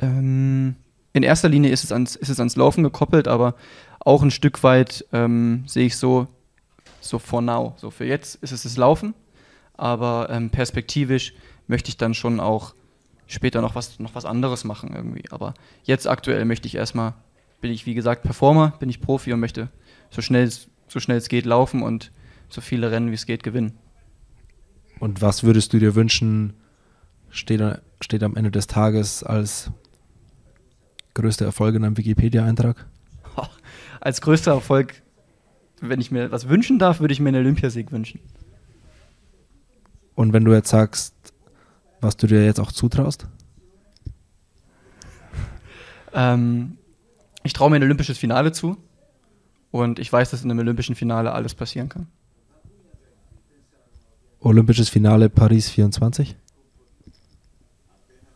Ähm, 0.00 0.76
in 1.12 1.22
erster 1.22 1.48
Linie 1.48 1.70
ist 1.70 1.84
es, 1.84 1.92
ans, 1.92 2.16
ist 2.16 2.28
es 2.28 2.38
ans 2.38 2.56
Laufen 2.56 2.82
gekoppelt, 2.82 3.28
aber 3.28 3.54
auch 4.00 4.22
ein 4.22 4.30
Stück 4.30 4.62
weit 4.62 5.04
ähm, 5.12 5.64
sehe 5.66 5.86
ich 5.86 5.96
so, 5.96 6.26
so 7.04 7.18
for 7.18 7.42
now. 7.42 7.74
So 7.76 7.90
für 7.90 8.04
jetzt 8.04 8.36
ist 8.36 8.52
es 8.52 8.62
das 8.62 8.76
Laufen, 8.76 9.14
aber 9.74 10.28
ähm, 10.30 10.50
perspektivisch 10.50 11.34
möchte 11.66 11.88
ich 11.88 11.96
dann 11.96 12.14
schon 12.14 12.40
auch 12.40 12.74
später 13.26 13.60
noch 13.60 13.74
was, 13.74 13.98
noch 13.98 14.14
was 14.14 14.24
anderes 14.24 14.64
machen 14.64 14.92
irgendwie. 14.94 15.24
Aber 15.30 15.54
jetzt 15.84 16.06
aktuell 16.06 16.44
möchte 16.44 16.66
ich 16.66 16.74
erstmal, 16.74 17.14
bin 17.60 17.72
ich 17.72 17.86
wie 17.86 17.94
gesagt 17.94 18.22
Performer, 18.22 18.74
bin 18.78 18.88
ich 18.88 19.00
Profi 19.00 19.32
und 19.32 19.40
möchte 19.40 19.68
so 20.10 20.22
schnell, 20.22 20.50
so 20.88 21.00
schnell 21.00 21.18
es 21.18 21.28
geht 21.28 21.46
laufen 21.46 21.82
und 21.82 22.12
so 22.48 22.60
viele 22.60 22.90
Rennen 22.90 23.10
wie 23.10 23.14
es 23.14 23.26
geht 23.26 23.42
gewinnen. 23.42 23.72
Und 25.00 25.20
was 25.22 25.42
würdest 25.42 25.72
du 25.72 25.78
dir 25.78 25.94
wünschen, 25.94 26.54
steht, 27.30 27.60
steht 28.00 28.22
am 28.22 28.36
Ende 28.36 28.50
des 28.50 28.66
Tages 28.66 29.24
als 29.24 29.70
größter 31.14 31.44
Erfolg 31.44 31.74
in 31.74 31.84
einem 31.84 31.96
Wikipedia-Eintrag? 31.96 32.86
Als 34.00 34.20
größter 34.20 34.52
Erfolg 34.52 35.01
wenn 35.82 36.00
ich 36.00 36.10
mir 36.10 36.30
was 36.30 36.48
wünschen 36.48 36.78
darf, 36.78 37.00
würde 37.00 37.12
ich 37.12 37.20
mir 37.20 37.28
einen 37.28 37.42
Olympiasieg 37.42 37.90
wünschen. 37.90 38.20
Und 40.14 40.32
wenn 40.32 40.44
du 40.44 40.52
jetzt 40.52 40.68
sagst, 40.68 41.14
was 42.00 42.16
du 42.16 42.26
dir 42.26 42.44
jetzt 42.44 42.60
auch 42.60 42.72
zutraust? 42.72 43.26
Ähm, 46.14 46.78
ich 47.42 47.52
traue 47.52 47.70
mir 47.70 47.76
ein 47.76 47.82
olympisches 47.82 48.18
Finale 48.18 48.52
zu 48.52 48.76
und 49.70 49.98
ich 49.98 50.12
weiß, 50.12 50.30
dass 50.30 50.44
in 50.44 50.50
einem 50.50 50.60
olympischen 50.60 50.94
Finale 50.94 51.32
alles 51.32 51.54
passieren 51.54 51.88
kann. 51.88 52.06
Olympisches 54.40 54.88
Finale 54.88 55.30
Paris 55.30 55.70
24? 55.70 56.36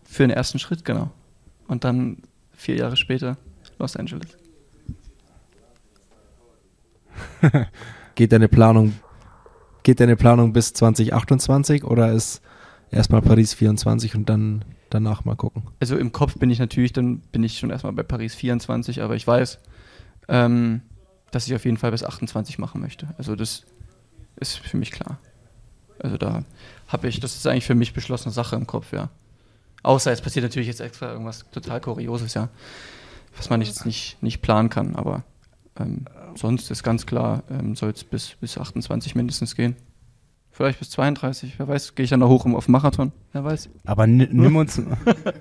Für 0.04 0.22
den 0.22 0.30
ersten 0.30 0.58
Schritt, 0.58 0.84
genau. 0.84 1.10
Und 1.68 1.84
dann 1.84 2.22
vier 2.52 2.76
Jahre 2.76 2.96
später 2.96 3.36
Los 3.78 3.96
Angeles. 3.96 4.36
Geht 8.14 8.32
deine 8.32 8.48
Planung, 8.48 8.94
geht 9.82 10.00
deine 10.00 10.16
Planung 10.16 10.52
bis 10.52 10.72
2028 10.72 11.84
oder 11.84 12.12
ist 12.12 12.42
erstmal 12.90 13.22
Paris 13.22 13.54
24 13.54 14.14
und 14.14 14.28
dann 14.28 14.64
danach 14.90 15.24
mal 15.24 15.36
gucken? 15.36 15.64
Also 15.80 15.96
im 15.96 16.12
Kopf 16.12 16.38
bin 16.38 16.50
ich 16.50 16.58
natürlich, 16.58 16.92
dann 16.92 17.18
bin 17.32 17.42
ich 17.42 17.58
schon 17.58 17.70
erstmal 17.70 17.92
bei 17.92 18.02
Paris 18.02 18.34
24, 18.34 19.02
aber 19.02 19.14
ich 19.16 19.26
weiß, 19.26 19.58
ähm, 20.28 20.82
dass 21.30 21.46
ich 21.46 21.54
auf 21.54 21.64
jeden 21.64 21.76
Fall 21.76 21.90
bis 21.90 22.04
28 22.04 22.58
machen 22.58 22.80
möchte. 22.80 23.08
Also 23.18 23.36
das 23.36 23.64
ist 24.36 24.58
für 24.58 24.76
mich 24.76 24.90
klar. 24.90 25.18
Also 25.98 26.16
da 26.16 26.44
habe 26.88 27.08
ich, 27.08 27.20
das 27.20 27.36
ist 27.36 27.46
eigentlich 27.46 27.66
für 27.66 27.74
mich 27.74 27.92
beschlossene 27.92 28.32
Sache 28.32 28.56
im 28.56 28.66
Kopf, 28.66 28.92
ja. 28.92 29.10
Außer 29.82 30.12
es 30.12 30.20
passiert 30.20 30.44
natürlich 30.44 30.68
jetzt 30.68 30.80
extra 30.80 31.12
irgendwas 31.12 31.44
total 31.50 31.80
Kurioses, 31.80 32.34
ja. 32.34 32.48
Was 33.36 33.50
man 33.50 33.60
jetzt 33.60 33.84
nicht, 33.86 34.22
nicht 34.22 34.40
planen 34.40 34.70
kann, 34.70 34.96
aber 34.96 35.22
ähm, 35.78 36.06
sonst 36.36 36.70
ist 36.70 36.82
ganz 36.82 37.06
klar, 37.06 37.42
ähm, 37.50 37.74
soll 37.74 37.90
es 37.90 38.04
bis, 38.04 38.36
bis 38.40 38.58
28 38.58 39.14
mindestens 39.14 39.56
gehen. 39.56 39.76
Vielleicht 40.50 40.78
bis 40.78 40.90
32, 40.90 41.58
wer 41.58 41.68
weiß, 41.68 41.94
gehe 41.94 42.04
ich 42.04 42.10
dann 42.10 42.20
noch 42.20 42.30
hoch 42.30 42.46
auf 42.46 42.68
Marathon, 42.68 43.12
wer 43.32 43.44
weiß. 43.44 43.68
Aber 43.84 44.06
nimm 44.06 44.56
uns. 44.56 44.80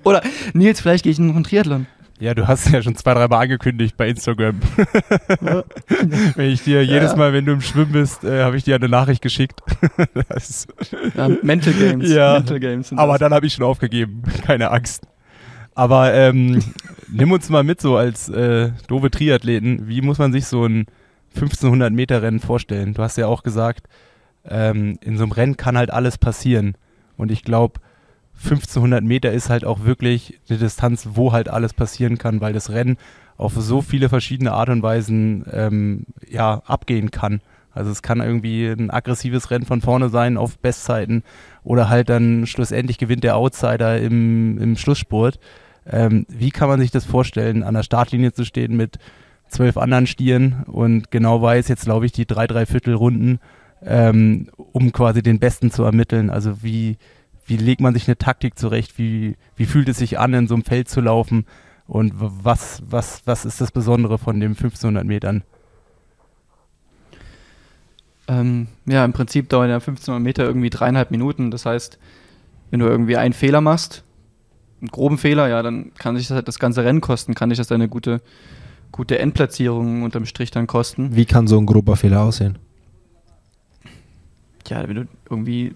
Oder 0.04 0.22
Nils, 0.54 0.82
vielleicht 0.82 1.04
gehe 1.04 1.12
ich 1.12 1.20
noch 1.20 1.36
einen 1.36 1.46
Triathlon. 1.46 1.88
Ja, 2.20 2.34
du 2.34 2.48
hast 2.48 2.70
ja 2.70 2.82
schon 2.82 2.96
zwei, 2.96 3.14
drei 3.14 3.28
Mal 3.28 3.42
angekündigt 3.42 3.98
bei 3.98 4.08
Instagram. 4.08 4.60
Ja. 5.42 5.64
wenn 6.36 6.50
ich 6.50 6.64
dir 6.64 6.84
jedes 6.86 7.12
ja. 7.12 7.18
Mal, 7.18 7.34
wenn 7.34 7.46
du 7.46 7.52
im 7.52 7.62
Schwimmen 7.62 7.92
bist, 7.92 8.24
äh, 8.24 8.44
habe 8.44 8.56
ich 8.56 8.64
dir 8.64 8.76
eine 8.76 8.88
Nachricht 8.88 9.22
geschickt. 9.22 9.62
ja, 11.16 11.30
Mental 11.42 11.74
Games. 11.74 12.10
Ja, 12.10 12.34
Mental 12.34 12.60
Games 12.60 12.94
aber 12.94 13.14
das. 13.14 13.20
dann 13.20 13.34
habe 13.34 13.46
ich 13.46 13.54
schon 13.54 13.66
aufgegeben. 13.66 14.24
Keine 14.46 14.72
Angst. 14.72 15.06
Aber 15.76 16.14
ähm, 16.14 16.64
nimm 17.12 17.32
uns 17.32 17.50
mal 17.50 17.64
mit 17.64 17.80
so 17.80 17.98
als 17.98 18.30
äh, 18.30 18.72
doofe 18.88 19.12
Triathleten. 19.12 19.88
Wie 19.88 20.02
muss 20.02 20.18
man 20.18 20.32
sich 20.32 20.48
so 20.48 20.66
ein 20.66 20.88
1500 21.36 21.94
Meter 21.94 22.22
Rennen 22.22 22.40
vorstellen? 22.40 22.94
Du 22.94 23.04
hast 23.04 23.18
ja 23.18 23.28
auch 23.28 23.44
gesagt, 23.44 23.88
ähm, 24.46 24.98
in 25.02 25.18
so 25.18 25.24
einem 25.24 25.34
Rennen 25.34 25.58
kann 25.58 25.78
halt 25.78 25.92
alles 25.92 26.18
passieren. 26.18 26.76
Und 27.18 27.32
ich 27.32 27.44
glaube, 27.44 27.80
1500 28.44 29.04
Meter 29.04 29.32
ist 29.32 29.50
halt 29.50 29.66
auch 29.66 29.84
wirklich 29.86 30.40
eine 30.50 30.58
Distanz, 30.58 31.10
wo 31.14 31.32
halt 31.32 31.50
alles 31.50 31.74
passieren 31.74 32.18
kann, 32.18 32.42
weil 32.42 32.54
das 32.54 32.70
Rennen 32.70 32.98
auf 33.38 33.54
so 33.54 33.82
viele 33.82 34.10
verschiedene 34.10 34.54
Art 34.54 34.70
und 34.70 34.82
Weisen 34.82 35.46
ähm, 35.52 36.06
ja, 36.30 36.62
abgehen 36.66 37.12
kann. 37.12 37.42
Also 37.74 37.92
es 37.92 38.02
kann 38.02 38.22
irgendwie 38.22 38.68
ein 38.68 38.90
aggressives 38.90 39.52
Rennen 39.52 39.66
von 39.66 39.82
vorne 39.82 40.08
sein 40.08 40.38
auf 40.38 40.58
Bestzeiten 40.58 41.24
oder 41.64 41.90
halt 41.90 42.08
dann 42.08 42.48
schlussendlich 42.48 42.98
gewinnt 42.98 43.26
der 43.26 43.36
Outsider 43.36 44.00
im, 44.00 44.58
im 44.58 44.78
Schlussspurt. 44.78 45.40
Ähm, 45.88 46.26
wie 46.30 46.52
kann 46.52 46.70
man 46.70 46.80
sich 46.80 46.92
das 46.92 47.06
vorstellen, 47.06 47.64
an 47.64 47.76
der 47.76 47.84
Startlinie 47.84 48.34
zu 48.34 48.44
stehen 48.44 48.76
mit 48.76 48.98
zwölf 49.48 49.78
anderen 49.78 50.08
Stieren 50.08 50.64
und 50.66 51.12
genau 51.12 51.42
weiß 51.42 51.68
jetzt, 51.68 51.86
glaube 51.86 52.06
ich, 52.06 52.12
die 52.12 52.26
drei, 52.26 52.48
drei 52.48 52.66
Viertel 52.66 52.96
Runden, 52.96 53.40
ähm, 53.84 54.50
um 54.56 54.92
quasi 54.92 55.22
den 55.22 55.40
Besten 55.40 55.72
zu 55.72 55.84
ermitteln. 55.84 56.30
Also 56.30 56.64
wie, 56.64 56.98
wie 57.46 57.58
legt 57.58 57.82
man 57.82 57.94
sich 57.94 58.08
eine 58.08 58.18
Taktik 58.18 58.58
zurecht? 58.58 58.98
Wie, 58.98 59.36
wie 59.56 59.66
fühlt 59.66 59.90
es 59.90 59.98
sich 59.98 60.18
an, 60.18 60.34
in 60.34 60.48
so 60.48 60.56
einem 60.56 60.64
Feld 60.64 60.90
zu 60.90 61.02
laufen? 61.02 61.46
Und 61.88 62.14
was, 62.16 62.82
was, 62.88 63.22
was 63.26 63.46
ist 63.46 63.62
das 63.62 63.72
Besondere 63.72 64.18
von 64.18 64.40
den 64.40 64.52
1500 64.52 65.06
Metern? 65.06 65.44
Ähm, 68.28 68.68
ja, 68.88 69.06
im 69.06 69.14
Prinzip 69.14 69.50
dauert 69.50 69.68
der 69.68 69.76
1500 69.76 70.22
Meter 70.22 70.44
irgendwie 70.44 70.72
dreieinhalb 70.72 71.12
Minuten. 71.12 71.52
Das 71.52 71.68
heißt, 71.68 72.00
wenn 72.72 72.80
du 72.80 72.88
irgendwie 72.88 73.18
einen 73.18 73.34
Fehler 73.34 73.62
machst, 73.62 74.04
einen 74.86 74.92
groben 74.92 75.18
Fehler, 75.18 75.48
ja, 75.48 75.62
dann 75.64 75.94
kann 75.96 76.16
sich 76.16 76.28
das, 76.28 76.36
halt 76.36 76.48
das 76.48 76.60
ganze 76.60 76.84
Rennen 76.84 77.02
kosten, 77.02 77.34
kann 77.34 77.50
dich 77.50 77.58
das 77.58 77.72
eine 77.72 77.90
gute, 77.90 78.22
gute 78.92 79.18
Endplatzierung 79.20 80.04
unterm 80.04 80.26
Strich 80.26 80.52
dann 80.52 80.68
kosten. 80.68 81.16
Wie 81.16 81.26
kann 81.26 81.48
so 81.48 81.58
ein 81.58 81.66
grober 81.66 81.96
Fehler 81.96 82.22
aussehen? 82.22 82.58
Ja, 84.68 84.88
wenn 84.88 84.96
du 84.96 85.08
irgendwie 85.30 85.76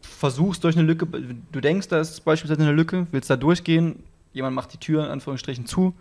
versuchst 0.00 0.62
durch 0.64 0.76
eine 0.76 0.86
Lücke, 0.86 1.06
du 1.06 1.60
denkst, 1.60 1.88
da 1.88 2.00
ist 2.00 2.24
beispielsweise 2.24 2.62
eine 2.62 2.72
Lücke, 2.72 3.06
willst 3.10 3.30
da 3.30 3.36
durchgehen, 3.36 4.02
jemand 4.32 4.54
macht 4.54 4.72
die 4.72 4.78
Tür 4.78 5.04
in 5.04 5.10
Anführungsstrichen 5.10 5.66
zu, 5.66 5.94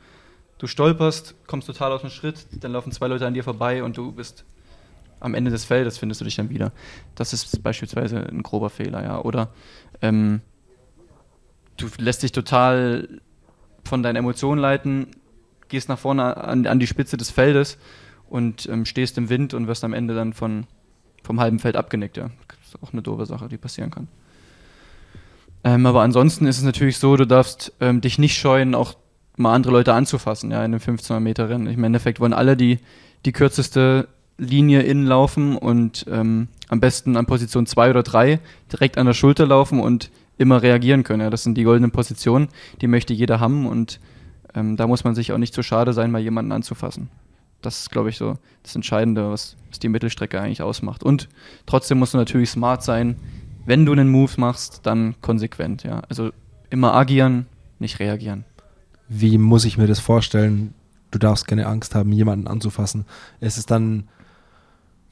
du 0.58 0.68
stolperst, 0.68 1.36
kommst 1.48 1.68
total 1.68 1.92
aus 1.92 2.02
dem 2.02 2.10
Schritt, 2.10 2.48
dann 2.60 2.72
laufen 2.72 2.92
zwei 2.92 3.08
Leute 3.08 3.26
an 3.26 3.34
dir 3.34 3.44
vorbei 3.44 3.84
und 3.84 3.98
du 3.98 4.12
bist 4.12 4.46
am 5.20 5.36
Ende 5.36 5.52
des 5.52 5.66
Feldes, 5.66 6.00
findest 6.00 6.22
du 6.22 6.26
dich 6.26 6.36
dann 6.36 6.50
wieder. 6.50 6.72
Das 7.16 7.34
ist 7.34 7.62
beispielsweise 7.62 8.18
ein 8.28 8.42
grober 8.42 8.70
Fehler, 8.70 9.04
ja. 9.04 9.22
Oder 9.22 9.50
ähm, 10.02 10.42
du 11.82 11.88
lässt 11.98 12.24
dich 12.24 12.32
total 12.32 13.08
von 13.84 14.04
deinen 14.04 14.16
Emotionen 14.18 14.62
leiten, 14.62 15.08
gehst 15.68 15.90
nach 15.90 16.00
vorne 16.00 16.38
an, 16.38 16.66
an 16.68 16.80
die 16.80 16.88
Spitze 16.88 17.18
des 17.18 17.32
Feldes 17.32 17.78
und 18.30 18.68
ähm, 18.70 18.86
stehst 18.86 19.18
im 19.18 19.30
Wind 19.30 19.54
und 19.54 19.68
wirst 19.68 19.84
am 19.84 19.94
Ende 19.94 20.16
dann 20.16 20.34
von, 20.34 20.66
vom 21.24 21.40
halben 21.40 21.60
Feld 21.60 21.76
abgenickt, 21.76 22.18
ja 22.18 22.30
ist 22.74 22.84
auch 22.84 22.94
eine 22.94 23.02
doofe 23.02 23.26
Sache, 23.26 23.48
die 23.48 23.58
passieren 23.58 23.92
kann. 23.92 24.08
Ähm, 25.64 25.86
aber 25.86 26.02
ansonsten 26.02 26.48
ist 26.48 26.58
es 26.58 26.64
natürlich 26.64 26.98
so, 26.98 27.16
du 27.16 27.28
darfst 27.28 27.74
ähm, 27.80 28.02
dich 28.02 28.18
nicht 28.18 28.38
scheuen, 28.38 28.74
auch 28.74 28.96
mal 29.38 29.54
andere 29.54 29.74
Leute 29.74 29.94
anzufassen, 29.94 30.52
ja, 30.52 30.60
in 30.60 30.66
einem 30.66 30.76
1500 30.76 31.24
Meter 31.24 31.50
Rennen. 31.50 31.68
Im 31.68 31.84
Endeffekt 31.84 32.20
wollen 32.20 32.34
alle 32.34 32.58
die, 32.58 32.80
die 33.26 33.32
kürzeste 33.32 34.08
Linie 34.38 34.82
innen 34.82 35.06
laufen 35.06 35.56
und 35.56 36.06
ähm, 36.10 36.48
am 36.68 36.80
besten 36.80 37.16
an 37.16 37.28
Position 37.28 37.68
2 37.68 37.92
oder 37.92 38.04
3 38.04 38.40
direkt 38.72 38.98
an 38.98 39.06
der 39.06 39.14
Schulter 39.14 39.46
laufen 39.46 39.80
und 39.80 40.10
immer 40.38 40.62
reagieren 40.62 41.04
können. 41.04 41.22
Ja. 41.22 41.30
Das 41.30 41.44
sind 41.44 41.56
die 41.58 41.64
goldenen 41.64 41.92
Positionen, 41.92 42.50
die 42.82 42.88
möchte 42.88 43.14
jeder 43.14 43.40
haben 43.40 43.68
und 43.68 44.00
ähm, 44.54 44.76
da 44.76 44.88
muss 44.88 45.04
man 45.04 45.16
sich 45.16 45.32
auch 45.32 45.38
nicht 45.38 45.54
zu 45.54 45.64
schade 45.64 45.94
sein, 45.94 46.12
mal 46.12 46.22
jemanden 46.22 46.52
anzufassen. 46.52 47.10
Das 47.62 47.82
ist, 47.82 47.92
glaube 47.92 48.10
ich, 48.10 48.18
so 48.18 48.38
das 48.64 48.76
Entscheidende, 48.76 49.30
was, 49.30 49.56
was 49.70 49.80
die 49.80 49.90
Mittelstrecke 49.90 50.42
eigentlich 50.42 50.62
ausmacht. 50.62 51.04
Und 51.04 51.30
trotzdem 51.68 52.00
musst 52.00 52.14
du 52.14 52.18
natürlich 52.18 52.50
smart 52.50 52.84
sein. 52.84 53.16
Wenn 53.66 53.86
du 53.86 53.92
einen 53.92 54.10
Move 54.10 54.32
machst, 54.38 54.82
dann 54.84 55.16
konsequent, 55.22 55.84
ja. 55.84 56.02
Also 56.10 56.32
immer 56.72 56.96
agieren, 56.96 57.46
nicht 57.78 58.00
reagieren. 58.00 58.46
Wie 59.08 59.38
muss 59.38 59.66
ich 59.66 59.78
mir 59.78 59.88
das 59.88 60.00
vorstellen? 60.00 60.74
Du 61.12 61.20
darfst 61.20 61.48
keine 61.48 61.68
Angst 61.68 61.94
haben, 61.94 62.12
jemanden 62.12 62.48
anzufassen. 62.48 63.06
Ist 63.42 63.58
es 63.58 63.66
dann 63.66 64.08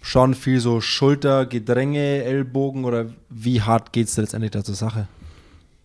schon 0.02 0.34
viel 0.34 0.60
so 0.60 0.82
Schulter, 0.82 1.46
Gedränge, 1.46 2.24
Ellbogen 2.24 2.86
oder 2.86 3.08
wie 3.30 3.62
hart 3.62 3.92
geht 3.94 4.08
es 4.08 4.18
letztendlich 4.18 4.52
da 4.52 4.64
zur 4.64 4.76
Sache? 4.76 5.08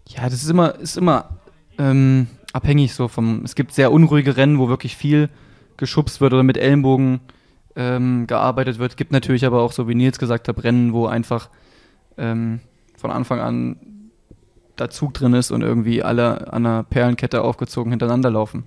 Ja, 0.09 0.25
das 0.25 0.43
ist 0.43 0.51
immer, 0.51 0.75
ist 0.77 0.97
immer 0.97 1.31
ähm, 1.79 2.29
abhängig 2.53 2.95
so 2.95 3.09
vom. 3.09 3.43
Es 3.45 3.55
gibt 3.55 3.73
sehr 3.73 3.93
unruhige 3.93 4.37
Rennen, 4.37 4.59
wo 4.59 4.69
wirklich 4.69 4.97
viel 4.97 5.29
geschubst 5.77 6.21
wird 6.21 6.33
oder 6.33 6.43
mit 6.43 6.57
Ellenbogen 6.57 7.21
ähm, 7.77 8.27
gearbeitet 8.27 8.79
wird. 8.79 8.97
Gibt 8.97 9.13
natürlich 9.13 9.45
aber 9.45 9.63
auch, 9.63 9.73
so 9.73 9.89
wie 9.89 9.95
Nils 9.95 10.19
gesagt 10.19 10.49
hat, 10.49 10.63
Rennen, 10.63 10.93
wo 10.93 11.07
einfach 11.07 11.49
ähm, 12.17 12.61
von 12.97 13.11
Anfang 13.11 13.41
an 13.41 13.77
der 14.79 14.91
Zug 14.91 15.15
drin 15.15 15.35
ist 15.35 15.51
und 15.51 15.63
irgendwie 15.63 16.03
alle 16.03 16.53
an 16.53 16.67
einer 16.67 16.83
Perlenkette 16.83 17.43
aufgezogen 17.43 17.93
hintereinander 17.93 18.31
laufen. 18.31 18.65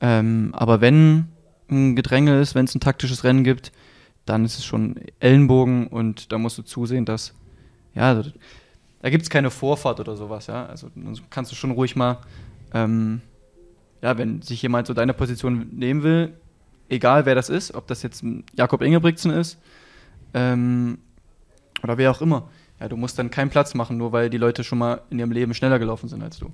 Ähm, 0.00 0.50
aber 0.52 0.80
wenn 0.80 1.28
ein 1.70 1.96
Gedränge 1.96 2.40
ist, 2.40 2.54
wenn 2.54 2.64
es 2.64 2.74
ein 2.74 2.80
taktisches 2.80 3.24
Rennen 3.24 3.44
gibt, 3.44 3.72
dann 4.24 4.44
ist 4.44 4.58
es 4.58 4.64
schon 4.64 4.96
Ellenbogen 5.20 5.88
und 5.88 6.32
da 6.32 6.38
musst 6.38 6.58
du 6.58 6.62
zusehen, 6.62 7.04
dass, 7.04 7.34
ja, 7.94 8.22
da 9.00 9.10
gibt 9.10 9.22
es 9.24 9.30
keine 9.30 9.50
Vorfahrt 9.50 10.00
oder 10.00 10.16
sowas, 10.16 10.46
ja. 10.46 10.66
Also 10.66 10.88
kannst 11.30 11.50
du 11.50 11.56
schon 11.56 11.72
ruhig 11.72 11.96
mal 11.96 12.18
ähm, 12.74 13.20
ja, 14.02 14.18
wenn 14.18 14.42
sich 14.42 14.60
jemand 14.60 14.86
so 14.86 14.94
deine 14.94 15.14
Position 15.14 15.68
nehmen 15.72 16.02
will, 16.02 16.34
egal 16.88 17.24
wer 17.24 17.34
das 17.34 17.48
ist, 17.48 17.74
ob 17.74 17.86
das 17.86 18.02
jetzt 18.02 18.24
Jakob 18.54 18.82
Ingebrigtsen 18.82 19.30
ist 19.30 19.58
ähm, 20.34 20.98
oder 21.82 21.96
wer 21.98 22.10
auch 22.10 22.20
immer, 22.20 22.48
ja, 22.80 22.88
du 22.88 22.96
musst 22.96 23.18
dann 23.18 23.30
keinen 23.30 23.50
Platz 23.50 23.74
machen, 23.74 23.96
nur 23.96 24.12
weil 24.12 24.28
die 24.28 24.38
Leute 24.38 24.64
schon 24.64 24.78
mal 24.78 25.02
in 25.10 25.18
ihrem 25.20 25.30
Leben 25.30 25.54
schneller 25.54 25.78
gelaufen 25.78 26.08
sind 26.08 26.22
als 26.22 26.38
du. 26.38 26.50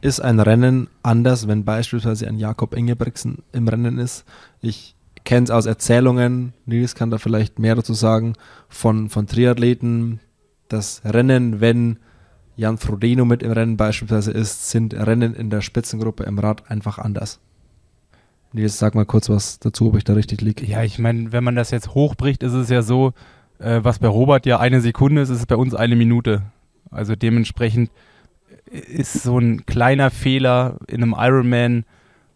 Ist 0.00 0.20
ein 0.20 0.40
Rennen 0.40 0.88
anders, 1.02 1.48
wenn 1.48 1.64
beispielsweise 1.64 2.26
ein 2.26 2.38
Jakob 2.38 2.74
Ingebrigtsen 2.74 3.42
im 3.52 3.68
Rennen 3.68 3.98
ist? 3.98 4.24
Ich 4.60 4.94
kenne 5.24 5.44
es 5.44 5.50
aus 5.50 5.66
Erzählungen, 5.66 6.52
Nils 6.66 6.94
kann 6.94 7.10
da 7.10 7.18
vielleicht 7.18 7.58
mehr 7.58 7.74
dazu 7.74 7.94
sagen, 7.94 8.34
von, 8.68 9.08
von 9.08 9.26
Triathleten, 9.26 10.20
das 10.68 11.02
Rennen, 11.04 11.60
wenn 11.60 11.98
Jan 12.56 12.78
Frodeno 12.78 13.24
mit 13.24 13.42
im 13.42 13.52
Rennen 13.52 13.76
beispielsweise 13.76 14.30
ist, 14.30 14.70
sind 14.70 14.94
Rennen 14.94 15.34
in 15.34 15.50
der 15.50 15.60
Spitzengruppe 15.60 16.24
im 16.24 16.38
Rad 16.38 16.70
einfach 16.70 16.98
anders. 16.98 17.40
Nils, 18.52 18.78
sag 18.78 18.94
mal 18.94 19.06
kurz 19.06 19.28
was 19.28 19.58
dazu, 19.58 19.88
ob 19.88 19.96
ich 19.96 20.04
da 20.04 20.12
richtig 20.12 20.42
liege. 20.42 20.66
Ja, 20.66 20.82
ich 20.82 20.98
meine, 20.98 21.32
wenn 21.32 21.44
man 21.44 21.56
das 21.56 21.70
jetzt 21.70 21.94
hochbricht, 21.94 22.42
ist 22.42 22.52
es 22.52 22.68
ja 22.68 22.82
so, 22.82 23.14
äh, 23.58 23.80
was 23.82 23.98
bei 23.98 24.08
Robert 24.08 24.44
ja 24.44 24.58
eine 24.58 24.80
Sekunde 24.80 25.22
ist, 25.22 25.30
ist 25.30 25.38
es 25.38 25.46
bei 25.46 25.56
uns 25.56 25.74
eine 25.74 25.96
Minute. 25.96 26.42
Also 26.90 27.16
dementsprechend 27.16 27.90
ist 28.70 29.22
so 29.22 29.38
ein 29.38 29.64
kleiner 29.64 30.10
Fehler 30.10 30.76
in 30.86 31.02
einem 31.02 31.14
Ironman, 31.16 31.84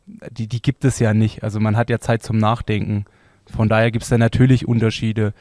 die, 0.07 0.47
die 0.47 0.62
gibt 0.62 0.85
es 0.85 0.99
ja 0.99 1.15
nicht. 1.15 1.43
Also 1.43 1.61
man 1.61 1.77
hat 1.77 1.91
ja 1.91 1.99
Zeit 1.99 2.23
zum 2.23 2.39
Nachdenken. 2.39 3.05
Von 3.47 3.69
daher 3.69 3.91
gibt 3.91 4.05
es 4.05 4.09
da 4.09 4.19
natürlich 4.19 4.66
Unterschiede. 4.66 5.35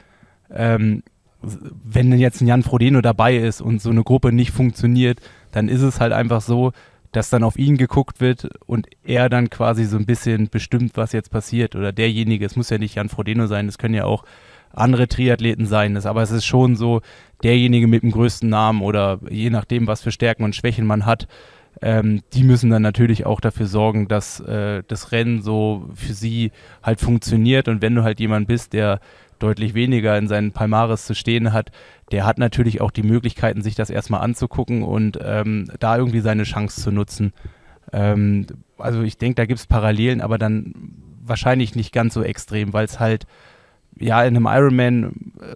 Ähm, 0.52 1.04
wenn 1.42 2.12
jetzt 2.18 2.42
ein 2.42 2.48
Jan 2.48 2.64
Frodeno 2.64 3.02
dabei 3.02 3.38
ist 3.38 3.62
und 3.62 3.82
so 3.82 3.92
eine 3.92 4.04
Gruppe 4.04 4.32
nicht 4.32 4.52
funktioniert, 4.52 5.20
dann 5.52 5.70
ist 5.70 5.82
es 5.82 6.00
halt 6.00 6.12
einfach 6.12 6.42
so, 6.42 6.72
dass 7.12 7.30
dann 7.30 7.44
auf 7.44 7.58
ihn 7.58 7.78
geguckt 7.78 8.20
wird 8.20 8.50
und 8.66 8.88
er 9.04 9.30
dann 9.30 9.50
quasi 9.50 9.86
so 9.86 9.98
ein 9.98 10.06
bisschen 10.06 10.50
bestimmt, 10.50 10.98
was 10.98 11.14
jetzt 11.14 11.32
passiert. 11.32 11.76
Oder 11.76 11.92
derjenige, 11.92 12.46
es 12.46 12.56
muss 12.56 12.70
ja 12.70 12.78
nicht 12.78 12.96
Jan 12.96 13.10
Frodeno 13.10 13.48
sein, 13.48 13.68
es 13.68 13.78
können 13.78 13.94
ja 13.94 14.06
auch 14.06 14.26
andere 14.74 15.08
Triathleten 15.08 15.66
sein. 15.66 15.96
aber 15.98 16.22
es 16.22 16.32
ist 16.32 16.46
schon 16.46 16.76
so, 16.76 17.02
derjenige 17.44 17.88
mit 17.88 18.04
dem 18.04 18.12
größten 18.12 18.50
Namen 18.50 18.82
oder 18.82 19.20
je 19.30 19.50
nachdem, 19.50 19.88
was 19.88 20.02
für 20.02 20.12
Stärken 20.12 20.44
und 20.44 20.56
Schwächen 20.56 20.86
man 20.86 21.06
hat, 21.06 21.28
ähm, 21.82 22.22
die 22.34 22.44
müssen 22.44 22.70
dann 22.70 22.82
natürlich 22.82 23.26
auch 23.26 23.42
dafür 23.42 23.68
sorgen, 23.68 24.08
dass 24.08 24.40
äh, 24.40 24.84
das 24.88 25.12
Rennen 25.12 25.42
so 25.42 25.90
für 25.94 26.14
sie 26.14 26.52
halt 26.82 27.00
funktioniert. 27.00 27.68
Und 27.68 27.82
wenn 27.82 27.96
du 27.96 28.04
halt 28.04 28.20
jemand 28.20 28.48
bist, 28.48 28.74
der 28.74 29.00
deutlich 29.40 29.74
weniger 29.74 30.18
in 30.18 30.28
seinen 30.28 30.52
Palmares 30.52 31.06
zu 31.06 31.14
stehen 31.14 31.52
hat, 31.52 31.72
der 32.12 32.26
hat 32.26 32.38
natürlich 32.38 32.82
auch 32.82 32.92
die 32.92 33.04
Möglichkeiten, 33.04 33.62
sich 33.62 33.76
das 33.76 33.90
erstmal 33.90 34.22
anzugucken 34.22 34.84
und 34.84 35.20
ähm, 35.22 35.70
da 35.80 35.98
irgendwie 35.98 36.22
seine 36.22 36.44
Chance 36.44 36.82
zu 36.82 36.92
nutzen. 36.92 37.34
Ähm, 37.92 38.48
also 38.78 39.02
ich 39.02 39.18
denke, 39.18 39.36
da 39.36 39.46
gibt 39.46 39.60
es 39.60 39.68
Parallelen, 39.68 40.22
aber 40.22 40.38
dann 40.38 40.74
wahrscheinlich 41.24 41.76
nicht 41.76 41.92
ganz 41.92 42.14
so 42.14 42.24
extrem, 42.24 42.74
weil 42.74 42.86
es 42.86 43.00
halt, 43.00 43.26
ja, 43.98 44.24
in 44.24 44.36
einem 44.36 44.48
Ironman, 44.48 45.34
äh, 45.42 45.56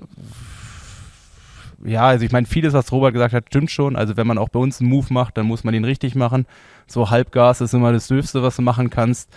ja, 1.84 2.08
also 2.08 2.26
ich 2.26 2.32
meine, 2.32 2.48
vieles, 2.48 2.74
was 2.74 2.92
Robert 2.92 3.14
gesagt 3.14 3.34
hat, 3.34 3.46
stimmt 3.48 3.72
schon. 3.72 3.96
Also 3.96 4.18
wenn 4.18 4.28
man 4.28 4.38
auch 4.38 4.50
bei 4.50 4.60
uns 4.60 4.80
einen 4.80 4.90
Move 4.90 5.08
macht, 5.12 5.38
dann 5.38 5.46
muss 5.46 5.64
man 5.64 5.74
den 5.74 5.86
richtig 5.86 6.16
machen. 6.16 6.46
So 6.88 7.10
Halbgas 7.10 7.62
ist 7.62 7.74
immer 7.74 7.92
das 7.92 8.08
Dürfste, 8.08 8.44
was 8.44 8.56
du 8.56 8.62
machen 8.62 8.90
kannst. 8.90 9.30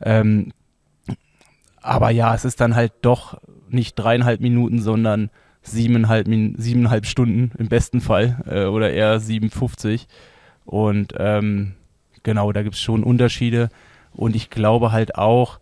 Ähm, 0.00 0.52
aber 1.80 2.10
ja, 2.10 2.34
es 2.34 2.44
ist 2.44 2.60
dann 2.60 2.74
halt 2.74 2.92
doch 3.02 3.40
nicht 3.68 3.94
dreieinhalb 3.94 4.40
Minuten, 4.40 4.80
sondern 4.80 5.30
siebeneinhalb, 5.62 6.26
siebeneinhalb 6.26 7.06
Stunden 7.06 7.52
im 7.58 7.68
besten 7.68 8.00
Fall 8.00 8.42
äh, 8.46 8.64
oder 8.64 8.90
eher 8.90 9.18
57. 9.20 10.06
Und 10.64 11.14
ähm, 11.16 11.74
genau, 12.22 12.52
da 12.52 12.62
gibt 12.62 12.74
es 12.74 12.80
schon 12.80 13.02
Unterschiede. 13.02 13.68
Und 14.12 14.36
ich 14.36 14.50
glaube 14.50 14.92
halt 14.92 15.16
auch, 15.16 15.60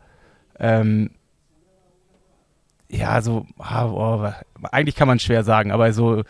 ähm, 0.58 1.10
ja, 2.88 3.20
so, 3.20 3.46
oh, 3.58 4.28
eigentlich 4.70 4.94
kann 4.96 5.08
man 5.08 5.18
schwer 5.18 5.44
sagen, 5.44 5.72
aber 5.72 5.92
so, 5.92 6.22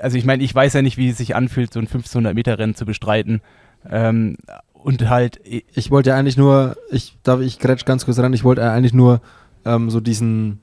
also 0.00 0.16
ich 0.16 0.24
meine, 0.24 0.42
ich 0.42 0.54
weiß 0.54 0.74
ja 0.74 0.82
nicht, 0.82 0.96
wie 0.96 1.08
es 1.08 1.18
sich 1.18 1.34
anfühlt, 1.34 1.72
so 1.72 1.80
ein 1.80 1.86
1500 1.86 2.34
Meter 2.34 2.58
Rennen 2.58 2.74
zu 2.74 2.84
bestreiten. 2.84 3.40
Ähm, 3.88 4.36
und 4.72 5.08
halt. 5.08 5.40
Ich 5.44 5.90
wollte 5.90 6.10
ja 6.10 6.16
eigentlich 6.16 6.36
nur, 6.36 6.76
ich 6.90 7.16
darf 7.22 7.40
ich 7.40 7.58
grätsch 7.58 7.86
ganz 7.86 8.04
kurz 8.04 8.18
ran, 8.18 8.34
ich 8.34 8.44
wollte 8.44 8.70
eigentlich 8.70 8.92
nur 8.92 9.22
ähm, 9.64 9.88
so 9.88 9.98
diesen, 10.00 10.60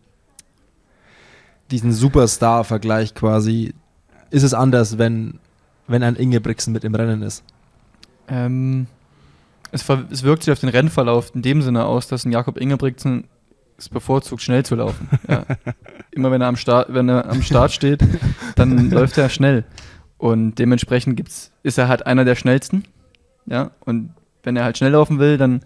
diesen 1.71 1.91
Superstar-Vergleich 1.91 3.15
quasi. 3.15 3.73
Ist 4.29 4.43
es 4.43 4.53
anders, 4.53 4.99
wenn, 4.99 5.39
wenn 5.87 6.03
ein 6.03 6.15
Ingebrigtsen 6.15 6.71
mit 6.71 6.83
im 6.83 6.93
Rennen 6.93 7.23
ist? 7.23 7.43
Ähm, 8.27 8.85
es, 9.71 9.89
es, 10.11 10.23
wirkt 10.23 10.43
sich 10.43 10.51
auf 10.51 10.59
den 10.59 10.69
Rennverlauf 10.69 11.33
in 11.33 11.41
dem 11.41 11.63
Sinne 11.63 11.85
aus, 11.85 12.07
dass 12.07 12.23
ein 12.23 12.31
Jakob 12.31 12.57
Ingebrigtsen 12.57 13.25
es 13.81 13.89
bevorzugt, 13.89 14.41
schnell 14.41 14.63
zu 14.65 14.75
laufen. 14.75 15.09
Ja. 15.27 15.45
Immer 16.11 16.31
wenn 16.31 16.41
er 16.41 16.47
am 16.47 16.55
Start, 16.55 16.93
wenn 16.93 17.09
er 17.09 17.29
am 17.29 17.41
Start 17.41 17.71
steht, 17.71 18.01
dann 18.55 18.89
läuft 18.91 19.17
er 19.17 19.29
schnell. 19.29 19.65
Und 20.17 20.55
dementsprechend 20.55 21.17
gibt's, 21.17 21.51
ist 21.63 21.77
er 21.77 21.87
halt 21.87 22.05
einer 22.05 22.25
der 22.25 22.35
schnellsten. 22.35 22.83
Ja, 23.45 23.71
und 23.85 24.13
wenn 24.43 24.55
er 24.55 24.63
halt 24.63 24.77
schnell 24.77 24.91
laufen 24.91 25.19
will, 25.19 25.37
dann 25.37 25.61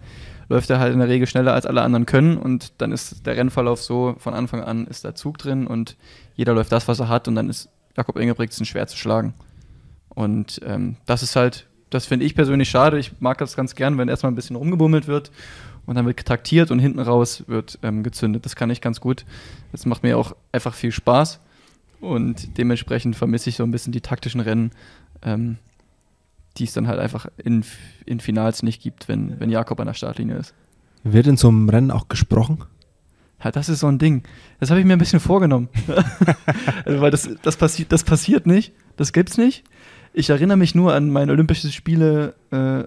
läuft 0.48 0.70
er 0.70 0.78
halt 0.78 0.92
in 0.92 0.98
der 0.98 1.08
Regel 1.08 1.26
schneller 1.26 1.52
als 1.52 1.66
alle 1.66 1.82
anderen 1.82 2.06
können 2.06 2.36
und 2.38 2.72
dann 2.78 2.92
ist 2.92 3.26
der 3.26 3.36
Rennverlauf 3.36 3.82
so, 3.82 4.14
von 4.18 4.32
Anfang 4.32 4.62
an 4.62 4.86
ist 4.86 5.04
der 5.04 5.14
Zug 5.14 5.38
drin 5.38 5.66
und 5.66 5.96
jeder 6.36 6.54
läuft 6.54 6.72
das, 6.72 6.86
was 6.88 7.00
er 7.00 7.08
hat 7.08 7.26
und 7.26 7.34
dann 7.34 7.48
ist 7.50 7.68
Jakob 7.96 8.16
Ingebrigtsen 8.16 8.64
schwer 8.64 8.86
zu 8.86 8.96
schlagen. 8.96 9.34
Und 10.08 10.60
ähm, 10.64 10.96
das 11.04 11.22
ist 11.22 11.36
halt, 11.36 11.66
das 11.90 12.06
finde 12.06 12.24
ich 12.24 12.34
persönlich 12.34 12.70
schade. 12.70 12.98
Ich 12.98 13.20
mag 13.20 13.38
das 13.38 13.56
ganz 13.56 13.74
gern, 13.74 13.98
wenn 13.98 14.08
erstmal 14.08 14.32
ein 14.32 14.36
bisschen 14.36 14.56
rumgebummelt 14.56 15.08
wird 15.08 15.30
und 15.86 15.94
dann 15.94 16.06
wird 16.06 16.24
taktiert 16.24 16.70
und 16.70 16.78
hinten 16.78 17.00
raus 17.00 17.44
wird 17.46 17.78
ähm, 17.82 18.02
gezündet. 18.02 18.44
Das 18.44 18.56
kann 18.56 18.70
ich 18.70 18.80
ganz 18.80 19.00
gut. 19.00 19.24
Das 19.72 19.86
macht 19.86 20.02
mir 20.02 20.18
auch 20.18 20.34
einfach 20.52 20.74
viel 20.74 20.92
Spaß 20.92 21.40
und 22.00 22.58
dementsprechend 22.58 23.16
vermisse 23.16 23.50
ich 23.50 23.56
so 23.56 23.62
ein 23.62 23.70
bisschen 23.70 23.92
die 23.92 24.00
taktischen 24.00 24.40
Rennen. 24.40 24.72
Ähm, 25.22 25.58
die 26.58 26.64
es 26.64 26.72
dann 26.72 26.88
halt 26.88 26.98
einfach 26.98 27.26
in, 27.36 27.64
in 28.04 28.20
Finals 28.20 28.62
nicht 28.62 28.82
gibt, 28.82 29.08
wenn, 29.08 29.38
wenn 29.40 29.50
Jakob 29.50 29.78
an 29.80 29.86
der 29.86 29.94
Startlinie 29.94 30.36
ist. 30.36 30.54
Wird 31.04 31.26
in 31.26 31.36
so 31.36 31.48
einem 31.48 31.68
Rennen 31.68 31.90
auch 31.90 32.08
gesprochen? 32.08 32.64
Ja, 33.42 33.50
das 33.50 33.68
ist 33.68 33.80
so 33.80 33.86
ein 33.86 33.98
Ding. 33.98 34.22
Das 34.60 34.70
habe 34.70 34.80
ich 34.80 34.86
mir 34.86 34.94
ein 34.94 34.98
bisschen 34.98 35.20
vorgenommen. 35.20 35.68
also, 36.84 37.00
weil 37.00 37.10
das, 37.10 37.28
das, 37.42 37.56
passi 37.56 37.86
das 37.86 38.02
passiert 38.04 38.46
nicht. 38.46 38.72
Das 38.96 39.12
gibt's 39.12 39.36
nicht. 39.36 39.64
Ich 40.14 40.30
erinnere 40.30 40.56
mich 40.56 40.74
nur 40.74 40.94
an 40.94 41.10
mein 41.10 41.28
Olympische 41.28 41.70
Spiele 41.70 42.34
äh, 42.50 42.84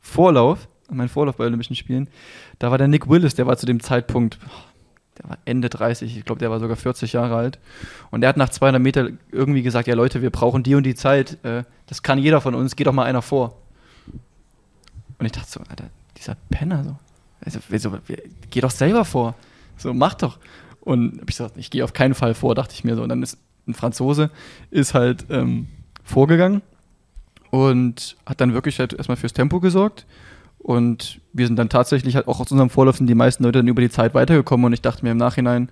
Vorlauf, 0.00 0.68
an 0.90 0.96
meinen 0.96 1.08
Vorlauf 1.08 1.36
bei 1.36 1.44
Olympischen 1.44 1.76
Spielen. 1.76 2.08
Da 2.58 2.70
war 2.70 2.78
der 2.78 2.88
Nick 2.88 3.08
Willis, 3.08 3.34
der 3.34 3.46
war 3.46 3.56
zu 3.56 3.66
dem 3.66 3.80
Zeitpunkt, 3.80 4.38
der 5.18 5.30
war 5.30 5.38
Ende 5.44 5.68
30, 5.68 6.16
ich 6.16 6.24
glaube, 6.24 6.38
der 6.38 6.50
war 6.50 6.60
sogar 6.60 6.76
40 6.76 7.12
Jahre 7.12 7.36
alt. 7.36 7.58
Und 8.10 8.22
er 8.22 8.28
hat 8.28 8.36
nach 8.36 8.48
200 8.48 8.80
Meter 8.80 9.08
irgendwie 9.30 9.62
gesagt, 9.62 9.86
ja 9.88 9.94
Leute, 9.94 10.22
wir 10.22 10.30
brauchen 10.30 10.62
die 10.62 10.74
und 10.74 10.84
die 10.84 10.94
Zeit, 10.94 11.42
äh, 11.44 11.64
das 11.86 12.02
kann 12.02 12.18
jeder 12.18 12.40
von 12.40 12.54
uns, 12.54 12.76
geht 12.76 12.86
doch 12.86 12.92
mal 12.92 13.04
einer 13.04 13.22
vor. 13.22 13.56
Und 15.18 15.26
ich 15.26 15.32
dachte 15.32 15.50
so, 15.50 15.60
Alter, 15.68 15.90
dieser 16.16 16.36
Penner 16.50 16.84
so, 16.84 16.96
also, 17.44 17.60
so 17.76 17.98
geh 18.50 18.60
doch 18.60 18.70
selber 18.70 19.04
vor, 19.04 19.34
so 19.76 19.92
mach 19.94 20.14
doch. 20.14 20.38
Und 20.80 21.20
ich 21.20 21.26
gesagt, 21.26 21.56
ich 21.56 21.70
gehe 21.70 21.84
auf 21.84 21.92
keinen 21.92 22.14
Fall 22.14 22.34
vor, 22.34 22.54
dachte 22.54 22.74
ich 22.74 22.84
mir 22.84 22.96
so. 22.96 23.02
Und 23.02 23.10
dann 23.10 23.22
ist 23.22 23.38
ein 23.66 23.74
Franzose, 23.74 24.30
ist 24.70 24.94
halt 24.94 25.26
ähm, 25.28 25.68
vorgegangen 26.02 26.62
und 27.50 28.16
hat 28.24 28.40
dann 28.40 28.54
wirklich 28.54 28.78
halt 28.78 28.92
erstmal 28.94 29.16
fürs 29.16 29.32
Tempo 29.32 29.60
gesorgt 29.60 30.06
und 30.62 31.20
wir 31.32 31.46
sind 31.46 31.56
dann 31.56 31.68
tatsächlich 31.68 32.16
halt 32.16 32.28
auch 32.28 32.40
aus 32.40 32.50
unserem 32.50 32.70
Vorlauf 32.70 32.96
sind 32.96 33.06
die 33.06 33.14
meisten 33.14 33.44
Leute 33.44 33.60
dann 33.60 33.68
über 33.68 33.82
die 33.82 33.90
Zeit 33.90 34.14
weitergekommen 34.14 34.66
und 34.66 34.72
ich 34.72 34.82
dachte 34.82 35.04
mir 35.04 35.10
im 35.10 35.16
Nachhinein, 35.16 35.70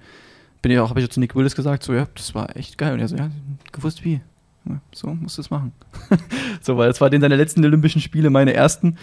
bin 0.63 0.73
ich 0.73 0.79
auch, 0.79 0.91
habe 0.91 1.01
ich 1.01 1.11
zu 1.11 1.21
Nick 1.21 1.37
Willis 1.37 1.55
gesagt, 1.55 1.83
so, 1.83 1.95
ja, 1.95 2.07
das 2.15 2.35
war 2.35 2.57
echt 2.57 2.79
geil. 2.79 2.95
Und 2.95 3.01
er 3.01 3.09
so, 3.09 3.17
ja, 3.17 3.31
gewusst 3.71 4.05
wie. 4.05 4.21
Ja, 4.65 4.81
so 4.93 5.09
musst 5.09 5.39
du 5.39 5.43
es 5.43 5.51
machen. 5.51 5.73
so, 6.61 6.77
weil 6.77 6.91
es 6.91 7.01
war 7.01 7.11
den 7.11 7.21
seine 7.21 7.37
letzten 7.37 7.65
Olympischen 7.65 8.01
Spiele, 8.01 8.31
meine 8.31 8.55
ersten. 8.55 8.99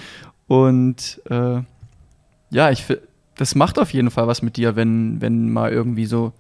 Und 0.48 1.22
äh, 1.30 1.62
ja, 2.50 2.72
ich 2.72 2.86
das 3.38 3.56
macht 3.56 3.80
auf 3.80 3.94
jeden 3.94 4.12
Fall 4.12 4.28
was 4.28 4.42
mit 4.42 4.58
dir, 4.58 4.76
wenn, 4.76 5.22
wenn 5.22 5.52
mal 5.52 5.72
irgendwie 5.72 6.06
so 6.06 6.34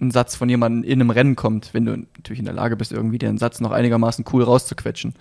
ein 0.00 0.10
Satz 0.10 0.34
von 0.34 0.48
jemandem 0.48 0.82
in 0.82 1.00
einem 1.00 1.10
Rennen 1.10 1.36
kommt, 1.36 1.74
wenn 1.74 1.84
du 1.84 1.96
natürlich 1.96 2.40
in 2.40 2.46
der 2.46 2.54
Lage 2.54 2.76
bist, 2.76 2.92
irgendwie 2.92 3.18
den 3.18 3.38
Satz 3.38 3.60
noch 3.60 3.70
einigermaßen 3.70 4.24
cool 4.32 4.42
rauszuquetschen. 4.42 5.14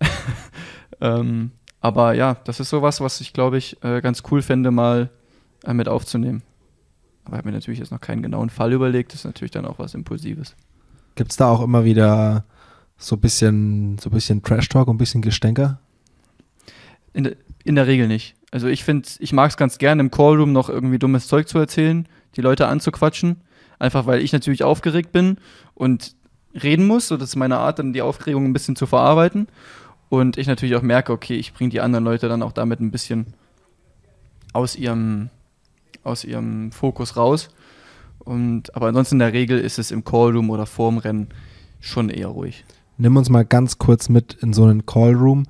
ähm, 1.00 1.50
aber 1.80 2.14
ja, 2.14 2.34
das 2.44 2.60
ist 2.60 2.70
sowas, 2.70 3.00
was 3.00 3.20
ich 3.20 3.32
glaube 3.32 3.58
ich 3.58 3.82
äh, 3.82 4.00
ganz 4.00 4.22
cool 4.30 4.42
fände, 4.42 4.70
mal 4.70 5.10
äh, 5.64 5.74
mit 5.74 5.88
aufzunehmen. 5.88 6.42
Aber 7.24 7.34
ich 7.34 7.38
habe 7.38 7.48
mir 7.48 7.54
natürlich 7.54 7.80
jetzt 7.80 7.90
noch 7.90 8.00
keinen 8.00 8.22
genauen 8.22 8.50
Fall 8.50 8.72
überlegt, 8.72 9.12
das 9.12 9.20
ist 9.20 9.24
natürlich 9.24 9.50
dann 9.50 9.66
auch 9.66 9.78
was 9.78 9.94
Impulsives. 9.94 10.54
Gibt 11.16 11.32
es 11.32 11.36
da 11.36 11.48
auch 11.48 11.62
immer 11.62 11.84
wieder 11.84 12.44
so 12.98 13.16
ein 13.16 13.20
bisschen, 13.20 13.98
so 13.98 14.10
bisschen 14.10 14.42
Trash-Talk 14.42 14.88
und 14.88 14.94
ein 14.94 14.98
bisschen 14.98 15.22
Gestänker? 15.22 15.80
In, 17.12 17.24
de, 17.24 17.36
in 17.64 17.74
der 17.74 17.86
Regel 17.86 18.06
nicht. 18.06 18.36
Also 18.50 18.68
ich 18.68 18.84
finde, 18.84 19.08
ich 19.18 19.32
mag 19.32 19.50
es 19.50 19.56
ganz 19.56 19.78
gerne 19.78 20.00
im 20.00 20.10
Callroom 20.10 20.52
noch 20.52 20.68
irgendwie 20.68 20.98
dummes 20.98 21.26
Zeug 21.26 21.48
zu 21.48 21.58
erzählen, 21.58 22.08
die 22.36 22.42
Leute 22.42 22.68
anzuquatschen. 22.68 23.42
Einfach 23.78 24.06
weil 24.06 24.22
ich 24.22 24.32
natürlich 24.32 24.64
aufgeregt 24.64 25.12
bin 25.12 25.38
und 25.74 26.14
reden 26.54 26.86
muss. 26.86 27.08
So, 27.08 27.16
das 27.16 27.30
ist 27.30 27.36
meine 27.36 27.58
Art, 27.58 27.78
dann 27.78 27.92
die 27.92 28.02
Aufregung 28.02 28.44
ein 28.44 28.52
bisschen 28.52 28.76
zu 28.76 28.86
verarbeiten. 28.86 29.48
Und 30.08 30.38
ich 30.38 30.46
natürlich 30.46 30.76
auch 30.76 30.82
merke, 30.82 31.12
okay, 31.12 31.34
ich 31.34 31.52
bringe 31.52 31.70
die 31.70 31.80
anderen 31.80 32.04
Leute 32.04 32.28
dann 32.28 32.42
auch 32.42 32.52
damit 32.52 32.80
ein 32.80 32.90
bisschen 32.90 33.34
aus 34.52 34.76
ihrem, 34.76 35.30
aus 36.04 36.24
ihrem 36.24 36.70
Fokus 36.72 37.16
raus. 37.16 37.48
Und, 38.20 38.74
aber 38.74 38.88
ansonsten 38.88 39.16
in 39.16 39.20
der 39.20 39.32
Regel 39.32 39.58
ist 39.58 39.78
es 39.78 39.90
im 39.90 40.04
Callroom 40.04 40.50
oder 40.50 40.66
vorm 40.66 40.98
Rennen 40.98 41.28
schon 41.80 42.08
eher 42.08 42.28
ruhig. 42.28 42.64
Nimm 42.98 43.16
uns 43.16 43.28
mal 43.28 43.44
ganz 43.44 43.78
kurz 43.78 44.08
mit 44.08 44.34
in 44.34 44.52
so 44.52 44.64
einen 44.64 44.86
Callroom. 44.86 45.44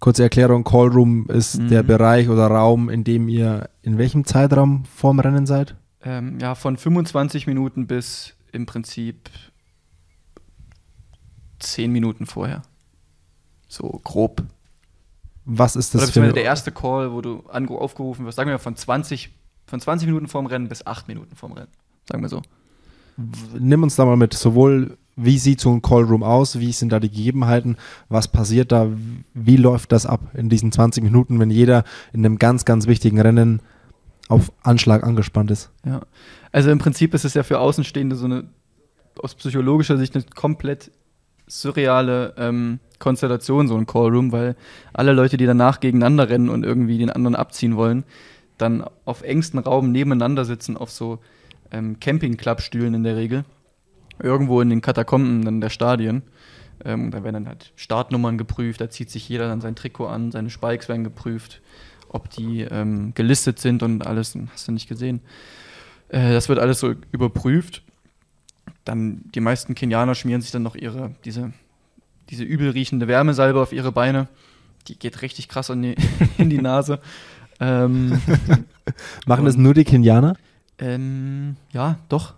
Kurze 0.00 0.24
Erklärung, 0.24 0.64
Callroom 0.64 1.26
ist 1.28 1.58
mhm. 1.58 1.68
der 1.68 1.82
Bereich 1.82 2.28
oder 2.28 2.48
Raum, 2.48 2.90
in 2.90 3.04
dem 3.04 3.28
ihr 3.28 3.70
in 3.82 3.96
welchem 3.96 4.24
Zeitraum 4.24 4.84
vorm 4.84 5.20
Rennen 5.20 5.46
seid? 5.46 5.76
Ähm, 6.02 6.38
ja, 6.40 6.54
von 6.54 6.76
25 6.76 7.46
Minuten 7.46 7.86
bis 7.86 8.34
im 8.52 8.66
Prinzip 8.66 9.30
10 11.60 11.90
Minuten 11.90 12.26
vorher. 12.26 12.62
So 13.74 14.00
grob. 14.04 14.42
Was 15.44 15.76
ist 15.76 15.94
das 15.94 16.04
Oder 16.04 16.12
für 16.12 16.32
der 16.32 16.44
erste 16.44 16.70
Call, 16.72 17.12
wo 17.12 17.20
du 17.20 17.42
aufgerufen 17.48 18.24
wirst, 18.24 18.36
sagen 18.36 18.48
wir 18.48 18.58
von 18.58 18.76
20, 18.76 19.30
von 19.66 19.80
20 19.80 20.06
Minuten 20.06 20.28
vorm 20.28 20.46
Rennen 20.46 20.68
bis 20.68 20.86
8 20.86 21.08
Minuten 21.08 21.34
vorm 21.34 21.52
Rennen. 21.52 21.68
Sagen 22.08 22.22
wir 22.22 22.28
so. 22.28 22.40
Nimm 23.58 23.82
uns 23.82 23.96
da 23.96 24.04
mal 24.04 24.16
mit, 24.16 24.32
sowohl 24.32 24.96
wie 25.16 25.38
sieht 25.38 25.60
so 25.60 25.70
ein 25.72 25.82
Callroom 25.82 26.22
aus, 26.22 26.58
wie 26.60 26.72
sind 26.72 26.90
da 26.90 27.00
die 27.00 27.10
Gegebenheiten, 27.10 27.76
was 28.08 28.28
passiert 28.28 28.72
da, 28.72 28.88
wie 29.32 29.56
läuft 29.56 29.92
das 29.92 30.06
ab 30.06 30.20
in 30.34 30.48
diesen 30.48 30.72
20 30.72 31.04
Minuten, 31.04 31.38
wenn 31.38 31.50
jeder 31.50 31.84
in 32.12 32.24
einem 32.24 32.38
ganz, 32.38 32.64
ganz 32.64 32.86
wichtigen 32.86 33.20
Rennen 33.20 33.60
auf 34.28 34.52
Anschlag 34.62 35.04
angespannt 35.04 35.50
ist. 35.50 35.70
Ja, 35.84 36.02
also 36.52 36.70
im 36.70 36.78
Prinzip 36.78 37.12
ist 37.12 37.24
es 37.24 37.34
ja 37.34 37.42
für 37.42 37.58
Außenstehende 37.58 38.16
so 38.16 38.24
eine 38.24 38.44
aus 39.20 39.34
psychologischer 39.34 39.98
Sicht 39.98 40.16
eine 40.16 40.24
komplett 40.34 40.90
surreale 41.46 42.34
ähm, 42.36 42.80
Konstellation, 42.98 43.68
so 43.68 43.76
ein 43.76 43.86
Callroom, 43.86 44.32
weil 44.32 44.56
alle 44.92 45.12
Leute, 45.12 45.36
die 45.36 45.46
danach 45.46 45.80
gegeneinander 45.80 46.28
rennen 46.28 46.48
und 46.48 46.64
irgendwie 46.64 46.98
den 46.98 47.10
anderen 47.10 47.34
abziehen 47.34 47.76
wollen, 47.76 48.04
dann 48.58 48.84
auf 49.04 49.22
engstem 49.22 49.60
Raum 49.60 49.92
nebeneinander 49.92 50.44
sitzen, 50.44 50.76
auf 50.76 50.90
so 50.90 51.18
ähm, 51.70 51.98
Camping-Club-Stühlen 52.00 52.94
in 52.94 53.02
der 53.02 53.16
Regel. 53.16 53.44
Irgendwo 54.22 54.60
in 54.60 54.70
den 54.70 54.80
Katakomben 54.80 55.44
dann 55.44 55.60
der 55.60 55.70
Stadien. 55.70 56.22
Ähm, 56.84 57.10
da 57.10 57.24
werden 57.24 57.34
dann 57.34 57.48
halt 57.48 57.72
Startnummern 57.76 58.38
geprüft, 58.38 58.80
da 58.80 58.90
zieht 58.90 59.10
sich 59.10 59.28
jeder 59.28 59.48
dann 59.48 59.60
sein 59.60 59.74
Trikot 59.76 60.06
an, 60.06 60.30
seine 60.32 60.50
Spikes 60.50 60.88
werden 60.88 61.04
geprüft, 61.04 61.62
ob 62.08 62.30
die 62.30 62.62
ähm, 62.62 63.12
gelistet 63.14 63.58
sind 63.58 63.82
und 63.82 64.06
alles, 64.06 64.36
hast 64.52 64.68
du 64.68 64.72
nicht 64.72 64.88
gesehen. 64.88 65.20
Äh, 66.08 66.32
das 66.32 66.48
wird 66.48 66.58
alles 66.58 66.80
so 66.80 66.94
überprüft 67.12 67.82
dann 68.84 69.22
die 69.34 69.40
meisten 69.40 69.74
Kenianer 69.74 70.14
schmieren 70.14 70.42
sich 70.42 70.50
dann 70.50 70.62
noch 70.62 70.76
ihre, 70.76 71.14
diese, 71.24 71.52
diese 72.30 72.44
übel 72.44 72.70
riechende 72.70 73.08
Wärmesalbe 73.08 73.60
auf 73.60 73.72
ihre 73.72 73.92
Beine. 73.92 74.28
Die 74.88 74.98
geht 74.98 75.22
richtig 75.22 75.48
krass 75.48 75.70
in 75.70 75.82
die, 75.82 75.94
in 76.38 76.50
die 76.50 76.60
Nase. 76.60 77.00
Ähm, 77.60 78.20
Machen 79.26 79.44
das 79.44 79.56
nur 79.56 79.74
die 79.74 79.84
Kenianer? 79.84 80.36
ähm, 80.78 81.56
ja, 81.72 81.98
doch. 82.08 82.34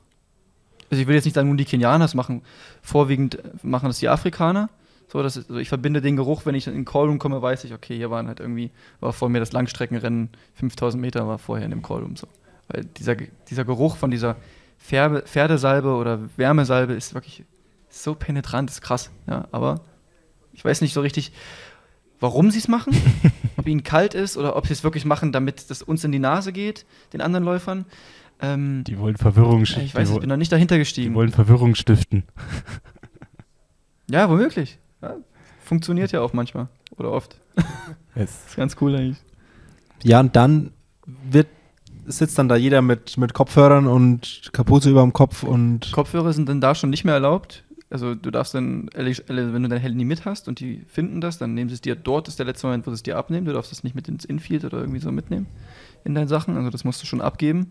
Also 0.90 1.00
ich 1.00 1.08
will 1.08 1.14
jetzt 1.14 1.24
nicht 1.24 1.34
sagen, 1.34 1.48
nur 1.48 1.56
die 1.56 1.64
Kenianer, 1.64 2.04
das 2.04 2.14
machen 2.14 2.42
vorwiegend 2.80 3.38
machen 3.64 3.86
das 3.86 3.98
die 3.98 4.08
Afrikaner. 4.08 4.68
So, 5.08 5.22
das 5.22 5.36
ist, 5.36 5.48
also 5.48 5.60
ich 5.60 5.68
verbinde 5.68 6.00
den 6.00 6.16
Geruch, 6.16 6.46
wenn 6.46 6.54
ich 6.54 6.66
in 6.66 6.74
den 6.74 6.84
Callroom 6.84 7.18
komme, 7.18 7.42
weiß 7.42 7.64
ich, 7.64 7.72
okay, 7.72 7.96
hier 7.96 8.10
waren 8.10 8.28
halt 8.28 8.40
irgendwie, 8.40 8.70
war 9.00 9.12
vor 9.12 9.28
mir 9.28 9.40
das 9.40 9.52
Langstreckenrennen, 9.52 10.30
5000 10.54 11.00
Meter 11.00 11.26
war 11.26 11.38
vorher 11.38 11.64
in 11.64 11.70
dem 11.70 11.82
Callroom 11.82 12.16
so. 12.16 12.26
Weil 12.68 12.84
dieser, 12.84 13.16
dieser 13.48 13.64
Geruch 13.64 13.96
von 13.96 14.10
dieser 14.10 14.36
Pferde, 14.78 15.22
Pferdesalbe 15.22 15.94
oder 15.94 16.20
Wärmesalbe 16.36 16.92
ist 16.92 17.14
wirklich 17.14 17.44
so 17.88 18.14
penetrant, 18.14 18.70
ist 18.70 18.82
krass. 18.82 19.10
Ja, 19.26 19.48
aber 19.52 19.80
ich 20.52 20.64
weiß 20.64 20.80
nicht 20.80 20.92
so 20.92 21.00
richtig, 21.00 21.32
warum 22.20 22.50
sie 22.50 22.58
es 22.58 22.68
machen, 22.68 22.94
ob 23.56 23.66
ihnen 23.66 23.82
kalt 23.82 24.14
ist 24.14 24.36
oder 24.36 24.56
ob 24.56 24.66
sie 24.66 24.72
es 24.72 24.84
wirklich 24.84 25.04
machen, 25.04 25.32
damit 25.32 25.70
das 25.70 25.82
uns 25.82 26.04
in 26.04 26.12
die 26.12 26.18
Nase 26.18 26.52
geht, 26.52 26.86
den 27.12 27.20
anderen 27.20 27.44
Läufern. 27.44 27.84
Ähm, 28.40 28.84
Die 28.86 28.98
wollen 28.98 29.16
Verwirrung 29.16 29.62
ich 29.62 29.70
stiften. 29.70 29.94
weiß, 30.00 30.10
ich 30.10 30.20
bin 30.20 30.28
noch 30.28 30.36
nicht 30.36 30.52
dahinter 30.52 30.74
die 30.76 30.80
gestiegen. 30.80 31.14
wollen 31.14 31.32
Verwirrung 31.32 31.74
stiften. 31.74 32.24
Ja, 34.08 34.28
womöglich. 34.30 34.78
Ja, 35.02 35.16
funktioniert 35.64 36.12
ja 36.12 36.20
auch 36.20 36.32
manchmal 36.32 36.68
oder 36.96 37.10
oft. 37.10 37.40
Es 38.14 38.46
ist 38.46 38.56
ganz 38.56 38.76
cool 38.80 38.94
eigentlich. 38.96 39.18
Ja, 40.04 40.20
und 40.20 40.36
dann 40.36 40.72
wird, 41.06 41.48
sitzt 42.06 42.38
dann 42.38 42.48
da 42.48 42.56
jeder 42.56 42.82
mit, 42.82 43.18
mit 43.18 43.34
Kopfhörern 43.34 43.86
und 43.86 44.50
Kapuze 44.52 44.90
über 44.90 45.02
dem 45.02 45.12
Kopf 45.12 45.42
und 45.42 45.90
Kopfhörer 45.92 46.32
sind 46.32 46.48
dann 46.48 46.60
da 46.60 46.74
schon 46.74 46.90
nicht 46.90 47.04
mehr 47.04 47.14
erlaubt. 47.14 47.64
Also 47.88 48.14
du 48.16 48.30
darfst 48.32 48.54
dann, 48.54 48.90
wenn 48.94 49.62
du 49.62 49.68
dein 49.68 49.80
Handy 49.80 50.04
mit 50.04 50.24
hast 50.24 50.48
und 50.48 50.58
die 50.58 50.82
finden 50.88 51.20
das, 51.20 51.38
dann 51.38 51.54
nehmen 51.54 51.68
sie 51.68 51.74
es 51.74 51.80
dir, 51.80 51.94
dort 51.94 52.26
ist 52.26 52.38
der 52.38 52.46
letzte 52.46 52.66
Moment, 52.66 52.86
wo 52.86 52.90
sie 52.90 52.96
es 52.96 53.02
dir 53.04 53.16
abnehmen. 53.16 53.46
Du 53.46 53.52
darfst 53.52 53.70
es 53.70 53.84
nicht 53.84 53.94
mit 53.94 54.08
ins 54.08 54.24
Infield 54.24 54.64
oder 54.64 54.78
irgendwie 54.78 54.98
so 54.98 55.12
mitnehmen 55.12 55.46
in 56.04 56.14
deinen 56.14 56.26
Sachen. 56.28 56.56
Also 56.56 56.70
das 56.70 56.84
musst 56.84 57.00
du 57.02 57.06
schon 57.06 57.20
abgeben. 57.20 57.70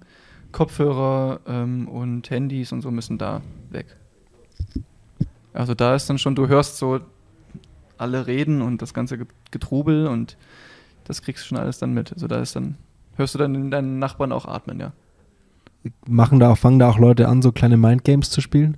Kopfhörer 0.53 1.41
ähm, 1.47 1.89
und 1.89 2.29
Handys 2.29 2.71
und 2.71 2.81
so 2.81 2.91
müssen 2.91 3.17
da 3.17 3.41
weg. 3.71 3.97
Also 5.51 5.73
da 5.73 5.95
ist 5.95 6.09
dann 6.09 6.17
schon, 6.17 6.35
du 6.35 6.47
hörst 6.47 6.77
so 6.77 7.01
alle 7.97 8.27
reden 8.27 8.61
und 8.61 8.81
das 8.81 8.93
ganze 8.93 9.17
Ge- 9.17 9.27
Getrubel 9.51 10.07
und 10.07 10.37
das 11.03 11.21
kriegst 11.21 11.43
du 11.43 11.47
schon 11.49 11.57
alles 11.57 11.77
dann 11.77 11.93
mit. 11.93 12.13
Also 12.13 12.27
da 12.27 12.41
ist 12.41 12.55
dann, 12.55 12.75
hörst 13.15 13.33
du 13.35 13.39
dann 13.39 13.71
deinen 13.71 13.99
Nachbarn 13.99 14.31
auch 14.31 14.45
atmen, 14.45 14.79
ja. 14.79 14.93
machen 16.07 16.39
da 16.39 16.51
auch, 16.51 16.57
fangen 16.57 16.79
da 16.79 16.89
auch 16.89 16.97
Leute 16.99 17.27
an, 17.27 17.41
so 17.41 17.51
kleine 17.51 17.77
Mindgames 17.77 18.29
zu 18.29 18.41
spielen? 18.41 18.75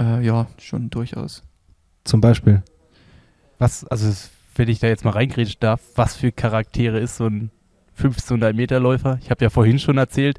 Äh, 0.00 0.24
ja, 0.24 0.46
schon 0.58 0.90
durchaus. 0.90 1.42
Zum 2.04 2.20
Beispiel. 2.20 2.62
Was, 3.58 3.84
also 3.84 4.08
es- 4.08 4.30
wenn 4.56 4.68
ich 4.68 4.78
da 4.78 4.86
jetzt 4.86 5.04
mal 5.04 5.10
reingrätschen 5.10 5.58
darf, 5.60 5.80
was 5.96 6.14
für 6.16 6.30
Charaktere 6.30 6.98
ist 7.00 7.16
so 7.16 7.26
ein 7.26 7.50
1500 7.96 8.54
Meter 8.54 8.78
Läufer? 8.80 9.18
Ich 9.22 9.30
habe 9.30 9.44
ja 9.44 9.50
vorhin 9.50 9.78
schon 9.78 9.98
erzählt, 9.98 10.38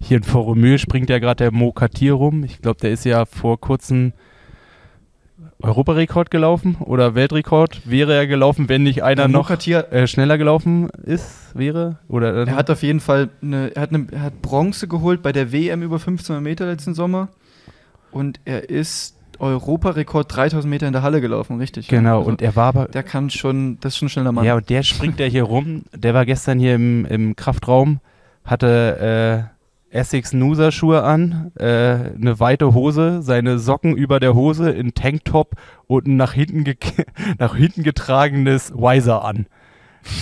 hier 0.00 0.18
in 0.18 0.22
Voromö 0.24 0.78
springt 0.78 1.10
ja 1.10 1.18
gerade 1.18 1.44
der 1.44 1.52
Mo 1.52 1.72
Katir 1.72 2.12
rum. 2.14 2.44
Ich 2.44 2.60
glaube, 2.62 2.80
der 2.80 2.90
ist 2.92 3.04
ja 3.04 3.24
vor 3.24 3.60
kurzem 3.60 4.12
Europarekord 5.62 6.30
gelaufen 6.30 6.76
oder 6.80 7.14
Weltrekord 7.14 7.80
wäre 7.84 8.14
er 8.14 8.26
gelaufen, 8.26 8.68
wenn 8.68 8.82
nicht 8.82 9.02
einer 9.02 9.26
noch 9.26 9.50
äh, 9.50 10.06
schneller 10.06 10.38
gelaufen 10.38 10.90
ist, 11.04 11.50
wäre 11.54 11.98
oder 12.08 12.34
äh, 12.34 12.44
Er 12.46 12.56
hat 12.56 12.70
auf 12.70 12.82
jeden 12.82 13.00
Fall 13.00 13.30
eine, 13.42 13.74
er 13.74 13.82
hat, 13.82 13.90
eine, 13.90 14.06
er 14.10 14.22
hat 14.22 14.42
Bronze 14.42 14.86
geholt 14.86 15.22
bei 15.22 15.32
der 15.32 15.52
WM 15.52 15.82
über 15.82 15.96
1500 15.96 16.42
Meter 16.42 16.66
letzten 16.66 16.94
Sommer 16.94 17.28
und 18.10 18.40
er 18.44 18.68
ist 18.68 19.16
Europarekord 19.38 20.34
3000 20.34 20.70
Meter 20.70 20.86
in 20.86 20.92
der 20.92 21.02
Halle 21.02 21.20
gelaufen, 21.20 21.58
richtig? 21.58 21.88
genau 21.88 22.18
Also 22.18 22.30
und 22.30 22.42
er 22.42 22.56
war 22.56 22.68
aber 22.68 22.86
der 22.86 23.02
kann 23.02 23.30
schon, 23.30 23.78
das 23.80 23.94
ist 23.94 23.98
schon 23.98 24.08
schneller 24.08 24.32
Mann. 24.32 24.44
Ja, 24.44 24.56
und 24.56 24.68
der 24.68 24.82
springt 24.82 25.20
ja 25.20 25.26
hier 25.26 25.42
rum. 25.42 25.84
Der 25.94 26.14
war 26.14 26.24
gestern 26.24 26.58
hier 26.58 26.74
im, 26.74 27.04
im 27.06 27.36
Kraftraum, 27.36 28.00
hatte 28.44 29.48
äh, 29.50 29.55
Essex 29.96 30.32
Nusa 30.32 30.70
Schuhe 30.70 31.02
an, 31.02 31.52
äh, 31.58 31.64
eine 31.64 32.38
weite 32.38 32.74
Hose, 32.74 33.22
seine 33.22 33.58
Socken 33.58 33.96
über 33.96 34.20
der 34.20 34.34
Hose, 34.34 34.70
in 34.70 34.94
Tanktop 34.94 35.56
und 35.86 36.06
ein 36.06 36.16
nach 36.16 36.32
hinten, 36.32 36.64
nach 37.38 37.56
hinten 37.56 37.82
getragenes 37.82 38.72
Wiser 38.72 39.24
an. 39.24 39.46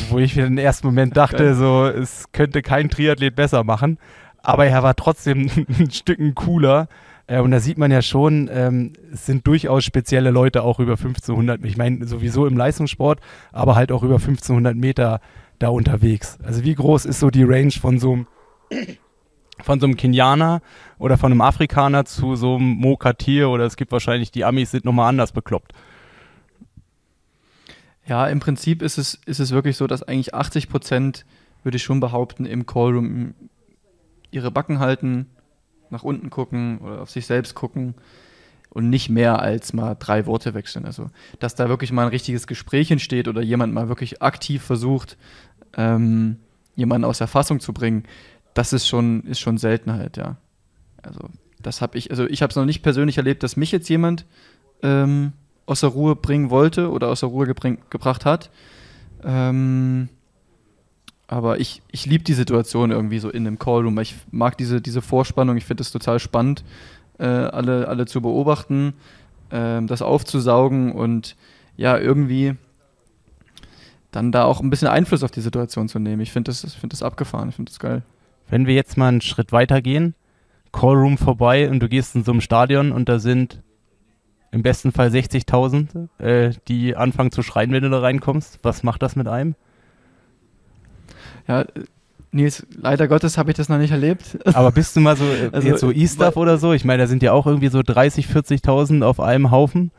Wo 0.08 0.18
ich 0.18 0.36
mir 0.36 0.46
im 0.46 0.56
ersten 0.56 0.86
Moment 0.86 1.16
dachte, 1.16 1.44
Geil. 1.44 1.54
so, 1.54 1.86
es 1.86 2.32
könnte 2.32 2.62
kein 2.62 2.88
Triathlet 2.88 3.36
besser 3.36 3.64
machen. 3.64 3.98
Aber 4.42 4.66
er 4.66 4.82
war 4.82 4.94
trotzdem 4.94 5.50
ein 5.78 5.90
Stücken 5.90 6.34
cooler. 6.34 6.88
Äh, 7.26 7.40
und 7.40 7.50
da 7.50 7.60
sieht 7.60 7.76
man 7.76 7.90
ja 7.90 8.00
schon, 8.00 8.48
ähm, 8.52 8.92
es 9.12 9.26
sind 9.26 9.46
durchaus 9.46 9.84
spezielle 9.84 10.30
Leute 10.30 10.62
auch 10.62 10.80
über 10.80 10.92
1500. 10.92 11.64
Ich 11.64 11.76
meine, 11.76 12.06
sowieso 12.06 12.46
im 12.46 12.56
Leistungssport, 12.56 13.20
aber 13.52 13.76
halt 13.76 13.92
auch 13.92 14.02
über 14.02 14.16
1500 14.16 14.76
Meter 14.76 15.20
da 15.58 15.68
unterwegs. 15.68 16.38
Also 16.42 16.64
wie 16.64 16.74
groß 16.74 17.04
ist 17.04 17.20
so 17.20 17.30
die 17.30 17.44
Range 17.44 17.72
von 17.72 17.98
so 17.98 18.12
einem 18.12 18.26
von 19.62 19.80
so 19.80 19.86
einem 19.86 19.96
Kenianer 19.96 20.62
oder 20.98 21.16
von 21.16 21.32
einem 21.32 21.40
Afrikaner 21.40 22.04
zu 22.04 22.36
so 22.36 22.56
einem 22.56 22.70
Mokatir 22.74 23.50
oder 23.50 23.64
es 23.64 23.76
gibt 23.76 23.92
wahrscheinlich 23.92 24.30
die 24.30 24.44
Amis 24.44 24.70
sind 24.70 24.84
nochmal 24.84 25.08
anders 25.08 25.32
bekloppt. 25.32 25.72
Ja, 28.06 28.26
im 28.26 28.40
Prinzip 28.40 28.82
ist 28.82 28.98
es, 28.98 29.14
ist 29.26 29.40
es 29.40 29.52
wirklich 29.52 29.76
so, 29.76 29.86
dass 29.86 30.02
eigentlich 30.02 30.34
80 30.34 30.68
Prozent, 30.68 31.24
würde 31.62 31.76
ich 31.76 31.82
schon 31.82 32.00
behaupten, 32.00 32.44
im 32.44 32.66
Callroom 32.66 33.34
ihre 34.30 34.50
Backen 34.50 34.78
halten, 34.78 35.26
nach 35.88 36.02
unten 36.02 36.28
gucken 36.28 36.78
oder 36.78 37.00
auf 37.00 37.10
sich 37.10 37.24
selbst 37.24 37.54
gucken 37.54 37.94
und 38.68 38.90
nicht 38.90 39.08
mehr 39.08 39.38
als 39.38 39.72
mal 39.72 39.94
drei 39.98 40.26
Worte 40.26 40.52
wechseln. 40.52 40.84
Also, 40.84 41.08
dass 41.38 41.54
da 41.54 41.68
wirklich 41.68 41.92
mal 41.92 42.02
ein 42.02 42.08
richtiges 42.08 42.46
Gespräch 42.46 42.90
entsteht 42.90 43.28
oder 43.28 43.40
jemand 43.40 43.72
mal 43.72 43.88
wirklich 43.88 44.20
aktiv 44.20 44.62
versucht, 44.62 45.16
ähm, 45.76 46.38
jemanden 46.74 47.04
aus 47.04 47.18
der 47.18 47.28
Fassung 47.28 47.60
zu 47.60 47.72
bringen, 47.72 48.04
das 48.54 48.72
ist 48.72 48.86
schon, 48.86 49.22
ist 49.24 49.40
schon 49.40 49.58
Seltenheit, 49.58 50.16
ja. 50.16 50.36
Also, 51.02 51.28
das 51.60 51.80
habe 51.80 51.98
ich, 51.98 52.10
also 52.10 52.26
ich 52.26 52.42
habe 52.42 52.50
es 52.50 52.56
noch 52.56 52.64
nicht 52.64 52.82
persönlich 52.82 53.18
erlebt, 53.18 53.42
dass 53.42 53.56
mich 53.56 53.72
jetzt 53.72 53.88
jemand 53.88 54.26
ähm, 54.82 55.32
aus 55.66 55.80
der 55.80 55.90
Ruhe 55.90 56.14
bringen 56.16 56.50
wollte 56.50 56.90
oder 56.90 57.08
aus 57.08 57.20
der 57.20 57.28
Ruhe 57.28 57.46
gebring, 57.46 57.78
gebracht 57.90 58.24
hat. 58.24 58.50
Ähm, 59.22 60.08
aber 61.26 61.58
ich, 61.58 61.82
ich 61.90 62.06
liebe 62.06 62.22
die 62.22 62.34
Situation 62.34 62.90
irgendwie 62.90 63.18
so 63.18 63.30
in 63.30 63.46
einem 63.46 63.58
Callroom. 63.58 63.98
Ich 64.00 64.14
mag 64.30 64.58
diese, 64.58 64.80
diese 64.80 65.02
Vorspannung, 65.02 65.56
ich 65.56 65.64
finde 65.64 65.82
es 65.82 65.90
total 65.90 66.20
spannend, 66.20 66.64
äh, 67.18 67.24
alle, 67.24 67.88
alle 67.88 68.06
zu 68.06 68.20
beobachten, 68.20 68.94
ähm, 69.50 69.86
das 69.86 70.02
aufzusaugen 70.02 70.92
und 70.92 71.36
ja, 71.76 71.98
irgendwie 71.98 72.56
dann 74.10 74.30
da 74.30 74.44
auch 74.44 74.60
ein 74.60 74.70
bisschen 74.70 74.88
Einfluss 74.88 75.24
auf 75.24 75.30
die 75.30 75.40
Situation 75.40 75.88
zu 75.88 75.98
nehmen. 75.98 76.22
Ich 76.22 76.30
finde 76.30 76.50
das, 76.50 76.60
find 76.74 76.92
das 76.92 77.02
abgefahren, 77.02 77.48
ich 77.48 77.56
finde 77.56 77.72
das 77.72 77.78
geil. 77.78 78.02
Wenn 78.48 78.66
wir 78.66 78.74
jetzt 78.74 78.96
mal 78.96 79.08
einen 79.08 79.20
Schritt 79.20 79.52
weiter 79.52 79.82
gehen, 79.82 80.14
Callroom 80.72 81.18
vorbei 81.18 81.70
und 81.70 81.80
du 81.80 81.88
gehst 81.88 82.14
in 82.14 82.24
so 82.24 82.32
einem 82.32 82.40
Stadion 82.40 82.92
und 82.92 83.08
da 83.08 83.18
sind 83.18 83.62
im 84.50 84.62
besten 84.62 84.92
Fall 84.92 85.08
60.000, 85.08 86.08
äh, 86.18 86.52
die 86.68 86.96
anfangen 86.96 87.32
zu 87.32 87.42
schreien, 87.42 87.72
wenn 87.72 87.82
du 87.82 87.90
da 87.90 88.00
reinkommst. 88.00 88.60
Was 88.62 88.82
macht 88.82 89.02
das 89.02 89.16
mit 89.16 89.26
einem? 89.26 89.56
Ja, 91.48 91.64
Nils, 92.30 92.66
leider 92.76 93.06
Gottes 93.06 93.38
habe 93.38 93.50
ich 93.50 93.56
das 93.56 93.68
noch 93.68 93.78
nicht 93.78 93.92
erlebt. 93.92 94.38
Aber 94.54 94.72
bist 94.72 94.96
du 94.96 95.00
mal 95.00 95.16
so, 95.16 95.24
äh, 95.24 95.50
Also, 95.52 95.68
jetzt 95.68 95.80
so 95.80 95.92
E-Stuff 95.92 96.36
oder 96.36 96.58
so? 96.58 96.72
Ich 96.72 96.84
meine, 96.84 97.02
da 97.02 97.06
sind 97.06 97.22
ja 97.22 97.32
auch 97.32 97.46
irgendwie 97.46 97.68
so 97.68 97.82
30, 97.82 98.26
40.000 98.26 99.04
auf 99.04 99.20
einem 99.20 99.50
Haufen. 99.50 99.92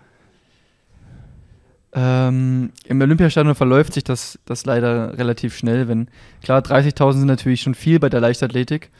Ähm, 1.98 2.74
Im 2.84 3.02
Olympiastadion 3.02 3.56
verläuft 3.56 3.94
sich 3.94 4.04
das, 4.04 4.38
das 4.44 4.66
leider 4.66 5.18
relativ 5.18 5.56
schnell, 5.56 5.88
wenn, 5.88 6.10
klar, 6.44 6.60
30.000 6.60 7.14
sind 7.14 7.28
natürlich 7.28 7.62
schon 7.62 7.74
viel 7.74 8.00
bei 8.00 8.10
der 8.10 8.20
Leichtathletik, 8.20 8.92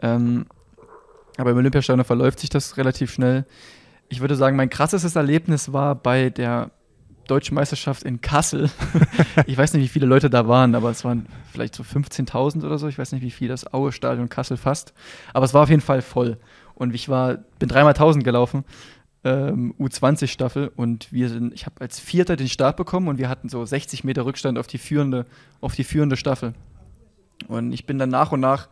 ähm, 0.00 0.46
aber 1.38 1.50
im 1.50 1.56
Olympiastadion 1.56 2.04
verläuft 2.04 2.38
sich 2.38 2.48
das 2.48 2.76
relativ 2.76 3.12
schnell. 3.12 3.46
Ich 4.08 4.20
würde 4.20 4.36
sagen, 4.36 4.56
mein 4.56 4.70
krassestes 4.70 5.16
Erlebnis 5.16 5.72
war 5.72 5.96
bei 5.96 6.30
der 6.30 6.70
Deutschen 7.26 7.56
Meisterschaft 7.56 8.04
in 8.04 8.20
Kassel. 8.20 8.70
ich 9.46 9.58
weiß 9.58 9.74
nicht, 9.74 9.82
wie 9.82 9.88
viele 9.88 10.06
Leute 10.06 10.30
da 10.30 10.46
waren, 10.46 10.76
aber 10.76 10.90
es 10.90 11.04
waren 11.04 11.26
vielleicht 11.50 11.74
so 11.74 11.82
15.000 11.82 12.64
oder 12.64 12.78
so. 12.78 12.86
Ich 12.86 12.98
weiß 12.98 13.10
nicht, 13.10 13.22
wie 13.22 13.32
viel 13.32 13.48
das 13.48 13.72
Aue-Stadion 13.74 14.28
Kassel 14.28 14.56
fasst. 14.56 14.94
Aber 15.32 15.44
es 15.44 15.52
war 15.52 15.64
auf 15.64 15.70
jeden 15.70 15.82
Fall 15.82 16.02
voll. 16.02 16.38
Und 16.74 16.94
ich 16.94 17.08
war, 17.08 17.38
bin 17.58 17.68
dreimal 17.68 17.94
1000 17.94 18.22
gelaufen 18.22 18.64
ähm, 19.26 19.74
U20-Staffel 19.80 20.70
und 20.76 21.12
wir 21.12 21.28
sind, 21.28 21.52
ich 21.52 21.66
habe 21.66 21.80
als 21.80 21.98
Vierter 21.98 22.36
den 22.36 22.48
Start 22.48 22.76
bekommen 22.76 23.08
und 23.08 23.18
wir 23.18 23.28
hatten 23.28 23.48
so 23.48 23.64
60 23.64 24.04
Meter 24.04 24.24
Rückstand 24.24 24.56
auf 24.56 24.68
die 24.68 24.78
führende, 24.78 25.26
auf 25.60 25.74
die 25.74 25.82
führende 25.82 26.16
Staffel. 26.16 26.54
Und 27.48 27.72
ich 27.72 27.86
bin 27.86 27.98
dann 27.98 28.08
nach 28.08 28.30
und 28.30 28.38
nach 28.38 28.68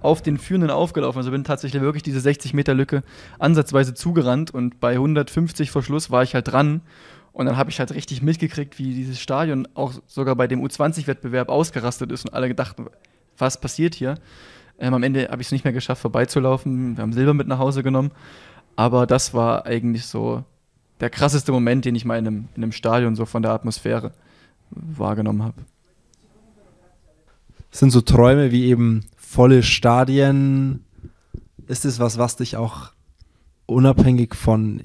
auf 0.00 0.22
den 0.22 0.38
Führenden 0.38 0.70
aufgelaufen. 0.70 1.18
Also 1.18 1.32
bin 1.32 1.42
tatsächlich 1.42 1.82
wirklich 1.82 2.04
diese 2.04 2.20
60 2.20 2.54
Meter 2.54 2.72
Lücke 2.72 3.02
ansatzweise 3.40 3.92
zugerannt 3.92 4.54
und 4.54 4.78
bei 4.78 4.92
150 4.92 5.72
vor 5.72 5.82
Schluss 5.82 6.10
war 6.10 6.22
ich 6.22 6.34
halt 6.34 6.52
dran. 6.52 6.82
Und 7.32 7.46
dann 7.46 7.56
habe 7.56 7.70
ich 7.70 7.80
halt 7.80 7.92
richtig 7.92 8.22
mitgekriegt, 8.22 8.78
wie 8.78 8.94
dieses 8.94 9.20
Stadion 9.20 9.66
auch 9.74 9.94
sogar 10.06 10.36
bei 10.36 10.46
dem 10.46 10.64
U20-Wettbewerb 10.64 11.48
ausgerastet 11.48 12.12
ist 12.12 12.26
und 12.26 12.34
alle 12.34 12.48
gedachten, 12.48 12.86
was 13.38 13.60
passiert 13.60 13.96
hier? 13.96 14.16
Ähm, 14.78 14.94
am 14.94 15.02
Ende 15.02 15.28
habe 15.30 15.42
ich 15.42 15.48
es 15.48 15.52
nicht 15.52 15.64
mehr 15.64 15.72
geschafft, 15.72 16.00
vorbeizulaufen. 16.00 16.96
Wir 16.96 17.02
haben 17.02 17.12
Silber 17.12 17.34
mit 17.34 17.48
nach 17.48 17.58
Hause 17.58 17.82
genommen. 17.82 18.12
Aber 18.80 19.06
das 19.06 19.34
war 19.34 19.66
eigentlich 19.66 20.06
so 20.06 20.42
der 21.00 21.10
krasseste 21.10 21.52
Moment, 21.52 21.84
den 21.84 21.94
ich 21.94 22.06
mal 22.06 22.18
in 22.18 22.26
einem, 22.26 22.48
in 22.56 22.62
einem 22.62 22.72
Stadion 22.72 23.14
so 23.14 23.26
von 23.26 23.42
der 23.42 23.52
Atmosphäre 23.52 24.12
wahrgenommen 24.70 25.42
habe. 25.42 25.60
sind 27.70 27.90
so 27.90 28.00
Träume 28.00 28.52
wie 28.52 28.64
eben 28.64 29.04
volle 29.18 29.62
Stadien. 29.62 30.82
Ist 31.66 31.84
es 31.84 31.98
was, 31.98 32.16
was 32.16 32.36
dich 32.36 32.56
auch 32.56 32.92
unabhängig 33.66 34.34
von, 34.34 34.84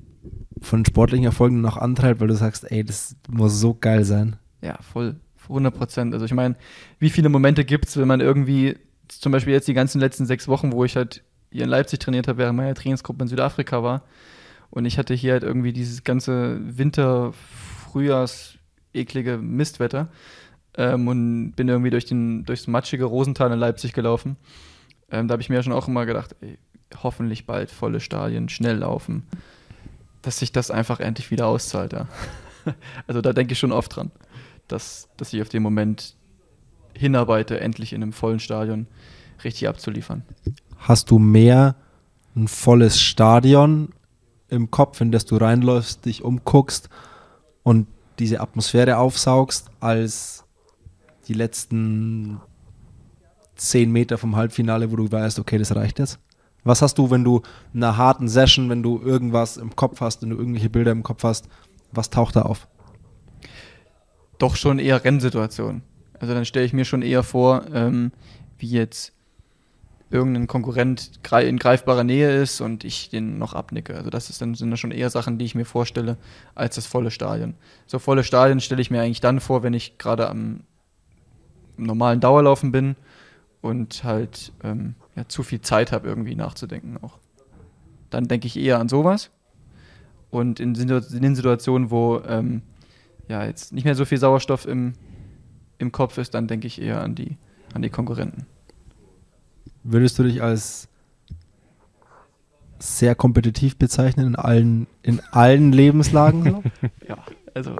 von 0.62 0.84
sportlichen 0.84 1.24
Erfolgen 1.24 1.62
noch 1.62 1.78
antreibt, 1.78 2.20
weil 2.20 2.28
du 2.28 2.36
sagst, 2.36 2.70
ey, 2.70 2.84
das 2.84 3.16
muss 3.30 3.62
so 3.62 3.78
geil 3.80 4.04
sein? 4.04 4.36
Ja, 4.62 4.78
voll. 4.82 5.16
100 5.44 5.74
Prozent. 5.74 6.14
Also 6.14 6.26
ich 6.26 6.34
meine, 6.34 6.58
wie 7.00 7.10
viele 7.10 7.30
Momente 7.30 7.64
gibt 7.64 7.88
es, 7.88 7.96
wenn 7.96 8.10
man 8.10 8.20
irgendwie, 8.20 8.76
zum 9.08 9.32
Beispiel 9.32 9.54
jetzt 9.54 9.70
die 9.70 9.74
ganzen 9.74 10.02
letzten 10.02 10.26
sechs 10.26 10.50
Wochen, 10.50 10.74
wo 10.74 10.84
ich 10.84 10.98
halt 10.98 11.24
hier 11.56 11.64
in 11.64 11.70
Leipzig 11.70 12.00
trainiert 12.00 12.28
habe, 12.28 12.38
während 12.40 12.58
meiner 12.58 12.76
Trainingsgruppe 12.76 13.24
in 13.24 13.28
Südafrika 13.28 13.82
war. 13.82 14.04
Und 14.70 14.86
ich 14.86 14.98
hatte 14.98 15.14
hier 15.14 15.34
halt 15.34 15.44
irgendwie 15.44 15.72
dieses 15.72 16.04
ganze 16.04 16.60
Winter, 16.62 17.34
Frühjahrs, 17.92 18.56
eklige 18.94 19.38
Mistwetter. 19.38 20.10
Ähm, 20.78 21.08
und 21.08 21.54
bin 21.54 21.70
irgendwie 21.70 21.90
durch 21.92 22.06
den, 22.06 22.44
durchs 22.44 22.68
matschige 22.68 23.06
Rosental 23.06 23.52
in 23.52 23.60
Leipzig 23.60 23.94
gelaufen. 23.94 24.36
Ähm, 25.10 25.28
da 25.28 25.34
habe 25.34 25.42
ich 25.42 25.50
mir 25.50 25.56
ja 25.56 25.64
schon 25.64 25.72
auch 25.72 25.88
immer 25.88 26.06
gedacht, 26.06 26.36
ey, 26.42 26.58
hoffentlich 27.02 27.46
bald 27.46 27.72
volle 27.72 28.02
Stadien, 28.02 28.50
schnell 28.50 28.78
laufen, 28.78 29.24
dass 30.22 30.40
sich 30.40 30.52
das 30.52 30.72
einfach 30.72 31.00
endlich 31.00 31.32
wieder 31.32 31.48
auszahlt. 31.48 31.94
Ja. 31.94 32.08
also 33.08 33.22
da 33.22 33.32
denke 33.32 33.54
ich 33.54 33.60
schon 33.60 33.72
oft 33.72 33.96
dran, 33.96 34.12
dass, 34.68 35.08
dass 35.16 35.32
ich 35.32 35.42
auf 35.42 35.50
den 35.50 35.64
Moment 35.64 36.16
hinarbeite, 36.94 37.62
endlich 37.62 37.94
in 37.94 38.04
einem 38.04 38.14
vollen 38.14 38.40
Stadion 38.40 38.88
richtig 39.44 39.70
abzuliefern. 39.70 40.24
Hast 40.86 41.10
du 41.10 41.18
mehr 41.18 41.76
ein 42.36 42.48
volles 42.48 43.02
Stadion 43.02 43.90
im 44.50 44.70
Kopf, 44.70 45.02
in 45.02 45.12
das 45.12 45.26
du 45.26 45.36
reinläufst, 45.36 46.06
dich 46.06 46.24
umguckst 46.24 46.90
und 47.64 47.88
diese 48.20 48.40
Atmosphäre 48.40 48.98
aufsaugst, 48.98 49.72
als 49.80 50.46
die 51.28 51.34
letzten 51.34 52.40
zehn 53.56 53.92
Meter 53.92 54.20
vom 54.20 54.36
Halbfinale, 54.36 54.92
wo 54.92 54.96
du 54.96 55.12
weißt, 55.12 55.40
okay, 55.40 55.58
das 55.58 55.76
reicht 55.76 55.98
jetzt? 55.98 56.20
Was 56.64 56.84
hast 56.84 57.00
du, 57.00 57.10
wenn 57.10 57.24
du 57.24 57.42
in 57.74 57.84
einer 57.84 57.98
harten 57.98 58.28
Session, 58.28 58.70
wenn 58.70 58.84
du 58.84 59.02
irgendwas 59.02 59.58
im 59.58 59.76
Kopf 59.76 60.02
hast, 60.02 60.22
wenn 60.22 60.30
du 60.30 60.38
irgendwelche 60.38 60.70
Bilder 60.70 60.92
im 60.92 61.02
Kopf 61.02 61.24
hast, 61.24 61.50
was 61.94 62.12
taucht 62.12 62.36
da 62.36 62.44
auf? 62.44 62.68
Doch 64.38 64.56
schon 64.56 64.78
eher 64.78 65.04
Rennsituationen. 65.04 65.82
Also 66.20 66.36
dann 66.36 66.46
stelle 66.46 66.68
ich 66.68 66.74
mir 66.74 66.86
schon 66.86 67.02
eher 67.02 67.24
vor, 67.24 67.66
ähm, 67.74 68.12
wie 68.60 68.70
jetzt 68.70 69.15
irgendein 70.12 70.48
Konkurrent 70.48 71.20
in 71.42 71.58
greifbarer 71.58 72.04
Nähe 72.04 72.42
ist 72.42 72.62
und 72.62 72.84
ich 72.84 73.10
den 73.10 73.38
noch 73.38 73.54
abnicke. 73.54 73.96
Also 73.96 74.10
das 74.10 74.30
ist 74.30 74.42
dann, 74.42 74.54
sind 74.54 74.70
dann 74.70 74.78
schon 74.78 74.92
eher 74.92 75.10
Sachen, 75.10 75.38
die 75.38 75.46
ich 75.46 75.56
mir 75.56 75.66
vorstelle, 75.66 76.18
als 76.54 76.76
das 76.76 76.86
volle 76.86 77.12
Stadion. 77.12 77.56
So 77.88 78.00
volle 78.00 78.24
Stadien 78.24 78.60
stelle 78.60 78.82
ich 78.82 78.92
mir 78.92 79.02
eigentlich 79.02 79.22
dann 79.22 79.40
vor, 79.40 79.64
wenn 79.64 79.74
ich 79.74 79.98
gerade 79.98 80.30
am 80.30 80.62
normalen 81.78 82.20
Dauerlaufen 82.20 82.72
bin 82.72 82.96
und 83.62 84.04
halt 84.04 84.54
ähm, 84.64 84.96
ja, 85.16 85.28
zu 85.28 85.44
viel 85.44 85.62
Zeit 85.62 85.92
habe, 85.92 86.08
irgendwie 86.08 86.36
nachzudenken 86.36 86.98
auch. 87.02 87.18
Dann 88.10 88.28
denke 88.28 88.48
ich 88.48 88.58
eher 88.58 88.80
an 88.80 88.90
sowas. 88.90 89.32
Und 90.30 90.60
in, 90.60 90.76
in 90.76 91.22
den 91.22 91.36
Situationen, 91.36 91.90
wo 91.90 92.22
ähm, 92.28 92.62
ja 93.28 93.46
jetzt 93.46 93.74
nicht 93.74 93.86
mehr 93.86 93.96
so 93.96 94.06
viel 94.06 94.18
Sauerstoff 94.18 94.68
im, 94.68 94.94
im 95.78 95.92
Kopf 95.92 96.18
ist, 96.18 96.34
dann 96.34 96.48
denke 96.48 96.68
ich 96.68 96.82
eher 96.82 97.02
an 97.02 97.16
die, 97.16 97.38
an 97.74 97.82
die 97.82 97.90
Konkurrenten. 97.90 98.46
Würdest 99.88 100.18
du 100.18 100.24
dich 100.24 100.42
als 100.42 100.88
sehr 102.80 103.14
kompetitiv 103.14 103.78
bezeichnen 103.78 104.28
in 104.28 104.36
allen, 104.36 104.88
in 105.04 105.22
allen 105.32 105.72
Lebenslagen? 105.72 106.64
ja, 107.08 107.18
also 107.54 107.76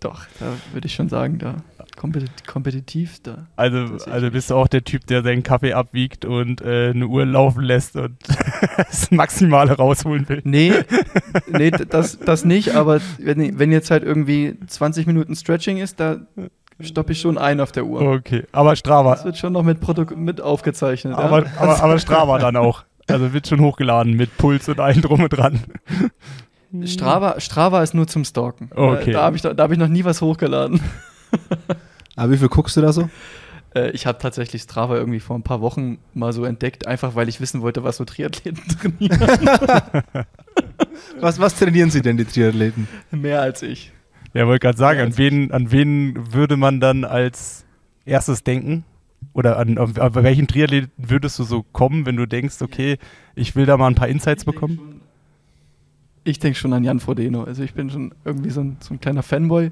doch, 0.00 0.24
da 0.38 0.54
würde 0.72 0.86
ich 0.86 0.94
schon 0.94 1.10
sagen, 1.10 1.38
da 1.38 1.56
kompetitiv, 1.96 2.46
kompetitiv 2.46 3.22
da. 3.22 3.46
Also, 3.56 4.10
also 4.10 4.30
bist 4.30 4.48
du 4.48 4.54
auch 4.54 4.68
der 4.68 4.84
Typ, 4.84 5.06
der 5.06 5.22
seinen 5.22 5.42
Kaffee 5.42 5.74
abwiegt 5.74 6.24
und 6.24 6.62
äh, 6.62 6.90
eine 6.94 7.06
Uhr 7.06 7.26
laufen 7.26 7.62
lässt 7.62 7.94
und 7.96 8.16
das 8.78 9.10
Maximale 9.10 9.72
rausholen 9.72 10.26
will? 10.30 10.40
Nee, 10.44 10.72
nee 11.46 11.70
das, 11.70 12.18
das 12.18 12.46
nicht, 12.46 12.74
aber 12.74 13.02
wenn, 13.18 13.58
wenn 13.58 13.70
jetzt 13.70 13.90
halt 13.90 14.02
irgendwie 14.02 14.56
20 14.66 15.06
Minuten 15.06 15.36
Stretching 15.36 15.76
ist, 15.76 16.00
da 16.00 16.26
stoppe 16.82 17.12
ich 17.12 17.20
schon 17.20 17.38
ein 17.38 17.60
auf 17.60 17.72
der 17.72 17.84
Uhr. 17.84 18.00
Okay, 18.02 18.44
aber 18.52 18.76
Strava. 18.76 19.14
Das 19.14 19.24
wird 19.24 19.38
schon 19.38 19.52
noch 19.52 19.62
mit, 19.62 19.80
Protok 19.80 20.16
mit 20.16 20.40
aufgezeichnet. 20.40 21.14
Aber, 21.14 21.44
ja. 21.44 21.52
aber, 21.58 21.82
aber 21.82 21.98
Strava 21.98 22.38
dann 22.38 22.56
auch. 22.56 22.84
Also 23.08 23.32
wird 23.32 23.48
schon 23.48 23.60
hochgeladen 23.60 24.14
mit 24.14 24.36
Puls 24.36 24.68
und 24.68 24.78
allem 24.78 25.02
drum 25.02 25.22
und 25.22 25.30
dran. 25.30 25.60
Strava, 26.84 27.40
Strava 27.40 27.82
ist 27.82 27.94
nur 27.94 28.06
zum 28.06 28.24
Stalken. 28.24 28.70
Okay. 28.74 29.12
Da 29.12 29.22
habe 29.22 29.36
ich, 29.36 29.42
da 29.42 29.54
hab 29.56 29.72
ich 29.72 29.78
noch 29.78 29.88
nie 29.88 30.04
was 30.04 30.20
hochgeladen. 30.20 30.80
Aber 32.16 32.30
wie 32.30 32.36
viel 32.36 32.48
guckst 32.48 32.76
du 32.76 32.80
da 32.80 32.92
so? 32.92 33.08
Äh, 33.74 33.90
ich 33.90 34.06
habe 34.06 34.18
tatsächlich 34.18 34.62
Strava 34.62 34.96
irgendwie 34.96 35.20
vor 35.20 35.36
ein 35.36 35.42
paar 35.42 35.60
Wochen 35.60 35.98
mal 36.14 36.32
so 36.32 36.44
entdeckt, 36.44 36.86
einfach 36.86 37.14
weil 37.14 37.28
ich 37.28 37.40
wissen 37.40 37.62
wollte, 37.62 37.82
was 37.82 37.96
so 37.96 38.04
Triathleten 38.04 38.62
trainieren. 38.98 39.20
was, 41.20 41.40
was 41.40 41.54
trainieren 41.56 41.90
sie 41.90 42.02
denn, 42.02 42.16
die 42.16 42.24
Triathleten? 42.24 42.88
Mehr 43.10 43.40
als 43.40 43.62
ich. 43.62 43.92
Ja, 44.32 44.46
wollte 44.46 44.60
gerade 44.60 44.78
sagen, 44.78 45.00
an 45.00 45.18
wen, 45.18 45.50
an 45.50 45.72
wen 45.72 46.32
würde 46.32 46.56
man 46.56 46.80
dann 46.80 47.04
als 47.04 47.64
erstes 48.04 48.44
denken? 48.44 48.84
Oder 49.32 49.58
an, 49.58 49.78
auf, 49.78 49.98
auf 49.98 50.14
welchen 50.14 50.46
Triathleten 50.46 50.90
würdest 50.96 51.38
du 51.38 51.44
so 51.44 51.62
kommen, 51.62 52.06
wenn 52.06 52.16
du 52.16 52.26
denkst, 52.26 52.62
okay, 52.62 52.98
ich 53.34 53.54
will 53.54 53.66
da 53.66 53.76
mal 53.76 53.86
ein 53.86 53.94
paar 53.94 54.08
Insights 54.08 54.44
bekommen? 54.44 55.02
Ich 56.24 56.38
denke 56.38 56.58
schon 56.58 56.72
an 56.72 56.84
Jan 56.84 57.00
Frodeno. 57.00 57.44
Also 57.44 57.62
ich 57.62 57.74
bin 57.74 57.90
schon 57.90 58.14
irgendwie 58.24 58.50
so 58.50 58.60
ein, 58.60 58.76
so 58.80 58.94
ein 58.94 59.00
kleiner 59.00 59.22
Fanboy, 59.22 59.70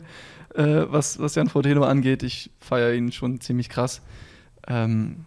äh, 0.54 0.84
was, 0.88 1.18
was 1.18 1.34
Jan 1.34 1.48
Frodeno 1.48 1.82
angeht. 1.82 2.22
Ich 2.22 2.50
feiere 2.60 2.94
ihn 2.94 3.12
schon 3.12 3.40
ziemlich 3.40 3.68
krass. 3.68 4.02
Ähm, 4.66 5.24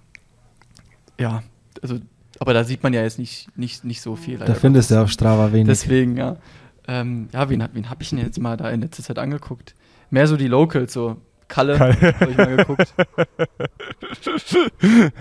ja, 1.20 1.44
also, 1.82 2.00
aber 2.40 2.54
da 2.54 2.64
sieht 2.64 2.84
man 2.84 2.94
ja 2.94 3.04
jetzt 3.04 3.20
nicht, 3.20 3.56
nicht, 3.58 3.84
nicht 3.84 4.02
so 4.02 4.16
viel. 4.16 4.38
Da 4.38 4.54
findest 4.54 4.92
du 4.92 5.02
auf 5.02 5.12
Strava 5.12 5.52
wenig. 5.52 5.68
Deswegen, 5.68 6.18
ja. 6.18 6.38
Ähm, 6.88 7.30
ja, 7.34 7.50
wen, 7.50 7.68
wen 7.74 7.90
habe 7.90 8.04
ich 8.04 8.10
denn 8.10 8.20
jetzt 8.20 8.40
mal 8.40 8.58
da 8.58 8.70
in 8.70 8.82
letzter 8.82 9.04
Zeit 9.04 9.20
angeguckt? 9.20 9.76
Mehr 10.10 10.28
so 10.28 10.38
die 10.38 10.48
Locals, 10.48 10.94
so 10.94 11.18
Kalle, 11.52 11.78
Kalle. 11.78 11.96
habe 12.20 12.32
ich 12.32 12.38
mal 12.38 12.56
geguckt. 12.56 12.94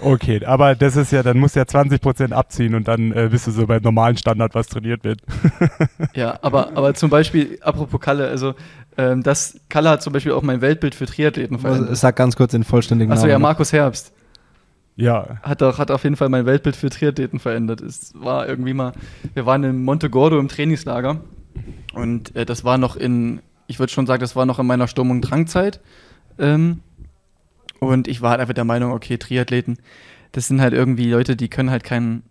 okay, 0.00 0.44
aber 0.44 0.74
das 0.74 0.96
ist 0.96 1.12
ja, 1.12 1.22
dann 1.22 1.38
musst 1.38 1.54
du 1.54 1.60
ja 1.60 1.66
20% 1.66 2.32
abziehen 2.32 2.74
und 2.74 2.88
dann 2.88 3.12
äh, 3.12 3.28
bist 3.30 3.46
du 3.46 3.50
so 3.50 3.66
beim 3.66 3.82
normalen 3.82 4.16
Standard, 4.16 4.54
was 4.54 4.68
trainiert 4.68 5.04
wird. 5.04 5.20
ja, 6.14 6.38
aber, 6.40 6.70
aber 6.74 6.94
zum 6.94 7.10
Beispiel, 7.10 7.58
apropos 7.60 8.00
Kalle, 8.00 8.28
also 8.28 8.54
ähm, 8.96 9.22
das, 9.22 9.60
Kalle 9.68 9.90
hat 9.90 10.02
zum 10.02 10.14
Beispiel 10.14 10.32
auch 10.32 10.42
mein 10.42 10.62
Weltbild 10.62 10.94
für 10.94 11.04
Triathleten 11.04 11.58
verändert. 11.58 11.94
Sag 11.96 12.16
ganz 12.16 12.36
kurz 12.36 12.52
den 12.52 12.64
vollständigen 12.64 13.12
Achso, 13.12 13.26
ja, 13.26 13.38
Markus 13.38 13.72
Herbst. 13.72 14.14
Ja. 14.96 15.40
Hat, 15.42 15.62
auch, 15.62 15.78
hat 15.78 15.90
auf 15.90 16.04
jeden 16.04 16.16
Fall 16.16 16.28
mein 16.28 16.46
Weltbild 16.46 16.76
für 16.76 16.90
Triathleten 16.90 17.38
verändert. 17.38 17.80
Es 17.80 18.12
war 18.14 18.48
irgendwie 18.48 18.74
mal, 18.74 18.92
wir 19.34 19.46
waren 19.46 19.64
in 19.64 19.82
Monte 19.82 20.10
Gordo 20.10 20.38
im 20.38 20.48
Trainingslager 20.48 21.20
und 21.94 22.34
äh, 22.36 22.44
das 22.44 22.64
war 22.64 22.78
noch 22.78 22.96
in, 22.96 23.40
ich 23.66 23.78
würde 23.78 23.92
schon 23.92 24.06
sagen, 24.06 24.20
das 24.20 24.36
war 24.36 24.46
noch 24.46 24.58
in 24.58 24.66
meiner 24.66 24.88
Sturm- 24.88 25.10
und 25.10 25.22
Drangzeit. 25.22 25.80
Ähm, 26.38 26.80
und 27.78 28.08
ich 28.08 28.20
war 28.20 28.32
halt 28.32 28.40
einfach 28.40 28.54
der 28.54 28.64
Meinung, 28.64 28.92
okay, 28.92 29.16
Triathleten, 29.16 29.78
das 30.32 30.46
sind 30.46 30.60
halt 30.60 30.74
irgendwie 30.74 31.10
Leute, 31.10 31.34
die 31.34 31.48
können 31.48 31.70
halt 31.70 31.82
keinen, 31.82 32.22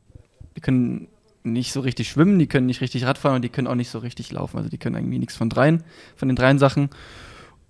die 0.56 0.62
können 0.62 1.08
nicht 1.44 1.72
so 1.72 1.80
richtig 1.80 2.10
schwimmen, 2.10 2.38
die 2.38 2.48
können 2.48 2.68
nicht 2.68 2.82
richtig 2.82 3.06
Radfahren 3.06 3.38
und 3.38 3.42
die 3.42 3.50
können 3.50 3.68
auch 3.68 3.76
nicht 3.76 3.90
so 3.90 4.00
richtig 4.00 4.32
laufen. 4.32 4.58
Also 4.58 4.70
die 4.70 4.78
können 4.78 4.96
irgendwie 4.96 5.20
nichts 5.20 5.36
von 5.36 5.50
dreien, 5.50 5.84
von 6.16 6.28
den 6.28 6.36
dreien 6.36 6.60
Sachen. 6.60 6.90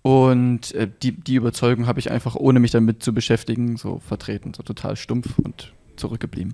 Und 0.01 0.73
äh, 0.75 0.89
die, 1.01 1.11
die 1.11 1.35
Überzeugung 1.35 1.87
habe 1.87 1.99
ich 1.99 2.09
einfach, 2.09 2.35
ohne 2.35 2.59
mich 2.59 2.71
damit 2.71 3.03
zu 3.03 3.13
beschäftigen, 3.13 3.77
so 3.77 3.99
vertreten, 3.99 4.53
so 4.53 4.63
total 4.63 4.95
stumpf 4.95 5.37
und 5.39 5.73
zurückgeblieben. 5.97 6.53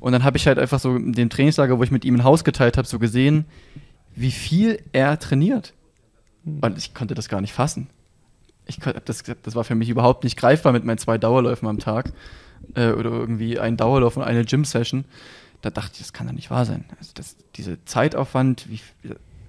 Und 0.00 0.12
dann 0.12 0.22
habe 0.22 0.36
ich 0.36 0.46
halt 0.46 0.58
einfach 0.58 0.78
so 0.78 0.94
in 0.94 1.12
dem 1.12 1.30
Trainingslager, 1.30 1.78
wo 1.78 1.82
ich 1.82 1.90
mit 1.90 2.04
ihm 2.04 2.14
ein 2.14 2.24
Haus 2.24 2.44
geteilt 2.44 2.76
habe, 2.76 2.86
so 2.86 2.98
gesehen, 2.98 3.46
wie 4.14 4.30
viel 4.30 4.80
er 4.92 5.18
trainiert. 5.18 5.74
Hm. 6.44 6.60
Und 6.60 6.78
ich 6.78 6.94
konnte 6.94 7.14
das 7.14 7.28
gar 7.28 7.40
nicht 7.40 7.52
fassen. 7.52 7.88
Ich, 8.66 8.78
das, 9.04 9.24
das 9.42 9.54
war 9.54 9.64
für 9.64 9.74
mich 9.74 9.88
überhaupt 9.88 10.24
nicht 10.24 10.36
greifbar 10.36 10.72
mit 10.72 10.84
meinen 10.84 10.98
zwei 10.98 11.18
Dauerläufen 11.18 11.66
am 11.66 11.78
Tag 11.78 12.12
äh, 12.74 12.90
oder 12.90 13.10
irgendwie 13.10 13.58
ein 13.58 13.76
Dauerlauf 13.76 14.16
und 14.16 14.22
eine 14.22 14.44
Gym-Session. 14.44 15.04
Da 15.62 15.70
dachte 15.70 15.92
ich, 15.94 15.98
das 15.98 16.12
kann 16.12 16.26
doch 16.28 16.34
nicht 16.34 16.50
wahr 16.50 16.64
sein. 16.64 16.84
Also 16.98 17.10
das, 17.14 17.36
diese 17.56 17.82
Zeitaufwand, 17.86 18.68
wie, 18.68 18.80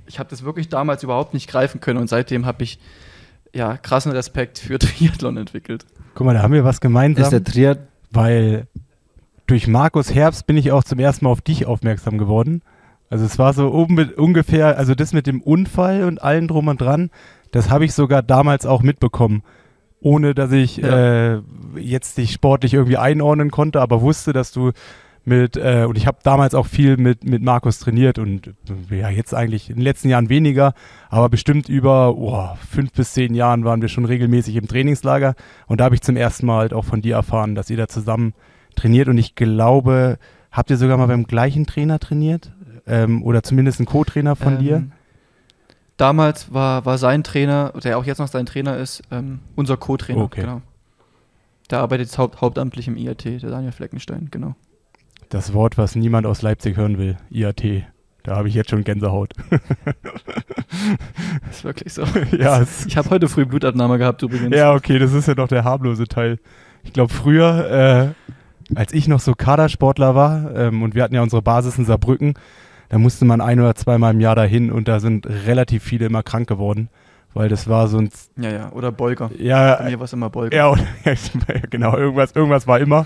ich 0.07 0.18
habe 0.18 0.30
das 0.30 0.43
wirklich 0.43 0.69
damals 0.69 1.03
überhaupt 1.03 1.34
nicht 1.34 1.47
greifen 1.47 1.81
können 1.81 1.99
und 1.99 2.07
seitdem 2.07 2.45
habe 2.45 2.64
ich 2.64 2.80
ja, 3.53 3.77
krassen 3.77 4.11
Respekt 4.11 4.59
für 4.59 4.80
Triathlon 4.80 5.38
entwickelt. 5.38 5.85
Guck 6.15 6.26
mal, 6.26 6.34
da 6.34 6.41
haben 6.41 6.53
wir 6.53 6.63
was 6.63 6.81
gemeinsam. 6.81 7.23
Ist 7.23 7.31
der 7.31 7.43
Triat 7.43 7.80
weil 8.11 8.67
durch 9.47 9.67
Markus 9.67 10.13
Herbst 10.13 10.47
bin 10.47 10.57
ich 10.57 10.71
auch 10.71 10.84
zum 10.84 10.99
ersten 10.99 11.26
Mal 11.26 11.31
auf 11.31 11.41
dich 11.41 11.65
aufmerksam 11.65 12.17
geworden. 12.17 12.61
Also 13.09 13.26
es 13.26 13.39
war 13.39 13.53
so 13.53 13.69
ungefähr, 13.69 14.77
also 14.77 14.93
das 14.93 15.13
mit 15.13 15.26
dem 15.26 15.41
Unfall 15.41 16.03
und 16.03 16.21
allen 16.21 16.47
drum 16.47 16.67
und 16.67 16.80
dran, 16.80 17.09
das 17.51 17.71
habe 17.71 17.85
ich 17.85 17.93
sogar 17.93 18.21
damals 18.21 18.67
auch 18.67 18.84
mitbekommen, 18.84 19.41
ohne 19.99 20.35
dass 20.35 20.51
ich 20.51 20.77
ja. 20.77 21.38
äh, 21.38 21.41
jetzt 21.76 22.19
dich 22.19 22.31
sportlich 22.31 22.76
irgendwie 22.76 22.97
einordnen 22.97 23.49
konnte, 23.49 23.81
aber 23.81 24.01
wusste, 24.01 24.31
dass 24.34 24.51
du 24.51 24.71
mit, 25.26 25.58
äh, 25.58 25.86
und 25.88 25.98
ich 25.98 26.08
habe 26.08 26.20
damals 26.24 26.56
auch 26.56 26.66
viel 26.66 26.98
mit, 26.98 27.24
mit 27.24 27.41
Markus 27.41 27.80
trainiert 27.80 28.20
und 28.20 28.54
ja, 28.90 29.10
jetzt 29.10 29.34
eigentlich 29.34 29.70
in 29.70 29.76
den 29.76 29.84
letzten 29.84 30.10
Jahren 30.10 30.30
weniger, 30.30 30.74
aber 31.10 31.30
bestimmt 31.30 31.70
über 31.70 32.16
oh, 32.16 32.50
fünf 32.70 32.91
bis 32.94 33.14
zehn 33.14 33.34
Jahren 33.34 33.64
waren 33.66 33.82
wir 33.82 33.90
schon 33.90 34.06
regelmäßig 34.06 34.56
im 34.56 34.68
Trainingslager 34.68 35.36
und 35.68 35.80
da 35.80 35.86
habe 35.86 35.96
ich 35.96 36.02
zum 36.02 36.16
ersten 36.16 36.46
Mal 36.46 36.60
halt 36.60 36.74
auch 36.74 36.86
von 36.86 37.02
dir 37.02 37.16
erfahren, 37.16 37.56
dass 37.56 37.70
ihr 37.70 37.78
da 37.78 37.88
zusammen 37.88 38.34
trainiert 38.76 39.08
und 39.08 39.18
ich 39.18 39.36
glaube, 39.36 40.18
habt 40.52 40.70
ihr 40.70 40.78
sogar 40.78 40.98
mal 40.98 41.08
beim 41.08 41.26
gleichen 41.26 41.66
Trainer 41.66 42.00
trainiert? 42.00 42.52
Ähm, 42.88 43.24
oder 43.24 43.44
zumindest 43.44 43.80
ein 43.80 43.86
Co-Trainer 43.86 44.36
von 44.36 44.54
Ähm, 44.54 44.60
dir? 44.60 44.84
Damals 45.98 46.54
war, 46.54 46.86
war 46.86 46.98
sein 46.98 47.24
Trainer, 47.24 47.74
der 47.84 47.98
auch 47.98 48.06
jetzt 48.06 48.20
noch 48.20 48.30
sein 48.30 48.46
Trainer 48.46 48.78
ist, 48.78 49.04
ähm, 49.12 49.40
unser 49.56 49.78
Co-Trainer. 49.78 50.22
Okay. 50.22 50.41
Genau. 50.41 50.62
Der 51.70 51.82
arbeitet 51.82 52.08
jetzt 52.08 52.18
haupt, 52.18 52.41
hauptamtlich 52.41 52.88
im 52.88 52.98
IAT, 52.98 53.26
der 53.26 53.50
Daniel 53.50 53.74
Fleckenstein, 53.74 54.30
genau. 54.32 54.56
Das 55.30 55.53
Wort, 55.53 55.77
was 55.77 55.95
niemand 55.95 56.26
aus 56.26 56.41
Leipzig 56.41 56.76
hören 56.76 56.97
will, 56.97 57.18
IAT. 57.30 57.84
Da 58.23 58.35
habe 58.35 58.47
ich 58.47 58.56
jetzt 58.56 58.72
schon 58.72 58.84
Gänsehaut. 58.84 59.34
Das 59.49 59.61
ist 61.51 61.64
wirklich 61.64 61.93
so. 61.93 62.03
ja, 62.38 62.64
Ich 62.88 62.97
habe 62.97 63.10
heute 63.11 63.30
früh 63.30 63.45
Blutabnahme 63.45 63.97
gehabt 63.97 64.22
übrigens. 64.23 64.56
ja, 64.56 64.73
okay, 64.73 64.99
das 64.99 65.14
ist 65.14 65.27
ja 65.27 65.35
doch 65.35 65.47
der 65.47 65.64
harmlose 65.64 66.07
Teil. 66.07 66.39
Ich 66.84 66.93
glaube, 66.93 67.14
früher, 67.14 68.15
äh, 68.72 68.76
als 68.76 68.93
ich 68.93 69.07
noch 69.07 69.19
so 69.19 69.34
Kadersportler 69.34 70.15
war 70.15 70.56
ähm, 70.56 70.84
und 70.84 70.95
wir 70.95 71.03
hatten 71.03 71.15
ja 71.15 71.22
unsere 71.22 71.41
Basis 71.41 71.77
in 71.77 71.85
Saarbrücken, 71.85 72.34
da 72.89 72.97
musste 72.97 73.26
man 73.26 73.41
ein 73.41 73.60
oder 73.60 73.76
zweimal 73.76 74.14
im 74.14 74.19
Jahr 74.19 74.35
dahin 74.35 74.72
und 74.72 74.88
da 74.88 74.99
sind 74.99 75.27
relativ 75.27 75.84
viele 75.84 76.07
immer 76.07 76.23
krank 76.23 76.47
geworden, 76.47 76.89
weil 77.34 77.49
das 77.49 77.68
war 77.68 77.88
so 77.88 77.99
ein, 77.99 78.10
ja, 78.38 78.51
ja. 78.51 78.72
Oder 78.72 78.91
Bolger. 78.91 79.30
Bei 79.30 79.43
ja, 79.43 79.80
mir 79.84 79.99
war 79.99 80.06
es 80.06 80.14
immer 80.14 80.30
Bolger. 80.30 80.57
ja, 80.57 80.68
und, 80.68 80.84
genau, 81.69 81.95
irgendwas, 81.95 82.31
irgendwas 82.34 82.68
war 82.68 82.80
immer. 82.80 83.06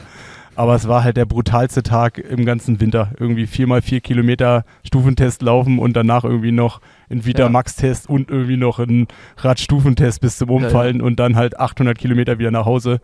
Aber 0.55 0.75
es 0.75 0.88
war 0.88 1.03
halt 1.03 1.17
der 1.17 1.25
brutalste 1.25 1.81
Tag 1.81 2.19
im 2.19 2.45
ganzen 2.45 2.80
Winter. 2.80 3.11
Irgendwie 3.19 3.47
viermal 3.47 3.81
vier 3.81 4.01
Kilometer 4.01 4.65
Stufentest 4.85 5.41
laufen 5.41 5.80
und 5.80 5.93
danach 5.93 6.23
irgendwie 6.23 6.51
noch 6.51 6.80
ein 7.09 7.25
Vita 7.25 7.43
Ja. 7.43 7.49
Max-Test 7.49 8.07
und 8.07 8.30
irgendwie 8.30 8.57
noch 8.57 8.77
ein 8.80 9.07
Radstufentest 9.38 10.21
bis 10.21 10.38
zum 10.38 10.49
Ja, 10.49 10.59
ja. 10.59 10.65
Umfallen 10.67 11.01
und 11.01 11.19
dann 11.19 11.35
halt 11.35 11.59
800 11.59 11.97
Kilometer 11.97 12.38
wieder 12.38 12.51
nach 12.51 12.65
Hause. 12.65 13.01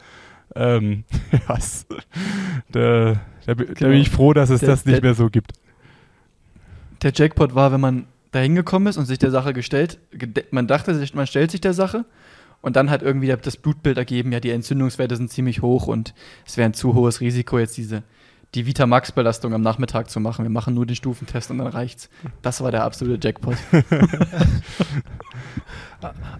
Ähm, 0.55 1.05
ja, 1.31 1.55
es- 1.57 1.87
da, 2.71 3.15
da, 3.47 3.53
bin- 3.55 3.67
da 3.67 3.73
Genau. 3.73 3.91
bin 3.91 3.99
ich 4.01 4.09
froh, 4.11 4.33
dass 4.33 4.49
es 4.51 4.59
Der- 4.59 4.69
das 4.69 4.85
nicht 4.85 4.97
der- 4.97 5.01
mehr 5.03 5.13
so 5.15 5.29
gibt. 5.29 5.53
Der 7.01 7.11
Jackpot 7.15 7.55
war, 7.55 7.71
wenn 7.71 7.81
man 7.81 8.05
da 8.31 8.39
hingekommen 8.39 8.87
ist 8.87 8.97
und 8.97 9.05
sich 9.05 9.17
der 9.17 9.31
Sache 9.31 9.53
gestellt, 9.53 9.97
man 10.51 10.67
dachte 10.67 10.93
sich, 10.93 11.15
man 11.15 11.25
stellt 11.25 11.49
sich 11.49 11.61
der 11.61 11.73
Sache 11.73 12.05
und 12.61 12.75
dann 12.75 12.89
hat 12.89 13.01
irgendwie 13.01 13.33
das 13.41 13.57
Blutbild 13.57 13.97
ergeben, 13.97 14.31
ja, 14.31 14.39
die 14.39 14.51
Entzündungswerte 14.51 15.15
sind 15.15 15.31
ziemlich 15.31 15.61
hoch 15.61 15.87
und 15.87 16.13
es 16.45 16.57
wäre 16.57 16.69
ein 16.69 16.73
zu 16.73 16.93
hohes 16.93 17.21
Risiko, 17.21 17.57
jetzt 17.59 17.77
diese 17.77 18.03
die 18.55 18.65
Vita-Max-Belastung 18.65 19.53
am 19.53 19.61
Nachmittag 19.61 20.09
zu 20.09 20.19
machen. 20.19 20.43
Wir 20.43 20.49
machen 20.49 20.73
nur 20.73 20.87
den 20.87 20.95
Stufentest 20.95 21.51
und 21.51 21.59
dann 21.59 21.67
reicht's. 21.67 22.09
Das 22.41 22.61
war 22.61 22.71
der 22.71 22.83
absolute 22.83 23.19
Jackpot. 23.27 23.55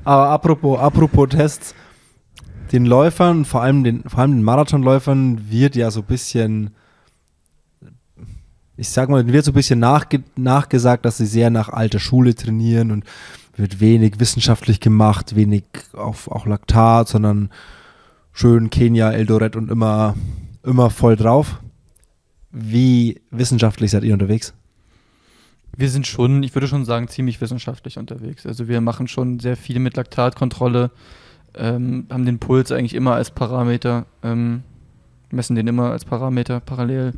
Aber 0.04 0.30
apropos, 0.30 0.80
apropos 0.80 1.30
Tests, 1.30 1.76
den 2.72 2.86
Läufern, 2.86 3.46
vor 3.46 3.62
allem 3.62 3.84
den, 3.84 4.04
vor 4.10 4.20
allem 4.20 4.32
den 4.32 4.44
Marathonläufern, 4.44 5.52
wird 5.52 5.76
ja 5.76 5.92
so 5.92 6.00
ein 6.02 6.08
bisschen, 6.08 6.72
ich 8.76 8.90
sag 8.90 9.10
mal, 9.10 9.28
wird 9.28 9.46
so 9.46 9.52
ein 9.52 9.56
bisschen 9.56 9.80
nachge 9.80 10.24
nachgesagt, 10.36 11.06
dass 11.06 11.18
sie 11.18 11.28
sehr 11.28 11.52
nach 11.52 11.70
alter 11.70 12.00
Schule 12.00 12.34
trainieren 12.34 12.92
und 12.92 13.04
wird 13.60 13.80
wenig 13.80 14.20
wissenschaftlich 14.20 14.80
gemacht, 14.80 15.36
wenig 15.36 15.64
auf 15.94 16.32
auch 16.32 16.46
Laktat, 16.46 17.08
sondern 17.08 17.50
schön 18.32 18.70
Kenia, 18.70 19.12
Eldoret 19.12 19.56
und 19.56 19.70
immer, 19.70 20.16
immer 20.64 20.90
voll 20.90 21.16
drauf. 21.16 21.60
Wie 22.52 23.22
wissenschaftlich 23.32 23.92
seid 23.92 24.04
ihr 24.04 24.14
unterwegs? 24.14 24.54
Wir 25.76 25.90
sind 25.90 26.08
schon, 26.08 26.42
ich 26.42 26.56
würde 26.56 26.68
schon 26.68 26.86
sagen, 26.86 27.08
ziemlich 27.08 27.40
wissenschaftlich 27.42 27.98
unterwegs. 27.98 28.46
Also 28.46 28.68
wir 28.68 28.82
machen 28.82 29.08
schon 29.08 29.40
sehr 29.40 29.56
viel 29.56 29.80
mit 29.80 29.96
Laktatkontrolle, 29.98 30.92
ähm, 31.56 32.08
haben 32.10 32.26
den 32.26 32.40
Puls 32.40 32.72
eigentlich 32.72 32.96
immer 32.96 33.16
als 33.16 33.32
Parameter, 33.32 34.06
ähm, 34.24 34.64
messen 35.32 35.56
den 35.56 35.68
immer 35.68 35.92
als 35.92 36.06
Parameter 36.06 36.60
parallel 36.60 37.14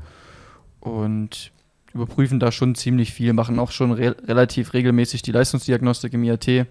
und 0.80 1.52
überprüfen 1.94 2.40
da 2.40 2.52
schon 2.52 2.76
ziemlich 2.76 3.14
viel, 3.14 3.34
machen 3.34 3.60
auch 3.60 3.72
schon 3.72 3.92
re 3.92 4.16
relativ 4.26 4.74
regelmäßig 4.74 5.22
die 5.22 5.32
Leistungsdiagnostik 5.32 6.14
im 6.14 6.24
IAT. 6.24 6.68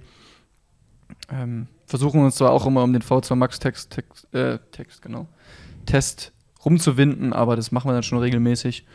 Ähm, 1.30 1.66
versuchen 1.86 2.22
uns 2.22 2.36
zwar 2.36 2.52
auch 2.52 2.66
immer 2.66 2.82
um 2.82 2.92
den 2.92 3.02
V2 3.02 3.34
Max 3.34 3.58
Text, 3.58 3.90
Text, 3.90 4.32
äh, 4.34 4.58
Text 4.70 5.02
genau, 5.02 5.26
Test 5.86 6.32
rumzuwinden, 6.64 7.32
aber 7.32 7.56
das 7.56 7.72
machen 7.72 7.88
wir 7.88 7.94
dann 7.94 8.02
schon 8.02 8.18
regelmäßig. 8.18 8.86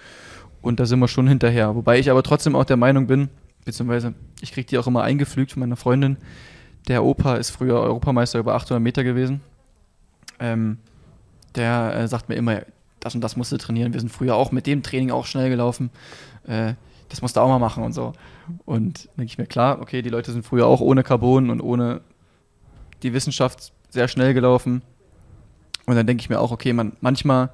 Und 0.61 0.79
da 0.79 0.85
sind 0.85 0.99
wir 0.99 1.07
schon 1.07 1.27
hinterher. 1.27 1.75
Wobei 1.75 1.99
ich 1.99 2.09
aber 2.09 2.23
trotzdem 2.23 2.55
auch 2.55 2.65
der 2.65 2.77
Meinung 2.77 3.05
bin, 3.07 3.29
beziehungsweise 3.65 4.15
ich 4.41 4.51
kriege 4.51 4.67
die 4.67 4.77
auch 4.77 4.87
immer 4.87 5.03
eingepflügt 5.03 5.51
von 5.51 5.59
meiner 5.59 5.75
Freundin. 5.75 6.17
Der 6.87 7.03
Opa 7.03 7.35
ist 7.35 7.51
früher 7.51 7.79
Europameister 7.81 8.39
über 8.39 8.55
800 8.55 8.81
Meter 8.81 9.03
gewesen. 9.03 9.41
Ähm, 10.39 10.77
der 11.55 11.95
äh, 11.95 12.07
sagt 12.07 12.29
mir 12.29 12.35
immer, 12.35 12.61
das 13.05 13.13
und 13.13 13.21
das 13.21 13.35
musst 13.35 13.51
du 13.51 13.57
trainieren. 13.57 13.93
Wir 13.93 13.99
sind 13.99 14.11
früher 14.11 14.35
auch 14.35 14.51
mit 14.51 14.65
dem 14.65 14.81
Training 14.81 15.11
auch 15.11 15.27
schnell 15.27 15.49
gelaufen. 15.49 15.91
Äh, 16.47 16.73
das 17.09 17.21
musst 17.21 17.37
du 17.37 17.41
auch 17.41 17.47
mal 17.47 17.59
machen 17.59 17.83
und 17.83 17.93
so. 17.93 18.13
Und 18.65 19.09
denke 19.15 19.25
ich 19.25 19.37
mir, 19.37 19.45
klar, 19.45 19.79
okay, 19.79 20.01
die 20.01 20.09
Leute 20.09 20.31
sind 20.31 20.43
früher 20.43 20.65
auch 20.65 20.81
ohne 20.81 21.03
Carbon 21.03 21.51
und 21.51 21.61
ohne 21.61 22.01
die 23.03 23.13
Wissenschaft 23.13 23.73
sehr 23.89 24.07
schnell 24.07 24.33
gelaufen. 24.33 24.81
Und 25.85 25.95
dann 25.95 26.07
denke 26.07 26.21
ich 26.21 26.29
mir 26.29 26.39
auch, 26.39 26.51
okay, 26.51 26.73
man, 26.73 26.93
manchmal 26.99 27.51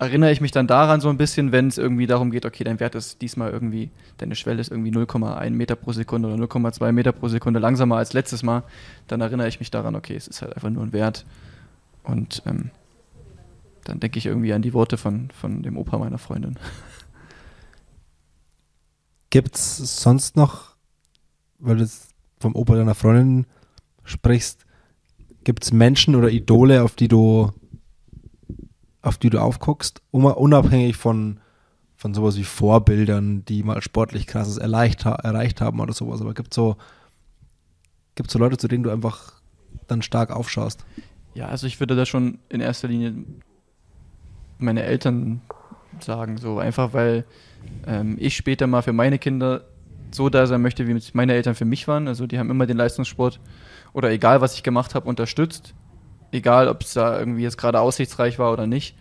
erinnere 0.00 0.32
ich 0.32 0.40
mich 0.40 0.50
dann 0.50 0.66
daran 0.66 1.00
so 1.00 1.08
ein 1.08 1.16
bisschen, 1.16 1.52
wenn 1.52 1.68
es 1.68 1.78
irgendwie 1.78 2.08
darum 2.08 2.32
geht, 2.32 2.44
okay, 2.44 2.64
dein 2.64 2.80
Wert 2.80 2.96
ist 2.96 3.22
diesmal 3.22 3.52
irgendwie, 3.52 3.90
deine 4.18 4.34
Schwelle 4.34 4.60
ist 4.60 4.72
irgendwie 4.72 4.90
0,1 4.90 5.50
Meter 5.50 5.76
pro 5.76 5.92
Sekunde 5.92 6.28
oder 6.28 6.42
0,2 6.42 6.90
Meter 6.90 7.12
pro 7.12 7.28
Sekunde 7.28 7.60
langsamer 7.60 7.98
als 7.98 8.12
letztes 8.12 8.42
Mal, 8.42 8.64
dann 9.06 9.20
erinnere 9.20 9.46
ich 9.46 9.60
mich 9.60 9.70
daran, 9.70 9.94
okay, 9.94 10.16
es 10.16 10.26
ist 10.26 10.42
halt 10.42 10.56
einfach 10.56 10.70
nur 10.70 10.82
ein 10.82 10.92
Wert. 10.92 11.24
Und 12.02 12.42
ähm, 12.46 12.70
dann 13.84 14.00
denke 14.00 14.18
ich 14.18 14.26
irgendwie 14.26 14.52
an 14.52 14.62
die 14.62 14.72
Worte 14.72 14.96
von, 14.96 15.30
von 15.30 15.62
dem 15.62 15.76
Opa 15.76 15.98
meiner 15.98 16.18
Freundin. 16.18 16.58
Gibt 19.30 19.56
es 19.56 20.02
sonst 20.02 20.36
noch, 20.36 20.74
weil 21.58 21.76
du 21.76 21.88
vom 22.38 22.54
Opa 22.56 22.74
deiner 22.74 22.94
Freundin 22.94 23.46
sprichst, 24.04 24.66
gibt 25.44 25.64
es 25.64 25.72
Menschen 25.72 26.14
oder 26.14 26.30
Idole, 26.30 26.82
auf 26.82 26.94
die 26.94 27.08
du 27.08 27.52
auf 29.02 29.16
die 29.16 29.30
du 29.30 29.40
aufguckst, 29.40 30.02
un- 30.12 30.24
unabhängig 30.26 30.96
von, 30.96 31.40
von 31.96 32.12
sowas 32.12 32.36
wie 32.36 32.44
Vorbildern, 32.44 33.46
die 33.46 33.62
mal 33.62 33.80
sportlich 33.80 34.26
krasses 34.26 34.58
erreicht, 34.58 35.06
erreicht 35.06 35.62
haben 35.62 35.80
oder 35.80 35.94
sowas. 35.94 36.20
Aber 36.20 36.34
gibt 36.34 36.52
so, 36.52 36.76
gibt's 38.14 38.34
so 38.34 38.38
Leute, 38.38 38.58
zu 38.58 38.68
denen 38.68 38.82
du 38.82 38.90
einfach 38.90 39.40
dann 39.86 40.02
stark 40.02 40.30
aufschaust? 40.30 40.84
Ja, 41.32 41.46
also 41.46 41.66
ich 41.66 41.80
würde 41.80 41.96
da 41.96 42.04
schon 42.04 42.40
in 42.50 42.60
erster 42.60 42.88
Linie 42.88 43.14
meine 44.62 44.82
Eltern 44.82 45.40
sagen, 46.00 46.38
so 46.38 46.58
einfach 46.58 46.92
weil 46.92 47.24
ähm, 47.86 48.16
ich 48.18 48.36
später 48.36 48.66
mal 48.66 48.82
für 48.82 48.92
meine 48.92 49.18
Kinder 49.18 49.64
so 50.10 50.28
da 50.28 50.46
sein 50.46 50.62
möchte, 50.62 50.86
wie 50.86 51.00
meine 51.12 51.34
Eltern 51.34 51.54
für 51.54 51.64
mich 51.64 51.86
waren. 51.88 52.08
Also 52.08 52.26
die 52.26 52.38
haben 52.38 52.50
immer 52.50 52.66
den 52.66 52.76
Leistungssport 52.76 53.40
oder 53.92 54.10
egal 54.10 54.40
was 54.40 54.54
ich 54.54 54.62
gemacht 54.62 54.94
habe, 54.94 55.08
unterstützt. 55.08 55.74
Egal, 56.32 56.68
ob 56.68 56.82
es 56.82 56.94
da 56.94 57.18
irgendwie 57.18 57.42
jetzt 57.42 57.58
gerade 57.58 57.80
aussichtsreich 57.80 58.38
war 58.38 58.52
oder 58.52 58.66
nicht. 58.66 58.96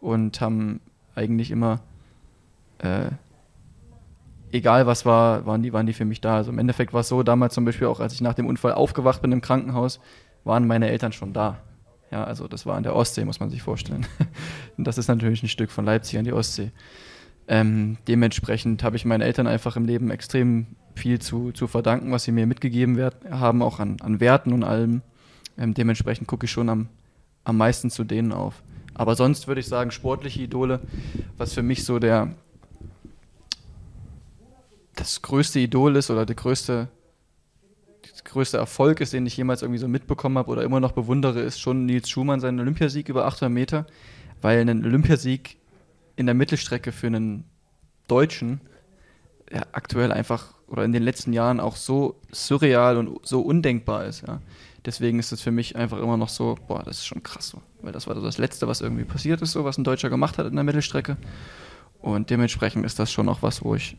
Und 0.00 0.40
haben 0.40 0.80
eigentlich 1.14 1.50
immer, 1.50 1.80
äh, 2.78 3.10
egal 4.50 4.86
was 4.86 5.04
war, 5.04 5.44
waren 5.44 5.62
die, 5.62 5.72
waren 5.72 5.86
die 5.86 5.92
für 5.92 6.06
mich 6.06 6.20
da. 6.20 6.36
Also 6.36 6.50
im 6.50 6.58
Endeffekt 6.58 6.94
war 6.94 7.00
es 7.00 7.08
so, 7.08 7.22
damals 7.22 7.54
zum 7.54 7.66
Beispiel 7.66 7.86
auch, 7.86 8.00
als 8.00 8.14
ich 8.14 8.22
nach 8.22 8.34
dem 8.34 8.46
Unfall 8.46 8.72
aufgewacht 8.72 9.20
bin 9.20 9.32
im 9.32 9.42
Krankenhaus, 9.42 10.00
waren 10.44 10.66
meine 10.66 10.88
Eltern 10.88 11.12
schon 11.12 11.34
da. 11.34 11.58
Ja, 12.10 12.24
also 12.24 12.48
das 12.48 12.66
war 12.66 12.76
an 12.76 12.82
der 12.82 12.96
Ostsee, 12.96 13.24
muss 13.24 13.40
man 13.40 13.50
sich 13.50 13.62
vorstellen. 13.62 14.06
Und 14.76 14.86
das 14.86 14.98
ist 14.98 15.08
natürlich 15.08 15.42
ein 15.42 15.48
Stück 15.48 15.70
von 15.70 15.84
Leipzig 15.84 16.18
an 16.18 16.24
die 16.24 16.32
Ostsee. 16.32 16.72
Ähm, 17.46 17.98
dementsprechend 18.08 18.82
habe 18.82 18.96
ich 18.96 19.04
meinen 19.04 19.22
Eltern 19.22 19.46
einfach 19.46 19.76
im 19.76 19.84
Leben 19.84 20.10
extrem 20.10 20.66
viel 20.94 21.20
zu, 21.20 21.52
zu 21.52 21.66
verdanken, 21.66 22.10
was 22.12 22.24
sie 22.24 22.32
mir 22.32 22.46
mitgegeben 22.46 22.96
werd, 22.96 23.16
haben, 23.30 23.62
auch 23.62 23.78
an, 23.78 23.96
an 24.00 24.20
Werten 24.20 24.52
und 24.52 24.64
allem. 24.64 25.02
Ähm, 25.56 25.74
dementsprechend 25.74 26.26
gucke 26.26 26.46
ich 26.46 26.50
schon 26.50 26.68
am, 26.68 26.88
am 27.44 27.56
meisten 27.56 27.90
zu 27.90 28.04
denen 28.04 28.32
auf. 28.32 28.62
Aber 28.94 29.14
sonst 29.14 29.48
würde 29.48 29.60
ich 29.60 29.66
sagen, 29.66 29.90
sportliche 29.90 30.42
Idole, 30.42 30.80
was 31.36 31.54
für 31.54 31.62
mich 31.62 31.84
so 31.84 31.98
der 31.98 32.34
das 35.00 35.22
größte 35.22 35.58
Idol 35.58 35.96
ist 35.96 36.10
oder 36.10 36.26
der 36.26 36.36
größte, 36.36 36.88
größte 38.24 38.56
Erfolg 38.56 39.00
ist, 39.00 39.12
den 39.12 39.26
ich 39.26 39.36
jemals 39.36 39.62
irgendwie 39.62 39.80
so 39.80 39.88
mitbekommen 39.88 40.38
habe 40.38 40.50
oder 40.50 40.62
immer 40.62 40.80
noch 40.80 40.92
bewundere, 40.92 41.40
ist 41.40 41.60
schon 41.60 41.86
Nils 41.86 42.08
Schumann, 42.08 42.40
sein 42.40 42.60
Olympiasieg 42.60 43.08
über 43.08 43.26
800 43.26 43.52
Meter, 43.52 43.86
weil 44.40 44.60
ein 44.60 44.84
Olympiasieg 44.84 45.56
in 46.16 46.26
der 46.26 46.34
Mittelstrecke 46.34 46.92
für 46.92 47.08
einen 47.08 47.44
Deutschen 48.08 48.60
ja, 49.52 49.62
aktuell 49.72 50.12
einfach 50.12 50.54
oder 50.66 50.84
in 50.84 50.92
den 50.92 51.02
letzten 51.02 51.32
Jahren 51.32 51.58
auch 51.60 51.76
so 51.76 52.20
surreal 52.30 52.96
und 52.96 53.26
so 53.26 53.40
undenkbar 53.40 54.04
ist. 54.04 54.26
Ja. 54.26 54.40
Deswegen 54.84 55.18
ist 55.18 55.32
es 55.32 55.40
für 55.42 55.50
mich 55.50 55.76
einfach 55.76 55.98
immer 55.98 56.16
noch 56.16 56.28
so, 56.28 56.56
boah, 56.68 56.82
das 56.82 56.98
ist 56.98 57.06
schon 57.06 57.22
krass 57.22 57.48
so. 57.48 57.60
Weil 57.82 57.92
das 57.92 58.06
war 58.06 58.14
das 58.14 58.38
Letzte, 58.38 58.68
was 58.68 58.80
irgendwie 58.80 59.04
passiert 59.04 59.42
ist, 59.42 59.52
so 59.52 59.64
was 59.64 59.78
ein 59.78 59.84
Deutscher 59.84 60.10
gemacht 60.10 60.38
hat 60.38 60.46
in 60.46 60.54
der 60.54 60.64
Mittelstrecke. 60.64 61.16
Und 62.00 62.30
dementsprechend 62.30 62.86
ist 62.86 62.98
das 62.98 63.12
schon 63.12 63.28
auch 63.28 63.42
was, 63.42 63.64
wo 63.64 63.74
ich 63.74 63.96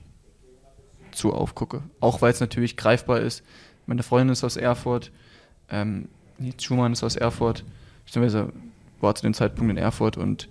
zu 1.11 1.33
aufgucke. 1.33 1.83
Auch 1.99 2.21
weil 2.21 2.31
es 2.31 2.39
natürlich 2.39 2.77
greifbar 2.77 3.19
ist. 3.19 3.43
Meine 3.85 4.03
Freundin 4.03 4.33
ist 4.33 4.43
aus 4.43 4.57
Erfurt, 4.57 5.11
ähm, 5.69 6.07
Nils 6.37 6.63
Schumann 6.63 6.93
ist 6.93 7.03
aus 7.03 7.15
Erfurt, 7.15 7.63
beziehungsweise 8.05 8.51
war 8.99 9.15
zu 9.15 9.23
dem 9.23 9.33
Zeitpunkt 9.33 9.71
in 9.71 9.77
Erfurt 9.77 10.17
und 10.17 10.49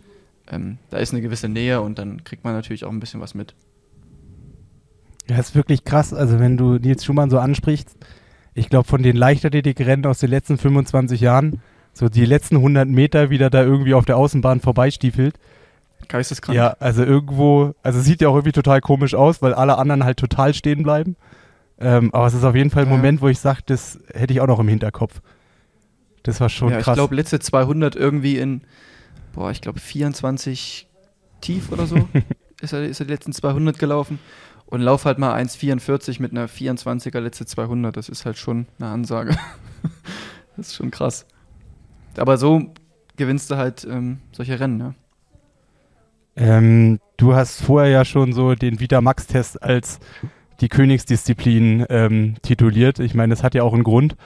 ähm, 0.51 0.79
da 0.91 0.99
ist 0.99 1.13
eine 1.13 1.23
gewisse 1.23 1.49
Nähe 1.49 1.81
und 1.81 1.99
dann 1.99 2.25
kriegt 2.25 2.45
man 2.45 2.55
natürlich 2.55 2.85
auch 2.85 2.91
ein 2.91 3.01
bisschen 3.01 3.21
was 3.21 3.35
mit. 3.35 3.55
Ja, 5.29 5.39
ist 5.39 5.55
wirklich 5.55 5.85
krass. 5.85 6.13
Also 6.13 6.41
wenn 6.41 6.57
du 6.57 6.75
Nils 6.75 7.05
Schumann 7.05 7.31
so 7.31 7.39
ansprichst, 7.39 7.97
ich 8.55 8.69
glaube 8.69 8.89
von 8.89 9.03
den 9.03 9.17
Leichtathletikrennen 9.17 10.07
aus 10.07 10.19
den 10.19 10.31
letzten 10.31 10.59
25 10.59 11.21
Jahren, 11.21 11.61
so 11.93 12.09
die 12.09 12.25
letzten 12.25 12.57
100 12.57 12.89
Meter 12.89 13.31
wieder 13.31 13.51
da 13.51 13.63
irgendwie 13.63 13.95
auf 13.95 14.05
der 14.05 14.17
Außenbahn 14.17 14.61
vorbeistiefelt. 14.61 15.39
Geisteskrank. 16.09 16.57
Ja, 16.57 16.77
also 16.81 17.05
irgendwo, 17.05 17.75
also 17.83 18.01
sieht 18.01 18.21
ja 18.21 18.29
auch 18.29 18.35
irgendwie 18.35 18.53
total 18.53 18.81
komisch 18.81 19.15
aus, 19.15 19.43
weil 19.43 19.55
alle 19.55 19.79
anderen 19.79 20.05
halt 20.05 20.19
total 20.19 20.55
stehen 20.55 20.83
bleiben. 20.83 21.17
Ähm, 21.81 22.13
aber 22.13 22.27
es 22.27 22.35
ist 22.35 22.45
auf 22.45 22.55
jeden 22.55 22.71
Fall 22.71 22.85
ein. 22.85 22.89
Moment, 22.89 23.23
wo 23.23 23.29
ich 23.29 23.39
sage, 23.39 23.61
das 23.67 23.99
hätte 24.13 24.33
ich 24.33 24.41
auch 24.41 24.47
noch 24.47 24.61
im 24.61 24.69
Hinterkopf. 24.69 25.21
Das 26.23 26.41
war 26.41 26.51
schon 26.51 26.71
ja, 26.71 26.79
ich 26.79 26.85
krass. 26.85 26.95
glaube, 26.95 27.15
letzte 27.15 27.41
200 27.41 27.97
irgendwie 27.97 28.37
in, 28.37 28.63
boah, 29.33 29.51
ich 29.51 29.63
glaube 29.63 29.81
24 29.81 30.87
tief 31.41 31.73
oder 31.73 31.87
so 31.87 31.97
ist 32.61 32.75
er, 32.75 32.85
ist 32.85 33.01
er 33.01 33.07
die 33.07 33.13
letzten 33.13 33.33
200 33.33 33.79
gelaufen. 33.79 34.19
Und 34.67 34.83
lauf 34.83 35.05
halt 35.05 35.19
mal 35.19 35.35
1,44 35.35 36.23
mit 36.23 36.31
einer 36.31 36.49
24er 36.49 37.19
letzte 37.19 37.45
200. 37.45 37.97
Das 37.97 38.09
ist 38.09 38.25
halt 38.25 38.39
schon 38.39 38.67
eine 38.79 38.91
Ansage. 38.91 39.37
das 40.57 40.69
ist 40.69 40.77
schon 40.77 40.93
krass. 40.93 41.27
Aber 42.17 42.37
so 42.37 42.73
gewinnst 43.17 43.51
du 43.51 43.57
halt 43.57 43.85
ähm, 43.85 44.21
solche 44.33 44.61
Rennen, 44.61 44.79
ja. 44.79 44.95
Ähm, 46.37 47.01
du 47.17 47.35
hast 47.35 47.63
vorher 47.63 47.91
ja 47.91 48.05
schon 48.05 48.33
so 48.33 48.55
den 48.55 48.79
Vita-Max-Test 48.79 49.63
als 49.63 49.99
die 50.61 50.69
Königsdisziplin 50.69 51.87
ähm, 51.89 52.35
tituliert. 52.43 52.99
Ich 52.99 53.15
meine, 53.15 53.33
das 53.33 53.43
hat 53.43 53.55
ja 53.55 53.63
auch 53.63 53.73
einen 53.73 53.85
Grund, 53.85 54.17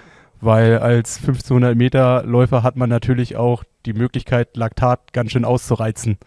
weil 0.40 0.78
als 0.78 1.18
1500 1.18 1.76
Meter 1.76 2.24
Läufer 2.24 2.62
hat 2.62 2.76
man 2.76 2.90
natürlich 2.90 3.36
auch 3.36 3.64
die 3.86 3.92
Möglichkeit, 3.92 4.56
Laktat 4.56 5.12
ganz 5.12 5.32
schön 5.32 5.44
auszureizen. 5.44 6.18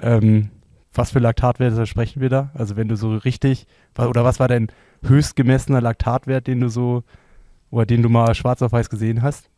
Ähm, 0.00 0.50
was 0.94 1.10
für 1.10 1.18
Laktatwerte 1.18 1.86
sprechen 1.86 2.20
wir 2.20 2.28
da? 2.28 2.50
Also 2.54 2.76
wenn 2.76 2.88
du 2.88 2.96
so 2.96 3.16
richtig, 3.16 3.66
oder 3.96 4.24
was 4.24 4.40
war 4.40 4.48
dein 4.48 4.68
höchst 5.02 5.36
gemessener 5.36 5.80
Laktatwert, 5.80 6.46
den 6.46 6.60
du 6.60 6.68
so, 6.68 7.02
oder 7.70 7.86
den 7.86 8.02
du 8.02 8.08
mal 8.08 8.34
schwarz 8.34 8.62
auf 8.62 8.72
weiß 8.72 8.90
gesehen 8.90 9.22
hast? 9.22 9.48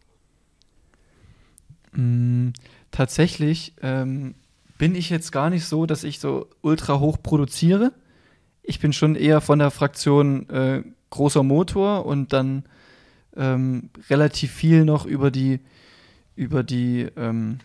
Mm, 1.92 2.50
tatsächlich 2.90 3.74
ähm, 3.82 4.34
bin 4.78 4.94
ich 4.94 5.10
jetzt 5.10 5.32
gar 5.32 5.50
nicht 5.50 5.64
so, 5.64 5.86
dass 5.86 6.04
ich 6.04 6.18
so 6.18 6.48
ultra 6.62 6.98
hoch 7.00 7.18
produziere. 7.22 7.92
Ich 8.66 8.80
bin 8.80 8.92
schon 8.92 9.14
eher 9.14 9.40
von 9.40 9.58
der 9.58 9.70
Fraktion 9.70 10.48
äh, 10.48 10.82
großer 11.10 11.42
Motor 11.42 12.06
und 12.06 12.32
dann 12.32 12.64
ähm, 13.36 13.90
relativ 14.10 14.52
viel 14.52 14.84
noch 14.84 15.06
über 15.06 15.30
die 15.30 15.60
über 16.34 16.62
die 16.62 17.06
ähm, 17.16 17.58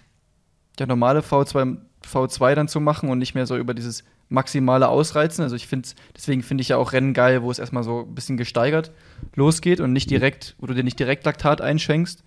der 0.78 0.88
normale 0.88 1.22
V2, 1.22 1.78
V2 2.06 2.56
dann 2.56 2.68
zu 2.68 2.80
machen 2.80 3.10
und 3.10 3.18
nicht 3.18 3.34
mehr 3.34 3.48
so 3.48 3.58
über 3.58 3.74
dieses 3.74 4.04
maximale 4.30 4.88
Ausreizen. 4.88 5.44
Also 5.44 5.56
ich 5.56 5.68
finde, 5.68 5.90
deswegen 6.16 6.44
finde 6.44 6.62
ich 6.62 6.70
ja 6.70 6.78
auch 6.78 6.94
Rennen 6.94 7.14
geil, 7.14 7.42
wo 7.42 7.50
es 7.52 7.60
erstmal 7.60 7.84
so 7.84 8.02
ein 8.02 8.16
bisschen 8.16 8.38
gesteigert 8.38 8.92
losgeht 9.36 9.80
und 9.80 9.92
nicht 9.92 10.10
direkt, 10.10 10.56
wo 10.60 10.68
du 10.68 10.74
dir 10.74 10.84
nicht 10.84 11.00
direkt 11.00 11.26
Laktat 11.26 11.62
einschenkst, 11.62 12.24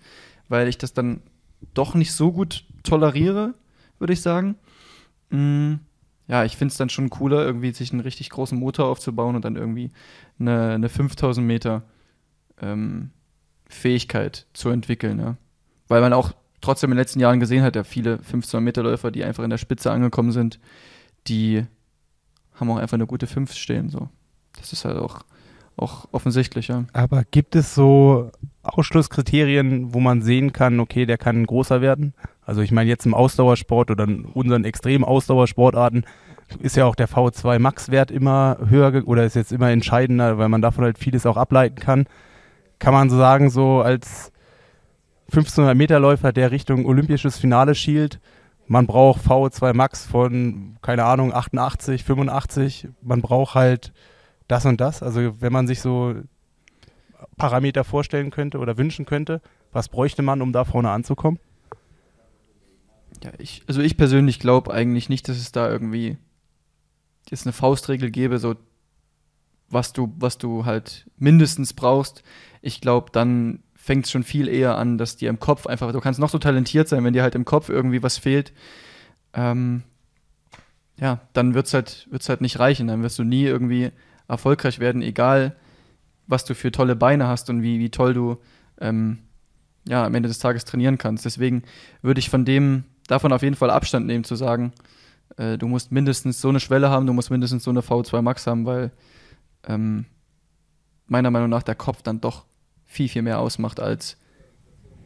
weil 0.49 0.67
ich 0.67 0.77
das 0.77 0.93
dann 0.93 1.21
doch 1.73 1.95
nicht 1.95 2.11
so 2.11 2.31
gut 2.31 2.65
toleriere, 2.83 3.53
würde 3.99 4.13
ich 4.13 4.21
sagen. 4.21 4.55
Mm, 5.29 5.75
ja, 6.27 6.45
ich 6.45 6.55
finde 6.55 6.71
es 6.71 6.77
dann 6.77 6.89
schon 6.89 7.09
cooler, 7.09 7.43
irgendwie 7.43 7.71
sich 7.71 7.91
einen 7.91 8.01
richtig 8.01 8.29
großen 8.29 8.57
Motor 8.57 8.87
aufzubauen 8.87 9.35
und 9.35 9.43
dann 9.43 9.55
irgendwie 9.55 9.91
eine, 10.39 10.71
eine 10.71 10.89
5000 10.89 11.45
Meter 11.45 11.83
ähm, 12.61 13.11
Fähigkeit 13.67 14.45
zu 14.53 14.69
entwickeln. 14.69 15.19
Ja. 15.19 15.35
Weil 15.87 16.01
man 16.01 16.13
auch 16.13 16.31
trotzdem 16.61 16.91
in 16.91 16.95
den 16.95 17.01
letzten 17.01 17.19
Jahren 17.19 17.39
gesehen 17.39 17.63
hat, 17.63 17.75
ja, 17.75 17.83
viele 17.83 18.13
1500 18.13 18.63
Meter 18.63 18.83
Läufer, 18.83 19.11
die 19.11 19.23
einfach 19.23 19.43
in 19.43 19.49
der 19.49 19.57
Spitze 19.57 19.91
angekommen 19.91 20.31
sind, 20.31 20.59
die 21.27 21.65
haben 22.53 22.71
auch 22.71 22.77
einfach 22.77 22.95
eine 22.95 23.07
gute 23.07 23.27
5 23.27 23.53
stehen. 23.53 23.89
So. 23.89 24.09
Das 24.57 24.71
ist 24.71 24.85
halt 24.85 24.97
auch, 24.97 25.21
auch 25.75 26.07
offensichtlich, 26.11 26.69
ja. 26.69 26.85
Aber 26.93 27.23
gibt 27.23 27.55
es 27.55 27.75
so 27.75 28.31
Ausschlusskriterien, 28.61 29.93
wo 29.93 29.99
man 29.99 30.21
sehen 30.21 30.53
kann, 30.53 30.79
okay, 30.79 31.05
der 31.05 31.17
kann 31.17 31.45
großer 31.45 31.81
werden? 31.81 32.13
Also 32.45 32.61
ich 32.61 32.71
meine 32.71 32.89
jetzt 32.89 33.05
im 33.05 33.13
Ausdauersport 33.13 33.91
oder 33.91 34.03
in 34.05 34.25
unseren 34.25 34.65
extremen 34.65 35.03
Ausdauersportarten 35.03 36.05
ist 36.59 36.75
ja 36.75 36.85
auch 36.85 36.95
der 36.95 37.07
V2 37.07 37.59
Max-Wert 37.59 38.11
immer 38.11 38.57
höher 38.67 39.07
oder 39.07 39.23
ist 39.23 39.35
jetzt 39.35 39.51
immer 39.51 39.71
entscheidender, 39.71 40.37
weil 40.37 40.49
man 40.49 40.61
davon 40.61 40.83
halt 40.83 40.97
vieles 40.97 41.25
auch 41.25 41.37
ableiten 41.37 41.79
kann. 41.79 42.05
Kann 42.79 42.93
man 42.93 43.09
so 43.09 43.17
sagen, 43.17 43.49
so 43.49 43.81
als 43.81 44.31
1500 45.27 45.75
Meter 45.75 45.99
Läufer, 45.99 46.31
der 46.33 46.51
Richtung 46.51 46.85
olympisches 46.85 47.37
Finale 47.37 47.75
schielt, 47.75 48.19
man 48.67 48.87
braucht 48.87 49.25
V2 49.25 49.73
Max 49.73 50.05
von, 50.05 50.77
keine 50.81 51.05
Ahnung, 51.05 51.33
88, 51.33 52.03
85, 52.03 52.87
man 53.01 53.21
braucht 53.21 53.55
halt 53.55 53.93
das 54.47 54.65
und 54.65 54.79
das. 54.79 55.01
Also 55.01 55.41
wenn 55.41 55.53
man 55.53 55.67
sich 55.67 55.81
so 55.81 56.15
Parameter 57.37 57.83
vorstellen 57.83 58.29
könnte 58.29 58.59
oder 58.59 58.77
wünschen 58.77 59.05
könnte, 59.05 59.41
was 59.71 59.89
bräuchte 59.89 60.21
man, 60.21 60.41
um 60.41 60.53
da 60.53 60.65
vorne 60.65 60.91
anzukommen? 60.91 61.39
Ja, 63.23 63.31
ich, 63.37 63.63
also 63.67 63.81
ich 63.81 63.95
persönlich 63.97 64.39
glaube 64.39 64.73
eigentlich 64.73 65.09
nicht, 65.09 65.29
dass 65.29 65.37
es 65.37 65.51
da 65.51 65.69
irgendwie 65.69 66.17
jetzt 67.29 67.45
eine 67.45 67.53
Faustregel 67.53 68.11
gäbe, 68.11 68.37
so 68.37 68.55
was 69.69 69.93
du, 69.93 70.13
was 70.17 70.37
du 70.37 70.65
halt 70.65 71.09
mindestens 71.17 71.73
brauchst. 71.73 72.23
Ich 72.61 72.81
glaube, 72.81 73.11
dann 73.11 73.63
fängt 73.75 74.05
es 74.05 74.11
schon 74.11 74.23
viel 74.23 74.47
eher 74.47 74.77
an, 74.77 74.97
dass 74.97 75.15
dir 75.15 75.29
im 75.29 75.39
Kopf 75.39 75.67
einfach, 75.67 75.91
du 75.91 75.99
kannst 75.99 76.19
noch 76.19 76.29
so 76.29 76.37
talentiert 76.37 76.87
sein, 76.87 77.03
wenn 77.03 77.13
dir 77.13 77.23
halt 77.23 77.35
im 77.35 77.45
Kopf 77.45 77.69
irgendwie 77.69 78.03
was 78.03 78.17
fehlt, 78.17 78.53
ähm, 79.33 79.83
ja, 80.99 81.21
dann 81.33 81.53
wird 81.53 81.67
es 81.67 81.73
halt, 81.73 82.07
wird's 82.11 82.29
halt 82.29 82.41
nicht 82.41 82.59
reichen. 82.59 82.87
Dann 82.87 83.03
wirst 83.03 83.19
du 83.19 83.23
nie 83.23 83.43
irgendwie 83.43 83.91
erfolgreich 84.27 84.79
werden, 84.79 85.01
egal 85.01 85.55
was 86.27 86.45
du 86.45 86.55
für 86.55 86.71
tolle 86.71 86.95
Beine 86.95 87.27
hast 87.27 87.49
und 87.49 87.61
wie, 87.61 87.79
wie 87.79 87.89
toll 87.89 88.13
du 88.13 88.37
ähm, 88.79 89.19
ja, 89.85 90.05
am 90.05 90.15
Ende 90.15 90.29
des 90.29 90.39
Tages 90.39 90.63
trainieren 90.65 90.97
kannst. 90.97 91.25
Deswegen 91.25 91.63
würde 92.01 92.19
ich 92.19 92.29
von 92.29 92.45
dem, 92.45 92.85
davon 93.07 93.31
auf 93.33 93.43
jeden 93.43 93.55
Fall 93.55 93.69
Abstand 93.69 94.05
nehmen, 94.05 94.23
zu 94.23 94.35
sagen, 94.35 94.73
äh, 95.37 95.57
du 95.57 95.67
musst 95.67 95.91
mindestens 95.91 96.39
so 96.41 96.49
eine 96.49 96.59
Schwelle 96.59 96.89
haben, 96.89 97.07
du 97.07 97.13
musst 97.13 97.31
mindestens 97.31 97.63
so 97.63 97.71
eine 97.71 97.81
V2 97.81 98.21
Max 98.21 98.47
haben, 98.47 98.65
weil 98.65 98.91
ähm, 99.67 100.05
meiner 101.07 101.31
Meinung 101.31 101.49
nach 101.49 101.63
der 101.63 101.75
Kopf 101.75 102.01
dann 102.01 102.21
doch 102.21 102.45
viel, 102.85 103.09
viel 103.09 103.21
mehr 103.21 103.39
ausmacht 103.39 103.79
als 103.79 104.17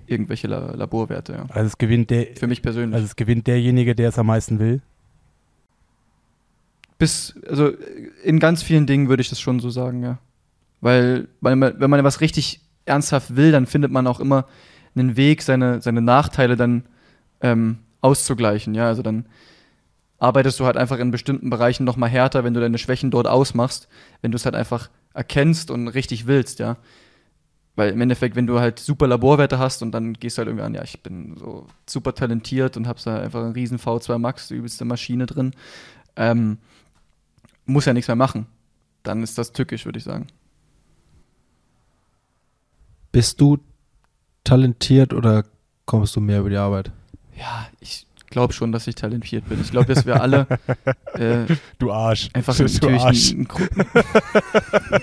irgendwelche 0.06 0.48
La 0.48 0.72
Laborwerte. 0.74 1.34
Ja. 1.34 1.46
Also 1.50 1.68
es 1.68 1.78
gewinnt 1.78 2.10
der, 2.10 2.28
Für 2.36 2.48
mich 2.48 2.62
persönlich. 2.62 2.96
also 2.96 3.06
es 3.06 3.16
gewinnt 3.16 3.48
derjenige, 3.48 3.96
der 3.96 4.10
es 4.10 4.18
am 4.18 4.28
meisten 4.28 4.60
will. 4.60 4.82
Bis, 6.98 7.36
also 7.48 7.72
in 8.24 8.40
ganz 8.40 8.64
vielen 8.64 8.88
Dingen 8.88 9.10
würde 9.10 9.22
ich 9.22 9.30
das 9.30 9.40
schon 9.40 9.60
so 9.60 9.70
sagen, 9.70 10.04
ja. 10.04 10.18
Weil, 10.82 11.28
weil 11.42 11.56
man, 11.56 11.80
wenn 11.80 11.90
man 11.90 12.04
was 12.04 12.22
richtig 12.22 12.62
ernsthaft 12.86 13.36
will, 13.36 13.52
dann 13.52 13.66
findet 13.66 13.92
man 13.92 14.08
auch 14.08 14.20
immer 14.20 14.46
einen 14.96 15.18
Weg, 15.18 15.42
seine, 15.42 15.82
seine 15.82 16.02
Nachteile 16.02 16.56
dann 16.56 16.84
ähm, 17.42 17.80
auszugleichen, 18.02 18.76
ja. 18.76 18.88
Also 18.88 19.02
dann 19.02 19.28
arbeitest 20.20 20.60
du 20.60 20.66
halt 20.66 20.78
einfach 20.78 20.98
in 20.98 21.12
bestimmten 21.12 21.50
Bereichen 21.50 21.84
noch 21.84 21.98
mal 21.98 22.10
härter, 22.10 22.44
wenn 22.44 22.54
du 22.54 22.60
deine 22.60 22.78
Schwächen 22.78 23.12
dort 23.12 23.28
ausmachst, 23.28 23.88
wenn 24.22 24.32
du 24.32 24.36
es 24.36 24.46
halt 24.46 24.56
einfach 24.56 24.90
erkennst 25.14 25.72
und 25.72 25.88
richtig 25.88 26.28
willst, 26.28 26.60
ja. 26.60 26.78
Weil 27.76 27.92
im 27.92 28.02
Endeffekt, 28.02 28.36
wenn 28.36 28.48
du 28.48 28.60
halt 28.60 28.80
super 28.80 29.06
Laborwerte 29.08 29.60
hast 29.60 29.84
und 29.84 29.92
dann 29.92 30.14
gehst 30.14 30.38
du 30.38 30.40
halt 30.40 30.48
irgendwie 30.48 30.66
an, 30.66 30.74
ja, 30.74 30.84
ich 30.84 31.04
bin 31.04 31.38
so 31.38 31.68
super 31.86 32.16
talentiert 32.16 32.76
und 32.76 32.88
hab 32.88 33.02
da 33.04 33.20
einfach 33.20 33.44
einen 33.44 33.54
riesen 33.54 33.78
V2 33.78 34.18
Max, 34.18 34.48
die 34.48 34.56
übelste 34.56 34.84
Maschine 34.84 35.28
drin, 35.28 35.54
ähm, 36.16 36.58
muss 37.66 37.86
ja 37.86 37.94
nichts 37.94 38.08
mehr 38.08 38.16
machen. 38.16 38.48
Dann 39.04 39.22
ist 39.22 39.38
das 39.38 39.52
tückisch, 39.52 39.86
würde 39.86 40.00
ich 40.00 40.04
sagen. 40.04 40.28
Bist 43.12 43.40
du 43.42 43.60
talentiert 44.44 45.14
oder 45.14 45.44
kommst 45.86 46.16
du 46.16 46.20
mehr 46.20 46.40
über 46.40 46.50
die 46.50 46.58
Arbeit? 46.58 46.92
Ja, 47.38 47.68
ich 47.80 48.06
glaube 48.30 48.54
schon, 48.54 48.72
dass 48.72 48.88
ich 48.88 48.96
talentiert 48.96 49.48
bin. 49.48 49.62
Ich 49.62 49.72
glaube, 49.72 49.94
dass 49.94 50.06
wir 50.06 50.22
alle 50.22 50.48
äh, 51.14 51.46
Du 51.80 51.92
Arsch. 51.92 52.30
einfach 52.34 52.56
du 52.56 52.64
natürlich 52.64 53.02
Arsch. 53.02 53.32
ein, 53.32 53.48
ein 53.48 53.48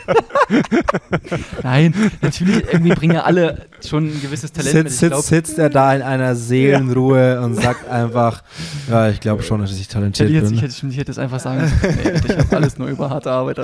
Nein, 1.62 1.94
natürlich 2.20 2.64
irgendwie 2.70 2.94
bringen 2.94 3.16
alle 3.16 3.66
schon 3.84 4.08
ein 4.08 4.20
gewisses 4.20 4.52
Talent 4.52 4.74
mit. 4.74 4.90
Sitzt, 4.90 4.94
Ich 4.94 5.00
sitzt, 5.00 5.10
glaube, 5.10 5.22
sitzt 5.26 5.58
er 5.58 5.70
da 5.70 5.94
in 5.94 6.02
einer 6.02 6.36
Seelenruhe 6.36 7.40
und 7.40 7.54
sagt 7.54 7.88
einfach, 7.88 8.42
ja, 8.90 9.08
ich 9.08 9.20
glaube 9.20 9.42
schon, 9.42 9.60
dass 9.60 9.72
ich 9.72 9.80
ich 9.80 9.88
talentiert 9.88 10.28
hätte, 10.28 10.38
jetzt, 10.38 10.52
ich, 10.52 10.60
bin. 10.60 10.70
hätte, 10.70 10.86
ich 10.86 10.96
hätte 10.98 11.10
es 11.10 11.18
einfach 11.18 11.40
sagen 11.40 11.60
sollen. 11.66 11.98
Nee, 12.04 12.20
ich 12.32 12.38
habe 12.38 12.56
alles 12.56 12.78
nur 12.78 12.88
über 12.88 13.10
harte 13.10 13.30
Arbeit 13.30 13.58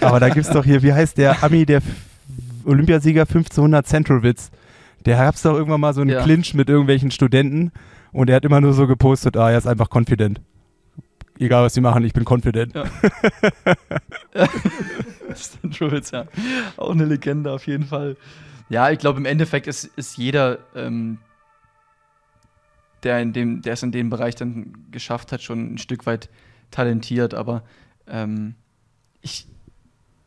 Aber 0.00 0.20
da 0.20 0.28
gibt 0.28 0.46
es 0.46 0.52
doch 0.52 0.64
hier, 0.64 0.82
wie 0.82 0.92
heißt 0.92 1.18
der 1.18 1.42
Ami, 1.42 1.64
der 1.66 1.80
Olympiasieger 2.64 3.22
1500 3.22 3.86
Centralwitz? 3.86 4.50
Der 5.06 5.16
gab 5.16 5.34
es 5.36 5.42
doch 5.42 5.54
irgendwann 5.54 5.80
mal 5.80 5.94
so 5.94 6.02
einen 6.02 6.10
Ja. 6.10 6.22
Clinch 6.22 6.54
mit 6.54 6.68
irgendwelchen 6.68 7.10
Studenten 7.10 7.72
und 8.12 8.30
er 8.30 8.36
hat 8.36 8.44
immer 8.44 8.60
nur 8.60 8.72
so 8.72 8.86
gepostet, 8.86 9.36
ah, 9.36 9.50
er 9.50 9.58
ist 9.58 9.66
einfach 9.66 9.88
confident. 9.94 10.40
Egal, 11.38 11.64
was 11.64 11.74
sie 11.74 11.80
machen, 11.80 12.04
ich 12.04 12.12
bin 12.12 12.24
confident. 12.24 12.74
Ja. 12.74 12.84
Stan 15.34 15.72
Schulz, 15.72 16.10
ja. 16.10 16.26
Auch 16.76 16.90
eine 16.90 17.04
Legende 17.04 17.52
auf 17.52 17.66
jeden 17.66 17.84
Fall. 17.84 18.16
Ja, 18.68 18.90
ich 18.90 18.98
glaube, 18.98 19.18
im 19.18 19.24
Endeffekt 19.24 19.68
ist, 19.68 19.84
ist 19.96 20.16
jeder, 20.18 20.58
ähm, 20.74 21.18
der, 23.04 23.20
in 23.20 23.32
dem, 23.32 23.62
der 23.62 23.74
es 23.74 23.82
in 23.84 23.92
dem 23.92 24.10
Bereich 24.10 24.34
dann 24.34 24.72
geschafft 24.90 25.30
hat, 25.30 25.42
schon 25.42 25.74
ein 25.74 25.78
Stück 25.78 26.06
weit 26.06 26.28
talentiert. 26.72 27.34
Aber 27.34 27.62
ähm, 28.08 28.56
ich, 29.20 29.46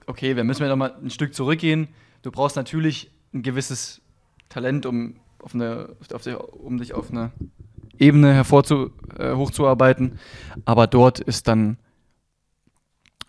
okay, 0.08 0.38
wir 0.38 0.46
müssen 0.46 0.64
ja 0.64 0.70
noch 0.70 0.78
mal 0.78 0.96
ein 0.96 1.10
Stück 1.10 1.36
zurückgehen. 1.36 1.90
Du 2.22 2.32
brauchst 2.32 2.56
natürlich 2.56 3.12
ein 3.34 3.44
gewisses 3.44 4.02
Talent, 4.48 4.86
um, 4.86 5.18
auf 5.40 5.54
eine, 5.54 5.90
auf 6.14 6.26
um 6.54 6.78
dich 6.78 6.94
auf 6.94 7.12
eine 7.12 7.32
Ebene 8.02 8.34
hervorzu, 8.34 8.92
äh, 9.18 9.34
hochzuarbeiten. 9.34 10.20
Aber 10.66 10.88
dort 10.88 11.20
ist 11.20 11.48
dann 11.48 11.78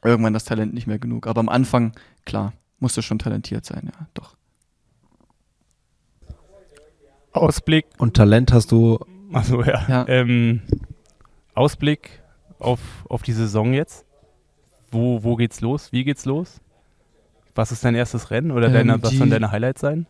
irgendwann 0.03 0.33
das 0.33 0.45
Talent 0.45 0.75
nicht 0.75 0.87
mehr 0.87 0.99
genug. 0.99 1.27
Aber 1.27 1.41
am 1.41 1.49
Anfang, 1.49 1.93
klar, 2.25 2.53
musst 2.81 2.97
du 2.97 3.03
schon 3.03 3.19
talentiert 3.19 3.65
sein, 3.65 3.93
ja, 3.93 4.07
doch. 4.15 4.37
Ausblick, 7.33 7.87
Und 7.99 8.15
Talent 8.15 8.53
hast 8.53 8.73
du, 8.73 8.99
also 9.33 9.63
ja, 9.63 9.85
Ja. 9.89 10.09
Ähm, 10.09 10.61
Ausblick 11.55 12.23
auf, 12.59 12.81
auf 13.09 13.23
die 13.23 13.33
Saison 13.33 13.73
jetzt. 13.73 14.05
Wo, 14.91 15.23
wo 15.23 15.37
geht's 15.37 15.61
los? 15.63 15.91
Wie 15.93 16.05
geht's 16.05 16.25
los? 16.27 16.61
Was 17.55 17.73
ist 17.73 17.85
dein 17.85 17.95
erstes 17.95 18.31
Rennen 18.31 18.51
oder 18.51 18.67
Ähm, 18.69 18.73
deine, 18.75 19.03
was 19.03 19.13
sollen 19.13 19.31
deine 19.31 19.51
Highlights 19.51 19.81
sein? 19.81 20.07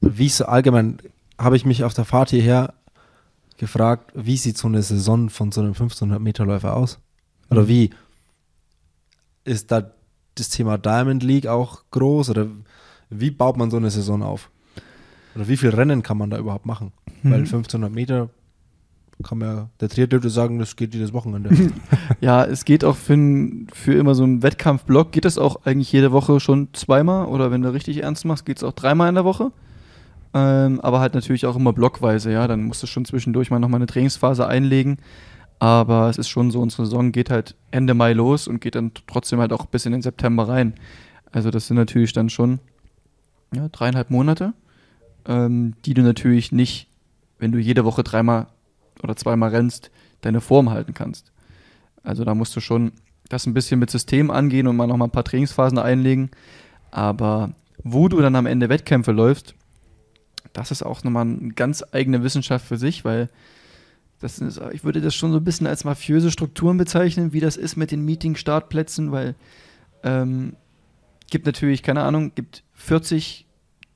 wie 0.00 0.26
es 0.26 0.40
allgemein, 0.40 0.98
habe 1.38 1.56
ich 1.56 1.64
mich 1.64 1.82
auf 1.82 1.92
der 1.92 2.04
Fahrt 2.04 2.30
hierher 2.30 2.72
gefragt, 3.58 4.12
wie 4.14 4.36
sieht 4.36 4.56
so 4.56 4.68
eine 4.68 4.82
Saison 4.82 5.28
von 5.30 5.52
so 5.52 5.60
einem 5.60 5.70
1500 5.70 6.20
Meter 6.20 6.46
Läufer 6.46 6.76
aus? 6.76 6.98
Oder 7.50 7.62
Mhm. 7.62 7.68
wie 7.68 7.90
ist 9.44 9.70
da 9.70 9.90
das 10.34 10.48
Thema 10.50 10.78
Diamond 10.78 11.22
League 11.22 11.46
auch 11.46 11.82
groß? 11.90 12.30
Oder 12.30 12.46
wie 13.10 13.30
baut 13.30 13.56
man 13.56 13.70
so 13.70 13.76
eine 13.76 13.90
Saison 13.90 14.22
auf? 14.22 14.50
Oder 15.34 15.48
wie 15.48 15.56
viel 15.56 15.70
Rennen 15.70 16.02
kann 16.02 16.18
man 16.18 16.30
da 16.30 16.38
überhaupt 16.38 16.66
machen? 16.66 16.92
Weil 17.22 17.40
Mhm. 17.40 17.46
1500 17.46 17.92
Meter 17.92 18.28
kann 19.24 19.38
man 19.38 19.48
ja, 19.48 19.70
der 19.80 19.88
Triathlet 19.88 20.12
würde 20.22 20.30
sagen, 20.30 20.60
das 20.60 20.76
geht 20.76 20.94
jedes 20.94 21.12
Wochenende. 21.12 21.50
Ja, 22.20 22.44
es 22.44 22.64
geht 22.64 22.84
auch 22.84 22.96
für, 22.96 23.16
für 23.72 23.94
immer 23.94 24.14
so 24.14 24.22
einen 24.24 24.42
Wettkampfblock, 24.42 25.10
geht 25.12 25.24
es 25.24 25.38
auch 25.38 25.64
eigentlich 25.64 25.90
jede 25.92 26.10
Woche 26.12 26.38
schon 26.40 26.68
zweimal 26.72 27.26
oder 27.26 27.50
wenn 27.50 27.62
du 27.62 27.72
richtig 27.72 28.02
ernst 28.02 28.24
machst, 28.24 28.44
geht 28.46 28.58
es 28.58 28.64
auch 28.64 28.72
dreimal 28.72 29.08
in 29.08 29.14
der 29.16 29.24
Woche. 29.24 29.50
Ähm, 30.34 30.80
aber 30.80 31.00
halt 31.00 31.14
natürlich 31.14 31.46
auch 31.46 31.56
immer 31.56 31.72
blockweise, 31.72 32.32
ja. 32.32 32.46
Dann 32.46 32.64
musst 32.64 32.82
du 32.82 32.86
schon 32.86 33.04
zwischendurch 33.04 33.50
mal 33.50 33.58
nochmal 33.58 33.78
eine 33.78 33.86
Trainingsphase 33.86 34.46
einlegen. 34.46 34.98
Aber 35.58 36.08
es 36.08 36.18
ist 36.18 36.28
schon 36.28 36.50
so, 36.50 36.60
unsere 36.60 36.84
Saison 36.84 37.10
geht 37.12 37.30
halt 37.30 37.56
Ende 37.70 37.94
Mai 37.94 38.12
los 38.12 38.46
und 38.46 38.60
geht 38.60 38.74
dann 38.74 38.92
trotzdem 39.06 39.40
halt 39.40 39.52
auch 39.52 39.66
bis 39.66 39.86
in 39.86 39.92
den 39.92 40.02
September 40.02 40.48
rein. 40.48 40.74
Also 41.32 41.50
das 41.50 41.66
sind 41.66 41.76
natürlich 41.76 42.12
dann 42.12 42.30
schon 42.30 42.60
ja, 43.54 43.68
dreieinhalb 43.68 44.10
Monate, 44.10 44.52
ähm, 45.26 45.74
die 45.84 45.94
du 45.94 46.02
natürlich 46.02 46.52
nicht, 46.52 46.88
wenn 47.38 47.52
du 47.52 47.58
jede 47.58 47.84
Woche 47.84 48.04
dreimal 48.04 48.46
oder 49.02 49.16
zweimal 49.16 49.50
rennst, 49.50 49.90
deine 50.20 50.40
Form 50.40 50.70
halten 50.70 50.94
kannst. 50.94 51.32
Also 52.02 52.24
da 52.24 52.34
musst 52.34 52.54
du 52.54 52.60
schon 52.60 52.92
das 53.28 53.46
ein 53.46 53.54
bisschen 53.54 53.80
mit 53.80 53.90
System 53.90 54.30
angehen 54.30 54.66
und 54.66 54.76
mal 54.76 54.86
nochmal 54.86 55.08
ein 55.08 55.12
paar 55.12 55.24
Trainingsphasen 55.24 55.78
einlegen. 55.78 56.30
Aber 56.90 57.50
wo 57.82 58.08
du 58.08 58.20
dann 58.20 58.36
am 58.36 58.46
Ende 58.46 58.68
Wettkämpfe 58.68 59.12
läufst, 59.12 59.54
das 60.58 60.72
ist 60.72 60.82
auch 60.82 61.04
nochmal 61.04 61.26
eine 61.26 61.52
ganz 61.52 61.84
eigene 61.92 62.24
Wissenschaft 62.24 62.66
für 62.66 62.76
sich, 62.76 63.04
weil 63.04 63.28
das 64.20 64.40
ist, 64.40 64.60
ich 64.72 64.82
würde 64.82 65.00
das 65.00 65.14
schon 65.14 65.30
so 65.30 65.38
ein 65.38 65.44
bisschen 65.44 65.68
als 65.68 65.84
mafiöse 65.84 66.32
Strukturen 66.32 66.76
bezeichnen, 66.76 67.32
wie 67.32 67.38
das 67.38 67.56
ist 67.56 67.76
mit 67.76 67.92
den 67.92 68.04
Meeting-Startplätzen, 68.04 69.12
weil 69.12 69.36
ähm, 70.02 70.56
gibt 71.30 71.46
natürlich, 71.46 71.84
keine 71.84 72.02
Ahnung, 72.02 72.32
gibt 72.34 72.64
40 72.74 73.46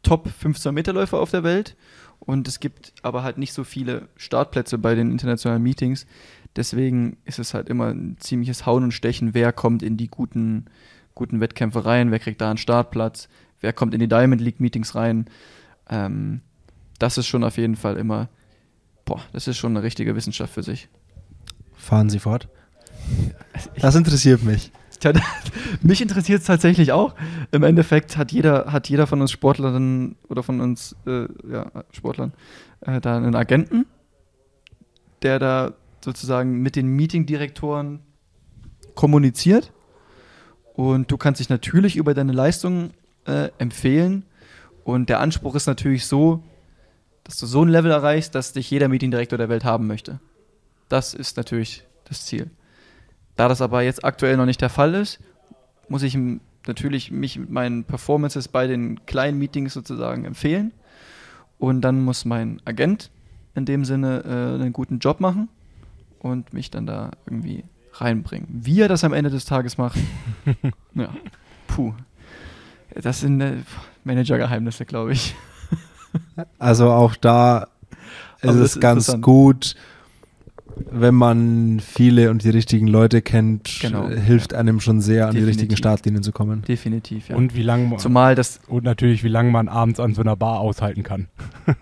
Top 0.05 0.29
15 0.29 0.73
Meter 0.73 0.93
Läufer 0.93 1.19
auf 1.19 1.31
der 1.31 1.43
Welt 1.43 1.77
und 2.21 2.47
es 2.47 2.61
gibt 2.61 2.93
aber 3.03 3.25
halt 3.25 3.39
nicht 3.39 3.53
so 3.53 3.65
viele 3.65 4.09
Startplätze 4.17 4.79
bei 4.79 4.95
den 4.95 5.11
internationalen 5.11 5.63
Meetings. 5.63 6.07
Deswegen 6.55 7.17
ist 7.25 7.41
es 7.41 7.55
halt 7.55 7.69
immer 7.69 7.89
ein 7.89 8.17
ziemliches 8.21 8.67
Hauen 8.67 8.85
und 8.85 8.93
Stechen, 8.93 9.35
wer 9.35 9.53
kommt 9.53 9.83
in 9.83 9.97
die 9.97 10.09
guten, 10.09 10.67
guten 11.15 11.41
Wettkämpfe 11.41 11.85
rein, 11.85 12.13
wer 12.13 12.21
kriegt 12.21 12.41
da 12.41 12.51
einen 12.51 12.59
Startplatz, 12.59 13.29
wer 13.61 13.73
kommt 13.73 13.95
in 13.95 14.01
die 14.01 14.09
Diamond 14.09 14.41
League 14.41 14.61
Meetings 14.61 14.95
rein. 14.95 15.27
Ähm, 15.89 16.43
das 16.99 17.19
ist 17.19 17.27
schon 17.27 17.45
auf 17.45 17.57
jeden 17.57 17.77
Fall 17.77 17.97
immer, 17.97 18.29
boah, 19.05 19.21
das 19.33 19.49
ist 19.49 19.59
schon 19.59 19.77
eine 19.77 19.83
richtige 19.83 20.15
Wissenschaft 20.15 20.53
für 20.53 20.63
sich. 20.63 20.89
Fahren 21.77 22.11
Sie 22.11 22.19
fort. 22.19 22.49
Das 23.81 23.95
interessiert 23.97 24.43
mich. 24.43 24.73
Tja, 25.01 25.13
mich 25.83 26.01
interessiert 26.01 26.41
es 26.41 26.47
tatsächlich 26.47 26.93
auch. 26.93 27.15
Im 27.51 27.65
Endeffekt 27.65 28.17
hat 28.17 28.31
jeder, 28.31 28.73
hat 28.73 28.89
jeder 28.89 29.09
von 29.09 29.21
uns 29.21 29.33
Sportlerinnen 29.33 30.17
oder 30.29 30.45
von 30.45 30.61
uns 30.61 30.95
äh, 31.07 31.27
ja, 31.51 31.71
Sportlern 31.91 32.33
äh, 32.83 33.01
da 33.01 33.17
einen 33.17 33.35
Agenten, 33.35 33.87
der 35.23 35.41
da 35.41 35.75
sozusagen 36.05 36.63
mit 36.63 36.77
den 36.77 36.87
Meetingdirektoren 36.87 38.01
kommuniziert. 38.95 39.73
Und 40.75 41.11
du 41.11 41.17
kannst 41.17 41.41
dich 41.41 41.49
natürlich 41.49 41.97
über 41.97 42.15
deine 42.15 42.33
Leistung 42.33 42.91
äh, 43.27 43.51
empfehlen. 43.59 44.25
Und 44.85 45.09
der 45.09 45.19
Anspruch 45.19 45.57
ist 45.57 45.67
natürlich 45.67 46.07
so, 46.07 46.45
dass 47.25 47.39
du 47.39 47.47
so 47.47 47.65
ein 47.65 47.69
Level 47.69 47.91
erreichst, 47.91 48.35
dass 48.35 48.53
dich 48.53 48.71
jeder 48.71 48.89
Meetingdirektor 48.89 49.39
der 49.39 49.49
Welt 49.49 49.65
haben 49.65 49.87
möchte. 49.87 50.21
Das 50.89 51.15
ist 51.15 51.37
natürlich 51.37 51.85
das 52.05 52.27
Ziel. 52.27 52.51
Da 53.37 53.49
das 53.49 53.63
aber 53.63 53.83
jetzt 53.83 54.05
aktuell 54.05 54.37
noch 54.37 54.47
nicht 54.47 54.61
der 54.61 54.69
Fall 54.69 54.95
ist, 54.95 55.21
muss 55.89 56.03
ich 56.03 56.19
natürlich 56.67 57.11
mich 57.11 57.39
mit 57.39 57.51
meinen 57.51 57.85
Performances 57.85 58.49
bei 58.49 58.67
den 58.67 59.05
kleinen 59.07 59.39
Meetings 59.39 59.73
sozusagen 59.73 60.25
empfehlen. 60.25 60.73
Und 61.59 61.83
dann 61.83 62.01
muss 62.03 62.25
mein 62.25 62.61
Agent 62.65 63.11
in 63.55 63.65
dem 63.65 63.85
Sinne 63.85 64.23
äh, 64.25 64.61
einen 64.61 64.73
guten 64.73 64.99
Job 64.99 65.21
machen 65.21 65.49
und 66.19 66.53
mich 66.53 66.71
dann 66.71 66.87
da 66.87 67.11
irgendwie 67.27 67.65
reinbringen. 67.95 68.49
Wie 68.51 68.81
er 68.81 68.89
das 68.89 69.05
am 69.05 69.13
Ende 69.13 69.31
des 69.31 69.45
Tages 69.45 69.79
macht, 69.79 69.99
ja, 70.95 71.09
puh. 71.67 71.95
Das 72.95 73.21
sind 73.21 73.41
äh, 73.41 73.57
Managergeheimnisse, 74.05 74.85
glaube 74.85 75.13
ich. 75.13 75.35
Also 76.59 76.91
auch 76.91 77.15
da 77.17 77.69
ist 78.41 78.51
es 78.55 78.75
ist 78.77 78.81
ganz 78.81 79.21
gut, 79.21 79.75
wenn 80.91 81.15
man 81.15 81.81
viele 81.81 82.31
und 82.31 82.43
die 82.45 82.51
richtigen 82.51 82.87
Leute 82.87 83.23
kennt, 83.23 83.79
Genau. 83.81 84.09
hilft 84.09 84.55
einem 84.55 84.81
schon 84.81 85.01
sehr, 85.01 85.27
an 85.27 85.33
die 85.33 85.37
Definitiv. 85.39 85.61
richtigen 85.63 85.77
Startlinien 85.77 86.23
zu 86.23 86.33
kommen. 86.33 86.63
Definitiv, 86.63 87.29
ja. 87.29 87.37
Und 87.37 87.55
wie 87.55 87.63
lange 87.63 87.87
man, 87.89 87.99
Zumal 87.99 88.35
das 88.35 88.61
und 88.69 88.85
natürlich, 88.85 89.23
wie 89.23 89.29
lange 89.29 89.51
man 89.51 89.69
abends 89.69 90.01
an 90.01 90.15
so 90.15 90.23
einer 90.23 90.37
Bar 90.37 90.61
aushalten 90.61 91.03
kann. 91.03 91.29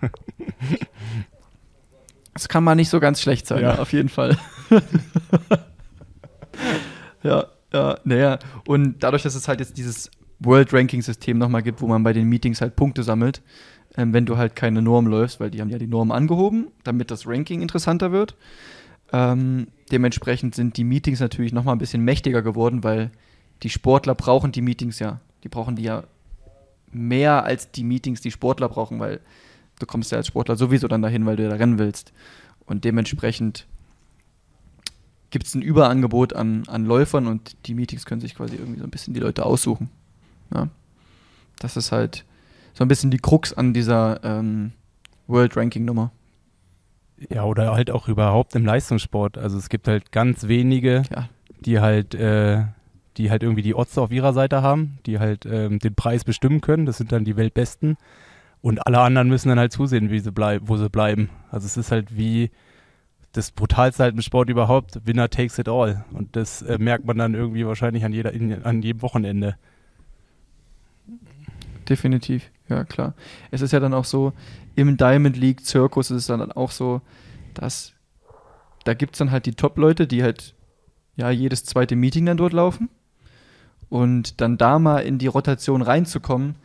Das 2.33 2.47
kann 2.47 2.63
mal 2.63 2.75
nicht 2.75 2.87
so 2.89 3.01
ganz 3.01 3.21
schlecht 3.21 3.45
sein, 3.45 3.61
Ja. 3.61 3.73
ja. 3.75 3.79
auf 3.81 3.91
jeden 3.91 4.07
Fall. 4.07 4.37
ja, 7.23 7.45
ja, 7.73 7.97
naja. 8.03 8.39
Und 8.65 9.03
dadurch, 9.03 9.23
dass 9.23 9.35
es 9.35 9.47
halt 9.47 9.59
jetzt 9.59 9.77
dieses 9.77 10.09
World 10.39 10.73
Ranking 10.73 11.01
System 11.01 11.37
nochmal 11.37 11.61
gibt, 11.61 11.81
wo 11.81 11.87
man 11.87 12.03
bei 12.03 12.13
den 12.13 12.27
Meetings 12.27 12.61
halt 12.61 12.75
Punkte 12.75 13.03
sammelt, 13.03 13.41
ähm, 13.97 14.13
wenn 14.13 14.25
du 14.25 14.37
halt 14.37 14.55
keine 14.55 14.81
Norm 14.81 15.07
läufst, 15.07 15.39
weil 15.39 15.51
die 15.51 15.61
haben 15.61 15.69
ja 15.69 15.77
die 15.77 15.87
Norm 15.87 16.11
angehoben, 16.11 16.67
damit 16.83 17.11
das 17.11 17.27
Ranking 17.27 17.61
interessanter 17.61 18.11
wird. 18.11 18.35
Ähm, 19.11 19.67
dementsprechend 19.91 20.55
sind 20.55 20.77
die 20.77 20.83
Meetings 20.83 21.19
natürlich 21.19 21.51
nochmal 21.51 21.75
ein 21.75 21.79
bisschen 21.79 22.03
mächtiger 22.03 22.41
geworden, 22.41 22.83
weil 22.83 23.11
die 23.63 23.69
Sportler 23.69 24.15
brauchen 24.15 24.51
die 24.51 24.61
Meetings 24.61 24.99
ja. 24.99 25.19
Die 25.43 25.49
brauchen 25.49 25.75
die 25.75 25.83
ja 25.83 26.03
mehr 26.91 27.43
als 27.43 27.71
die 27.71 27.83
Meetings, 27.83 28.21
die 28.21 28.31
Sportler 28.31 28.69
brauchen, 28.69 28.99
weil 28.99 29.19
du 29.79 29.85
kommst 29.85 30.11
ja 30.11 30.17
als 30.17 30.27
Sportler 30.27 30.55
sowieso 30.55 30.87
dann 30.87 31.01
dahin, 31.01 31.25
weil 31.25 31.35
du 31.35 31.49
da 31.49 31.55
rennen 31.55 31.79
willst. 31.79 32.13
Und 32.65 32.85
dementsprechend 32.85 33.65
gibt 35.31 35.47
es 35.47 35.55
ein 35.55 35.61
Überangebot 35.61 36.33
an, 36.33 36.63
an 36.67 36.85
Läufern 36.85 37.27
und 37.27 37.55
die 37.65 37.73
Meetings 37.73 38.05
können 38.05 38.21
sich 38.21 38.35
quasi 38.35 38.55
irgendwie 38.55 38.79
so 38.79 38.85
ein 38.85 38.91
bisschen 38.91 39.13
die 39.13 39.19
Leute 39.19 39.45
aussuchen. 39.45 39.89
Ja. 40.53 40.69
Das 41.59 41.77
ist 41.77 41.91
halt 41.91 42.25
so 42.81 42.85
ein 42.85 42.87
bisschen 42.87 43.11
die 43.11 43.19
Krux 43.19 43.53
an 43.53 43.75
dieser 43.75 44.23
ähm, 44.23 44.71
World 45.27 45.55
Ranking 45.55 45.85
Nummer. 45.85 46.11
Ja, 47.29 47.43
oder 47.43 47.73
halt 47.73 47.91
auch 47.91 48.07
überhaupt 48.07 48.55
im 48.55 48.65
Leistungssport. 48.65 49.37
Also 49.37 49.59
es 49.59 49.69
gibt 49.69 49.87
halt 49.87 50.11
ganz 50.11 50.47
wenige, 50.47 51.03
Ja, 51.15 51.29
die 51.59 51.79
halt, 51.79 52.15
äh, 52.15 52.63
die 53.17 53.29
halt 53.29 53.43
irgendwie 53.43 53.61
die 53.61 53.75
Odds 53.75 53.99
auf 53.99 54.11
ihrer 54.11 54.33
Seite 54.33 54.63
haben, 54.63 54.97
die 55.05 55.19
halt 55.19 55.45
ähm, 55.45 55.77
den 55.77 55.93
Preis 55.93 56.23
bestimmen 56.23 56.59
können. 56.61 56.87
Das 56.87 56.97
sind 56.97 57.11
dann 57.11 57.23
die 57.23 57.37
Weltbesten. 57.37 57.97
Und 58.63 58.87
alle 58.87 58.99
anderen 59.01 59.29
müssen 59.29 59.49
dann 59.49 59.59
halt 59.59 59.73
zusehen, 59.73 60.09
wie 60.09 60.19
sie 60.19 60.31
bleib 60.31 60.63
wo 60.65 60.75
sie 60.75 60.89
bleiben. 60.89 61.29
Also 61.51 61.67
es 61.67 61.77
ist 61.77 61.91
halt 61.91 62.17
wie 62.17 62.49
das 63.33 63.51
brutalste 63.51 64.01
halt 64.01 64.15
im 64.15 64.23
Sport 64.23 64.49
überhaupt. 64.49 65.05
Winner 65.05 65.29
takes 65.29 65.59
it 65.59 65.69
all. 65.69 66.03
Und 66.13 66.35
das 66.35 66.63
äh, 66.63 66.79
merkt 66.79 67.05
man 67.05 67.19
dann 67.19 67.35
irgendwie 67.35 67.63
wahrscheinlich 67.63 68.05
an, 68.05 68.11
jeder, 68.11 68.31
in, 68.33 68.63
an 68.63 68.81
jedem 68.81 69.03
Wochenende. 69.03 69.55
definitiv. 71.87 72.49
Ja, 72.71 72.83
klar. 72.85 73.13
Es 73.51 73.61
ist 73.61 73.73
ja 73.73 73.79
dann 73.79 73.93
auch 73.93 74.05
so, 74.05 74.33
im 74.75 74.97
Diamond 74.97 75.35
League 75.35 75.65
Zirkus 75.65 76.09
ist 76.09 76.17
es 76.17 76.27
dann 76.27 76.51
auch 76.51 76.71
so, 76.71 77.01
dass 77.53 77.93
da 78.85 78.93
gibt 78.93 79.15
es 79.15 79.19
dann 79.19 79.31
halt 79.31 79.45
die 79.45 79.53
Top-Leute, 79.53 80.07
die 80.07 80.23
halt 80.23 80.55
ja 81.15 81.29
jedes 81.29 81.65
zweite 81.65 81.95
Meeting 81.95 82.25
dann 82.25 82.37
dort 82.37 82.53
laufen. 82.53 82.89
Und 83.89 84.39
dann 84.39 84.57
da 84.57 84.79
mal 84.79 84.99
in 84.99 85.17
die 85.17 85.27
Rotation 85.27 85.81
reinzukommen, 85.81 86.55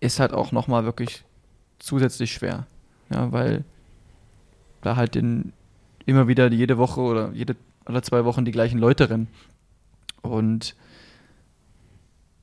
ist 0.00 0.20
halt 0.20 0.34
auch 0.34 0.52
nochmal 0.52 0.84
wirklich 0.84 1.24
zusätzlich 1.78 2.32
schwer. 2.32 2.66
Ja, 3.08 3.32
weil 3.32 3.64
da 4.82 4.94
halt 4.94 5.16
in, 5.16 5.54
immer 6.04 6.28
wieder 6.28 6.52
jede 6.52 6.76
Woche 6.76 7.00
oder 7.00 7.32
jede 7.32 7.56
alle 7.86 8.02
zwei 8.02 8.26
Wochen 8.26 8.44
die 8.44 8.52
gleichen 8.52 8.78
Leute 8.78 9.08
rennen. 9.08 9.28
Und 10.20 10.76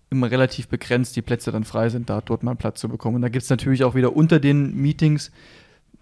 immer 0.09 0.31
relativ 0.31 0.67
begrenzt 0.67 1.15
die 1.15 1.21
Plätze 1.21 1.51
dann 1.51 1.63
frei 1.63 1.89
sind, 1.89 2.09
da 2.09 2.21
dort 2.21 2.43
mal 2.43 2.55
Platz 2.55 2.79
zu 2.79 2.87
bekommen. 2.87 3.17
Und 3.17 3.21
da 3.21 3.29
gibt 3.29 3.43
es 3.43 3.49
natürlich 3.49 3.83
auch 3.83 3.95
wieder 3.95 4.15
unter 4.15 4.39
den 4.39 4.75
Meetings, 4.75 5.31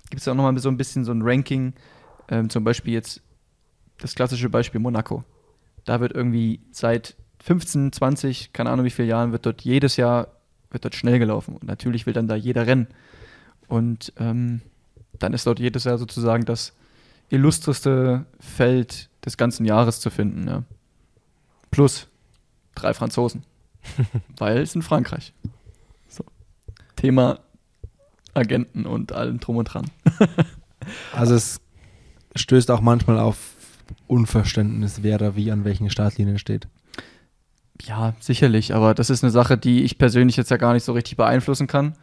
gibt 0.09 0.21
es 0.21 0.27
auch 0.27 0.35
nochmal 0.35 0.57
so 0.59 0.69
ein 0.69 0.77
bisschen 0.77 1.03
so 1.03 1.11
ein 1.11 1.21
Ranking, 1.23 1.73
ähm, 2.29 2.49
zum 2.49 2.63
Beispiel 2.63 2.93
jetzt 2.93 3.21
das 3.97 4.13
klassische 4.13 4.49
Beispiel 4.49 4.79
Monaco. 4.79 5.23
Da 5.85 5.99
wird 5.99 6.13
irgendwie 6.13 6.59
seit 6.71 7.15
15, 7.43 7.91
20, 7.91 8.53
keine 8.53 8.69
Ahnung 8.69 8.85
wie 8.85 8.91
viele 8.91 9.07
Jahren, 9.07 9.31
wird 9.31 9.45
dort 9.45 9.61
jedes 9.61 9.97
Jahr 9.97 10.27
wird 10.75 10.83
dort 10.83 10.95
schnell 10.95 11.19
gelaufen. 11.19 11.55
Und 11.55 11.63
natürlich 11.63 12.05
will 12.05 12.13
dann 12.13 12.27
da 12.27 12.35
jeder 12.35 12.67
rennen. 12.67 12.87
Und 13.67 14.13
ähm, 14.17 14.61
dann 15.17 15.33
ist 15.33 15.47
dort 15.47 15.59
jedes 15.59 15.85
Jahr 15.85 15.97
sozusagen 15.97 16.45
das 16.45 16.73
illustreste 17.29 18.25
Feld 18.39 19.09
des 19.25 19.37
ganzen 19.37 19.65
Jahres 19.65 19.99
zu 19.99 20.09
finden. 20.09 20.47
Ja. 20.47 20.63
Plus 21.71 22.07
drei 22.75 22.93
Franzosen. 22.93 23.43
Weil 24.37 24.59
es 24.59 24.75
in 24.75 24.81
Frankreich. 24.81 25.33
So. 26.07 26.23
Thema 26.95 27.39
Agenten 28.33 28.85
und 28.85 29.11
allem 29.13 29.39
drum 29.39 29.57
und 29.57 29.65
dran. 29.65 29.89
also 31.13 31.35
es 31.35 31.61
stößt 32.35 32.69
auch 32.71 32.81
manchmal 32.81 33.19
auf 33.19 33.55
Unverständnis, 34.07 35.03
wer 35.03 35.17
da 35.17 35.35
wie 35.35 35.51
an 35.51 35.63
welchen 35.63 35.89
Startlinien 35.89 36.39
steht. 36.39 36.67
Ja, 37.81 38.15
sicherlich, 38.19 38.73
aber 38.73 38.93
das 38.93 39.09
ist 39.09 39.23
eine 39.23 39.31
Sache, 39.31 39.57
die 39.57 39.83
ich 39.83 39.97
persönlich 39.97 40.37
jetzt 40.37 40.51
ja 40.51 40.57
gar 40.57 40.73
nicht 40.73 40.83
so 40.83 40.93
richtig 40.93 41.17
beeinflussen 41.17 41.67
kann. 41.67 41.93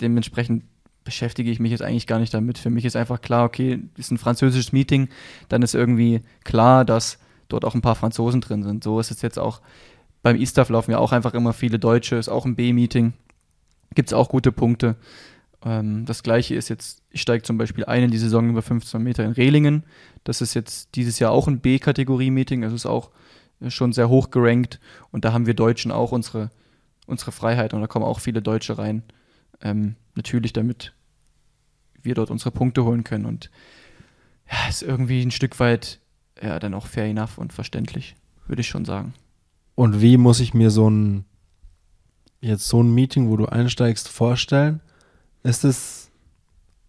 Dementsprechend 0.00 0.64
beschäftige 1.04 1.50
ich 1.50 1.60
mich 1.60 1.70
jetzt 1.70 1.82
eigentlich 1.82 2.06
gar 2.06 2.18
nicht 2.18 2.34
damit. 2.34 2.58
Für 2.58 2.70
mich 2.70 2.84
ist 2.84 2.96
einfach 2.96 3.20
klar, 3.20 3.44
okay, 3.44 3.80
ist 3.96 4.10
ein 4.10 4.18
französisches 4.18 4.72
Meeting, 4.72 5.08
dann 5.48 5.62
ist 5.62 5.74
irgendwie 5.74 6.22
klar, 6.44 6.84
dass 6.84 7.18
dort 7.48 7.64
auch 7.64 7.74
ein 7.74 7.82
paar 7.82 7.94
Franzosen 7.94 8.40
drin 8.40 8.62
sind. 8.62 8.82
So 8.82 8.98
ist 8.98 9.10
es 9.10 9.22
jetzt 9.22 9.38
auch 9.38 9.60
beim 10.26 10.40
E-Staff 10.40 10.70
laufen 10.70 10.90
ja 10.90 10.98
auch 10.98 11.12
einfach 11.12 11.34
immer 11.34 11.52
viele 11.52 11.78
Deutsche, 11.78 12.16
ist 12.16 12.28
auch 12.28 12.46
ein 12.46 12.56
B-Meeting. 12.56 13.12
Gibt 13.94 14.08
es 14.08 14.12
auch 14.12 14.28
gute 14.28 14.50
Punkte. 14.50 14.96
Ähm, 15.64 16.04
das 16.04 16.24
gleiche 16.24 16.56
ist 16.56 16.68
jetzt, 16.68 17.00
ich 17.10 17.22
steige 17.22 17.44
zum 17.44 17.58
Beispiel 17.58 17.84
ein 17.84 18.02
in 18.02 18.10
die 18.10 18.18
Saison 18.18 18.50
über 18.50 18.60
15 18.60 19.00
Meter 19.00 19.24
in 19.24 19.30
Rehlingen. 19.30 19.84
Das 20.24 20.40
ist 20.40 20.54
jetzt 20.54 20.96
dieses 20.96 21.20
Jahr 21.20 21.30
auch 21.30 21.46
ein 21.46 21.60
B-Kategorie-Meeting, 21.60 22.64
also 22.64 22.74
ist 22.74 22.86
auch 22.86 23.12
schon 23.68 23.92
sehr 23.92 24.08
hoch 24.08 24.32
gerankt. 24.32 24.80
Und 25.12 25.24
da 25.24 25.32
haben 25.32 25.46
wir 25.46 25.54
Deutschen 25.54 25.92
auch 25.92 26.10
unsere, 26.10 26.50
unsere 27.06 27.30
Freiheit 27.30 27.72
und 27.72 27.80
da 27.80 27.86
kommen 27.86 28.04
auch 28.04 28.18
viele 28.18 28.42
Deutsche 28.42 28.78
rein. 28.78 29.04
Ähm, 29.62 29.94
natürlich, 30.16 30.52
damit 30.52 30.92
wir 32.02 32.16
dort 32.16 32.32
unsere 32.32 32.50
Punkte 32.50 32.82
holen 32.82 33.04
können. 33.04 33.26
Und 33.26 33.48
ja, 34.50 34.68
ist 34.68 34.82
irgendwie 34.82 35.22
ein 35.22 35.30
Stück 35.30 35.60
weit 35.60 36.00
ja 36.42 36.58
dann 36.58 36.74
auch 36.74 36.88
fair 36.88 37.04
enough 37.04 37.38
und 37.38 37.52
verständlich, 37.52 38.16
würde 38.48 38.62
ich 38.62 38.66
schon 38.66 38.84
sagen. 38.84 39.14
Und 39.76 40.00
wie 40.00 40.16
muss 40.16 40.40
ich 40.40 40.52
mir 40.52 40.70
so 40.70 40.90
ein 40.90 41.24
jetzt 42.40 42.66
so 42.66 42.82
ein 42.82 42.92
Meeting, 42.92 43.28
wo 43.28 43.36
du 43.36 43.46
einsteigst, 43.46 44.08
vorstellen? 44.08 44.80
Ist 45.44 45.64
es 45.64 46.10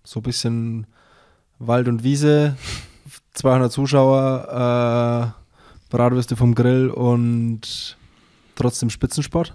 so 0.03 0.19
ein 0.21 0.23
bisschen 0.23 0.87
Wald 1.59 1.87
und 1.87 2.03
Wiese, 2.03 2.57
200 3.33 3.71
Zuschauer, 3.71 5.35
äh, 5.37 5.89
Bratwürste 5.89 6.35
vom 6.35 6.55
Grill 6.55 6.89
und 6.89 7.97
trotzdem 8.55 8.89
Spitzensport? 8.89 9.53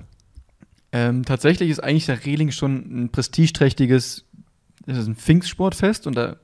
Ähm, 0.93 1.25
tatsächlich 1.25 1.71
ist 1.71 1.83
eigentlich 1.83 2.07
der 2.07 2.25
Reling 2.25 2.53
schon 2.53 3.05
ein 3.05 3.09
prestigeträchtiges 3.11 4.25
es 4.87 4.99
ist 4.99 5.07
ein 5.07 5.17
Pfingstsportfest 5.17 6.07
und 6.07 6.17
da, 6.17 6.37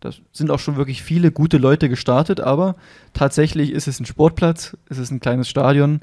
da 0.00 0.10
sind 0.32 0.50
auch 0.50 0.58
schon 0.58 0.76
wirklich 0.76 1.02
viele 1.02 1.32
gute 1.32 1.58
Leute 1.58 1.88
gestartet, 1.88 2.40
aber 2.40 2.76
tatsächlich 3.14 3.70
ist 3.70 3.88
es 3.88 4.00
ein 4.00 4.06
Sportplatz, 4.06 4.76
es 4.88 4.98
ist 4.98 5.10
ein 5.10 5.20
kleines 5.20 5.48
Stadion 5.48 6.00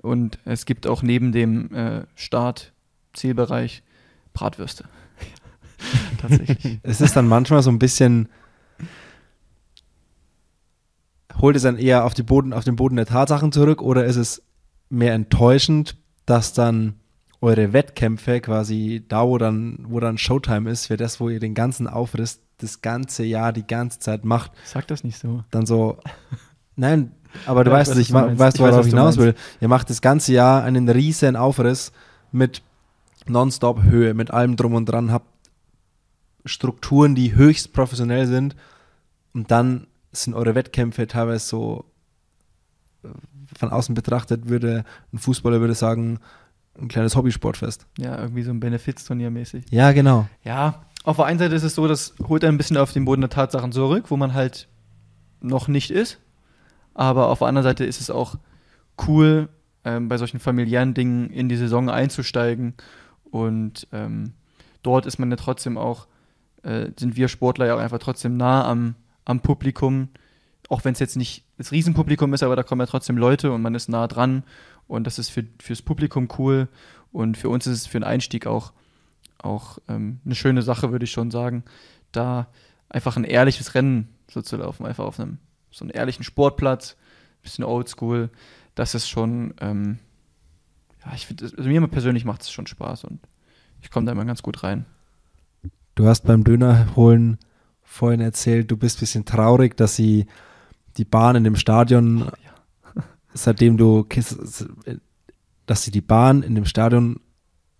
und 0.00 0.38
es 0.44 0.66
gibt 0.66 0.86
auch 0.86 1.02
neben 1.02 1.32
dem 1.32 1.74
äh, 1.74 2.02
Start-Zielbereich 2.14 3.82
Bratwürste. 4.32 4.84
tatsächlich. 6.18 6.78
es 6.82 7.00
ist 7.00 7.16
dann 7.16 7.26
manchmal 7.26 7.62
so 7.62 7.70
ein 7.70 7.78
bisschen 7.78 8.28
holt 11.40 11.56
es 11.56 11.62
dann 11.62 11.78
eher 11.78 12.04
auf, 12.04 12.14
Boden, 12.14 12.52
auf 12.52 12.64
den 12.64 12.76
Boden 12.76 12.96
der 12.96 13.06
Tatsachen 13.06 13.52
zurück 13.52 13.82
oder 13.82 14.04
ist 14.04 14.16
es 14.16 14.42
mehr 14.88 15.14
enttäuschend, 15.14 15.96
dass 16.24 16.52
dann 16.52 16.94
eure 17.40 17.72
Wettkämpfe 17.72 18.40
quasi 18.40 19.04
da, 19.08 19.26
wo 19.26 19.36
dann, 19.38 19.84
wo 19.88 19.98
dann 19.98 20.18
Showtime 20.18 20.70
ist, 20.70 20.86
für 20.86 20.96
das, 20.96 21.18
wo 21.18 21.28
ihr 21.28 21.40
den 21.40 21.54
ganzen 21.54 21.88
Aufriss 21.88 22.40
das 22.58 22.80
ganze 22.80 23.24
Jahr 23.24 23.52
die 23.52 23.66
ganze 23.66 23.98
Zeit 23.98 24.24
macht. 24.24 24.52
Sag 24.64 24.86
das 24.86 25.02
nicht 25.02 25.18
so. 25.18 25.42
Dann 25.50 25.66
so, 25.66 25.98
nein, 26.76 27.12
aber 27.46 27.64
du 27.64 27.70
ja, 27.70 27.76
weißt, 27.78 27.92
was 27.92 27.98
ich, 27.98 28.10
ich 28.10 28.14
weißt, 28.14 28.58
worauf 28.58 28.86
ich 28.86 28.92
hinaus 28.92 29.16
will. 29.16 29.34
Ihr 29.60 29.68
macht 29.68 29.90
das 29.90 30.00
ganze 30.00 30.32
Jahr 30.32 30.64
einen 30.64 30.88
riesen 30.88 31.36
Aufriss 31.36 31.92
mit 32.30 32.62
Nonstop 33.26 33.82
Höhe, 33.82 34.14
mit 34.14 34.30
allem 34.30 34.56
drum 34.56 34.74
und 34.74 34.86
dran, 34.86 35.12
habt 35.12 35.26
Strukturen, 36.44 37.14
die 37.14 37.34
höchst 37.34 37.72
professionell 37.72 38.26
sind 38.26 38.56
und 39.32 39.50
dann 39.50 39.86
sind 40.10 40.34
eure 40.34 40.54
Wettkämpfe 40.54 41.06
teilweise 41.06 41.46
so 41.46 41.84
äh, 43.04 43.08
von 43.56 43.70
außen 43.70 43.94
betrachtet 43.94 44.48
würde 44.48 44.84
ein 45.12 45.18
Fußballer 45.18 45.60
würde 45.60 45.74
sagen, 45.74 46.18
ein 46.78 46.88
kleines 46.88 47.16
Hobbysportfest. 47.16 47.86
Ja, 47.98 48.18
irgendwie 48.18 48.42
so 48.42 48.50
ein 48.50 48.60
Benefizturnier 48.60 49.30
mäßig. 49.30 49.66
Ja, 49.70 49.92
genau. 49.92 50.26
Ja, 50.42 50.82
auf 51.04 51.16
der 51.16 51.26
einen 51.26 51.38
Seite 51.38 51.54
ist 51.54 51.64
es 51.64 51.74
so, 51.74 51.86
das 51.86 52.14
holt 52.28 52.44
ein 52.44 52.56
bisschen 52.56 52.76
auf 52.76 52.92
den 52.92 53.04
Boden 53.04 53.20
der 53.20 53.30
Tatsachen 53.30 53.72
zurück, 53.72 54.06
wo 54.08 54.16
man 54.16 54.34
halt 54.34 54.68
noch 55.40 55.68
nicht 55.68 55.90
ist. 55.90 56.18
Aber 56.94 57.28
auf 57.28 57.38
der 57.38 57.48
anderen 57.48 57.64
Seite 57.64 57.84
ist 57.84 58.00
es 58.00 58.10
auch 58.10 58.36
cool, 59.06 59.48
ähm, 59.84 60.08
bei 60.08 60.18
solchen 60.18 60.40
familiären 60.40 60.94
Dingen 60.94 61.30
in 61.30 61.48
die 61.48 61.56
Saison 61.56 61.90
einzusteigen. 61.90 62.74
Und 63.24 63.88
ähm, 63.92 64.34
dort 64.82 65.06
ist 65.06 65.18
man 65.18 65.30
ja 65.30 65.36
trotzdem 65.36 65.78
auch, 65.78 66.06
äh, 66.62 66.90
sind 66.98 67.16
wir 67.16 67.28
Sportler 67.28 67.66
ja 67.66 67.74
auch 67.74 67.80
einfach 67.80 67.98
trotzdem 67.98 68.36
nah 68.36 68.64
am, 68.64 68.94
am 69.24 69.40
Publikum. 69.40 70.08
Auch 70.68 70.84
wenn 70.84 70.92
es 70.92 71.00
jetzt 71.00 71.16
nicht 71.16 71.44
das 71.58 71.72
Riesenpublikum 71.72 72.32
ist, 72.34 72.42
aber 72.42 72.56
da 72.56 72.62
kommen 72.62 72.80
ja 72.80 72.86
trotzdem 72.86 73.16
Leute 73.16 73.52
und 73.52 73.62
man 73.62 73.74
ist 73.74 73.88
nah 73.88 74.06
dran 74.06 74.44
und 74.86 75.06
das 75.06 75.18
ist 75.18 75.30
für, 75.30 75.44
fürs 75.60 75.82
Publikum 75.82 76.28
cool 76.38 76.68
und 77.10 77.36
für 77.36 77.48
uns 77.48 77.66
ist 77.66 77.78
es 77.78 77.86
für 77.86 77.98
den 77.98 78.04
Einstieg 78.04 78.46
auch, 78.46 78.72
auch 79.38 79.78
ähm, 79.88 80.20
eine 80.24 80.34
schöne 80.34 80.62
Sache, 80.62 80.92
würde 80.92 81.04
ich 81.04 81.10
schon 81.10 81.30
sagen, 81.30 81.64
da 82.10 82.48
einfach 82.88 83.16
ein 83.16 83.24
ehrliches 83.24 83.74
Rennen 83.74 84.08
so 84.30 84.42
zu 84.42 84.56
laufen, 84.56 84.86
einfach 84.86 85.04
auf 85.04 85.18
einem 85.18 85.38
so 85.72 85.84
einen 85.84 85.90
ehrlichen 85.90 86.22
Sportplatz, 86.22 86.96
bisschen 87.42 87.64
oldschool, 87.64 88.30
das 88.74 88.94
ist 88.94 89.08
schon, 89.08 89.54
ähm, 89.60 89.98
ja, 91.04 91.12
ich 91.14 91.26
finde, 91.26 91.44
also 91.44 91.68
mir 91.68 91.86
persönlich 91.88 92.24
macht 92.24 92.42
es 92.42 92.52
schon 92.52 92.66
Spaß 92.66 93.04
und 93.04 93.20
ich 93.80 93.90
komme 93.90 94.06
da 94.06 94.12
immer 94.12 94.24
ganz 94.24 94.42
gut 94.42 94.62
rein. 94.62 94.86
Du 95.94 96.06
hast 96.06 96.22
beim 96.22 96.44
Döner 96.44 96.94
holen 96.94 97.38
vorhin 97.82 98.20
erzählt, 98.20 98.70
du 98.70 98.76
bist 98.76 98.98
ein 98.98 99.00
bisschen 99.00 99.24
traurig, 99.24 99.76
dass 99.76 99.96
sie 99.96 100.26
die 100.96 101.04
Bahn 101.04 101.36
in 101.36 101.44
dem 101.44 101.56
Stadion 101.56 102.22
oh, 102.22 102.32
ja 102.44 103.02
seitdem 103.34 103.76
du, 103.76 104.06
dass 105.66 105.82
sie 105.82 105.90
die 105.90 106.00
Bahn 106.00 106.42
in 106.42 106.54
dem 106.54 106.64
Stadion, 106.64 107.20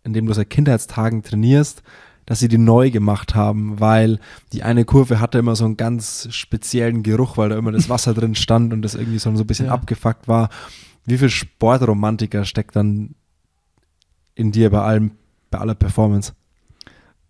in 0.02 0.12
dem 0.12 0.26
du 0.26 0.32
seit 0.32 0.50
Kindheitstagen 0.50 1.22
trainierst, 1.22 1.82
dass 2.26 2.38
sie 2.38 2.48
die 2.48 2.58
neu 2.58 2.90
gemacht 2.90 3.34
haben, 3.34 3.80
weil 3.80 4.18
die 4.52 4.62
eine 4.62 4.84
Kurve 4.84 5.20
hatte 5.20 5.38
immer 5.38 5.56
so 5.56 5.64
einen 5.64 5.76
ganz 5.76 6.28
speziellen 6.30 7.02
Geruch, 7.02 7.36
weil 7.36 7.48
da 7.48 7.56
immer 7.56 7.72
das 7.72 7.88
Wasser 7.88 8.14
drin 8.14 8.34
stand 8.34 8.72
und 8.72 8.82
das 8.82 8.94
irgendwie 8.94 9.18
so, 9.18 9.30
ein 9.30 9.46
bisschen 9.46 9.66
ja. 9.66 9.72
abgefuckt 9.72 10.28
war. 10.28 10.48
Wie 11.04 11.18
viel 11.18 11.30
Sportromantiker 11.30 12.44
steckt 12.44 12.76
dann 12.76 13.14
in 14.34 14.52
dir 14.52 14.70
bei 14.70 14.80
allem, 14.80 15.12
bei 15.50 15.58
aller 15.58 15.74
Performance? 15.74 16.32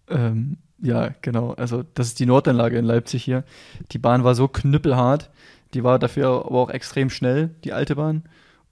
Ähm, 0.09 0.59
ja, 0.83 1.15
genau. 1.23 1.53
Also 1.53 1.85
das 1.95 2.09
ist 2.09 2.21
die 2.21 2.27
Nordanlage 2.27 2.79
in 2.79 2.85
Leipzig 2.85 3.25
hier. 3.25 3.45
Die 3.93 3.99
Bahn 3.99 4.25
war 4.25 4.35
so 4.35 4.49
knüppelhart. 4.49 5.31
Die 5.75 5.85
war 5.85 5.99
dafür 5.99 6.45
aber 6.47 6.59
auch 6.59 6.71
extrem 6.71 7.09
schnell, 7.09 7.51
die 7.65 7.73
alte 7.73 7.97
Bahn. 7.97 8.25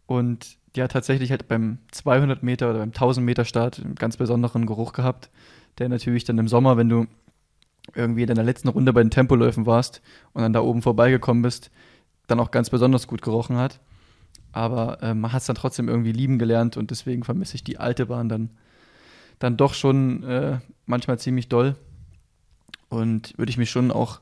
Und 0.06 0.58
die 0.74 0.82
hat 0.82 0.92
tatsächlich 0.92 1.30
halt 1.30 1.48
beim 1.48 1.78
200 1.92 2.42
Meter 2.42 2.70
oder 2.70 2.80
beim 2.80 2.90
1000 2.90 3.24
Meter 3.24 3.44
Start 3.44 3.80
einen 3.80 3.94
ganz 3.94 4.16
besonderen 4.16 4.66
Geruch 4.66 4.92
gehabt, 4.92 5.30
der 5.78 5.88
natürlich 5.88 6.24
dann 6.24 6.38
im 6.38 6.48
Sommer, 6.48 6.76
wenn 6.76 6.88
du 6.88 7.06
irgendwie 7.94 8.22
in 8.22 8.28
deiner 8.28 8.42
letzten 8.42 8.68
Runde 8.68 8.92
bei 8.92 9.02
den 9.02 9.10
Tempoläufen 9.10 9.66
warst 9.66 10.02
und 10.32 10.42
dann 10.42 10.52
da 10.52 10.60
oben 10.60 10.82
vorbeigekommen 10.82 11.42
bist, 11.42 11.70
dann 12.26 12.40
auch 12.40 12.50
ganz 12.50 12.70
besonders 12.70 13.06
gut 13.06 13.22
gerochen 13.22 13.56
hat. 13.56 13.80
Aber 14.52 15.02
äh, 15.02 15.14
man 15.14 15.32
hat 15.32 15.40
es 15.40 15.46
dann 15.46 15.56
trotzdem 15.56 15.88
irgendwie 15.88 16.12
lieben 16.12 16.38
gelernt 16.38 16.76
und 16.76 16.90
deswegen 16.90 17.24
vermisse 17.24 17.54
ich 17.54 17.64
die 17.64 17.78
alte 17.78 18.06
Bahn 18.06 18.28
dann 18.28 18.50
dann 19.40 19.56
doch 19.56 19.74
schon 19.74 20.22
äh, 20.22 20.58
manchmal 20.86 21.18
ziemlich 21.18 21.48
doll. 21.48 21.74
Und 22.88 23.36
würde 23.38 23.50
ich 23.50 23.56
mich 23.56 23.70
schon 23.70 23.90
auch, 23.90 24.20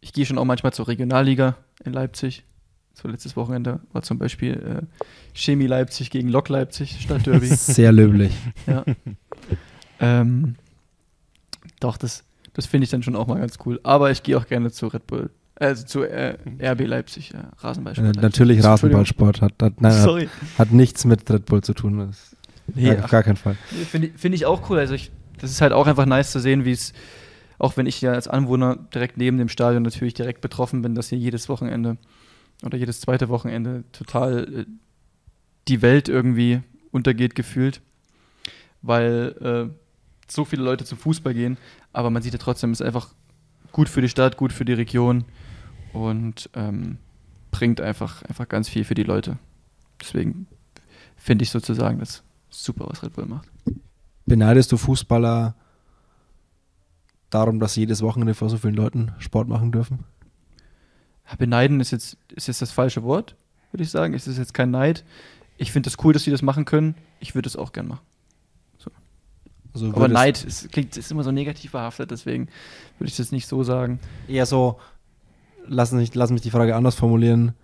ich 0.00 0.12
gehe 0.12 0.26
schon 0.26 0.38
auch 0.38 0.44
manchmal 0.44 0.72
zur 0.72 0.88
Regionalliga 0.88 1.56
in 1.84 1.92
Leipzig. 1.92 2.44
So 2.92 3.08
letztes 3.08 3.36
Wochenende 3.36 3.80
war 3.92 4.02
zum 4.02 4.18
Beispiel 4.18 4.54
äh, 4.54 4.86
Chemie 5.32 5.66
Leipzig 5.66 6.10
gegen 6.10 6.28
Lok 6.28 6.48
Leipzig, 6.48 7.00
Stadtderby. 7.00 7.46
Sehr 7.54 7.92
löblich. 7.92 8.32
ja. 8.66 8.84
ähm, 10.00 10.56
doch, 11.80 11.96
das, 11.96 12.24
das 12.54 12.66
finde 12.66 12.84
ich 12.84 12.90
dann 12.90 13.02
schon 13.02 13.16
auch 13.16 13.26
mal 13.26 13.38
ganz 13.40 13.58
cool. 13.66 13.80
Aber 13.82 14.10
ich 14.10 14.22
gehe 14.22 14.36
auch 14.38 14.46
gerne 14.46 14.70
zu 14.70 14.86
Red 14.88 15.06
Bull, 15.06 15.30
also 15.56 15.84
zu 15.84 16.02
äh, 16.04 16.36
RB 16.62 16.86
Leipzig, 16.86 17.34
äh, 17.34 17.38
Rasenballsport. 17.58 18.04
Äh, 18.04 18.08
Leipzig. 18.08 18.22
natürlich 18.22 18.64
Rasenballsport 18.64 19.40
hat, 19.42 19.54
hat, 19.62 19.80
nein, 19.80 19.92
hat, 19.92 20.02
Sorry. 20.02 20.28
hat 20.58 20.72
nichts 20.72 21.04
mit 21.04 21.28
Red 21.30 21.46
Bull 21.46 21.62
zu 21.62 21.74
tun. 21.74 21.98
Das 21.98 22.36
Nee, 22.74 22.96
auf 22.96 23.10
gar 23.10 23.24
keinen 23.24 23.36
Fall. 23.36 23.56
Nee, 23.72 23.84
Finde 23.84 24.06
ich- 24.08 24.12
finde 24.16 24.36
ich 24.36 24.46
auch 24.46 24.70
cool. 24.70 24.78
Also 24.78 24.94
ich, 24.94 25.10
das 25.38 25.50
ist 25.50 25.60
halt 25.60 25.72
auch 25.72 25.86
einfach 25.88 26.06
nice 26.06 26.30
zu 26.30 26.38
sehen, 26.38 26.64
wie 26.64 26.70
es, 26.72 26.92
auch 27.58 27.76
wenn 27.76 27.86
ich 27.86 28.00
ja 28.00 28.12
als 28.12 28.28
Anwohner 28.28 28.76
direkt 28.94 29.16
neben 29.16 29.38
dem 29.38 29.48
Stadion 29.48 29.82
natürlich 29.82 30.14
direkt 30.14 30.40
betroffen 30.40 30.80
bin, 30.82 30.94
dass 30.94 31.08
hier 31.08 31.18
jedes 31.18 31.48
Wochenende 31.48 31.96
oder 32.64 32.78
jedes 32.78 33.00
zweite 33.00 33.28
Wochenende 33.28 33.82
total 33.90 34.60
äh, 34.60 34.64
die 35.66 35.82
Welt 35.82 36.08
irgendwie 36.08 36.60
untergeht 36.92 37.34
gefühlt, 37.34 37.80
weil 38.82 39.34
äh, 39.70 39.74
so 40.30 40.44
viele 40.44 40.62
Leute 40.62 40.84
zum 40.84 40.98
Fußball 40.98 41.34
gehen, 41.34 41.58
aber 41.92 42.10
man 42.10 42.22
sieht 42.22 42.32
ja 42.32 42.38
trotzdem, 42.38 42.70
es 42.70 42.80
ist 42.80 42.86
einfach 42.86 43.14
gut 43.72 43.88
für 43.88 44.00
die 44.00 44.08
Stadt, 44.08 44.36
gut 44.36 44.52
für 44.52 44.64
die 44.64 44.72
Region 44.72 45.24
und 45.92 46.50
ähm, 46.54 46.98
bringt 47.50 47.80
einfach, 47.80 48.22
einfach 48.22 48.48
ganz 48.48 48.68
viel 48.68 48.84
für 48.84 48.94
die 48.94 49.02
Leute. 49.02 49.38
Deswegen 50.00 50.46
finde 51.16 51.42
ich 51.42 51.50
sozusagen 51.50 51.98
das 51.98 52.22
super, 52.48 52.86
was 52.88 53.02
Red 53.02 53.14
Bull 53.14 53.26
macht. 53.26 53.48
Beneidest 54.26 54.72
du 54.72 54.76
Fußballer 54.76 55.54
darum, 57.30 57.60
dass 57.60 57.74
sie 57.74 57.80
jedes 57.80 58.02
Wochenende 58.02 58.34
vor 58.34 58.48
so 58.48 58.58
vielen 58.58 58.74
Leuten 58.74 59.12
Sport 59.18 59.48
machen 59.48 59.72
dürfen? 59.72 60.04
Beneiden 61.38 61.80
ist 61.80 61.92
jetzt, 61.92 62.16
ist 62.34 62.48
jetzt 62.48 62.60
das 62.60 62.72
falsche 62.72 63.02
Wort, 63.02 63.36
würde 63.70 63.84
ich 63.84 63.90
sagen. 63.90 64.14
Es 64.14 64.26
ist 64.26 64.38
jetzt 64.38 64.54
kein 64.54 64.70
Neid. 64.70 65.04
Ich 65.58 65.72
finde 65.72 65.88
es 65.88 65.94
das 65.94 66.04
cool, 66.04 66.12
dass 66.12 66.24
sie 66.24 66.30
das 66.30 66.42
machen 66.42 66.64
können. 66.64 66.96
Ich 67.20 67.34
würde 67.34 67.48
es 67.48 67.56
auch 67.56 67.72
gern 67.72 67.86
machen. 67.86 68.04
Also 69.72 69.88
Aber 69.88 70.08
Neid 70.08 70.44
ist, 70.44 70.72
klingt, 70.72 70.96
ist 70.96 71.10
immer 71.10 71.22
so 71.22 71.30
negativ 71.30 71.72
behaftet, 71.72 72.10
deswegen 72.10 72.48
würde 72.98 73.10
ich 73.10 73.16
das 73.16 73.32
nicht 73.32 73.46
so 73.46 73.62
sagen. 73.62 74.00
Eher 74.28 74.46
so, 74.46 74.78
lass 75.66 75.92
mich, 75.92 76.14
lass 76.14 76.30
mich 76.30 76.42
die 76.42 76.50
Frage 76.50 76.74
anders 76.74 76.94
formulieren. 76.96 77.54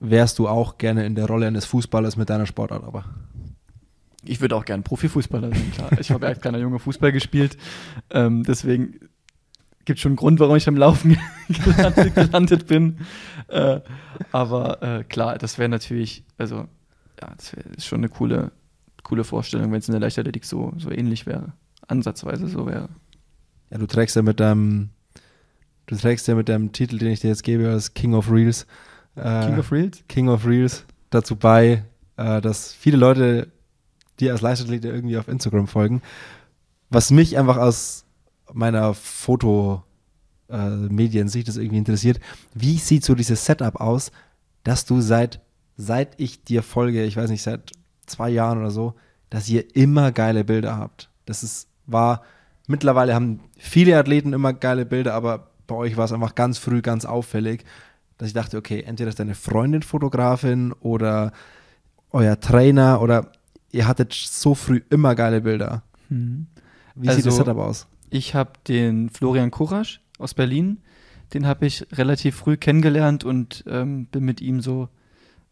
Wärst 0.00 0.38
du 0.38 0.48
auch 0.48 0.76
gerne 0.78 1.06
in 1.06 1.14
der 1.14 1.26
Rolle 1.26 1.46
eines 1.46 1.64
Fußballers 1.66 2.16
mit 2.16 2.30
deiner 2.30 2.46
Sportart, 2.46 2.84
aber? 2.84 3.04
Ich 4.24 4.40
würde 4.40 4.56
auch 4.56 4.64
gern 4.64 4.82
Profifußballer 4.82 5.50
sein, 5.50 5.72
klar. 5.72 5.98
Ich 5.98 6.10
habe 6.10 6.26
ja 6.26 6.30
als 6.30 6.40
kleiner 6.40 6.58
Junge 6.58 6.78
Fußball 6.78 7.12
gespielt. 7.12 7.56
Ähm, 8.10 8.42
deswegen 8.42 8.98
gibt 9.84 9.98
es 9.98 10.00
schon 10.02 10.10
einen 10.10 10.16
Grund, 10.16 10.40
warum 10.40 10.56
ich 10.56 10.66
am 10.66 10.76
Laufen 10.76 11.16
gelandet, 11.48 12.14
gelandet 12.14 12.66
bin. 12.66 12.98
Äh, 13.48 13.80
aber 14.32 14.82
äh, 14.82 15.04
klar, 15.04 15.38
das 15.38 15.58
wäre 15.58 15.68
natürlich, 15.68 16.24
also 16.38 16.66
ja, 17.20 17.32
das 17.36 17.54
wäre 17.54 17.64
schon 17.78 18.00
eine 18.00 18.08
coole, 18.08 18.52
coole 19.04 19.22
Vorstellung, 19.22 19.70
wenn 19.70 19.78
es 19.78 19.88
in 19.88 19.92
der 19.92 20.00
Leichtathletik 20.00 20.44
so, 20.44 20.72
so 20.76 20.90
ähnlich 20.90 21.26
wäre. 21.26 21.52
Ansatzweise 21.86 22.48
so 22.48 22.66
wäre. 22.66 22.88
Ja, 23.70 23.78
du 23.78 23.86
trägst 23.86 24.16
ja 24.16 24.22
mit 24.22 24.40
deinem, 24.40 24.90
du 25.86 25.94
trägst 25.96 26.26
ja 26.26 26.34
mit 26.34 26.48
deinem 26.48 26.72
Titel, 26.72 26.98
den 26.98 27.12
ich 27.12 27.20
dir 27.20 27.28
jetzt 27.28 27.44
gebe, 27.44 27.68
als 27.68 27.94
King 27.94 28.14
of 28.14 28.28
Reels, 28.30 28.66
äh, 29.16 29.46
King 29.46 29.58
of 29.58 29.70
Reels? 29.70 30.02
King 30.08 30.28
of 30.28 30.46
Reels 30.46 30.84
dazu 31.10 31.36
bei, 31.36 31.84
äh, 32.16 32.40
dass 32.40 32.72
viele 32.72 32.96
Leute 32.96 33.48
dir 34.20 34.32
als 34.32 34.40
Leichtathlet 34.40 34.84
irgendwie 34.84 35.18
auf 35.18 35.28
Instagram 35.28 35.68
folgen. 35.68 36.02
Was 36.90 37.10
mich 37.10 37.36
einfach 37.38 37.58
aus 37.58 38.04
meiner 38.52 38.92
Foto-Mediensicht 38.94 41.48
das 41.48 41.56
irgendwie 41.56 41.78
interessiert, 41.78 42.20
wie 42.54 42.78
sieht 42.78 43.04
so 43.04 43.14
dieses 43.14 43.44
Setup 43.44 43.80
aus, 43.80 44.12
dass 44.62 44.84
du 44.84 45.00
seit, 45.00 45.40
seit 45.76 46.20
ich 46.20 46.44
dir 46.44 46.62
folge, 46.62 47.02
ich 47.04 47.16
weiß 47.16 47.30
nicht, 47.30 47.42
seit 47.42 47.72
zwei 48.06 48.30
Jahren 48.30 48.58
oder 48.58 48.70
so, 48.70 48.94
dass 49.30 49.48
ihr 49.48 49.74
immer 49.76 50.12
geile 50.12 50.44
Bilder 50.44 50.76
habt. 50.76 51.10
Das 51.26 51.42
ist, 51.42 51.68
war, 51.86 52.22
mittlerweile 52.66 53.14
haben 53.14 53.40
viele 53.58 53.98
Athleten 53.98 54.32
immer 54.32 54.52
geile 54.52 54.86
Bilder, 54.86 55.14
aber 55.14 55.50
bei 55.66 55.74
euch 55.74 55.96
war 55.96 56.04
es 56.04 56.12
einfach 56.12 56.34
ganz 56.34 56.58
früh 56.58 56.82
ganz 56.82 57.04
auffällig, 57.04 57.64
dass 58.18 58.28
ich 58.28 58.34
dachte, 58.34 58.56
okay, 58.58 58.82
entweder 58.82 59.08
ist 59.08 59.18
deine 59.18 59.34
Freundin 59.34 59.82
Fotografin 59.82 60.72
oder 60.72 61.32
euer 62.10 62.38
Trainer 62.38 63.00
oder 63.00 63.32
ihr 63.72 63.88
hattet 63.88 64.12
so 64.12 64.54
früh 64.54 64.82
immer 64.90 65.14
geile 65.14 65.40
Bilder. 65.40 65.82
Wie 66.08 67.08
sieht 67.08 67.26
das 67.26 67.26
Also- 67.26 67.30
Setup 67.38 67.58
aus? 67.58 67.86
Ich 68.10 68.34
habe 68.36 68.52
den 68.68 69.10
Florian 69.10 69.50
Kurasch 69.50 70.00
aus 70.18 70.34
Berlin, 70.34 70.78
den 71.32 71.46
habe 71.46 71.66
ich 71.66 71.84
relativ 71.92 72.36
früh 72.36 72.56
kennengelernt 72.56 73.24
und 73.24 73.64
ähm, 73.66 74.06
bin 74.06 74.24
mit 74.24 74.40
ihm 74.40 74.60
so 74.60 74.88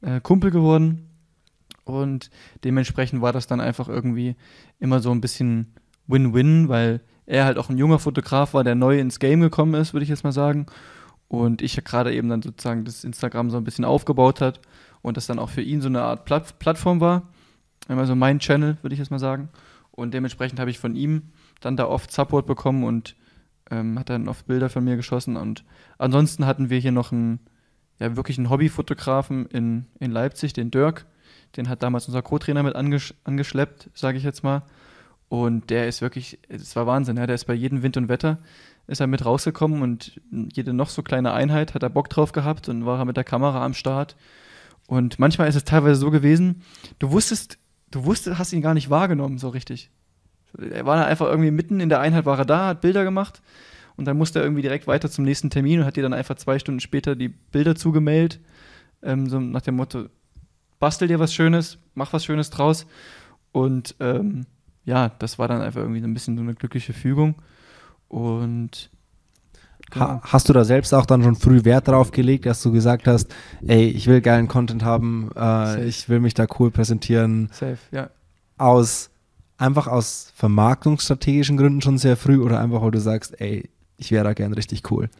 äh, 0.02 0.20
Kumpel 0.20 0.52
geworden. 0.52 1.08
Und 1.84 2.30
dementsprechend 2.64 3.22
war 3.22 3.32
das 3.32 3.46
dann 3.46 3.60
einfach 3.60 3.88
irgendwie 3.88 4.36
immer 4.78 5.00
so 5.00 5.10
ein 5.10 5.20
bisschen 5.20 5.74
Win-Win, 6.06 6.68
weil 6.68 7.00
er 7.26 7.44
halt 7.44 7.58
auch 7.58 7.70
ein 7.70 7.78
junger 7.78 7.98
Fotograf 7.98 8.54
war, 8.54 8.64
der 8.64 8.74
neu 8.74 8.98
ins 8.98 9.18
Game 9.18 9.40
gekommen 9.40 9.74
ist, 9.74 9.92
würde 9.92 10.04
ich 10.04 10.10
jetzt 10.10 10.24
mal 10.24 10.32
sagen. 10.32 10.66
Und 11.28 11.62
ich 11.62 11.76
ja 11.76 11.82
gerade 11.82 12.12
eben 12.12 12.28
dann 12.28 12.42
sozusagen 12.42 12.84
das 12.84 13.04
Instagram 13.04 13.50
so 13.50 13.56
ein 13.56 13.64
bisschen 13.64 13.84
aufgebaut 13.84 14.40
hat 14.40 14.60
und 15.00 15.16
das 15.16 15.26
dann 15.26 15.38
auch 15.38 15.50
für 15.50 15.62
ihn 15.62 15.80
so 15.80 15.88
eine 15.88 16.02
Art 16.02 16.24
Platt 16.24 16.58
Plattform 16.58 17.00
war. 17.00 17.28
Also 17.88 18.14
mein 18.14 18.38
Channel, 18.38 18.76
würde 18.82 18.94
ich 18.94 18.98
jetzt 18.98 19.10
mal 19.10 19.18
sagen. 19.18 19.48
Und 19.90 20.14
dementsprechend 20.14 20.60
habe 20.60 20.70
ich 20.70 20.78
von 20.78 20.94
ihm 20.94 21.30
dann 21.60 21.76
da 21.76 21.86
oft 21.86 22.12
Support 22.12 22.46
bekommen 22.46 22.84
und 22.84 23.16
ähm, 23.70 23.98
hat 23.98 24.10
dann 24.10 24.28
oft 24.28 24.46
Bilder 24.46 24.68
von 24.68 24.84
mir 24.84 24.96
geschossen. 24.96 25.36
Und 25.36 25.64
ansonsten 25.98 26.46
hatten 26.46 26.70
wir 26.70 26.78
hier 26.78 26.92
noch 26.92 27.12
einen, 27.12 27.40
ja, 27.98 28.16
wirklich 28.16 28.38
einen 28.38 28.50
Hobbyfotografen 28.50 29.46
in, 29.46 29.86
in 30.00 30.10
Leipzig, 30.10 30.52
den 30.52 30.70
Dirk. 30.70 31.06
Den 31.56 31.68
hat 31.68 31.82
damals 31.82 32.06
unser 32.06 32.22
Co-Trainer 32.22 32.62
mit 32.62 32.74
angesch 32.74 33.14
angeschleppt, 33.24 33.90
sage 33.94 34.18
ich 34.18 34.24
jetzt 34.24 34.42
mal. 34.42 34.62
Und 35.28 35.70
der 35.70 35.88
ist 35.88 36.02
wirklich, 36.02 36.38
es 36.48 36.76
war 36.76 36.86
Wahnsinn, 36.86 37.16
ja, 37.16 37.26
der 37.26 37.34
ist 37.34 37.46
bei 37.46 37.54
jedem 37.54 37.82
Wind 37.82 37.96
und 37.96 38.08
Wetter, 38.08 38.38
ist 38.86 39.00
er 39.00 39.06
mit 39.06 39.24
rausgekommen 39.24 39.80
und 39.80 40.20
jede 40.30 40.74
noch 40.74 40.90
so 40.90 41.02
kleine 41.02 41.32
Einheit 41.32 41.72
hat 41.72 41.82
er 41.82 41.88
Bock 41.88 42.10
drauf 42.10 42.32
gehabt 42.32 42.68
und 42.68 42.84
war 42.84 42.98
er 42.98 43.04
mit 43.06 43.16
der 43.16 43.24
Kamera 43.24 43.64
am 43.64 43.72
Start. 43.72 44.16
Und 44.86 45.18
manchmal 45.18 45.48
ist 45.48 45.54
es 45.54 45.64
teilweise 45.64 45.96
so 45.96 46.10
gewesen, 46.10 46.62
du 46.98 47.12
wusstest, 47.12 47.58
du 47.90 48.04
wusstest, 48.04 48.38
hast 48.38 48.52
ihn 48.52 48.60
gar 48.60 48.74
nicht 48.74 48.90
wahrgenommen 48.90 49.38
so 49.38 49.48
richtig. 49.48 49.90
Er 50.58 50.84
war 50.84 51.06
einfach 51.06 51.28
irgendwie 51.28 51.50
mitten 51.50 51.80
in 51.80 51.88
der 51.88 52.00
Einheit, 52.00 52.26
war 52.26 52.38
er 52.38 52.44
da, 52.44 52.66
hat 52.66 52.82
Bilder 52.82 53.04
gemacht 53.04 53.40
und 53.96 54.04
dann 54.04 54.18
musste 54.18 54.40
er 54.40 54.44
irgendwie 54.44 54.62
direkt 54.62 54.86
weiter 54.86 55.10
zum 55.10 55.24
nächsten 55.24 55.48
Termin 55.48 55.80
und 55.80 55.86
hat 55.86 55.96
dir 55.96 56.02
dann 56.02 56.12
einfach 56.12 56.36
zwei 56.36 56.58
Stunden 56.58 56.80
später 56.80 57.16
die 57.16 57.28
Bilder 57.28 57.74
zugemailt, 57.74 58.38
ähm, 59.02 59.28
so 59.28 59.40
nach 59.40 59.62
dem 59.62 59.76
Motto, 59.76 60.08
bastel 60.82 61.06
dir 61.06 61.20
was 61.20 61.32
Schönes, 61.32 61.78
mach 61.94 62.12
was 62.12 62.24
Schönes 62.24 62.50
draus. 62.50 62.86
Und 63.52 63.94
ähm, 64.00 64.46
ja, 64.84 65.12
das 65.20 65.38
war 65.38 65.46
dann 65.46 65.62
einfach 65.62 65.80
irgendwie 65.80 66.00
so 66.00 66.08
ein 66.08 66.12
bisschen 66.12 66.36
so 66.36 66.42
eine 66.42 66.54
glückliche 66.54 66.92
Fügung. 66.92 67.36
Und 68.08 68.90
Ha 69.94 70.20
hast 70.24 70.48
du 70.48 70.52
da 70.52 70.64
selbst 70.64 70.92
auch 70.92 71.06
dann 71.06 71.22
schon 71.22 71.36
früh 71.36 71.64
Wert 71.64 71.86
drauf 71.86 72.10
gelegt, 72.10 72.46
dass 72.46 72.62
du 72.62 72.72
gesagt 72.72 73.06
hast, 73.06 73.32
ey, 73.64 73.84
ich 73.84 74.08
will 74.08 74.20
geilen 74.20 74.48
Content 74.48 74.82
haben, 74.82 75.30
äh, 75.36 75.84
ich 75.84 76.08
will 76.08 76.18
mich 76.18 76.34
da 76.34 76.46
cool 76.58 76.72
präsentieren, 76.72 77.48
safe, 77.52 77.78
ja. 77.92 78.10
aus 78.58 79.10
einfach 79.58 79.86
aus 79.86 80.32
vermarktungsstrategischen 80.34 81.58
Gründen 81.58 81.80
schon 81.80 81.98
sehr 81.98 82.16
früh 82.16 82.40
oder 82.40 82.58
einfach, 82.58 82.82
weil 82.82 82.90
du 82.90 83.00
sagst, 83.00 83.40
ey, 83.40 83.70
ich 83.98 84.10
wäre 84.10 84.24
da 84.24 84.32
gern 84.32 84.52
richtig 84.52 84.90
cool. 84.90 85.10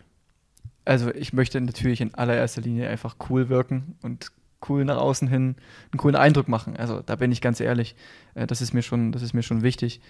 Also 0.84 1.14
ich 1.14 1.32
möchte 1.32 1.60
natürlich 1.60 2.00
in 2.00 2.14
allererster 2.14 2.62
Linie 2.62 2.88
einfach 2.88 3.14
cool 3.28 3.48
wirken 3.48 3.96
und 4.02 4.32
cool 4.68 4.84
nach 4.84 4.98
außen 4.98 5.28
hin 5.28 5.56
einen 5.90 5.98
coolen 5.98 6.16
Eindruck 6.16 6.48
machen. 6.48 6.76
Also 6.76 7.00
da 7.04 7.16
bin 7.16 7.32
ich 7.32 7.40
ganz 7.40 7.60
ehrlich, 7.60 7.94
äh, 8.34 8.46
das 8.46 8.60
ist 8.60 8.72
mir 8.72 8.82
schon, 8.82 9.12
das 9.12 9.22
ist 9.22 9.32
mir 9.32 9.42
schon 9.42 9.62
wichtig. 9.62 10.00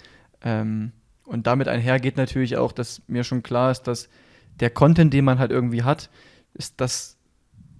Ähm, 0.42 0.92
und 1.24 1.46
damit 1.46 1.68
einher 1.68 2.00
geht 2.00 2.16
natürlich 2.16 2.56
auch, 2.56 2.72
dass 2.72 3.02
mir 3.06 3.24
schon 3.24 3.42
klar 3.42 3.70
ist, 3.70 3.82
dass 3.84 4.08
der 4.60 4.70
Content, 4.70 5.12
den 5.14 5.24
man 5.24 5.38
halt 5.38 5.50
irgendwie 5.50 5.82
hat, 5.82 6.10
ist 6.54 6.80
das 6.80 7.16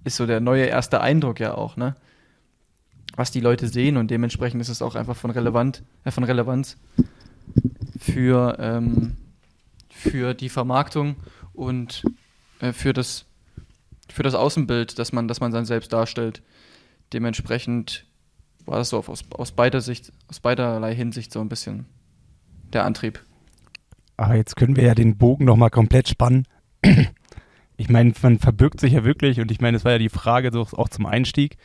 ist 0.03 0.17
so 0.17 0.25
der 0.25 0.39
neue 0.39 0.65
erste 0.65 1.01
Eindruck 1.01 1.39
ja 1.39 1.53
auch, 1.53 1.77
ne? 1.77 1.95
Was 3.15 3.31
die 3.31 3.41
Leute 3.41 3.67
sehen 3.67 3.97
und 3.97 4.09
dementsprechend 4.09 4.59
ist 4.59 4.69
es 4.69 4.81
auch 4.81 4.95
einfach 4.95 5.15
von 5.15 5.29
relevant, 5.29 5.83
äh, 6.03 6.11
von 6.11 6.23
Relevanz 6.23 6.77
für 7.99 8.57
ähm, 8.59 9.17
für 9.89 10.33
die 10.33 10.49
Vermarktung 10.49 11.15
und 11.53 12.03
äh, 12.59 12.73
für 12.73 12.93
das 12.93 13.25
für 14.11 14.23
das 14.23 14.35
Außenbild, 14.35 14.99
das 14.99 15.11
man, 15.11 15.27
das 15.27 15.39
man 15.39 15.51
dann 15.51 15.65
selbst 15.65 15.93
darstellt. 15.93 16.41
Dementsprechend 17.13 18.05
war 18.65 18.77
das 18.77 18.89
so 18.89 18.97
auf, 18.97 19.09
aus, 19.09 19.23
aus 19.31 19.51
beider 19.51 19.81
Sicht, 19.81 20.11
aus 20.27 20.39
beiderlei 20.39 20.95
Hinsicht 20.95 21.31
so 21.31 21.41
ein 21.41 21.49
bisschen 21.49 21.85
der 22.71 22.85
Antrieb. 22.85 23.23
Aber 24.17 24.35
jetzt 24.35 24.55
können 24.55 24.75
wir 24.75 24.83
ja 24.83 24.95
den 24.95 25.17
Bogen 25.17 25.45
nochmal 25.45 25.69
komplett 25.69 26.07
spannen. 26.09 26.47
Ich 27.75 27.89
meine, 27.89 28.13
man 28.21 28.37
verbirgt 28.37 28.79
sich 28.79 28.93
ja 28.93 29.03
wirklich, 29.03 29.41
und 29.41 29.49
ich 29.49 29.59
meine, 29.59 29.75
es 29.75 29.83
war 29.83 29.93
ja 29.93 29.97
die 29.97 30.07
Frage 30.07 30.51
so 30.53 30.61
auch 30.61 30.89
zum 30.89 31.07
Einstieg, 31.07 31.57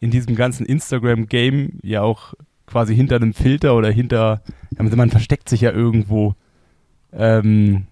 in 0.00 0.10
diesem 0.10 0.34
ganzen 0.34 0.66
Instagram-Game 0.66 1.78
ja 1.84 2.02
auch 2.02 2.34
quasi 2.66 2.96
hinter 2.96 3.14
einem 3.14 3.32
Filter 3.32 3.76
oder 3.76 3.88
hinter, 3.88 4.42
also 4.76 4.96
man 4.96 5.08
versteckt 5.08 5.48
sich 5.48 5.60
ja 5.60 5.70
irgendwo. 5.70 6.34
Ähm, 7.12 7.86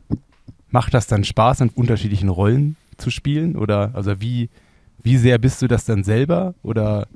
macht 0.68 0.94
das 0.94 1.06
dann 1.06 1.22
Spaß, 1.22 1.60
in 1.60 1.68
unterschiedlichen 1.68 2.28
Rollen 2.28 2.76
zu 2.96 3.10
spielen? 3.10 3.56
Oder 3.56 3.90
also 3.94 4.20
wie, 4.20 4.50
wie 5.02 5.16
sehr 5.16 5.38
bist 5.38 5.62
du 5.62 5.68
das 5.68 5.84
dann 5.84 6.04
selber? 6.04 6.54
Oder 6.62 7.06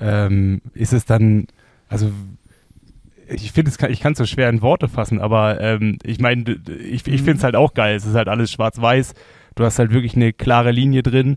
ähm, 0.00 0.60
ist 0.74 0.92
es 0.92 1.04
dann, 1.04 1.46
also 1.88 2.10
ich 3.28 3.52
finde 3.52 3.70
es, 3.70 3.78
ich 3.88 4.00
kann 4.00 4.12
es 4.12 4.18
so 4.18 4.26
schwer 4.26 4.48
in 4.48 4.62
Worte 4.62 4.88
fassen, 4.88 5.20
aber 5.20 5.60
ähm, 5.60 5.98
ich 6.02 6.20
meine, 6.20 6.58
ich, 6.68 7.06
ich 7.06 7.22
finde 7.22 7.38
es 7.38 7.44
halt 7.44 7.56
auch 7.56 7.74
geil. 7.74 7.96
Es 7.96 8.04
ist 8.04 8.14
halt 8.14 8.28
alles 8.28 8.52
schwarz-weiß. 8.52 9.14
Du 9.54 9.64
hast 9.64 9.78
halt 9.78 9.92
wirklich 9.92 10.16
eine 10.16 10.32
klare 10.32 10.72
Linie 10.72 11.02
drin. 11.02 11.36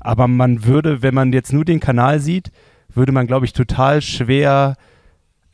Aber 0.00 0.26
man 0.26 0.64
würde, 0.64 1.02
wenn 1.02 1.14
man 1.14 1.32
jetzt 1.32 1.52
nur 1.52 1.64
den 1.64 1.80
Kanal 1.80 2.18
sieht, 2.18 2.50
würde 2.94 3.12
man, 3.12 3.26
glaube 3.26 3.46
ich, 3.46 3.52
total 3.52 4.00
schwer 4.02 4.76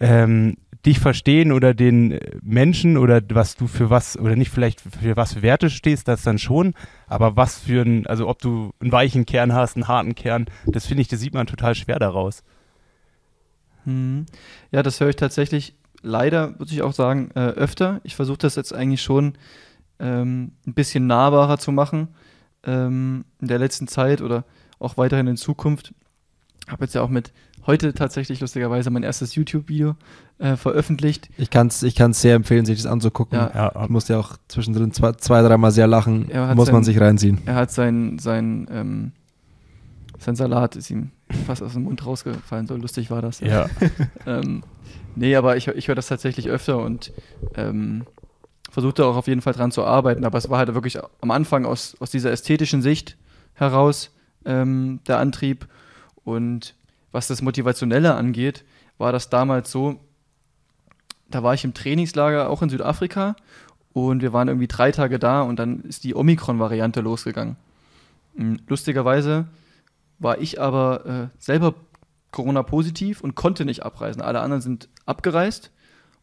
ähm, 0.01 0.56
dich 0.86 1.00
verstehen 1.00 1.52
oder 1.52 1.74
den 1.74 2.18
Menschen 2.42 2.96
oder 2.96 3.20
was 3.30 3.56
du 3.56 3.66
für 3.66 3.90
was 3.90 4.18
oder 4.18 4.36
nicht 4.36 4.50
vielleicht 4.50 4.80
für 4.80 5.16
was 5.16 5.34
für 5.34 5.42
Werte 5.42 5.70
stehst, 5.70 6.09
das 6.09 6.22
dann 6.22 6.38
schon, 6.38 6.74
aber 7.06 7.36
was 7.36 7.59
für 7.59 7.82
ein, 7.82 8.06
also 8.06 8.28
ob 8.28 8.40
du 8.40 8.72
einen 8.80 8.92
weichen 8.92 9.26
Kern 9.26 9.52
hast, 9.52 9.76
einen 9.76 9.88
harten 9.88 10.14
Kern, 10.14 10.46
das 10.66 10.86
finde 10.86 11.02
ich, 11.02 11.09
das 11.09 11.20
sieht 11.20 11.34
man 11.34 11.46
total 11.46 11.74
schwer 11.74 11.98
daraus. 11.98 12.42
Hm. 13.84 14.26
Ja, 14.70 14.82
das 14.82 15.00
höre 15.00 15.09
ich 15.09 15.16
tatsächlich 15.16 15.74
leider, 16.02 16.59
würde 16.59 16.72
ich 16.72 16.82
auch 16.82 16.92
sagen, 16.92 17.30
äh, 17.34 17.40
öfter. 17.40 18.00
Ich 18.05 18.14
versuche 18.14 18.38
das 18.38 18.55
jetzt 18.55 18.72
eigentlich 18.72 19.02
schon 19.02 19.34
ähm, 19.98 20.52
ein 20.66 20.74
bisschen 20.74 21.06
nahbarer 21.06 21.59
zu 21.59 21.72
machen 21.72 22.09
ähm, 22.64 23.24
in 23.40 23.48
der 23.48 23.59
letzten 23.59 23.88
Zeit 23.88 24.22
oder 24.22 24.44
auch 24.78 24.96
weiterhin 24.96 25.26
in 25.26 25.36
Zukunft. 25.36 25.92
Habe 26.68 26.84
jetzt 26.84 26.94
ja 26.94 27.02
auch 27.02 27.09
mit 27.09 27.32
heute 27.69 27.95
tatsächlich 27.95 28.40
lustigerweise 28.40 28.90
mein 28.90 29.05
erstes 29.05 29.36
YouTube-Video 29.36 29.95
äh, 30.39 30.57
veröffentlicht. 30.57 31.28
Ich 31.39 31.51
kann 31.51 31.69
es 31.69 31.82
ich 31.85 31.95
kann's 31.95 32.20
sehr 32.20 32.35
empfehlen, 32.35 32.65
sich 32.66 32.82
das 32.82 32.90
anzugucken. 32.90 33.39
Ja. 33.39 33.53
Ja, 33.55 33.85
Ich 33.85 33.90
musste 33.90 34.15
ja 34.15 34.19
auch 34.19 34.36
zwischendrin 34.49 34.90
zwei, 34.93 35.12
zwei 35.12 35.43
dreimal 35.43 35.70
sehr 35.70 35.86
lachen. 35.86 36.28
Er 36.31 36.49
hat 36.49 36.57
Muss 36.57 36.73
man 36.73 36.82
sein- 36.82 36.95
sich 36.95 37.01
reinziehen. 37.01 37.39
Er 37.47 37.55
hat 37.55 37.70
sein, 37.70 38.19
sein, 38.19 38.66
ähm, 38.73 39.12
sein 40.19 40.35
Salat 40.35 40.74
ist 40.74 40.90
ihm 40.90 41.11
fast 41.47 41.62
aus 41.62 41.74
dem 41.74 41.85
Mund 41.85 42.05
rausgefallen. 42.05 42.66
So 42.66 42.74
lustig 42.74 43.11
war 43.11 43.23
das. 43.23 43.39
ja. 43.40 43.69
ähm, 44.27 44.65
nee, 45.15 45.36
aber 45.36 45.57
ich, 45.57 45.69
ich 45.69 45.86
höre 45.89 45.95
das 45.95 46.09
tatsächlich 46.09 46.49
öfter 46.49 46.78
und 46.82 47.12
ähm, 47.55 48.05
versuche 48.70 48.95
da 48.95 49.05
auch 49.05 49.16
auf 49.16 49.28
jeden 49.28 49.43
Fall 49.43 49.53
dran 49.53 49.70
zu 49.70 49.85
arbeiten. 49.85 50.24
Aber 50.24 50.39
es 50.39 50.49
war 50.49 50.59
halt 50.59 50.73
wirklich 50.74 50.99
am 51.20 51.31
Anfang 51.31 51.66
aus, 51.66 51.97
aus 52.01 52.11
dieser 52.11 52.32
ästhetischen 52.32 52.81
Sicht 52.82 53.16
heraus 53.53 54.11
ähm, 54.47 55.01
der 55.07 55.19
Antrieb. 55.19 55.69
Und 56.24 56.74
was 57.12 57.28
das 57.28 57.43
Motivationelle 57.43 58.14
angeht, 58.14 58.64
war 58.98 59.12
das 59.12 59.30
damals 59.30 59.70
so, 59.70 60.01
da 61.30 61.43
war 61.43 61.55
ich 61.55 61.64
im 61.64 61.74
Trainingslager 61.74 62.51
auch 62.51 62.62
in 62.62 62.68
Südafrika 62.68 63.36
und 63.93 64.22
wir 64.22 64.32
waren 64.32 64.48
irgendwie 64.48 64.68
drei 64.68 64.93
Tage 64.93 65.18
da 65.18 65.43
und 65.43 65.59
dann 65.59 65.82
ist 65.82 66.05
die 66.05 66.14
Omikron-Variante 66.14 67.01
losgegangen. 67.01 67.56
Mm, 68.35 68.56
Lustigerweise 68.66 69.47
war 70.18 70.39
ich 70.40 70.60
aber 70.60 71.06
äh, 71.06 71.28
selber 71.39 71.74
Corona-positiv 72.30 73.20
und 73.22 73.35
konnte 73.35 73.64
nicht 73.64 73.85
abreisen. 73.85 74.22
Alle 74.22 74.40
anderen 74.40 74.60
sind 74.60 74.89
abgereist 75.06 75.70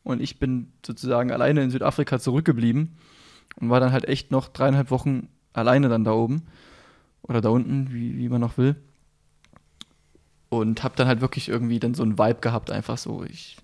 und 0.04 0.22
ich 0.22 0.40
bin 0.40 0.72
sozusagen 0.86 1.32
alleine 1.32 1.64
in 1.64 1.72
Südafrika 1.72 2.20
zurückgeblieben 2.20 2.98
und 3.60 3.70
war 3.70 3.80
dann 3.80 3.92
halt 3.92 4.06
echt 4.06 4.32
noch 4.32 4.50
dreieinhalb 4.50 4.92
Wochen 4.92 5.30
alleine 5.54 5.90
dann 5.90 6.04
da 6.04 6.12
oben 6.12 6.44
oder 7.24 7.42
da 7.42 7.50
unten, 7.50 7.92
wie, 7.92 8.18
wie 8.18 8.30
man 8.30 8.42
noch 8.42 8.58
will. 8.58 8.76
Und 10.50 10.84
habe 10.84 10.96
dann 10.96 11.08
halt 11.08 11.22
wirklich 11.22 11.50
irgendwie 11.50 11.80
dann 11.80 11.94
so 11.94 12.04
einen 12.04 12.18
Vibe 12.18 12.40
gehabt, 12.40 12.72
einfach 12.72 12.98
so, 12.98 13.24
ich, 13.24 13.58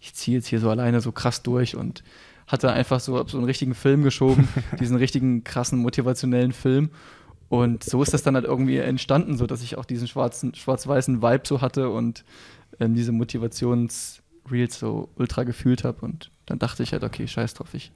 ich 0.00 0.14
ziehe 0.14 0.38
jetzt 0.38 0.46
hier 0.46 0.60
so 0.60 0.70
alleine 0.70 1.00
so 1.00 1.12
krass 1.12 1.42
durch 1.42 1.76
und 1.76 2.02
hatte 2.46 2.72
einfach 2.72 3.00
so, 3.00 3.26
so 3.26 3.36
einen 3.36 3.46
richtigen 3.46 3.74
Film 3.74 4.02
geschoben, 4.02 4.48
diesen 4.80 4.96
richtigen 4.96 5.44
krassen 5.44 5.78
motivationellen 5.78 6.52
Film. 6.52 6.90
Und 7.48 7.84
so 7.84 8.02
ist 8.02 8.12
das 8.14 8.22
dann 8.22 8.34
halt 8.34 8.46
irgendwie 8.46 8.78
entstanden, 8.78 9.36
so 9.36 9.46
dass 9.46 9.62
ich 9.62 9.78
auch 9.78 9.84
diesen 9.84 10.08
schwarzen, 10.08 10.54
schwarz-weißen 10.54 11.22
Vibe 11.22 11.46
so 11.46 11.60
hatte 11.60 11.90
und 11.90 12.24
ähm, 12.80 12.94
diese 12.94 13.12
Motivationsreels 13.12 14.78
so 14.78 15.08
ultra 15.16 15.44
gefühlt 15.44 15.84
habe. 15.84 16.04
Und 16.04 16.30
dann 16.46 16.58
dachte 16.58 16.82
ich 16.82 16.92
halt, 16.92 17.04
okay, 17.04 17.28
scheiß 17.28 17.54
drauf, 17.54 17.74
ich. 17.74 17.92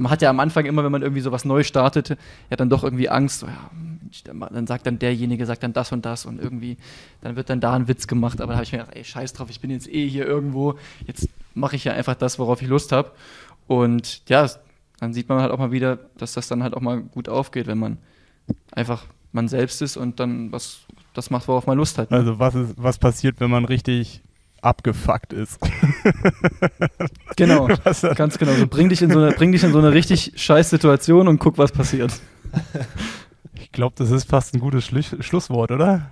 Man 0.00 0.10
hat 0.10 0.22
ja 0.22 0.30
am 0.30 0.40
Anfang 0.40 0.66
immer, 0.66 0.84
wenn 0.84 0.92
man 0.92 1.02
irgendwie 1.02 1.22
sowas 1.22 1.44
neu 1.44 1.62
startete, 1.62 2.16
ja 2.50 2.56
dann 2.56 2.70
doch 2.70 2.84
irgendwie 2.84 3.08
Angst, 3.08 3.40
so, 3.40 3.46
ja, 3.46 3.70
Mensch, 4.06 4.22
dann 4.24 4.66
sagt 4.66 4.86
dann 4.86 4.98
derjenige, 4.98 5.46
sagt 5.46 5.62
dann 5.62 5.72
das 5.72 5.92
und 5.92 6.04
das 6.06 6.26
und 6.26 6.40
irgendwie, 6.40 6.76
dann 7.22 7.36
wird 7.36 7.50
dann 7.50 7.60
da 7.60 7.74
ein 7.74 7.88
Witz 7.88 8.06
gemacht, 8.06 8.40
aber 8.40 8.52
da 8.52 8.56
habe 8.56 8.64
ich 8.64 8.72
mir 8.72 8.78
gedacht, 8.78 8.96
ey, 8.96 9.04
scheiß 9.04 9.32
drauf, 9.32 9.50
ich 9.50 9.60
bin 9.60 9.70
jetzt 9.70 9.88
eh 9.88 10.08
hier 10.08 10.26
irgendwo, 10.26 10.74
jetzt 11.06 11.28
mache 11.54 11.76
ich 11.76 11.84
ja 11.84 11.92
einfach 11.92 12.14
das, 12.14 12.38
worauf 12.38 12.62
ich 12.62 12.68
Lust 12.68 12.92
habe. 12.92 13.10
Und 13.66 14.28
ja, 14.28 14.48
dann 15.00 15.12
sieht 15.12 15.28
man 15.28 15.40
halt 15.40 15.50
auch 15.50 15.58
mal 15.58 15.72
wieder, 15.72 15.98
dass 16.18 16.34
das 16.34 16.48
dann 16.48 16.62
halt 16.62 16.74
auch 16.74 16.80
mal 16.80 17.00
gut 17.00 17.28
aufgeht, 17.28 17.66
wenn 17.66 17.78
man 17.78 17.98
einfach 18.72 19.04
man 19.32 19.48
selbst 19.48 19.82
ist 19.82 19.96
und 19.96 20.20
dann 20.20 20.52
was 20.52 20.80
das 21.12 21.30
macht, 21.30 21.48
worauf 21.48 21.66
man 21.66 21.76
Lust 21.76 21.98
hat. 21.98 22.10
ne? 22.10 22.18
Also 22.18 22.38
was 22.38 22.54
ist, 22.54 22.74
was 22.76 22.98
passiert, 22.98 23.40
wenn 23.40 23.50
man 23.50 23.64
richtig 23.64 24.22
abgefuckt 24.66 25.32
ist? 25.32 25.58
Genau, 27.36 27.68
Was- 27.84 28.00
ganz 28.16 28.38
genau. 28.38 28.52
So, 28.52 28.66
bring, 28.66 28.88
dich 28.88 29.02
in 29.02 29.10
so 29.10 29.18
eine, 29.18 29.32
bring 29.32 29.52
dich 29.52 29.62
in 29.62 29.72
so 29.72 29.78
eine 29.78 29.92
richtig 29.92 30.32
scheiß 30.36 30.70
Situation 30.70 31.28
und 31.28 31.38
guck, 31.38 31.58
was 31.58 31.72
passiert. 31.72 32.12
Ich 33.58 33.72
glaube, 33.72 33.94
das 33.98 34.10
ist 34.10 34.26
fast 34.28 34.54
ein 34.54 34.60
gutes 34.60 34.86
Schlu 34.86 35.02
Schlusswort, 35.20 35.70
oder? 35.70 36.10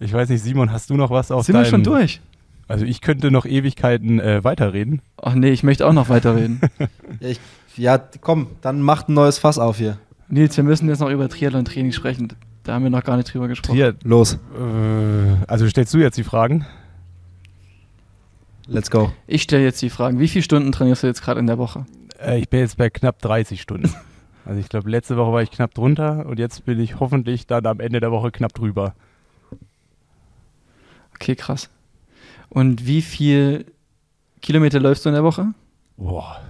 Ich 0.00 0.10
weiß 0.12 0.30
nicht, 0.30 0.42
Simon, 0.42 0.72
hast 0.72 0.88
du 0.88 0.94
noch 0.96 1.10
was 1.10 1.30
auf 1.30 1.44
Sind 1.44 1.54
wir 1.54 1.62
deinem... 1.62 1.70
schon 1.70 1.84
durch? 1.84 2.20
Also 2.66 2.86
ich 2.86 3.02
könnte 3.02 3.30
noch 3.30 3.44
Ewigkeiten 3.44 4.20
äh, 4.20 4.42
weiterreden. 4.42 5.02
Ach 5.20 5.34
nee, 5.34 5.50
ich 5.50 5.62
möchte 5.62 5.86
auch 5.86 5.92
noch 5.92 6.08
weiterreden. 6.08 6.60
Ja, 7.20 7.28
ich, 7.28 7.40
ja, 7.76 7.98
komm, 8.22 8.46
dann 8.62 8.80
macht 8.80 9.08
ein 9.10 9.14
neues 9.14 9.38
Fass 9.38 9.58
auf 9.58 9.76
hier. 9.78 9.98
Nils, 10.28 10.56
wir 10.56 10.64
müssen 10.64 10.88
jetzt 10.88 11.00
noch 11.00 11.10
über 11.10 11.28
Triathlon-Training 11.28 11.92
sprechen. 11.92 12.28
Da 12.62 12.74
haben 12.74 12.84
wir 12.84 12.90
noch 12.90 13.04
gar 13.04 13.16
nicht 13.18 13.32
drüber 13.34 13.48
gesprochen. 13.48 13.76
Triad 13.76 14.02
Los, 14.04 14.34
äh, 14.34 15.44
also 15.46 15.68
stellst 15.68 15.92
du 15.92 15.98
jetzt 15.98 16.16
die 16.16 16.24
Fragen? 16.24 16.64
Let's 18.68 18.90
go. 18.90 19.10
Ich 19.26 19.42
stelle 19.42 19.64
jetzt 19.64 19.82
die 19.82 19.90
Fragen. 19.90 20.18
Wie 20.20 20.28
viele 20.28 20.42
Stunden 20.44 20.70
trainierst 20.72 21.02
du 21.02 21.06
jetzt 21.08 21.22
gerade 21.22 21.40
in 21.40 21.46
der 21.46 21.58
Woche? 21.58 21.84
Äh, 22.20 22.38
ich 22.38 22.48
bin 22.48 22.60
jetzt 22.60 22.76
bei 22.76 22.90
knapp 22.90 23.20
30 23.20 23.60
Stunden. 23.60 23.92
Also 24.44 24.60
ich 24.60 24.70
glaube, 24.70 24.88
letzte 24.88 25.18
Woche 25.18 25.30
war 25.30 25.42
ich 25.42 25.50
knapp 25.50 25.74
drunter 25.74 26.24
und 26.24 26.38
jetzt 26.38 26.64
bin 26.64 26.80
ich 26.80 27.00
hoffentlich 27.00 27.46
dann 27.46 27.66
am 27.66 27.80
Ende 27.80 28.00
der 28.00 28.10
Woche 28.10 28.30
knapp 28.30 28.54
drüber. 28.54 28.94
Okay, 31.14 31.36
krass. 31.36 31.68
Und 32.48 32.86
wie 32.86 33.02
viel 33.02 33.66
Kilometer 34.40 34.80
läufst 34.80 35.04
du 35.04 35.10
in 35.10 35.14
der 35.14 35.24
Woche? 35.24 35.48
Boah. 35.98 36.40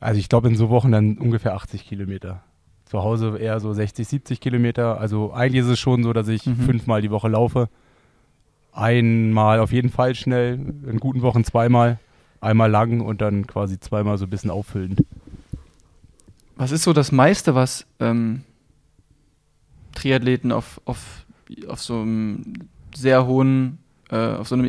Also 0.00 0.18
ich 0.18 0.28
glaube 0.28 0.48
in 0.48 0.56
so 0.56 0.68
Wochen 0.68 0.92
dann 0.92 1.16
ungefähr 1.16 1.54
80 1.54 1.86
Kilometer. 1.86 2.42
Zu 2.84 3.02
Hause 3.02 3.38
eher 3.38 3.58
so 3.60 3.72
60, 3.72 4.06
70 4.06 4.40
Kilometer. 4.40 5.00
Also 5.00 5.32
eigentlich 5.32 5.62
ist 5.62 5.68
es 5.70 5.80
schon 5.80 6.02
so, 6.02 6.12
dass 6.12 6.28
ich 6.28 6.44
Mhm. 6.44 6.56
fünfmal 6.56 7.00
die 7.00 7.10
Woche 7.10 7.28
laufe. 7.28 7.70
Einmal 8.72 9.60
auf 9.60 9.70
jeden 9.70 9.90
Fall 9.90 10.14
schnell, 10.14 10.54
in 10.54 10.98
guten 10.98 11.22
Wochen 11.22 11.44
zweimal, 11.44 11.98
einmal 12.40 12.70
lang 12.70 13.00
und 13.00 13.20
dann 13.20 13.46
quasi 13.46 13.78
zweimal 13.78 14.18
so 14.18 14.24
ein 14.24 14.30
bisschen 14.30 14.50
auffüllend. 14.50 15.04
Was 16.56 16.72
ist 16.72 16.82
so 16.82 16.92
das 16.92 17.12
meiste, 17.12 17.54
was 17.54 17.86
ähm, 18.00 18.44
Triathleten 19.94 20.52
auf, 20.52 20.80
auf, 20.84 21.26
auf 21.68 21.82
so 21.82 22.00
einem 22.00 22.54
sehr 22.94 23.26
hohen, 23.26 23.78
äh, 24.10 24.16
auf 24.16 24.48
so 24.48 24.54
einem 24.54 24.64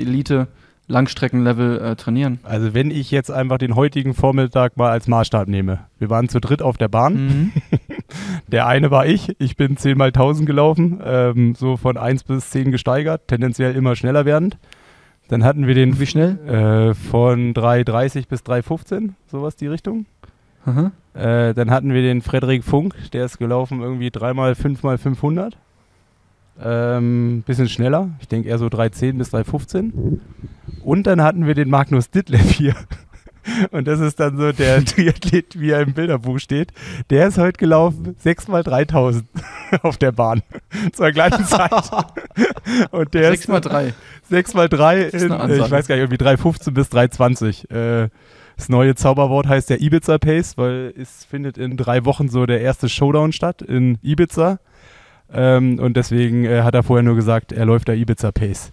Elite-Langstreckenlevel 0.87 1.81
äh, 1.81 1.95
trainieren? 1.95 2.39
Also 2.43 2.73
wenn 2.73 2.91
ich 2.91 3.11
jetzt 3.11 3.31
einfach 3.31 3.57
den 3.57 3.75
heutigen 3.75 4.13
Vormittag 4.13 4.77
mal 4.77 4.91
als 4.91 5.07
Maßstab 5.07 5.47
nehme. 5.47 5.79
Wir 5.99 6.09
waren 6.09 6.29
zu 6.29 6.39
dritt 6.39 6.61
auf 6.61 6.77
der 6.77 6.87
Bahn. 6.87 7.13
Mhm. 7.13 7.51
Der 8.47 8.67
eine 8.67 8.91
war 8.91 9.05
ich. 9.05 9.35
Ich 9.39 9.55
bin 9.55 9.77
10 9.77 9.97
mal 9.97 10.07
1000 10.07 10.45
gelaufen, 10.45 11.01
ähm, 11.03 11.55
so 11.55 11.77
von 11.77 11.97
1 11.97 12.25
bis 12.25 12.49
10 12.51 12.71
gesteigert, 12.71 13.27
tendenziell 13.27 13.75
immer 13.75 13.95
schneller 13.95 14.25
werdend. 14.25 14.57
Dann 15.29 15.43
hatten 15.43 15.67
wir 15.67 15.73
den 15.73 15.99
Wie 15.99 16.05
schnell? 16.05 16.37
äh, 16.47 16.93
von 16.93 17.53
3,30 17.53 18.27
bis 18.27 18.41
3,15, 18.41 19.11
sowas 19.27 19.55
die 19.55 19.67
Richtung. 19.67 20.05
Aha. 20.65 20.91
Äh, 21.13 21.53
dann 21.53 21.71
hatten 21.71 21.93
wir 21.93 22.01
den 22.01 22.21
Frederik 22.21 22.63
Funk, 22.63 22.95
der 23.13 23.25
ist 23.25 23.37
gelaufen 23.37 23.81
irgendwie 23.81 24.11
3 24.11 24.33
mal 24.33 24.55
5 24.55 24.83
mal 24.83 24.97
500. 24.97 25.57
Ähm, 26.61 27.43
bisschen 27.45 27.67
schneller, 27.67 28.11
ich 28.19 28.27
denke 28.27 28.49
eher 28.49 28.57
so 28.57 28.67
3,10 28.67 29.17
bis 29.17 29.33
3,15. 29.33 30.19
Und 30.83 31.07
dann 31.07 31.21
hatten 31.21 31.47
wir 31.47 31.55
den 31.55 31.69
Magnus 31.69 32.09
Ditlev 32.09 32.49
hier. 32.51 32.75
Und 33.71 33.87
das 33.87 33.99
ist 33.99 34.19
dann 34.19 34.37
so 34.37 34.51
der 34.51 34.85
Triathlet, 34.85 35.59
wie 35.59 35.71
er 35.71 35.81
im 35.81 35.93
Bilderbuch 35.93 36.39
steht. 36.39 36.71
Der 37.09 37.27
ist 37.27 37.37
heute 37.37 37.57
gelaufen 37.57 38.15
6 38.19 38.47
mal 38.47 38.63
3000 38.63 39.25
auf 39.81 39.97
der 39.97 40.11
Bahn 40.11 40.43
zur 40.93 41.11
gleichen 41.11 41.45
Zeit. 41.45 41.71
Und 42.91 43.13
der 43.13 43.31
6 43.31 43.47
mal 43.49 43.59
3. 43.59 43.93
6 44.29 44.53
mal 44.53 44.69
3, 44.69 45.01
ist 45.01 45.23
eine 45.29 45.43
in, 45.43 45.59
äh, 45.59 45.65
ich 45.65 45.71
weiß 45.71 45.87
gar 45.87 45.95
nicht, 45.95 46.03
irgendwie 46.09 46.23
3,15 46.23 46.71
bis 46.71 46.87
3,20. 46.89 48.03
Äh, 48.03 48.09
das 48.55 48.69
neue 48.69 48.95
Zauberwort 48.95 49.47
heißt 49.47 49.69
der 49.69 49.81
Ibiza 49.81 50.19
Pace, 50.19 50.57
weil 50.57 50.93
es 50.95 51.25
findet 51.25 51.57
in 51.57 51.75
drei 51.75 52.05
Wochen 52.05 52.29
so 52.29 52.45
der 52.45 52.61
erste 52.61 52.87
Showdown 52.87 53.31
statt 53.31 53.61
in 53.61 53.97
Ibiza. 54.03 54.59
Ähm, 55.31 55.79
und 55.79 55.97
deswegen 55.97 56.45
äh, 56.45 56.61
hat 56.61 56.75
er 56.75 56.83
vorher 56.83 57.03
nur 57.03 57.15
gesagt, 57.15 57.51
er 57.51 57.65
läuft 57.65 57.87
der 57.87 57.95
Ibiza 57.95 58.31
Pace. 58.31 58.71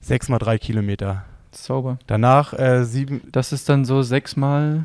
Sechs 0.00 0.28
mal 0.28 0.38
drei 0.38 0.58
Kilometer. 0.58 1.24
Sauber. 1.52 1.98
Danach 2.06 2.52
äh, 2.52 2.84
sieben, 2.84 3.22
Das 3.32 3.52
ist 3.52 3.68
dann 3.68 3.84
so 3.84 4.02
sechsmal 4.02 4.84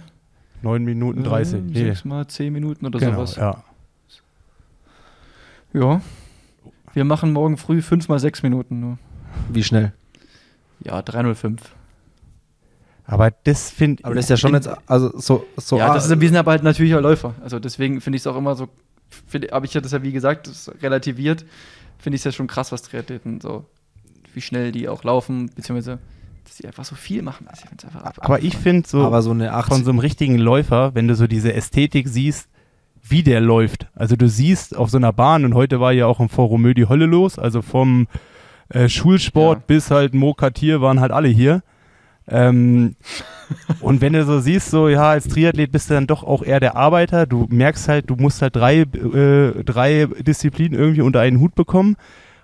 neun 0.61 0.84
Minuten 0.84 1.23
30. 1.23 1.53
Äh, 1.59 1.61
Nee, 1.61 1.84
Sechsmal 1.85 2.27
zehn 2.27 2.53
Minuten 2.53 2.85
oder 2.85 2.99
genau, 2.99 3.26
sowas. 3.26 3.35
ja. 3.35 3.63
Ja. 5.73 6.01
Wir 6.93 7.05
machen 7.05 7.31
morgen 7.31 7.57
früh 7.57 7.81
fünfmal 7.81 8.19
sechs 8.19 8.43
Minuten 8.43 8.80
nur. 8.80 8.97
Wie 9.49 9.63
schnell? 9.63 9.93
Ja, 10.84 11.01
305. 11.01 11.61
Aber 13.05 13.31
das 13.31 13.69
finde 13.72 14.03
Aber 14.03 14.15
das 14.15 14.26
ist 14.26 14.30
ja 14.30 14.38
schon 14.38 14.53
jetzt, 14.53 14.69
also 14.88 15.18
so, 15.18 15.45
so 15.57 15.77
ja, 15.77 15.93
das 15.93 16.09
ist, 16.09 16.19
wir 16.19 16.27
sind 16.27 16.38
aber 16.38 16.51
halt 16.51 16.63
natürlicher 16.63 17.01
Läufer. 17.01 17.34
Also 17.43 17.59
deswegen 17.59 18.01
finde 18.01 18.18
ich 18.18 18.22
es 18.23 18.27
auch 18.27 18.38
immer 18.38 18.55
so, 18.55 18.69
habe 19.51 19.65
ich 19.65 19.73
ja 19.73 19.81
das 19.81 19.91
ja 19.91 20.03
wie 20.03 20.11
gesagt, 20.11 20.47
das 20.47 20.71
relativiert, 20.81 21.45
finde 21.97 22.15
ich 22.15 22.21
es 22.21 22.25
ja 22.25 22.31
schon 22.31 22.47
krass, 22.47 22.71
was 22.71 22.81
Triathleten 22.83 23.41
so, 23.41 23.65
wie 24.33 24.41
schnell 24.41 24.71
die 24.71 24.88
auch 24.89 25.03
laufen, 25.03 25.49
beziehungsweise, 25.55 25.99
dass 26.45 26.55
die 26.57 26.67
einfach 26.67 26.85
so 26.85 26.95
viel 26.95 27.21
machen. 27.21 27.47
Ich 27.53 27.61
find's 27.67 27.85
einfach 27.85 28.03
ab- 28.03 28.17
Aber 28.21 28.41
ich 28.41 28.55
finde 28.57 28.88
so, 28.88 29.03
aber 29.05 29.21
so 29.21 29.31
eine 29.31 29.53
8. 29.53 29.67
von 29.67 29.83
so 29.83 29.91
einem 29.91 29.99
richtigen 29.99 30.38
Läufer, 30.38 30.95
wenn 30.95 31.07
du 31.07 31.15
so 31.15 31.27
diese 31.27 31.53
Ästhetik 31.53 32.07
siehst, 32.07 32.47
wie 33.03 33.23
der 33.23 33.41
läuft. 33.41 33.88
Also 33.95 34.15
du 34.15 34.27
siehst 34.29 34.75
auf 34.75 34.89
so 34.89 34.97
einer 34.97 35.11
Bahn, 35.13 35.43
und 35.45 35.53
heute 35.55 35.79
war 35.79 35.91
ja 35.91 36.05
auch 36.05 36.19
im 36.19 36.29
Forum 36.29 36.71
die 36.73 36.88
Hölle 36.88 37.05
los, 37.07 37.38
also 37.39 37.61
vom 37.61 38.07
äh, 38.69 38.88
Schulsport 38.89 39.59
Ja. 39.59 39.63
bis 39.67 39.91
halt 39.91 40.13
Mokatier 40.13 40.81
waren 40.81 40.99
halt 40.99 41.11
alle 41.11 41.27
hier. 41.27 41.61
Ähm, 42.27 42.95
und 43.80 44.02
wenn 44.02 44.14
du 44.14 44.26
so 44.26 44.39
siehst, 44.39 44.69
so 44.69 44.88
ja, 44.88 45.10
als 45.11 45.27
Triathlet 45.27 45.72
bist 45.72 45.89
du 45.89 45.95
dann 45.95 46.07
doch 46.07 46.23
auch 46.23 46.43
eher 46.43 46.60
der 46.60 46.76
Arbeiter. 46.76 47.26
Du 47.26 47.48
merkst 47.49 47.88
halt, 47.88 48.10
du 48.10 48.15
musst 48.15 48.41
halt 48.41 48.56
drei, 48.56 48.81
äh, 48.81 49.64
drei 49.64 50.07
Disziplinen 50.19 50.80
irgendwie 50.80 51.02
unter 51.02 51.19
einen 51.19 51.39
Hut 51.39 51.56
bekommen. 51.56 51.98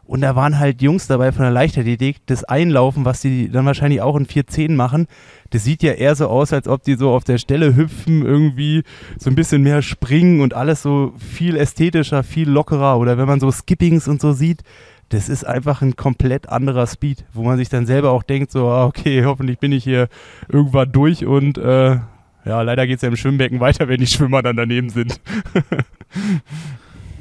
Und 0.07 0.21
da 0.21 0.37
waren 0.37 0.57
halt 0.57 0.81
Jungs 0.81 1.07
dabei 1.07 1.33
von 1.33 1.43
der 1.43 1.51
Leichtathletik, 1.51 2.25
das 2.27 2.45
Einlaufen, 2.45 3.03
was 3.03 3.19
die 3.19 3.51
dann 3.51 3.65
wahrscheinlich 3.65 4.01
auch 4.01 4.15
in 4.15 4.25
4.10 4.25 4.73
machen, 4.73 5.07
das 5.49 5.65
sieht 5.65 5.83
ja 5.83 5.91
eher 5.91 6.15
so 6.15 6.27
aus, 6.27 6.53
als 6.53 6.67
ob 6.67 6.83
die 6.83 6.95
so 6.95 7.11
auf 7.11 7.25
der 7.25 7.37
Stelle 7.37 7.75
hüpfen, 7.75 8.25
irgendwie 8.25 8.83
so 9.17 9.29
ein 9.29 9.35
bisschen 9.35 9.63
mehr 9.63 9.81
springen 9.81 10.39
und 10.39 10.53
alles 10.53 10.81
so 10.81 11.13
viel 11.17 11.57
ästhetischer, 11.57 12.23
viel 12.23 12.49
lockerer. 12.49 12.97
Oder 12.97 13.17
wenn 13.17 13.27
man 13.27 13.41
so 13.41 13.51
Skippings 13.51 14.07
und 14.07 14.21
so 14.21 14.31
sieht, 14.31 14.63
das 15.09 15.29
ist 15.29 15.45
einfach 15.45 15.81
ein 15.81 15.95
komplett 15.95 16.49
anderer 16.49 16.87
Speed, 16.87 17.23
wo 17.33 17.43
man 17.43 17.57
sich 17.57 17.69
dann 17.69 17.85
selber 17.85 18.11
auch 18.11 18.23
denkt, 18.23 18.51
so, 18.51 18.67
ah, 18.67 18.85
okay, 18.85 19.23
hoffentlich 19.25 19.59
bin 19.59 19.71
ich 19.71 19.83
hier 19.83 20.09
irgendwann 20.49 20.91
durch 20.91 21.25
und 21.25 21.57
äh, 21.57 21.99
ja, 22.45 22.61
leider 22.61 22.87
geht 22.87 22.97
es 22.97 23.01
ja 23.01 23.09
im 23.09 23.17
Schwimmbecken 23.17 23.59
weiter, 23.59 23.87
wenn 23.87 23.99
die 23.99 24.07
Schwimmer 24.07 24.41
dann 24.41 24.55
daneben 24.55 24.89
sind. 24.89 25.19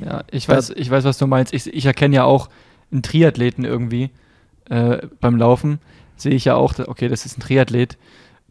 Ja, 0.04 0.24
ich 0.30 0.48
weiß, 0.48 0.70
ich 0.70 0.90
weiß, 0.90 1.04
was 1.04 1.18
du 1.18 1.26
meinst. 1.26 1.54
Ich, 1.54 1.72
ich 1.72 1.86
erkenne 1.86 2.16
ja 2.16 2.24
auch 2.24 2.48
einen 2.92 3.02
Triathleten 3.02 3.64
irgendwie 3.64 4.10
äh, 4.68 5.06
beim 5.20 5.36
Laufen. 5.36 5.78
Sehe 6.16 6.34
ich 6.34 6.44
ja 6.44 6.54
auch, 6.54 6.74
okay, 6.78 7.08
das 7.08 7.26
ist 7.26 7.38
ein 7.38 7.40
Triathlet. 7.40 7.98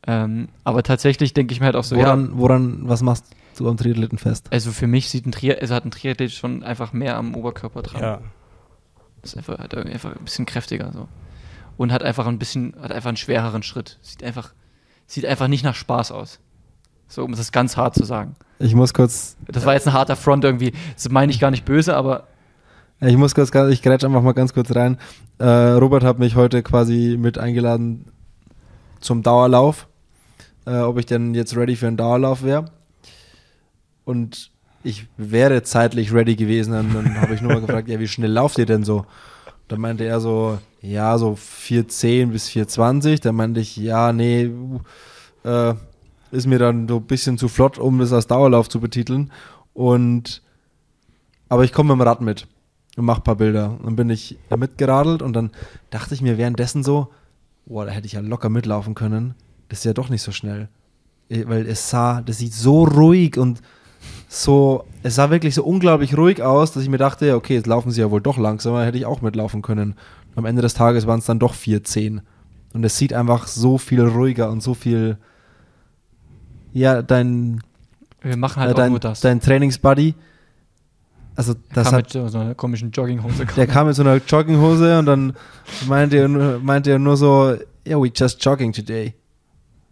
Ähm, 0.08 0.50
aber 0.64 0.84
tatsächlich 0.84 1.34
denke 1.34 1.54
ich 1.54 1.60
mir 1.60 1.68
halt 1.68 1.76
auch 1.76 1.84
so, 1.84 1.96
ja, 1.96 2.04
woran, 2.04 2.32
woran, 2.34 2.80
was 2.84 3.02
machst 3.02 3.26
du 3.58 3.68
am 3.68 3.78
Triathleten 3.78 4.18
fest? 4.18 4.48
also 4.52 4.72
für 4.72 4.86
mich 4.86 5.10
sieht 5.10 5.26
ein 5.26 5.32
Triathlet, 5.32 5.62
also 5.62 5.74
hat 5.74 5.86
ein 5.86 5.92
Triathlet 5.92 6.32
schon 6.32 6.64
einfach 6.64 6.94
mehr 6.94 7.18
am 7.18 7.36
Oberkörper 7.36 7.82
dran. 7.82 8.02
Ja. 8.02 8.22
Ist 9.26 9.38
einfach, 9.38 9.58
irgendwie 9.60 9.94
einfach 9.94 10.16
ein 10.16 10.24
bisschen 10.24 10.46
kräftiger 10.46 10.92
so. 10.94 11.08
Und 11.78 11.92
hat 11.92 12.04
einfach 12.04 12.28
ein 12.28 12.40
bisschen, 12.40 12.76
hat 12.80 12.92
einfach 12.92 13.10
einen 13.10 13.18
schwereren 13.18 13.64
Schritt. 13.64 14.00
Sieht 14.02 14.24
einfach, 14.24 14.54
sieht 15.08 15.26
einfach 15.26 15.48
nicht 15.48 15.64
nach 15.64 15.76
Spaß 15.76 16.12
aus. 16.12 16.40
So, 17.08 17.24
um 17.24 17.34
es 17.34 17.52
ganz 17.52 17.76
hart 17.76 17.96
zu 17.96 18.06
sagen. 18.06 18.36
Ich 18.60 18.74
muss 18.74 18.94
kurz, 18.94 19.36
Das 19.48 19.66
war 19.66 19.74
jetzt 19.74 19.88
ein 19.88 19.94
harter 19.94 20.16
Front 20.16 20.44
irgendwie. 20.44 20.74
Das 20.94 21.10
meine 21.10 21.32
ich 21.32 21.40
gar 21.40 21.52
nicht 21.52 21.66
böse, 21.66 21.96
aber 21.96 22.28
ich 23.02 23.18
muss 23.18 23.36
kurz, 23.36 23.54
ich 23.54 23.82
grätsch 23.82 24.06
einfach 24.06 24.22
mal 24.22 24.34
ganz 24.34 24.54
kurz 24.54 24.74
rein. 24.74 24.98
Äh, 25.38 25.46
Robert 25.46 26.04
hat 26.04 26.18
mich 26.18 26.36
heute 26.36 26.64
quasi 26.64 27.18
mit 27.20 27.38
eingeladen 27.38 28.06
zum 29.02 29.22
Dauerlauf, 29.22 29.88
äh, 30.66 30.78
ob 30.78 30.98
ich 30.98 31.06
denn 31.06 31.36
jetzt 31.36 31.58
ready 31.58 31.76
für 31.76 31.88
einen 31.88 31.98
Dauerlauf 31.98 32.44
wäre. 32.44 32.72
Und 34.06 34.52
ich 34.86 35.08
wäre 35.18 35.64
zeitlich 35.64 36.14
ready 36.14 36.36
gewesen. 36.36 36.74
Und 36.74 36.94
dann 36.94 37.20
habe 37.20 37.34
ich 37.34 37.42
nur 37.42 37.54
mal 37.54 37.62
gefragt, 37.62 37.90
ja, 37.90 38.00
wie 38.00 38.08
schnell 38.08 38.32
lauft 38.32 38.60
ihr 38.60 38.66
denn 38.66 38.84
so? 38.84 39.06
Dann 39.68 39.82
meinte 39.82 40.06
er 40.06 40.20
so, 40.20 40.60
ja, 40.82 41.18
so 41.18 41.36
410 41.36 42.32
bis 42.32 42.48
420. 42.50 43.20
Dann 43.20 43.36
meinte 43.36 43.60
ich, 43.60 43.76
ja, 43.78 44.14
nee, 44.14 44.52
äh, 45.44 45.74
ist 46.32 46.46
mir 46.48 46.60
dann 46.60 46.88
so 46.88 46.98
ein 46.98 47.06
bisschen 47.06 47.38
zu 47.38 47.48
flott, 47.48 47.80
um 47.80 47.98
das 47.98 48.14
als 48.14 48.28
Dauerlauf 48.28 48.70
zu 48.70 48.80
betiteln. 48.80 49.32
Und 49.74 50.44
aber 51.50 51.64
ich 51.64 51.74
komme 51.74 51.96
mit 51.96 52.02
dem 52.02 52.08
Rad 52.08 52.22
mit 52.22 52.48
und 52.96 53.06
mach 53.06 53.18
ein 53.18 53.24
paar 53.24 53.36
Bilder. 53.36 53.78
Dann 53.84 53.96
bin 53.96 54.10
ich 54.10 54.38
mitgeradelt 54.56 55.22
und 55.22 55.34
dann 55.34 55.52
dachte 55.90 56.14
ich 56.14 56.22
mir 56.22 56.38
währenddessen 56.38 56.84
so, 56.84 57.10
boah, 57.66 57.86
da 57.86 57.92
hätte 57.92 58.08
ich 58.08 58.14
ja 58.14 58.20
locker 58.20 58.50
mitlaufen 58.50 58.94
können. 58.94 59.34
Das 59.70 59.80
ist 59.80 59.86
ja 59.86 59.94
doch 59.94 60.10
nicht 60.10 60.22
so 60.22 60.32
schnell. 60.32 60.70
Weil 61.30 61.66
es 61.66 61.90
sah, 61.90 62.22
das 62.22 62.38
sieht 62.38 62.54
so 62.54 62.84
ruhig 62.84 63.38
und 63.38 63.62
so, 64.28 64.84
es 65.04 65.16
sah 65.16 65.30
wirklich 65.30 65.56
so 65.56 65.64
unglaublich 65.64 66.18
ruhig 66.18 66.42
aus, 66.42 66.72
dass 66.74 66.84
ich 66.84 66.90
mir 66.90 66.98
dachte, 66.98 67.36
okay, 67.36 67.54
jetzt 67.56 67.68
laufen 67.68 67.92
sie 67.92 68.02
ja 68.02 68.12
wohl 68.12 68.22
doch 68.22 68.38
langsamer, 68.38 68.86
hätte 68.86 68.98
ich 68.98 69.06
auch 69.06 69.22
mitlaufen 69.22 69.62
können. 69.62 69.96
Am 70.36 70.46
Ende 70.46 70.62
des 70.62 70.74
Tages 70.74 71.08
waren 71.08 71.20
es 71.20 71.26
dann 71.26 71.40
doch 71.40 71.54
4,10. 71.54 72.22
Und 72.74 72.84
es 72.84 72.98
sieht 72.98 73.14
einfach 73.14 73.48
so 73.48 73.78
viel 73.78 74.02
ruhiger 74.02 74.50
und 74.50 74.62
so 74.62 74.74
viel, 74.74 75.18
ja, 76.74 77.02
dein, 77.02 77.62
wir 78.22 78.36
machen 78.36 78.60
halt 78.62 78.72
äh, 78.72 78.74
auch 78.74 78.78
dein, 78.78 78.92
nur 78.92 79.00
das. 79.00 79.22
dein 79.22 79.40
Trainingsbuddy, 79.40 80.14
also 81.38 81.54
das 81.74 81.86
kam 81.90 81.94
hat 81.96 82.14
mit 82.14 82.32
so 82.32 82.38
einer 82.40 82.56
komischen 82.56 82.92
Jogginghose. 82.92 83.46
der 83.56 83.68
kam 83.68 83.88
mit 83.88 83.96
so 83.96 84.02
einer 84.02 84.18
Jogginghose 84.18 85.00
und 85.00 85.06
dann 85.06 85.34
meinte 85.88 86.18
er, 86.18 86.28
nur- 86.28 86.60
meinte 86.60 86.92
er 86.92 87.00
nur 87.00 87.16
so, 87.18 87.56
yeah, 87.88 87.98
we 88.02 88.12
just 88.14 88.44
jogging 88.44 88.74
today. 88.74 89.14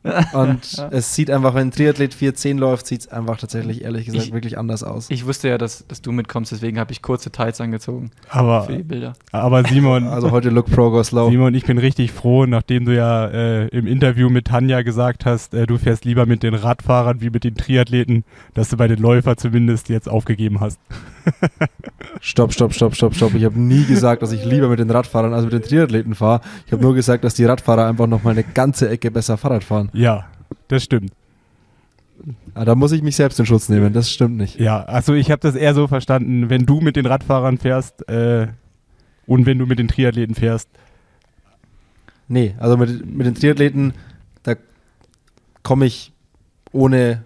Und 0.33 0.85
es 0.91 1.15
sieht 1.15 1.31
einfach, 1.31 1.53
wenn 1.55 1.67
ein 1.67 1.71
Triathlet 1.71 2.13
410 2.13 2.57
läuft, 2.57 2.87
sieht 2.87 3.01
es 3.01 3.07
einfach 3.07 3.37
tatsächlich, 3.37 3.83
ehrlich 3.83 4.05
gesagt, 4.05 4.25
Ich- 4.25 4.33
wirklich 4.33 4.57
anders 4.57 4.83
aus. 4.83 5.09
Ich 5.09 5.25
wusste 5.25 5.47
ja, 5.47 5.57
dass, 5.57 5.85
dass 5.87 6.01
du 6.01 6.11
mitkommst, 6.11 6.51
deswegen 6.51 6.77
habe 6.79 6.91
ich 6.91 7.01
kurze 7.01 7.31
Tights 7.31 7.61
angezogen 7.61 8.11
Aber, 8.29 8.63
für 8.63 8.77
die 8.77 8.83
Bilder. 8.83 9.13
aber 9.31 9.63
Simon, 9.63 10.07
Also 10.07 10.31
heute 10.31 10.49
Look 10.49 10.65
Pro 10.71 10.91
go 10.91 11.01
slow. 11.03 11.29
Simon, 11.31 11.53
ich 11.55 11.65
bin 11.65 11.77
richtig 11.77 12.11
froh, 12.11 12.45
nachdem 12.45 12.85
du 12.85 12.95
ja 12.95 13.27
äh, 13.27 13.67
im 13.69 13.87
Interview 13.87 14.29
mit 14.29 14.47
Tanja 14.47 14.81
gesagt 14.81 15.25
hast, 15.25 15.53
äh, 15.53 15.65
du 15.65 15.77
fährst 15.77 16.05
lieber 16.05 16.25
mit 16.25 16.43
den 16.43 16.53
Radfahrern 16.53 17.21
wie 17.21 17.29
mit 17.29 17.43
den 17.45 17.55
Triathleten, 17.55 18.25
dass 18.53 18.69
du 18.69 18.77
bei 18.77 18.87
den 18.87 18.99
Läufern 18.99 19.37
zumindest 19.37 19.89
jetzt 19.89 20.09
aufgegeben 20.09 20.59
hast. 20.59 20.79
Stopp, 22.21 22.53
stopp, 22.53 22.73
stopp, 22.73 22.95
stopp, 22.95 23.15
stopp. 23.15 23.33
Ich 23.33 23.43
habe 23.43 23.59
nie 23.59 23.83
gesagt, 23.85 24.21
dass 24.21 24.31
ich 24.31 24.45
lieber 24.45 24.69
mit 24.69 24.79
den 24.79 24.89
Radfahrern 24.89 25.33
als 25.33 25.43
mit 25.43 25.53
den 25.53 25.61
Triathleten 25.61 26.15
fahre. 26.15 26.41
Ich 26.65 26.71
habe 26.71 26.81
nur 26.81 26.95
gesagt, 26.95 27.23
dass 27.23 27.33
die 27.33 27.45
Radfahrer 27.45 27.87
einfach 27.87 28.07
noch 28.07 28.23
mal 28.23 28.31
eine 28.31 28.43
ganze 28.43 28.89
Ecke 28.89 29.11
besser 29.11 29.37
Fahrrad 29.37 29.63
fahren. 29.63 29.89
Ja, 29.93 30.25
das 30.69 30.83
stimmt. 30.83 31.11
Ah, 32.53 32.63
da 32.63 32.75
muss 32.75 32.91
ich 32.91 33.01
mich 33.01 33.15
selbst 33.15 33.39
in 33.39 33.45
Schutz 33.45 33.67
nehmen. 33.69 33.91
Das 33.93 34.09
stimmt 34.09 34.37
nicht. 34.37 34.59
Ja, 34.59 34.83
also 34.83 35.13
ich 35.13 35.31
habe 35.31 35.41
das 35.41 35.55
eher 35.55 35.73
so 35.73 35.87
verstanden, 35.87 36.49
wenn 36.49 36.65
du 36.65 36.79
mit 36.79 36.95
den 36.95 37.05
Radfahrern 37.05 37.57
fährst 37.57 38.07
äh, 38.07 38.47
und 39.25 39.45
wenn 39.45 39.57
du 39.57 39.65
mit 39.65 39.79
den 39.79 39.87
Triathleten 39.87 40.35
fährst. 40.35 40.69
Nee, 42.27 42.55
also 42.59 42.77
mit, 42.77 43.05
mit 43.05 43.27
den 43.27 43.35
Triathleten, 43.35 43.93
da 44.43 44.55
komme 45.63 45.85
ich 45.85 46.13
ohne 46.71 47.23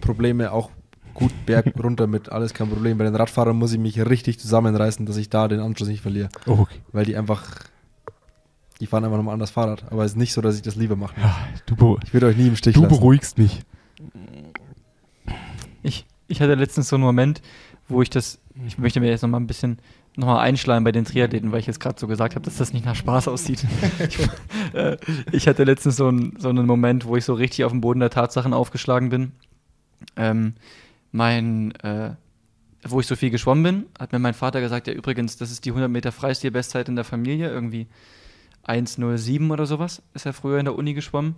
Probleme 0.00 0.52
auch 0.52 0.70
gut 1.20 1.32
berg 1.46 1.72
runter 1.82 2.08
mit, 2.08 2.30
alles 2.32 2.52
kein 2.52 2.68
Problem. 2.68 2.98
Bei 2.98 3.04
den 3.04 3.14
Radfahrern 3.14 3.56
muss 3.56 3.72
ich 3.72 3.78
mich 3.78 4.04
richtig 4.04 4.40
zusammenreißen, 4.40 5.06
dass 5.06 5.16
ich 5.16 5.30
da 5.30 5.46
den 5.46 5.60
Anschluss 5.60 5.88
nicht 5.88 6.00
verliere. 6.00 6.28
Oh, 6.46 6.58
okay. 6.60 6.80
Weil 6.90 7.04
die 7.04 7.16
einfach, 7.16 7.44
die 8.80 8.86
fahren 8.86 9.04
einfach 9.04 9.16
nochmal 9.18 9.34
anders 9.34 9.50
Fahrrad. 9.50 9.84
Aber 9.92 10.04
es 10.04 10.12
ist 10.12 10.16
nicht 10.18 10.32
so, 10.32 10.40
dass 10.40 10.56
ich 10.56 10.62
das 10.62 10.74
lieber 10.74 10.96
mache. 10.96 11.14
Ja, 11.20 11.36
du, 11.66 11.98
Ich 12.04 12.12
würde 12.12 12.26
euch 12.26 12.36
nie 12.36 12.48
im 12.48 12.56
Stich 12.56 12.74
du 12.74 12.82
lassen. 12.82 12.94
beruhigst 12.96 13.38
mich. 13.38 13.60
Ich, 15.82 16.06
ich 16.26 16.40
hatte 16.40 16.54
letztens 16.54 16.88
so 16.88 16.96
einen 16.96 17.04
Moment, 17.04 17.40
wo 17.88 18.02
ich 18.02 18.10
das, 18.10 18.40
ich 18.66 18.78
möchte 18.78 19.00
mir 19.00 19.08
jetzt 19.08 19.22
nochmal 19.22 19.40
ein 19.40 19.46
bisschen 19.46 19.78
nochmal 20.16 20.40
einschleimen 20.40 20.84
bei 20.84 20.92
den 20.92 21.04
Triathleten, 21.04 21.52
weil 21.52 21.60
ich 21.60 21.66
jetzt 21.66 21.80
gerade 21.80 21.98
so 21.98 22.06
gesagt 22.06 22.34
habe, 22.34 22.44
dass 22.44 22.56
das 22.56 22.72
nicht 22.72 22.84
nach 22.84 22.96
Spaß 22.96 23.28
aussieht. 23.28 23.64
ich, 24.08 24.18
äh, 24.74 24.96
ich 25.32 25.48
hatte 25.48 25.64
letztens 25.64 25.96
so, 25.96 26.08
ein, 26.08 26.34
so 26.38 26.48
einen 26.48 26.66
Moment, 26.66 27.04
wo 27.04 27.16
ich 27.16 27.24
so 27.24 27.34
richtig 27.34 27.64
auf 27.64 27.72
den 27.72 27.80
Boden 27.80 28.00
der 28.00 28.10
Tatsachen 28.10 28.52
aufgeschlagen 28.52 29.08
bin. 29.10 29.32
Ähm, 30.16 30.54
mein, 31.12 31.72
äh, 31.76 32.14
wo 32.84 33.00
ich 33.00 33.06
so 33.06 33.16
viel 33.16 33.30
geschwommen 33.30 33.62
bin, 33.62 33.86
hat 33.98 34.12
mir 34.12 34.18
mein 34.18 34.34
Vater 34.34 34.60
gesagt, 34.60 34.86
ja 34.86 34.92
übrigens, 34.92 35.36
das 35.36 35.50
ist 35.50 35.64
die 35.64 35.70
100 35.70 35.90
Meter 35.90 36.12
Freistil-Bestzeit 36.12 36.88
in 36.88 36.96
der 36.96 37.04
Familie, 37.04 37.50
irgendwie 37.50 37.88
1,07 38.66 39.50
oder 39.50 39.66
sowas 39.66 40.02
ist 40.14 40.26
er 40.26 40.32
früher 40.32 40.58
in 40.58 40.66
der 40.66 40.74
Uni 40.74 40.94
geschwommen. 40.94 41.34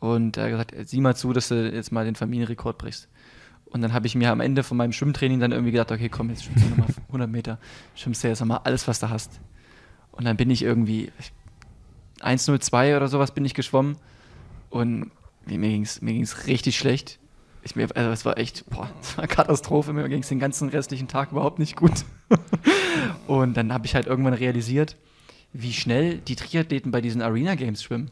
Und 0.00 0.36
er 0.36 0.44
hat 0.44 0.68
gesagt, 0.72 0.88
sieh 0.88 1.00
mal 1.00 1.16
zu, 1.16 1.32
dass 1.32 1.48
du 1.48 1.70
jetzt 1.70 1.92
mal 1.92 2.04
den 2.04 2.14
Familienrekord 2.14 2.78
brichst. 2.78 3.08
Und 3.66 3.82
dann 3.82 3.92
habe 3.92 4.06
ich 4.06 4.14
mir 4.14 4.30
am 4.30 4.40
Ende 4.40 4.62
von 4.62 4.76
meinem 4.76 4.92
Schwimmtraining 4.92 5.40
dann 5.40 5.52
irgendwie 5.52 5.72
gedacht, 5.72 5.92
okay, 5.92 6.08
komm, 6.08 6.30
jetzt 6.30 6.44
schwimmst 6.44 6.64
du 6.64 6.70
nochmal 6.70 6.88
100 7.08 7.30
Meter, 7.30 7.58
schwimmst 7.94 8.24
du 8.24 8.28
jetzt 8.28 8.40
nochmal 8.40 8.60
alles, 8.64 8.88
was 8.88 9.00
du 9.00 9.10
hast. 9.10 9.40
Und 10.12 10.24
dann 10.24 10.36
bin 10.36 10.50
ich 10.50 10.62
irgendwie 10.62 11.12
1,02 12.20 12.96
oder 12.96 13.08
sowas 13.08 13.32
bin 13.32 13.44
ich 13.44 13.54
geschwommen 13.54 13.96
und 14.70 15.10
mir, 15.46 15.58
ging 15.58 15.82
es 15.82 16.02
mir 16.02 16.12
ging's 16.12 16.46
richtig 16.46 16.78
schlecht. 16.78 17.18
Ich 17.68 17.76
mir, 17.76 17.86
also 17.94 18.10
es 18.10 18.24
war 18.24 18.38
echt, 18.38 18.64
boah, 18.70 18.88
es 19.02 19.18
war 19.18 19.26
Katastrophe, 19.26 19.92
mir 19.92 20.08
ging 20.08 20.22
es 20.22 20.28
den 20.28 20.38
ganzen 20.38 20.70
restlichen 20.70 21.06
Tag 21.06 21.32
überhaupt 21.32 21.58
nicht 21.58 21.76
gut. 21.76 22.06
und 23.26 23.56
dann 23.58 23.74
habe 23.74 23.84
ich 23.84 23.94
halt 23.94 24.06
irgendwann 24.06 24.32
realisiert, 24.32 24.96
wie 25.52 25.74
schnell 25.74 26.16
die 26.16 26.34
Triathleten 26.34 26.90
bei 26.90 27.02
diesen 27.02 27.20
Arena 27.20 27.56
Games 27.56 27.82
schwimmen. 27.82 28.10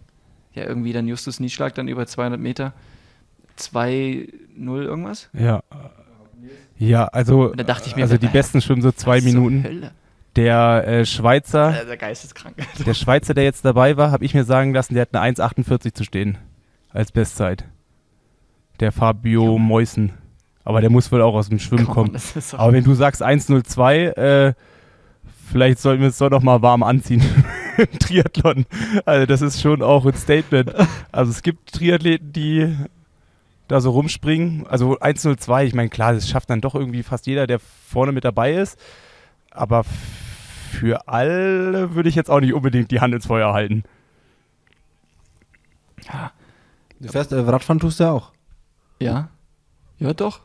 Ja, 0.52 0.64
irgendwie 0.64 0.92
dann 0.92 1.08
Justus 1.08 1.40
Nieschlag 1.40 1.74
dann 1.74 1.88
über 1.88 2.06
200 2.06 2.38
Meter 2.38 2.74
2-0 3.58 4.28
irgendwas. 4.58 5.30
Ja. 5.32 5.62
Ja, 6.78 7.06
also, 7.06 7.50
Und 7.50 7.58
da 7.58 7.64
dachte 7.64 7.88
ich 7.88 7.96
mir, 7.96 8.02
also 8.02 8.18
die 8.18 8.26
Besten 8.26 8.60
schwimmen 8.60 8.82
so 8.82 8.92
zwei 8.92 9.22
Minuten. 9.22 9.64
Hölle? 9.64 9.92
Der 10.36 10.86
äh, 10.86 11.06
Schweizer, 11.06 11.72
Der 11.72 11.96
geisteskrank. 11.96 12.56
der 12.86 12.92
Schweizer, 12.92 13.32
der 13.32 13.44
jetzt 13.44 13.64
dabei 13.64 13.96
war, 13.96 14.10
habe 14.10 14.26
ich 14.26 14.34
mir 14.34 14.44
sagen 14.44 14.74
lassen, 14.74 14.92
der 14.92 15.02
hat 15.02 15.14
eine 15.14 15.34
1,48 15.34 15.94
zu 15.94 16.04
stehen 16.04 16.36
als 16.90 17.10
Bestzeit. 17.10 17.64
Der 18.80 18.92
Fabio 18.92 19.58
Meusen. 19.58 20.12
Aber 20.64 20.80
der 20.80 20.90
muss 20.90 21.10
wohl 21.12 21.22
auch 21.22 21.34
aus 21.34 21.48
dem 21.48 21.58
Schwimmen 21.58 21.86
on, 21.86 21.92
kommen. 21.94 22.12
das 22.12 22.34
ist 22.36 22.52
doch- 22.52 22.58
Aber 22.58 22.72
wenn 22.72 22.84
du 22.84 22.94
sagst 22.94 23.22
1,02, 23.22 24.08
äh, 24.16 24.54
vielleicht 25.50 25.78
sollten 25.78 26.00
wir 26.00 26.08
uns 26.08 26.18
doch 26.18 26.30
noch 26.30 26.42
mal 26.42 26.60
warm 26.62 26.82
anziehen 26.82 27.22
im 27.78 27.98
Triathlon. 27.98 28.66
Also 29.04 29.26
das 29.26 29.42
ist 29.42 29.60
schon 29.60 29.82
auch 29.82 30.04
ein 30.04 30.14
Statement. 30.14 30.72
Also 31.12 31.30
es 31.30 31.42
gibt 31.42 31.72
Triathleten, 31.72 32.32
die 32.32 32.76
da 33.68 33.80
so 33.80 33.90
rumspringen. 33.90 34.66
Also 34.66 34.98
1,02, 34.98 35.64
ich 35.66 35.74
meine, 35.74 35.88
klar, 35.88 36.12
das 36.14 36.28
schafft 36.28 36.50
dann 36.50 36.60
doch 36.60 36.74
irgendwie 36.74 37.02
fast 37.04 37.26
jeder, 37.26 37.46
der 37.46 37.58
vorne 37.60 38.12
mit 38.12 38.24
dabei 38.24 38.54
ist. 38.54 38.78
Aber 39.52 39.84
für 40.72 41.06
alle 41.08 41.94
würde 41.94 42.08
ich 42.08 42.14
jetzt 42.16 42.28
auch 42.30 42.40
nicht 42.40 42.52
unbedingt 42.54 42.90
die 42.90 43.00
Hand 43.00 43.14
ins 43.14 43.26
Feuer 43.26 43.52
halten. 43.52 43.84
Du 47.00 47.08
fährst, 47.08 47.32
äh, 47.32 47.36
Radfahren 47.38 47.78
tust 47.80 48.00
du 48.00 48.04
ja 48.04 48.12
auch. 48.12 48.32
Ja. 49.00 49.28
Ja, 49.98 50.12
doch. 50.14 50.40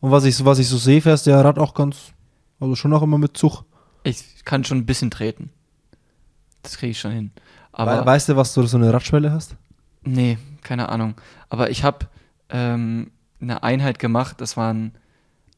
Und 0.00 0.10
was 0.10 0.24
ich, 0.24 0.36
so- 0.36 0.44
was 0.44 0.58
ich 0.58 0.68
so 0.68 0.76
sehe, 0.76 1.00
fährst 1.00 1.26
du 1.26 1.30
ja 1.30 1.40
Rad 1.40 1.58
auch 1.58 1.74
ganz, 1.74 2.12
also 2.60 2.74
schon 2.76 2.92
auch 2.92 3.02
immer 3.02 3.18
mit 3.18 3.36
Zug. 3.36 3.64
Ich 4.04 4.44
kann 4.44 4.64
schon 4.64 4.78
ein 4.78 4.86
bisschen 4.86 5.10
treten. 5.10 5.50
Das 6.62 6.76
kriege 6.78 6.92
ich 6.92 7.00
schon 7.00 7.12
hin. 7.12 7.30
Aber 7.72 8.00
We 8.02 8.06
weißt 8.06 8.28
du, 8.30 8.36
was 8.36 8.54
du 8.54 8.62
so 8.66 8.76
eine 8.76 8.92
Radschwelle 8.92 9.30
hast? 9.32 9.56
nee, 10.02 10.38
keine 10.62 10.88
Ahnung. 10.88 11.14
Aber 11.48 11.70
ich 11.70 11.82
habe 11.84 12.06
ähm, 12.48 13.10
eine 13.40 13.62
Einheit 13.62 13.98
gemacht, 13.98 14.40
das 14.40 14.56
waren 14.56 14.92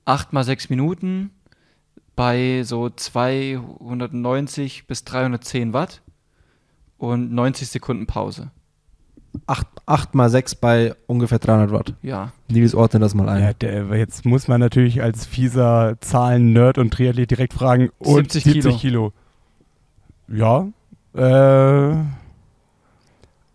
8 0.06 0.32
mal 0.32 0.44
6 0.44 0.70
Minuten 0.70 1.30
bei 2.16 2.62
so 2.64 2.88
290 2.90 4.86
bis 4.86 5.04
310 5.04 5.72
Watt 5.72 6.02
und 6.98 7.32
90 7.32 7.68
Sekunden 7.68 8.06
Pause. 8.06 8.50
8, 9.46 9.66
8 9.86 10.14
mal 10.14 10.30
6 10.30 10.56
bei 10.56 10.94
ungefähr 11.06 11.38
300 11.38 11.72
Watt. 11.72 11.94
Ja. 12.02 12.32
Liebes 12.48 12.74
ordne 12.74 13.00
das 13.00 13.14
mal 13.14 13.28
ein. 13.28 13.42
Ja, 13.42 13.52
der, 13.52 13.84
jetzt 13.96 14.24
muss 14.24 14.48
man 14.48 14.60
natürlich 14.60 15.02
als 15.02 15.26
fieser 15.26 15.96
Zahlen-Nerd 16.00 16.78
und 16.78 16.92
Triathlet 16.92 17.30
direkt 17.30 17.54
fragen. 17.54 17.90
Und 17.98 18.32
70 18.32 18.44
70 18.44 18.80
Kilo. 18.80 19.12
Ja. 20.28 20.68
Äh, 21.14 21.96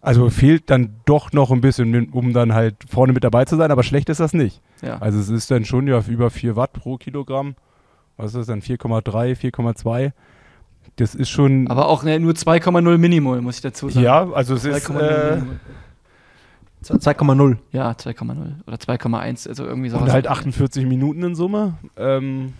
also 0.01 0.29
fehlt 0.29 0.69
dann 0.69 0.95
doch 1.05 1.31
noch 1.31 1.51
ein 1.51 1.61
bisschen, 1.61 2.09
um 2.09 2.33
dann 2.33 2.53
halt 2.53 2.75
vorne 2.89 3.13
mit 3.13 3.23
dabei 3.23 3.45
zu 3.45 3.55
sein, 3.55 3.71
aber 3.71 3.83
schlecht 3.83 4.09
ist 4.09 4.19
das 4.19 4.33
nicht. 4.33 4.61
Ja. 4.81 4.97
Also 4.99 5.19
es 5.19 5.29
ist 5.29 5.49
dann 5.49 5.65
schon 5.65 5.87
ja 5.87 6.01
über 6.07 6.29
4 6.29 6.55
Watt 6.55 6.73
pro 6.73 6.97
Kilogramm. 6.97 7.55
Was 8.17 8.27
ist 8.27 8.35
das 8.35 8.47
dann? 8.47 8.61
4,3, 8.61 9.35
4,2. 9.35 10.11
Das 10.97 11.15
ist 11.15 11.29
schon. 11.29 11.67
Aber 11.69 11.87
auch 11.87 12.03
ne, 12.03 12.19
nur 12.19 12.33
2,0 12.33 12.97
Minimol, 12.97 13.41
muss 13.41 13.55
ich 13.55 13.61
dazu 13.61 13.89
sagen. 13.89 14.03
ja, 14.05 14.29
also 14.31 14.55
es 14.55 14.65
ist. 14.65 14.87
2,0 14.89 14.99
Äh, 14.99 15.35
Millimol. 15.37 15.59
2,0. 16.83 17.57
Ja, 17.71 17.91
2,0 17.91 18.35
oder 18.67 18.75
2,1, 18.77 19.47
also 19.47 19.65
irgendwie 19.65 19.89
sowas. 19.89 20.03
und 20.03 20.11
halt 20.11 20.27
48 20.27 20.85
Minuten 20.85 21.23
in 21.23 21.35
Summe. 21.35 21.75
Ähm, 21.97 22.53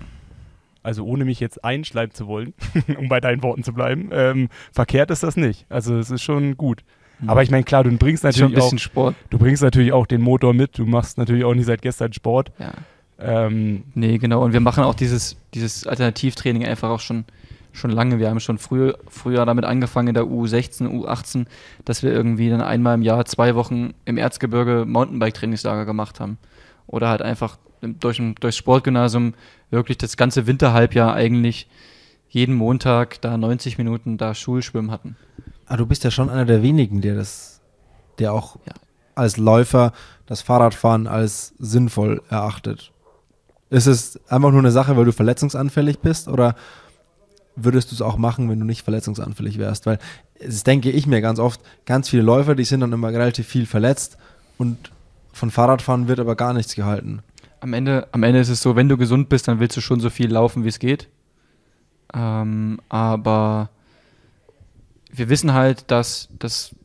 also 0.82 1.06
ohne 1.06 1.26
mich 1.26 1.40
jetzt 1.42 1.64
einschleimen 1.64 2.14
zu 2.14 2.28
wollen, 2.28 2.54
um 2.98 3.10
bei 3.10 3.20
deinen 3.20 3.44
Worten 3.44 3.64
zu 3.64 3.74
bleiben, 3.74 4.10
ähm, 4.14 4.50
verkehrt 4.72 5.12
ist 5.12 5.24
das 5.24 5.36
nicht. 5.36 5.66
Also 5.70 5.98
es 5.98 6.10
ist 6.10 6.22
schon 6.22 6.56
gut. 6.58 6.84
Aber 7.28 7.42
ich 7.44 7.52
meine, 7.52 7.64
klar, 7.64 7.84
du 7.84 7.98
bringst 7.98 8.24
natürlich 8.24 8.52
auch, 8.58 8.64
bisschen 8.64 8.80
Sport. 8.80 9.16
du 9.30 9.38
bringst 9.38 9.62
natürlich 9.64 9.94
auch 9.94 10.06
den 10.08 10.22
Motor 10.22 10.54
mit. 10.54 10.78
Du 10.78 10.86
machst 10.86 11.18
natürlich 11.18 11.46
auch 11.46 11.54
nicht 11.54 11.66
seit 11.68 11.82
gestern 11.82 12.12
Sport. 12.12 12.52
Ja. 12.60 12.72
Ähm, 13.20 13.84
Nee, 13.94 14.18
genau. 14.18 14.44
Und 14.44 14.52
wir 14.52 14.60
machen 14.60 14.84
auch 14.84 14.96
dieses, 14.96 15.38
dieses 15.54 15.86
Alternativtraining 15.88 16.66
einfach 16.66 16.90
auch 16.90 17.00
schon, 17.00 17.24
schon 17.74 17.92
lange. 17.92 18.20
Wir 18.20 18.30
haben 18.30 18.40
schon 18.40 18.58
früher, 18.58 18.98
früher 19.10 19.46
damit 19.46 19.66
angefangen 19.66 20.10
in 20.10 20.14
der 20.14 20.24
U16, 20.24 20.88
U18, 20.88 21.46
dass 21.84 22.04
wir 22.04 22.12
irgendwie 22.14 22.50
dann 22.50 22.62
einmal 22.62 22.96
im 22.96 23.02
Jahr 23.02 23.26
zwei 23.26 23.56
Wochen 23.56 23.94
im 24.06 24.18
Erzgebirge 24.18 24.86
Mountainbike-Trainingslager 24.88 25.86
gemacht 25.86 26.20
haben. 26.20 26.38
Oder 26.88 27.10
halt 27.10 27.22
einfach 27.22 27.58
durch, 27.82 28.22
durchs 28.40 28.58
Sportgymnasium 28.58 29.34
wirklich 29.72 29.98
das 29.98 30.16
ganze 30.16 30.48
Winterhalbjahr 30.48 31.14
eigentlich 31.14 31.68
jeden 32.30 32.56
Montag 32.56 33.22
da 33.22 33.38
90 33.38 33.78
Minuten 33.78 34.18
da 34.18 34.34
Schulschwimmen 34.34 34.92
hatten. 34.92 35.16
Ah, 35.66 35.78
du 35.78 35.86
bist 35.86 36.04
ja 36.04 36.12
schon 36.12 36.30
einer 36.30 36.46
der 36.46 36.62
wenigen, 36.64 37.02
der 37.02 37.16
das, 37.16 37.62
der 38.20 38.34
auch 38.34 38.58
Ja. 38.66 38.74
als 39.16 39.38
Läufer 39.38 39.92
das 40.26 40.42
Fahrradfahren 40.42 41.08
als 41.08 41.54
sinnvoll 41.60 42.22
erachtet. 42.30 42.92
Ist 43.70 43.88
es 43.88 44.20
einfach 44.30 44.52
nur 44.52 44.60
eine 44.60 44.72
Sache, 44.72 44.96
weil 44.98 45.06
du 45.06 45.12
verletzungsanfällig 45.12 46.00
bist 46.00 46.28
oder 46.28 46.56
würdest 47.56 47.92
du 47.92 47.96
es 47.96 48.02
auch 48.02 48.18
machen, 48.18 48.50
wenn 48.50 48.60
du 48.60 48.66
nicht 48.66 48.84
verletzungsanfällig 48.84 49.58
wärst? 49.58 49.86
Weil 49.86 50.00
es 50.40 50.64
denke 50.64 50.90
ich 50.90 51.08
mir 51.08 51.22
ganz 51.22 51.40
oft, 51.40 51.62
ganz 51.86 52.10
viele 52.10 52.24
Läufer, 52.24 52.56
die 52.56 52.64
sind 52.64 52.82
dann 52.82 52.92
immer 52.92 53.10
relativ 53.10 53.48
viel 53.48 53.66
verletzt 53.66 54.18
und 54.58 54.92
von 55.32 55.52
Fahrradfahren 55.52 56.08
wird 56.08 56.20
aber 56.20 56.36
gar 56.36 56.54
nichts 56.54 56.76
gehalten. 56.76 57.22
Am 57.60 57.74
Ende, 57.74 58.08
am 58.12 58.24
Ende 58.24 58.40
ist 58.40 58.50
es 58.50 58.62
so, 58.62 58.76
wenn 58.76 58.90
du 58.90 58.98
gesund 58.98 59.30
bist, 59.30 59.48
dann 59.48 59.60
willst 59.60 59.78
du 59.78 59.82
schon 59.82 60.00
so 60.00 60.10
viel 60.10 60.32
laufen, 60.32 60.64
wie 60.64 60.70
es 60.70 60.80
geht. 60.80 61.10
Ähm, 62.14 62.80
aber 62.90 63.70
wir 65.12 65.30
wissen 65.30 65.54
halt, 65.54 65.90
dass 65.90 66.30
das 66.38 66.76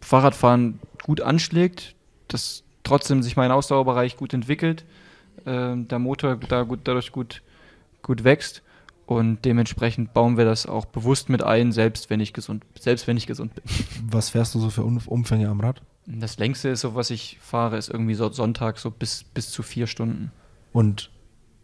Fahrradfahren 0.00 0.80
gut 1.02 1.20
anschlägt, 1.20 1.94
dass 2.28 2.64
trotzdem 2.82 3.22
sich 3.22 3.36
mein 3.36 3.50
Ausdauerbereich 3.50 4.16
gut 4.16 4.34
entwickelt, 4.34 4.84
ähm, 5.46 5.88
der 5.88 5.98
Motor 5.98 6.36
da 6.36 6.62
gut, 6.62 6.80
dadurch 6.84 7.12
gut, 7.12 7.42
gut 8.02 8.24
wächst 8.24 8.62
und 9.10 9.44
dementsprechend 9.44 10.14
bauen 10.14 10.36
wir 10.38 10.44
das 10.44 10.66
auch 10.66 10.84
bewusst 10.84 11.28
mit 11.30 11.42
ein, 11.42 11.72
selbst 11.72 12.10
wenn 12.10 12.20
ich 12.20 12.32
gesund, 12.32 12.64
selbst 12.78 13.08
wenn 13.08 13.16
ich 13.16 13.26
gesund 13.26 13.52
bin. 13.56 13.64
Was 14.08 14.30
fährst 14.30 14.54
du 14.54 14.60
so 14.60 14.70
für 14.70 14.84
Um- 14.84 15.00
Umfänge 15.04 15.48
am 15.48 15.58
Rad? 15.58 15.82
Das 16.06 16.38
längste 16.38 16.68
ist 16.68 16.82
so, 16.82 16.94
was 16.94 17.10
ich 17.10 17.36
fahre, 17.40 17.76
ist 17.76 17.88
irgendwie 17.90 18.14
so 18.14 18.30
Sonntag 18.30 18.78
so 18.78 18.92
bis, 18.92 19.24
bis 19.24 19.50
zu 19.50 19.64
vier 19.64 19.88
Stunden. 19.88 20.30
Und 20.72 21.10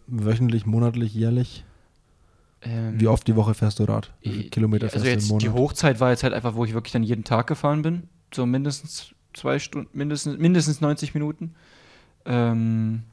wöchentlich, 0.09 0.67
monatlich, 0.67 1.15
jährlich? 1.15 1.65
Ähm, 2.63 3.01
Wie 3.01 3.07
oft 3.07 3.29
die 3.29 3.37
Woche 3.37 3.55
fährst 3.55 3.79
du 3.79 3.85
Rad? 3.85 4.13
Wie 4.23 4.31
viele 4.31 4.43
Ich- 4.47 4.51
Kilometer 4.51 4.87
also 4.87 4.99
fährst 4.99 5.07
jetzt 5.15 5.31
du 5.31 5.35
im 5.35 5.39
die 5.39 5.49
Monat? 5.49 5.61
Hochzeit 5.63 6.01
war 6.01 6.11
jetzt 6.11 6.25
halt 6.25 6.35
einfach, 6.35 6.57
wo 6.57 6.65
ich 6.65 6.75
wirklich 6.75 6.93
dann 6.93 7.05
jeden 7.05 7.23
Tag 7.23 7.47
gefahren 7.47 7.83
bin. 7.83 8.09
So 8.35 8.45
mindestens 8.45 9.15
zwei 9.35 9.61
Stunden, 9.61 9.97
mindestens, 9.97 10.37
mindestens 10.39 10.81
90 10.81 11.15
Minuten. 11.15 11.55
Ähm, 12.25 13.05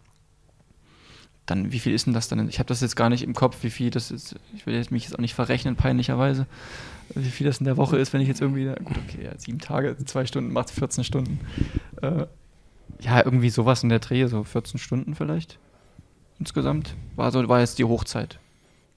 dann, 1.45 1.71
wie 1.71 1.79
viel 1.79 1.93
ist 1.93 2.05
denn 2.05 2.13
das 2.13 2.27
dann? 2.29 2.47
Ich 2.47 2.59
habe 2.59 2.67
das 2.67 2.81
jetzt 2.81 2.95
gar 2.95 3.09
nicht 3.09 3.23
im 3.23 3.33
Kopf, 3.33 3.57
wie 3.63 3.69
viel 3.69 3.89
das 3.89 4.11
ist. 4.11 4.35
Ich 4.55 4.65
will 4.65 4.75
jetzt 4.75 4.91
mich 4.91 5.03
jetzt 5.03 5.13
auch 5.15 5.19
nicht 5.19 5.33
verrechnen, 5.33 5.75
peinlicherweise. 5.75 6.45
Wie 7.15 7.29
viel 7.29 7.45
das 7.45 7.57
in 7.59 7.65
der 7.65 7.75
Woche 7.77 7.97
ist, 7.97 8.13
wenn 8.13 8.21
ich 8.21 8.27
jetzt 8.29 8.41
irgendwie, 8.41 8.65
gut, 8.65 8.97
okay, 9.07 9.25
ja, 9.25 9.31
sieben 9.37 9.59
Tage, 9.59 9.97
zwei 10.05 10.25
Stunden 10.25 10.53
macht 10.53 10.69
14 10.71 11.03
Stunden. 11.03 11.39
Äh, 12.01 12.25
ja, 13.01 13.23
irgendwie 13.23 13.49
sowas 13.49 13.83
in 13.83 13.89
der 13.89 13.99
Dreh, 13.99 14.25
so 14.27 14.43
14 14.43 14.79
Stunden 14.79 15.15
vielleicht. 15.15 15.59
Insgesamt. 16.39 16.95
War, 17.15 17.31
so, 17.31 17.47
war 17.47 17.59
jetzt 17.59 17.77
die 17.79 17.83
Hochzeit. 17.83 18.39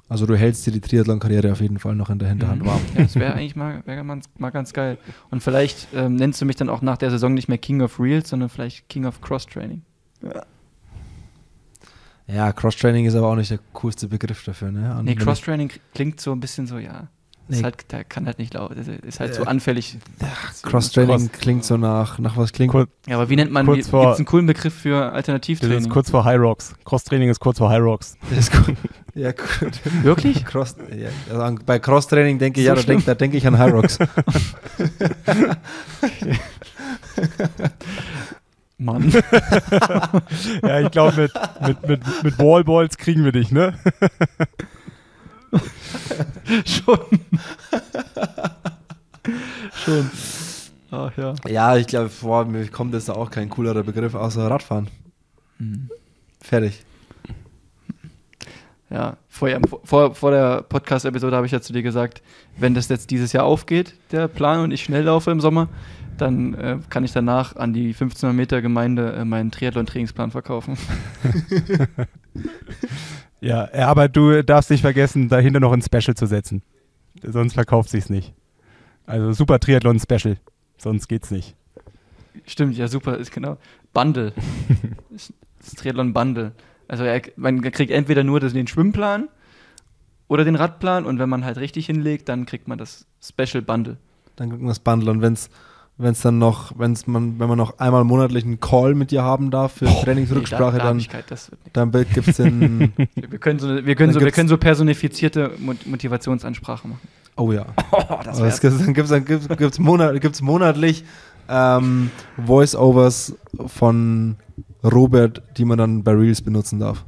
Also 0.08 0.24
du 0.24 0.36
hältst 0.36 0.64
dir 0.66 0.70
die 0.70 0.80
Triathlon-Karriere 0.80 1.50
auf 1.50 1.60
jeden 1.60 1.80
Fall 1.80 1.96
noch 1.96 2.10
in 2.10 2.20
der 2.20 2.28
Hinterhand 2.28 2.62
Mhm. 2.62 2.66
warm. 2.66 2.80
Ja, 2.94 3.02
das 3.02 3.16
wäre 3.16 3.34
eigentlich 3.34 3.56
mal, 3.56 3.82
wär 3.86 4.04
mal, 4.04 4.20
mal 4.38 4.50
ganz 4.50 4.72
geil. 4.72 4.98
Und 5.30 5.42
vielleicht 5.42 5.88
ähm, 5.94 6.14
nennst 6.14 6.40
du 6.40 6.44
mich 6.46 6.54
dann 6.54 6.68
auch 6.68 6.80
nach 6.80 6.96
der 6.96 7.10
Saison 7.10 7.34
nicht 7.34 7.48
mehr 7.48 7.58
King 7.58 7.82
of 7.82 7.98
Reels, 7.98 8.28
sondern 8.28 8.48
vielleicht 8.48 8.88
King 8.88 9.04
of 9.04 9.20
Cross-Training. 9.20 9.82
Ja, 10.22 10.46
Cross-Training 12.28 13.06
ist 13.06 13.14
aber 13.14 13.28
auch 13.28 13.36
nicht 13.36 13.50
der 13.50 13.60
coolste 13.72 14.08
Begriff 14.08 14.42
dafür, 14.44 14.70
ne? 14.72 14.96
Und 14.98 15.04
Nee, 15.04 15.14
Cross-Training 15.14 15.70
klingt 15.94 16.20
so 16.20 16.32
ein 16.32 16.40
bisschen 16.40 16.66
so, 16.66 16.78
ja. 16.78 17.08
Nee. 17.48 17.58
Ist 17.58 17.62
halt, 17.62 17.92
der 17.92 18.02
kann 18.02 18.26
halt 18.26 18.40
nicht 18.40 18.54
laut, 18.54 18.72
ist- 18.72 19.20
halt 19.20 19.32
so 19.32 19.44
anfällig. 19.44 19.98
So 20.52 20.68
Cross-Training 20.68 21.28
Cross- 21.30 21.38
klingt 21.40 21.64
so 21.64 21.76
nach, 21.76 22.18
nach 22.18 22.36
was 22.36 22.52
klingt. 22.52 22.72
kurz, 22.72 22.90
Ja, 23.06 23.14
aber 23.18 23.28
wie 23.30 23.36
nennt 23.36 23.52
man, 23.52 23.64
gibt 23.66 23.86
es 23.86 23.94
einen 23.94 24.24
coolen 24.24 24.46
Begriff 24.46 24.74
für 24.74 25.00
das 25.00 25.12
Alternativtraining? 25.12 25.78
ist 25.78 25.88
kurz 25.90 26.10
vor 26.10 26.24
High 26.24 26.40
Rocks. 26.40 26.74
Cross-Training 26.84 27.28
ist 27.28 27.38
kurz 27.38 27.58
vor 27.58 27.70
High 27.70 27.82
Rocks. 27.82 28.16
Das 28.30 28.38
ist 28.40 28.52
gut. 28.52 28.74
Ja, 29.14 29.30
gut. 29.30 29.80
Wirklich? 30.02 30.44
Cross, 30.44 30.74
ja, 30.90 31.08
also 31.30 31.40
an- 31.40 31.60
bei 31.64 31.78
Cross-Training 31.78 32.40
denke 32.40 32.58
ich, 32.60 32.66
So 32.66 32.70
ja, 32.70 32.74
da 32.74 32.82
denke 32.82 33.04
da 33.04 33.14
denk 33.14 33.34
ich 33.34 33.46
an 33.46 33.56
High 33.56 33.72
Rocks. 33.72 33.98
Mann. 38.78 39.12
Ja, 40.62 40.80
ich 40.80 40.90
glaube, 40.90 41.22
mit, 41.22 41.32
mit, 41.66 41.88
mit, 41.88 42.24
mit 42.24 42.38
Wallballs 42.38 42.98
kriegen 42.98 43.24
wir 43.24 43.32
dich, 43.32 43.50
ne? 43.50 43.78
Schon. 46.64 46.98
Schon. 49.84 50.10
Ach 50.90 51.16
ja. 51.16 51.34
ja, 51.48 51.76
ich 51.76 51.86
glaube, 51.86 52.08
vor 52.08 52.44
mir 52.44 52.66
kommt 52.68 52.94
jetzt 52.94 53.08
da 53.08 53.14
auch 53.14 53.30
kein 53.30 53.48
coolerer 53.50 53.82
Begriff 53.82 54.14
außer 54.14 54.50
Radfahren. 54.50 54.88
Mhm. 55.58 55.90
Fertig. 56.40 56.84
Ja, 58.88 58.98
Ja, 58.98 59.16
vorher, 59.28 59.60
vor, 59.84 60.14
vor 60.14 60.30
der 60.30 60.62
Podcast-Episode 60.62 61.34
habe 61.34 61.46
ich 61.46 61.52
ja 61.52 61.60
zu 61.60 61.72
dir 61.72 61.82
gesagt, 61.82 62.22
wenn 62.56 62.74
das 62.74 62.88
jetzt 62.88 63.10
dieses 63.10 63.32
Jahr 63.32 63.44
aufgeht, 63.44 63.94
der 64.12 64.28
Plan, 64.28 64.60
und 64.60 64.70
ich 64.70 64.84
schnell 64.84 65.04
laufe 65.04 65.30
im 65.30 65.40
Sommer, 65.40 65.68
dann 66.20 66.54
äh, 66.54 66.78
kann 66.90 67.04
ich 67.04 67.12
danach 67.12 67.56
an 67.56 67.72
die 67.72 67.88
1500 67.88 68.34
Meter 68.34 68.62
Gemeinde 68.62 69.12
äh, 69.12 69.24
meinen 69.24 69.50
Triathlon-Trainingsplan 69.50 70.30
verkaufen. 70.30 70.76
ja, 73.40 73.68
aber 73.74 74.08
du 74.08 74.42
darfst 74.42 74.70
nicht 74.70 74.82
vergessen, 74.82 75.28
dahinter 75.28 75.60
noch 75.60 75.72
ein 75.72 75.82
Special 75.82 76.14
zu 76.14 76.26
setzen. 76.26 76.62
Sonst 77.22 77.54
verkauft 77.54 77.90
sich's 77.90 78.10
nicht. 78.10 78.34
Also 79.06 79.32
super 79.32 79.58
Triathlon-Special. 79.58 80.36
Sonst 80.78 81.08
geht's 81.08 81.30
nicht. 81.30 81.56
Stimmt, 82.46 82.76
ja, 82.76 82.88
super, 82.88 83.16
ist 83.16 83.32
genau. 83.32 83.56
Bundle. 83.92 84.32
das 85.10 85.74
Triathlon-Bundle. 85.76 86.52
Also 86.88 87.04
er, 87.04 87.22
man 87.36 87.62
kriegt 87.62 87.90
entweder 87.90 88.24
nur 88.24 88.40
den 88.40 88.66
Schwimmplan 88.66 89.28
oder 90.28 90.44
den 90.44 90.56
Radplan 90.56 91.04
und 91.04 91.18
wenn 91.18 91.28
man 91.28 91.44
halt 91.44 91.58
richtig 91.58 91.86
hinlegt, 91.86 92.28
dann 92.28 92.46
kriegt 92.46 92.68
man 92.68 92.78
das 92.78 93.06
Special 93.20 93.62
Bundle. 93.62 93.96
Dann 94.36 94.50
kriegt 94.50 94.62
man 94.62 94.68
das 94.68 94.80
Bundle 94.80 95.10
und 95.10 95.22
wenn 95.22 95.32
es 95.32 95.50
wenn 95.98 96.12
es 96.12 96.20
dann 96.20 96.38
noch, 96.38 96.72
wenn's 96.78 97.06
man, 97.06 97.38
wenn 97.38 97.48
man 97.48 97.56
noch 97.56 97.78
einmal 97.78 98.04
monatlich 98.04 98.44
einen 98.44 98.60
Call 98.60 98.94
mit 98.94 99.10
dir 99.10 99.22
haben 99.22 99.50
darf 99.50 99.72
für 99.72 99.86
oh, 99.86 100.02
Trainingsrücksprache, 100.02 100.76
nee, 100.94 101.06
da, 101.10 101.38
dann, 101.72 101.90
dann 101.90 102.06
gibt 102.12 102.28
es 102.28 102.36
den. 102.36 102.92
wir 103.14 103.38
können 103.38 103.58
so, 103.58 103.84
wir 103.84 103.94
können 103.94 104.12
so, 104.12 104.20
wir 104.20 104.30
können 104.30 104.48
so 104.48 104.58
personifizierte 104.58 105.52
Motivationsansprache 105.86 106.86
machen. 106.88 107.08
Oh 107.36 107.52
ja. 107.52 107.66
Oh, 107.92 108.02
das 108.24 108.38
das 108.38 108.60
dann 108.60 108.94
gibt 108.94 109.04
es 109.04 109.10
dann 109.10 109.24
gibt's, 109.24 109.48
gibt's 109.48 109.78
monat, 109.78 110.20
gibt's 110.20 110.42
monatlich 110.42 111.04
ähm, 111.48 112.10
Voice-Overs 112.44 113.36
von 113.66 114.36
Robert, 114.82 115.42
die 115.56 115.64
man 115.64 115.78
dann 115.78 116.02
bei 116.02 116.12
Reels 116.12 116.42
benutzen 116.42 116.78
darf. 116.78 117.04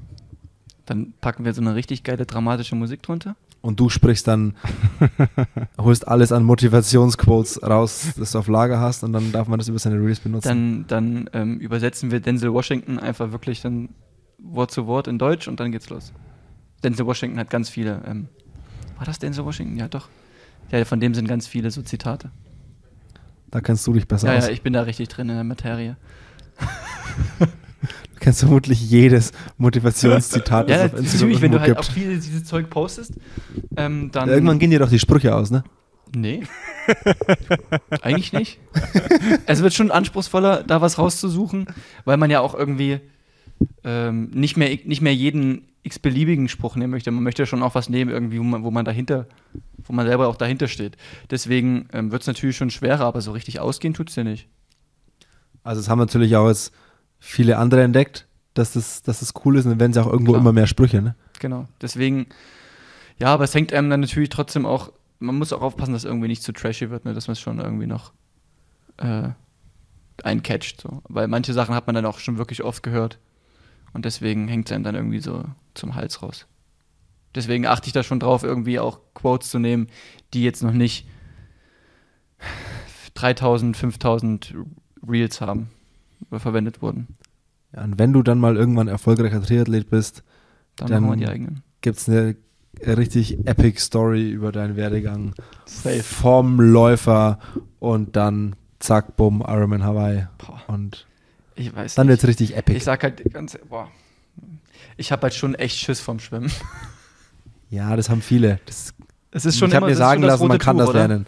Dann 0.86 1.12
packen 1.20 1.44
wir 1.44 1.52
so 1.52 1.60
eine 1.60 1.74
richtig 1.74 2.04
geile 2.04 2.24
dramatische 2.24 2.74
Musik 2.74 3.02
drunter. 3.02 3.36
Und 3.60 3.80
du 3.80 3.88
sprichst 3.88 4.28
dann, 4.28 4.54
holst 5.78 6.06
alles 6.06 6.30
an 6.30 6.44
Motivationsquotes 6.44 7.62
raus, 7.62 8.12
das 8.16 8.32
du 8.32 8.38
auf 8.38 8.48
Lager 8.48 8.78
hast, 8.78 9.02
und 9.02 9.12
dann 9.12 9.32
darf 9.32 9.48
man 9.48 9.58
das 9.58 9.68
über 9.68 9.78
seine 9.78 9.96
Reels 9.96 10.20
benutzen. 10.20 10.86
Dann, 10.86 10.86
dann 10.86 11.30
ähm, 11.32 11.58
übersetzen 11.58 12.10
wir 12.10 12.20
Denzel 12.20 12.52
Washington 12.52 12.98
einfach 12.98 13.32
wirklich 13.32 13.60
dann 13.60 13.88
Wort 14.38 14.70
zu 14.70 14.86
Wort 14.86 15.08
in 15.08 15.18
Deutsch 15.18 15.48
und 15.48 15.58
dann 15.58 15.72
geht's 15.72 15.90
los. 15.90 16.12
Denzel 16.84 17.06
Washington 17.06 17.38
hat 17.38 17.50
ganz 17.50 17.68
viele. 17.68 18.00
Ähm, 18.06 18.28
war 18.96 19.04
das 19.04 19.18
Denzel 19.18 19.44
Washington? 19.44 19.76
Ja, 19.76 19.88
doch. 19.88 20.08
Ja, 20.70 20.84
von 20.84 21.00
dem 21.00 21.14
sind 21.14 21.26
ganz 21.26 21.46
viele 21.46 21.70
so 21.70 21.82
Zitate. 21.82 22.30
Da 23.50 23.60
kennst 23.60 23.86
du 23.86 23.92
dich 23.92 24.06
besser 24.06 24.30
ja, 24.30 24.38
aus. 24.38 24.46
Ja, 24.46 24.52
ich 24.52 24.62
bin 24.62 24.72
da 24.72 24.82
richtig 24.82 25.08
drin 25.08 25.28
in 25.28 25.34
der 25.34 25.44
Materie. 25.44 25.96
Du 28.18 28.24
kennst 28.24 28.40
vermutlich 28.40 28.90
jedes 28.90 29.30
Motivationszitat, 29.58 30.68
ja, 30.68 30.88
das 30.88 30.92
auf 30.92 30.98
Instagram 30.98 31.28
natürlich, 31.28 31.40
wenn 31.40 31.52
du 31.52 31.60
halt 31.60 31.68
gibt. 31.68 31.78
auch 31.78 31.92
viel 31.92 32.14
dieses 32.16 32.44
Zeug 32.44 32.68
postest, 32.68 33.14
ähm, 33.76 34.10
dann... 34.10 34.28
Irgendwann 34.28 34.58
gehen 34.58 34.70
dir 34.70 34.80
doch 34.80 34.90
die 34.90 34.98
Sprüche 34.98 35.36
aus, 35.36 35.52
ne? 35.52 35.62
Nee. 36.16 36.42
Eigentlich 38.02 38.32
nicht. 38.32 38.58
es 39.46 39.62
wird 39.62 39.72
schon 39.72 39.92
anspruchsvoller, 39.92 40.64
da 40.64 40.80
was 40.80 40.98
rauszusuchen, 40.98 41.66
weil 42.04 42.16
man 42.16 42.28
ja 42.28 42.40
auch 42.40 42.54
irgendwie 42.54 42.98
ähm, 43.84 44.30
nicht, 44.34 44.56
mehr, 44.56 44.76
nicht 44.84 45.00
mehr 45.00 45.14
jeden 45.14 45.68
x-beliebigen 45.84 46.48
Spruch 46.48 46.74
nehmen 46.74 46.90
möchte. 46.90 47.12
Man 47.12 47.22
möchte 47.22 47.42
ja 47.42 47.46
schon 47.46 47.62
auch 47.62 47.76
was 47.76 47.88
nehmen, 47.88 48.10
irgendwie, 48.10 48.40
wo 48.40 48.42
man, 48.42 48.64
wo 48.64 48.72
man 48.72 48.84
dahinter, 48.84 49.28
wo 49.86 49.92
man 49.92 50.08
selber 50.08 50.26
auch 50.26 50.36
dahinter 50.36 50.66
steht. 50.66 50.96
Deswegen 51.30 51.88
ähm, 51.92 52.10
wird 52.10 52.22
es 52.22 52.26
natürlich 52.26 52.56
schon 52.56 52.70
schwerer, 52.70 53.04
aber 53.04 53.20
so 53.20 53.30
richtig 53.30 53.60
ausgehen 53.60 53.94
tut 53.94 54.10
es 54.10 54.16
ja 54.16 54.24
nicht. 54.24 54.48
Also 55.62 55.80
es 55.80 55.88
haben 55.88 56.00
natürlich 56.00 56.34
auch 56.34 56.48
jetzt 56.48 56.72
viele 57.18 57.58
andere 57.58 57.82
entdeckt, 57.82 58.26
dass 58.54 58.72
das, 58.72 59.02
dass 59.02 59.20
das 59.20 59.32
cool 59.44 59.56
ist 59.56 59.64
und 59.64 59.72
dann 59.72 59.80
werden 59.80 59.92
sie 59.92 60.02
auch 60.02 60.10
irgendwo 60.10 60.32
Klar. 60.32 60.42
immer 60.42 60.52
mehr 60.52 60.66
Sprüche, 60.66 61.02
ne? 61.02 61.14
Genau. 61.40 61.66
Deswegen, 61.80 62.26
ja, 63.18 63.28
aber 63.28 63.44
es 63.44 63.54
hängt 63.54 63.72
einem 63.72 63.90
dann 63.90 64.00
natürlich 64.00 64.28
trotzdem 64.28 64.66
auch, 64.66 64.92
man 65.20 65.36
muss 65.36 65.52
auch 65.52 65.62
aufpassen, 65.62 65.92
dass 65.92 66.02
es 66.02 66.08
irgendwie 66.08 66.28
nicht 66.28 66.42
zu 66.42 66.52
trashy 66.52 66.90
wird, 66.90 67.04
ne? 67.04 67.14
dass 67.14 67.28
man 67.28 67.32
es 67.32 67.40
schon 67.40 67.60
irgendwie 67.60 67.86
noch 67.86 68.12
äh, 68.96 69.30
eincatcht. 70.22 70.80
So. 70.80 71.02
Weil 71.08 71.28
manche 71.28 71.52
Sachen 71.52 71.74
hat 71.74 71.86
man 71.86 71.94
dann 71.94 72.06
auch 72.06 72.18
schon 72.18 72.38
wirklich 72.38 72.62
oft 72.62 72.82
gehört. 72.82 73.18
Und 73.92 74.04
deswegen 74.04 74.48
hängt 74.48 74.68
es 74.68 74.74
einem 74.74 74.84
dann 74.84 74.94
irgendwie 74.94 75.20
so 75.20 75.44
zum 75.74 75.94
Hals 75.94 76.22
raus. 76.22 76.46
Deswegen 77.34 77.66
achte 77.66 77.86
ich 77.86 77.92
da 77.92 78.02
schon 78.02 78.20
drauf, 78.20 78.42
irgendwie 78.42 78.78
auch 78.78 79.00
Quotes 79.14 79.50
zu 79.50 79.58
nehmen, 79.58 79.88
die 80.34 80.42
jetzt 80.42 80.62
noch 80.62 80.72
nicht 80.72 81.06
3000, 83.14 83.76
5000 83.76 84.54
Reels 85.06 85.40
haben 85.40 85.70
verwendet 86.32 86.82
wurden. 86.82 87.08
Ja, 87.74 87.84
und 87.84 87.98
wenn 87.98 88.12
du 88.12 88.22
dann 88.22 88.38
mal 88.38 88.56
irgendwann 88.56 88.88
erfolgreicher 88.88 89.42
Triathlet 89.42 89.90
bist, 89.90 90.22
dann, 90.76 90.88
dann 90.88 91.02
machen 91.02 91.20
wir 91.20 91.26
die 91.26 91.32
eigenen. 91.32 91.62
Gibt 91.80 91.98
es 91.98 92.08
eine 92.08 92.36
richtig 92.86 93.46
epic 93.46 93.80
Story 93.80 94.30
über 94.30 94.52
deinen 94.52 94.76
Werdegang. 94.76 95.34
Safe. 95.66 96.02
Vom 96.02 96.60
Läufer 96.60 97.38
und 97.78 98.16
dann 98.16 98.56
zack, 98.78 99.16
bumm, 99.16 99.44
Ironman 99.46 99.84
Hawaii. 99.84 100.26
Boah. 100.38 100.62
Und 100.68 101.06
ich 101.56 101.74
weiß 101.74 101.96
dann 101.96 102.08
wird 102.08 102.22
es 102.22 102.28
richtig 102.28 102.56
epic. 102.56 102.76
Ich 102.76 102.84
sag 102.84 103.02
halt 103.02 103.22
ganz, 103.32 103.58
boah, 103.68 103.90
ich 104.96 105.12
habe 105.12 105.22
halt 105.22 105.34
schon 105.34 105.54
echt 105.54 105.76
Schiss 105.76 106.00
vom 106.00 106.18
Schwimmen. 106.20 106.50
Ja, 107.70 107.94
das 107.96 108.08
haben 108.08 108.22
viele. 108.22 108.60
Das, 108.64 108.94
es 109.30 109.44
ist 109.44 109.58
schon 109.58 109.68
ich 109.68 109.74
habe 109.74 109.84
mir 109.84 109.94
sagen 109.94 110.22
lassen, 110.22 110.48
man 110.48 110.56
kann 110.56 110.78
Tuch, 110.78 110.86
das 110.86 110.94
lernen. 110.94 111.26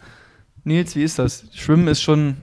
Nils, 0.65 0.97
wie 0.97 1.03
ist 1.03 1.19
das? 1.19 1.45
Schwimmen 1.53 1.87
ist 1.87 2.01
schon. 2.01 2.39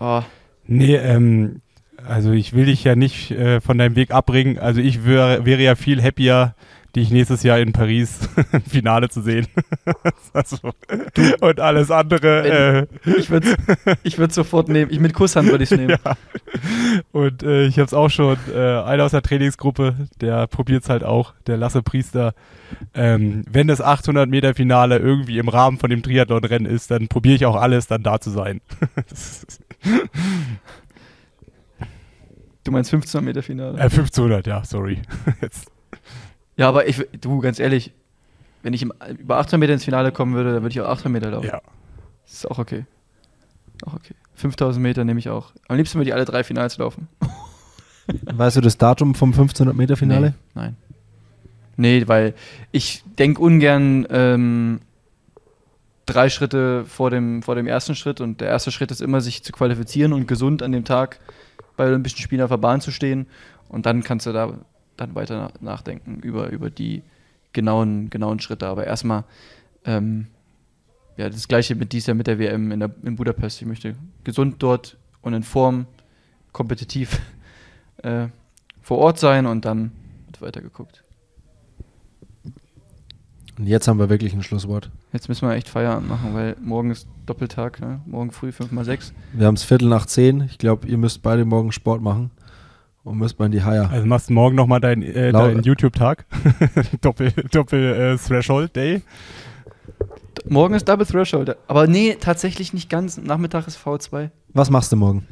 Oh. 0.00 0.22
Nee, 0.66 0.96
ähm, 0.96 1.60
also 2.06 2.32
ich 2.32 2.52
will 2.52 2.66
dich 2.66 2.84
ja 2.84 2.96
nicht 2.96 3.30
äh, 3.30 3.60
von 3.60 3.78
deinem 3.78 3.96
Weg 3.96 4.10
abbringen. 4.10 4.58
Also 4.58 4.80
ich 4.80 5.04
wär, 5.04 5.44
wäre 5.44 5.62
ja 5.62 5.74
viel 5.74 6.02
happier, 6.02 6.54
dich 6.94 7.10
nächstes 7.10 7.42
Jahr 7.42 7.58
in 7.58 7.72
Paris 7.72 8.28
im 8.52 8.62
Finale 8.68 9.08
zu 9.08 9.22
sehen. 9.22 9.46
also, 10.32 10.58
und 11.40 11.60
alles 11.60 11.90
andere. 11.90 12.88
Äh, 13.04 13.10
ich 13.18 13.30
würde 13.30 13.54
ich 14.02 14.18
würd 14.18 14.32
sofort 14.32 14.68
nehmen. 14.68 14.90
Ich 14.90 15.00
mit 15.00 15.14
Kusshand 15.14 15.48
würde 15.50 15.64
ich 15.64 15.70
es 15.70 15.78
nehmen. 15.78 15.96
Ja. 16.04 16.16
Und 17.12 17.42
äh, 17.42 17.64
ich 17.66 17.78
habe 17.78 17.86
es 17.86 17.94
auch 17.94 18.08
schon, 18.08 18.36
äh, 18.52 18.58
einer 18.58 19.04
aus 19.04 19.10
der 19.12 19.22
Trainingsgruppe, 19.22 19.94
der 20.20 20.46
probiert 20.46 20.84
es 20.84 20.88
halt 20.88 21.04
auch, 21.04 21.34
der 21.46 21.56
Lasse 21.56 21.82
Priester. 21.82 22.34
Ähm, 22.94 23.44
wenn 23.50 23.68
das 23.68 23.80
800 23.80 24.28
Meter 24.28 24.54
Finale 24.54 24.98
irgendwie 24.98 25.38
im 25.38 25.48
Rahmen 25.48 25.78
von 25.78 25.90
dem 25.90 26.02
Triathlon-Rennen 26.02 26.66
ist, 26.66 26.90
dann 26.90 27.08
probiere 27.08 27.36
ich 27.36 27.46
auch 27.46 27.56
alles, 27.56 27.86
dann 27.86 28.02
da 28.02 28.20
zu 28.20 28.30
sein. 28.30 28.60
Du 32.64 32.70
meinst 32.70 32.92
1500 32.92 33.24
Meter 33.24 33.42
Finale? 33.42 33.78
Äh, 33.78 33.82
1500, 33.82 34.46
ja, 34.46 34.64
sorry. 34.64 35.02
Jetzt. 35.40 35.70
Ja, 36.56 36.68
aber 36.68 36.86
ich, 36.86 37.04
du, 37.20 37.40
ganz 37.40 37.58
ehrlich, 37.58 37.92
wenn 38.62 38.72
ich 38.72 38.82
im, 38.82 38.92
über 39.18 39.38
800 39.38 39.58
Meter 39.58 39.72
ins 39.72 39.84
Finale 39.84 40.12
kommen 40.12 40.34
würde, 40.34 40.52
dann 40.52 40.62
würde 40.62 40.72
ich 40.72 40.80
auch 40.80 40.88
800 40.88 41.12
Meter 41.12 41.30
laufen. 41.30 41.46
Ja. 41.46 41.60
Das 42.24 42.34
ist 42.34 42.50
auch 42.50 42.58
okay. 42.58 42.84
Auch 43.84 43.94
okay. 43.94 44.14
5000 44.34 44.82
Meter 44.82 45.04
nehme 45.04 45.18
ich 45.18 45.28
auch. 45.28 45.52
Am 45.68 45.76
liebsten 45.76 45.98
würde 45.98 46.10
ich 46.10 46.14
alle 46.14 46.24
drei 46.24 46.44
Finals 46.44 46.78
laufen. 46.78 47.08
Weißt 48.24 48.56
du 48.56 48.60
das 48.60 48.78
Datum 48.78 49.14
vom 49.14 49.30
1500 49.30 49.76
Meter 49.76 49.96
Finale? 49.96 50.34
Nee, 50.54 50.60
nein. 50.60 50.76
Nee, 51.76 52.04
weil 52.06 52.34
ich 52.70 53.02
denke 53.18 53.40
ungern 53.40 54.06
ähm, 54.10 54.80
drei 56.06 56.28
Schritte 56.28 56.84
vor 56.84 57.10
dem, 57.10 57.42
vor 57.42 57.54
dem 57.54 57.66
ersten 57.66 57.94
Schritt 57.94 58.20
und 58.20 58.40
der 58.40 58.48
erste 58.48 58.70
Schritt 58.70 58.90
ist 58.90 59.00
immer, 59.00 59.20
sich 59.20 59.42
zu 59.42 59.52
qualifizieren 59.52 60.12
und 60.12 60.28
gesund 60.28 60.62
an 60.62 60.72
dem 60.72 60.84
Tag 60.84 61.18
bei 61.82 61.88
Olympischen 61.88 62.20
Spielen 62.20 62.42
auf 62.42 62.50
der 62.50 62.58
Bahn 62.58 62.80
zu 62.80 62.92
stehen 62.92 63.26
und 63.68 63.86
dann 63.86 64.04
kannst 64.04 64.26
du 64.26 64.32
da 64.32 64.56
dann 64.96 65.16
weiter 65.16 65.52
nachdenken 65.60 66.20
über, 66.20 66.50
über 66.50 66.70
die 66.70 67.02
genauen, 67.52 68.08
genauen 68.08 68.38
Schritte. 68.38 68.68
Aber 68.68 68.86
erstmal, 68.86 69.24
ähm, 69.84 70.28
ja, 71.16 71.28
das 71.28 71.48
gleiche 71.48 71.74
mit 71.74 71.92
dieser, 71.92 72.14
mit 72.14 72.28
der 72.28 72.38
WM 72.38 72.70
in, 72.70 72.78
der, 72.78 72.94
in 73.02 73.16
Budapest. 73.16 73.60
Ich 73.60 73.66
möchte 73.66 73.96
gesund 74.22 74.62
dort 74.62 74.96
und 75.22 75.34
in 75.34 75.42
Form, 75.42 75.86
kompetitiv 76.52 77.20
äh, 78.04 78.28
vor 78.80 78.98
Ort 78.98 79.18
sein 79.18 79.46
und 79.46 79.64
dann 79.64 79.90
wird 80.26 80.40
weitergeguckt. 80.40 81.01
Und 83.58 83.66
jetzt 83.66 83.86
haben 83.86 83.98
wir 83.98 84.08
wirklich 84.08 84.32
ein 84.32 84.42
Schlusswort. 84.42 84.90
Jetzt 85.12 85.28
müssen 85.28 85.46
wir 85.46 85.54
echt 85.54 85.68
Feierabend 85.68 86.08
machen, 86.08 86.34
weil 86.34 86.56
morgen 86.60 86.90
ist 86.90 87.06
Doppeltag, 87.26 87.80
ne? 87.80 88.00
morgen 88.06 88.30
früh 88.30 88.50
5 88.50 88.72
mal 88.72 88.84
6. 88.84 89.12
Wir 89.34 89.46
haben 89.46 89.56
es 89.56 89.62
Viertel 89.62 89.88
nach 89.88 90.06
10. 90.06 90.42
Ich 90.50 90.58
glaube, 90.58 90.88
ihr 90.88 90.96
müsst 90.96 91.22
beide 91.22 91.44
morgen 91.44 91.70
Sport 91.70 92.00
machen 92.00 92.30
und 93.04 93.18
müsst 93.18 93.38
mal 93.38 93.46
in 93.46 93.52
die 93.52 93.62
Haier. 93.62 93.90
Also 93.90 94.06
machst 94.06 94.30
du 94.30 94.32
morgen 94.32 94.56
nochmal 94.56 94.80
deinen 94.80 95.02
äh, 95.02 95.32
dein 95.32 95.62
YouTube-Tag. 95.62 96.24
Doppel, 97.02 97.32
Doppel 97.50 98.14
äh, 98.14 98.16
Threshold 98.16 98.74
Day. 98.74 99.02
Morgen 100.48 100.74
ist 100.74 100.88
Double 100.88 101.06
Threshold. 101.06 101.56
Aber 101.68 101.86
nee, 101.86 102.16
tatsächlich 102.18 102.72
nicht 102.72 102.88
ganz. 102.88 103.18
Nachmittag 103.18 103.66
ist 103.66 103.78
V2. 103.78 104.30
Was 104.54 104.70
machst 104.70 104.92
du 104.92 104.96
morgen? 104.96 105.26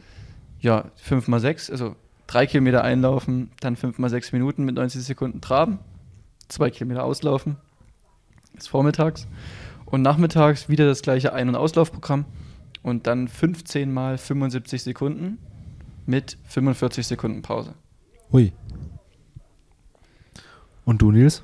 Ja, 0.61 0.85
5 0.97 1.27
mal 1.29 1.41
6, 1.41 1.71
also 1.71 1.97
3 2.27 2.47
Kilometer 2.47 2.85
einlaufen, 2.85 3.51
dann 3.61 3.77
5 3.77 3.99
mal 3.99 4.11
6 4.11 4.33
Minuten 4.33 4.65
mit 4.65 4.75
90 4.75 5.03
Sekunden 5.03 5.41
traben, 5.41 5.79
2 6.49 6.71
Kilometer 6.71 7.05
auslaufen, 7.05 7.57
ist 8.55 8.69
vormittags. 8.69 9.27
Und 9.87 10.03
nachmittags 10.03 10.69
wieder 10.69 10.87
das 10.87 11.03
gleiche 11.03 11.33
Ein- 11.33 11.49
und 11.49 11.57
Auslaufprogramm 11.57 12.25
und 12.83 13.07
dann 13.07 13.29
15 13.29 13.93
mal 13.93 14.19
75 14.19 14.83
Sekunden 14.83 15.39
mit 16.07 16.39
45 16.45 17.07
Sekunden 17.07 17.43
Pause. 17.43 17.75
Ui. 18.33 18.53
Und 20.85 21.03
du, 21.03 21.11
Nils? 21.11 21.43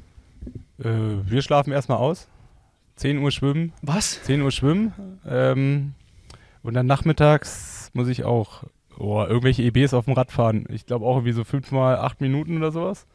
Äh, 0.78 0.84
wir 1.24 1.42
schlafen 1.42 1.72
erstmal 1.72 1.98
aus. 1.98 2.28
10 2.96 3.18
Uhr 3.18 3.30
schwimmen. 3.30 3.72
Was? 3.82 4.22
10 4.24 4.42
Uhr 4.42 4.50
schwimmen. 4.50 4.92
Ähm, 5.26 5.94
und 6.62 6.74
dann 6.74 6.86
nachmittags 6.86 7.90
muss 7.92 8.08
ich 8.08 8.24
auch 8.24 8.64
oh, 8.98 9.22
irgendwelche 9.24 9.62
EBs 9.62 9.94
auf 9.94 10.06
dem 10.06 10.14
Rad 10.14 10.32
fahren. 10.32 10.66
Ich 10.70 10.86
glaube 10.86 11.04
auch 11.04 11.16
irgendwie 11.16 11.32
so 11.32 11.44
fünfmal 11.44 11.96
acht 11.96 12.20
Minuten 12.20 12.56
oder 12.56 12.72
sowas. 12.72 13.06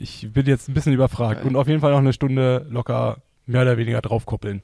Ich 0.00 0.32
bin 0.32 0.46
jetzt 0.46 0.66
ein 0.68 0.72
bisschen 0.72 0.94
überfragt. 0.94 1.44
Und 1.44 1.56
auf 1.56 1.68
jeden 1.68 1.80
Fall 1.80 1.92
noch 1.92 1.98
eine 1.98 2.14
Stunde 2.14 2.66
locker 2.70 3.18
mehr 3.44 3.62
oder 3.62 3.76
weniger 3.76 4.00
draufkoppeln. 4.00 4.62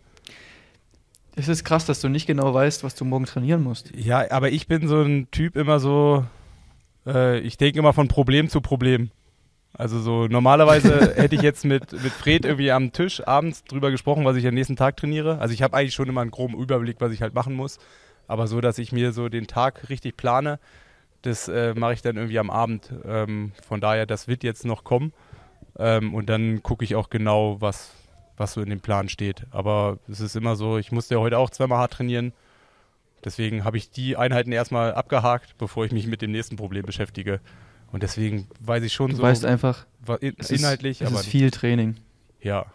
Es 1.34 1.48
ist 1.48 1.62
krass, 1.62 1.84
dass 1.84 2.00
du 2.00 2.08
nicht 2.08 2.26
genau 2.26 2.54
weißt, 2.54 2.82
was 2.82 2.94
du 2.94 3.04
morgen 3.04 3.26
trainieren 3.26 3.62
musst. 3.62 3.94
Ja, 3.94 4.30
aber 4.30 4.50
ich 4.50 4.66
bin 4.66 4.88
so 4.88 5.02
ein 5.02 5.30
Typ 5.30 5.56
immer 5.56 5.78
so, 5.78 6.24
äh, 7.06 7.38
ich 7.40 7.58
denke 7.58 7.78
immer 7.78 7.92
von 7.92 8.08
Problem 8.08 8.48
zu 8.48 8.62
Problem. 8.62 9.10
Also 9.74 10.00
so 10.00 10.26
normalerweise 10.26 11.14
hätte 11.16 11.34
ich 11.34 11.42
jetzt 11.42 11.66
mit, 11.66 11.92
mit 11.92 12.12
Fred 12.12 12.46
irgendwie 12.46 12.72
am 12.72 12.92
Tisch 12.92 13.26
abends 13.26 13.62
drüber 13.64 13.90
gesprochen, 13.90 14.24
was 14.24 14.36
ich 14.36 14.46
am 14.46 14.54
nächsten 14.54 14.76
Tag 14.76 14.96
trainiere. 14.96 15.38
Also 15.38 15.52
ich 15.52 15.62
habe 15.62 15.76
eigentlich 15.76 15.92
schon 15.92 16.08
immer 16.08 16.22
einen 16.22 16.30
groben 16.30 16.56
Überblick, 16.58 16.96
was 17.00 17.12
ich 17.12 17.20
halt 17.20 17.34
machen 17.34 17.52
muss. 17.52 17.78
Aber 18.26 18.46
so, 18.46 18.62
dass 18.62 18.78
ich 18.78 18.90
mir 18.90 19.12
so 19.12 19.28
den 19.28 19.46
Tag 19.46 19.90
richtig 19.90 20.16
plane, 20.16 20.58
das 21.20 21.48
äh, 21.48 21.74
mache 21.74 21.92
ich 21.92 22.00
dann 22.00 22.16
irgendwie 22.16 22.38
am 22.38 22.48
Abend. 22.48 22.90
Ähm, 23.04 23.52
von 23.68 23.82
daher, 23.82 24.06
das 24.06 24.28
wird 24.28 24.42
jetzt 24.42 24.64
noch 24.64 24.82
kommen. 24.82 25.12
Ähm, 25.78 26.14
und 26.14 26.28
dann 26.28 26.62
gucke 26.62 26.84
ich 26.84 26.94
auch 26.94 27.10
genau, 27.10 27.60
was, 27.60 27.90
was 28.36 28.54
so 28.54 28.60
in 28.60 28.70
dem 28.70 28.80
Plan 28.80 29.08
steht. 29.08 29.44
Aber 29.50 29.98
es 30.10 30.20
ist 30.20 30.36
immer 30.36 30.56
so, 30.56 30.78
ich 30.78 30.92
musste 30.92 31.14
ja 31.14 31.20
heute 31.20 31.38
auch 31.38 31.50
zweimal 31.50 31.78
hart 31.78 31.92
trainieren. 31.94 32.32
Deswegen 33.24 33.64
habe 33.64 33.76
ich 33.76 33.90
die 33.90 34.16
Einheiten 34.16 34.52
erstmal 34.52 34.94
abgehakt, 34.94 35.56
bevor 35.58 35.84
ich 35.84 35.92
mich 35.92 36.06
mit 36.06 36.22
dem 36.22 36.32
nächsten 36.32 36.56
Problem 36.56 36.84
beschäftige. 36.84 37.40
Und 37.92 38.02
deswegen 38.02 38.46
weiß 38.60 38.82
ich 38.84 38.92
schon 38.92 39.10
Du 39.10 39.16
so 39.16 39.22
weißt 39.22 39.44
einfach, 39.44 39.86
in, 40.20 40.34
es 40.38 40.50
inhaltlich, 40.50 41.00
ist, 41.00 41.06
es 41.08 41.12
aber 41.12 41.20
ist 41.20 41.26
viel 41.28 41.50
Training. 41.50 41.96
ja. 42.40 42.66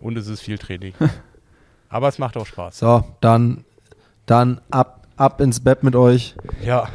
Und 0.00 0.16
es 0.16 0.28
ist 0.28 0.40
viel 0.40 0.56
Training. 0.56 0.94
aber 1.90 2.08
es 2.08 2.18
macht 2.18 2.38
auch 2.38 2.46
Spaß. 2.46 2.78
So, 2.78 3.04
dann, 3.20 3.64
dann 4.24 4.62
ab, 4.70 5.06
ab 5.16 5.42
ins 5.42 5.60
Bett 5.60 5.82
mit 5.82 5.94
euch. 5.94 6.34
Ja, 6.64 6.88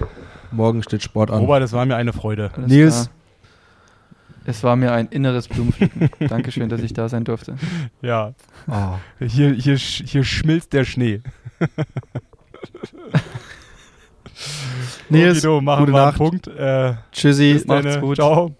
Morgen 0.51 0.81
steht 0.81 1.03
Sport 1.03 1.29
an. 1.31 1.39
Robert, 1.39 1.61
es 1.61 1.73
war 1.73 1.85
mir 1.85 1.95
eine 1.95 2.13
Freude. 2.13 2.51
Alles 2.55 2.67
Nils. 2.69 2.95
klar. 2.95 3.15
Es 4.45 4.63
war 4.63 4.75
mir 4.75 4.91
ein 4.93 5.07
inneres 5.07 5.47
Blumenpflücken. 5.47 6.09
Dankeschön, 6.27 6.69
dass 6.69 6.81
ich 6.81 6.93
da 6.93 7.09
sein 7.09 7.23
durfte. 7.23 7.55
Ja, 8.01 8.33
Oh. 8.67 8.97
hier, 9.25 9.53
hier, 9.53 9.75
hier 9.77 10.23
schmilzt 10.23 10.73
der 10.73 10.85
Schnee. 10.85 11.21
Nils, 15.09 15.37
Okido, 15.37 15.61
machen 15.61 15.85
gute 15.85 15.93
wir 15.93 15.99
einen 15.99 16.07
Nacht. 16.07 16.17
Punkt. 16.17 16.47
Äh, 16.47 16.93
Tschüssi. 17.11 17.63
Macht's 17.65 17.93
dann. 17.93 18.01
gut. 18.01 18.15
Ciao. 18.17 18.55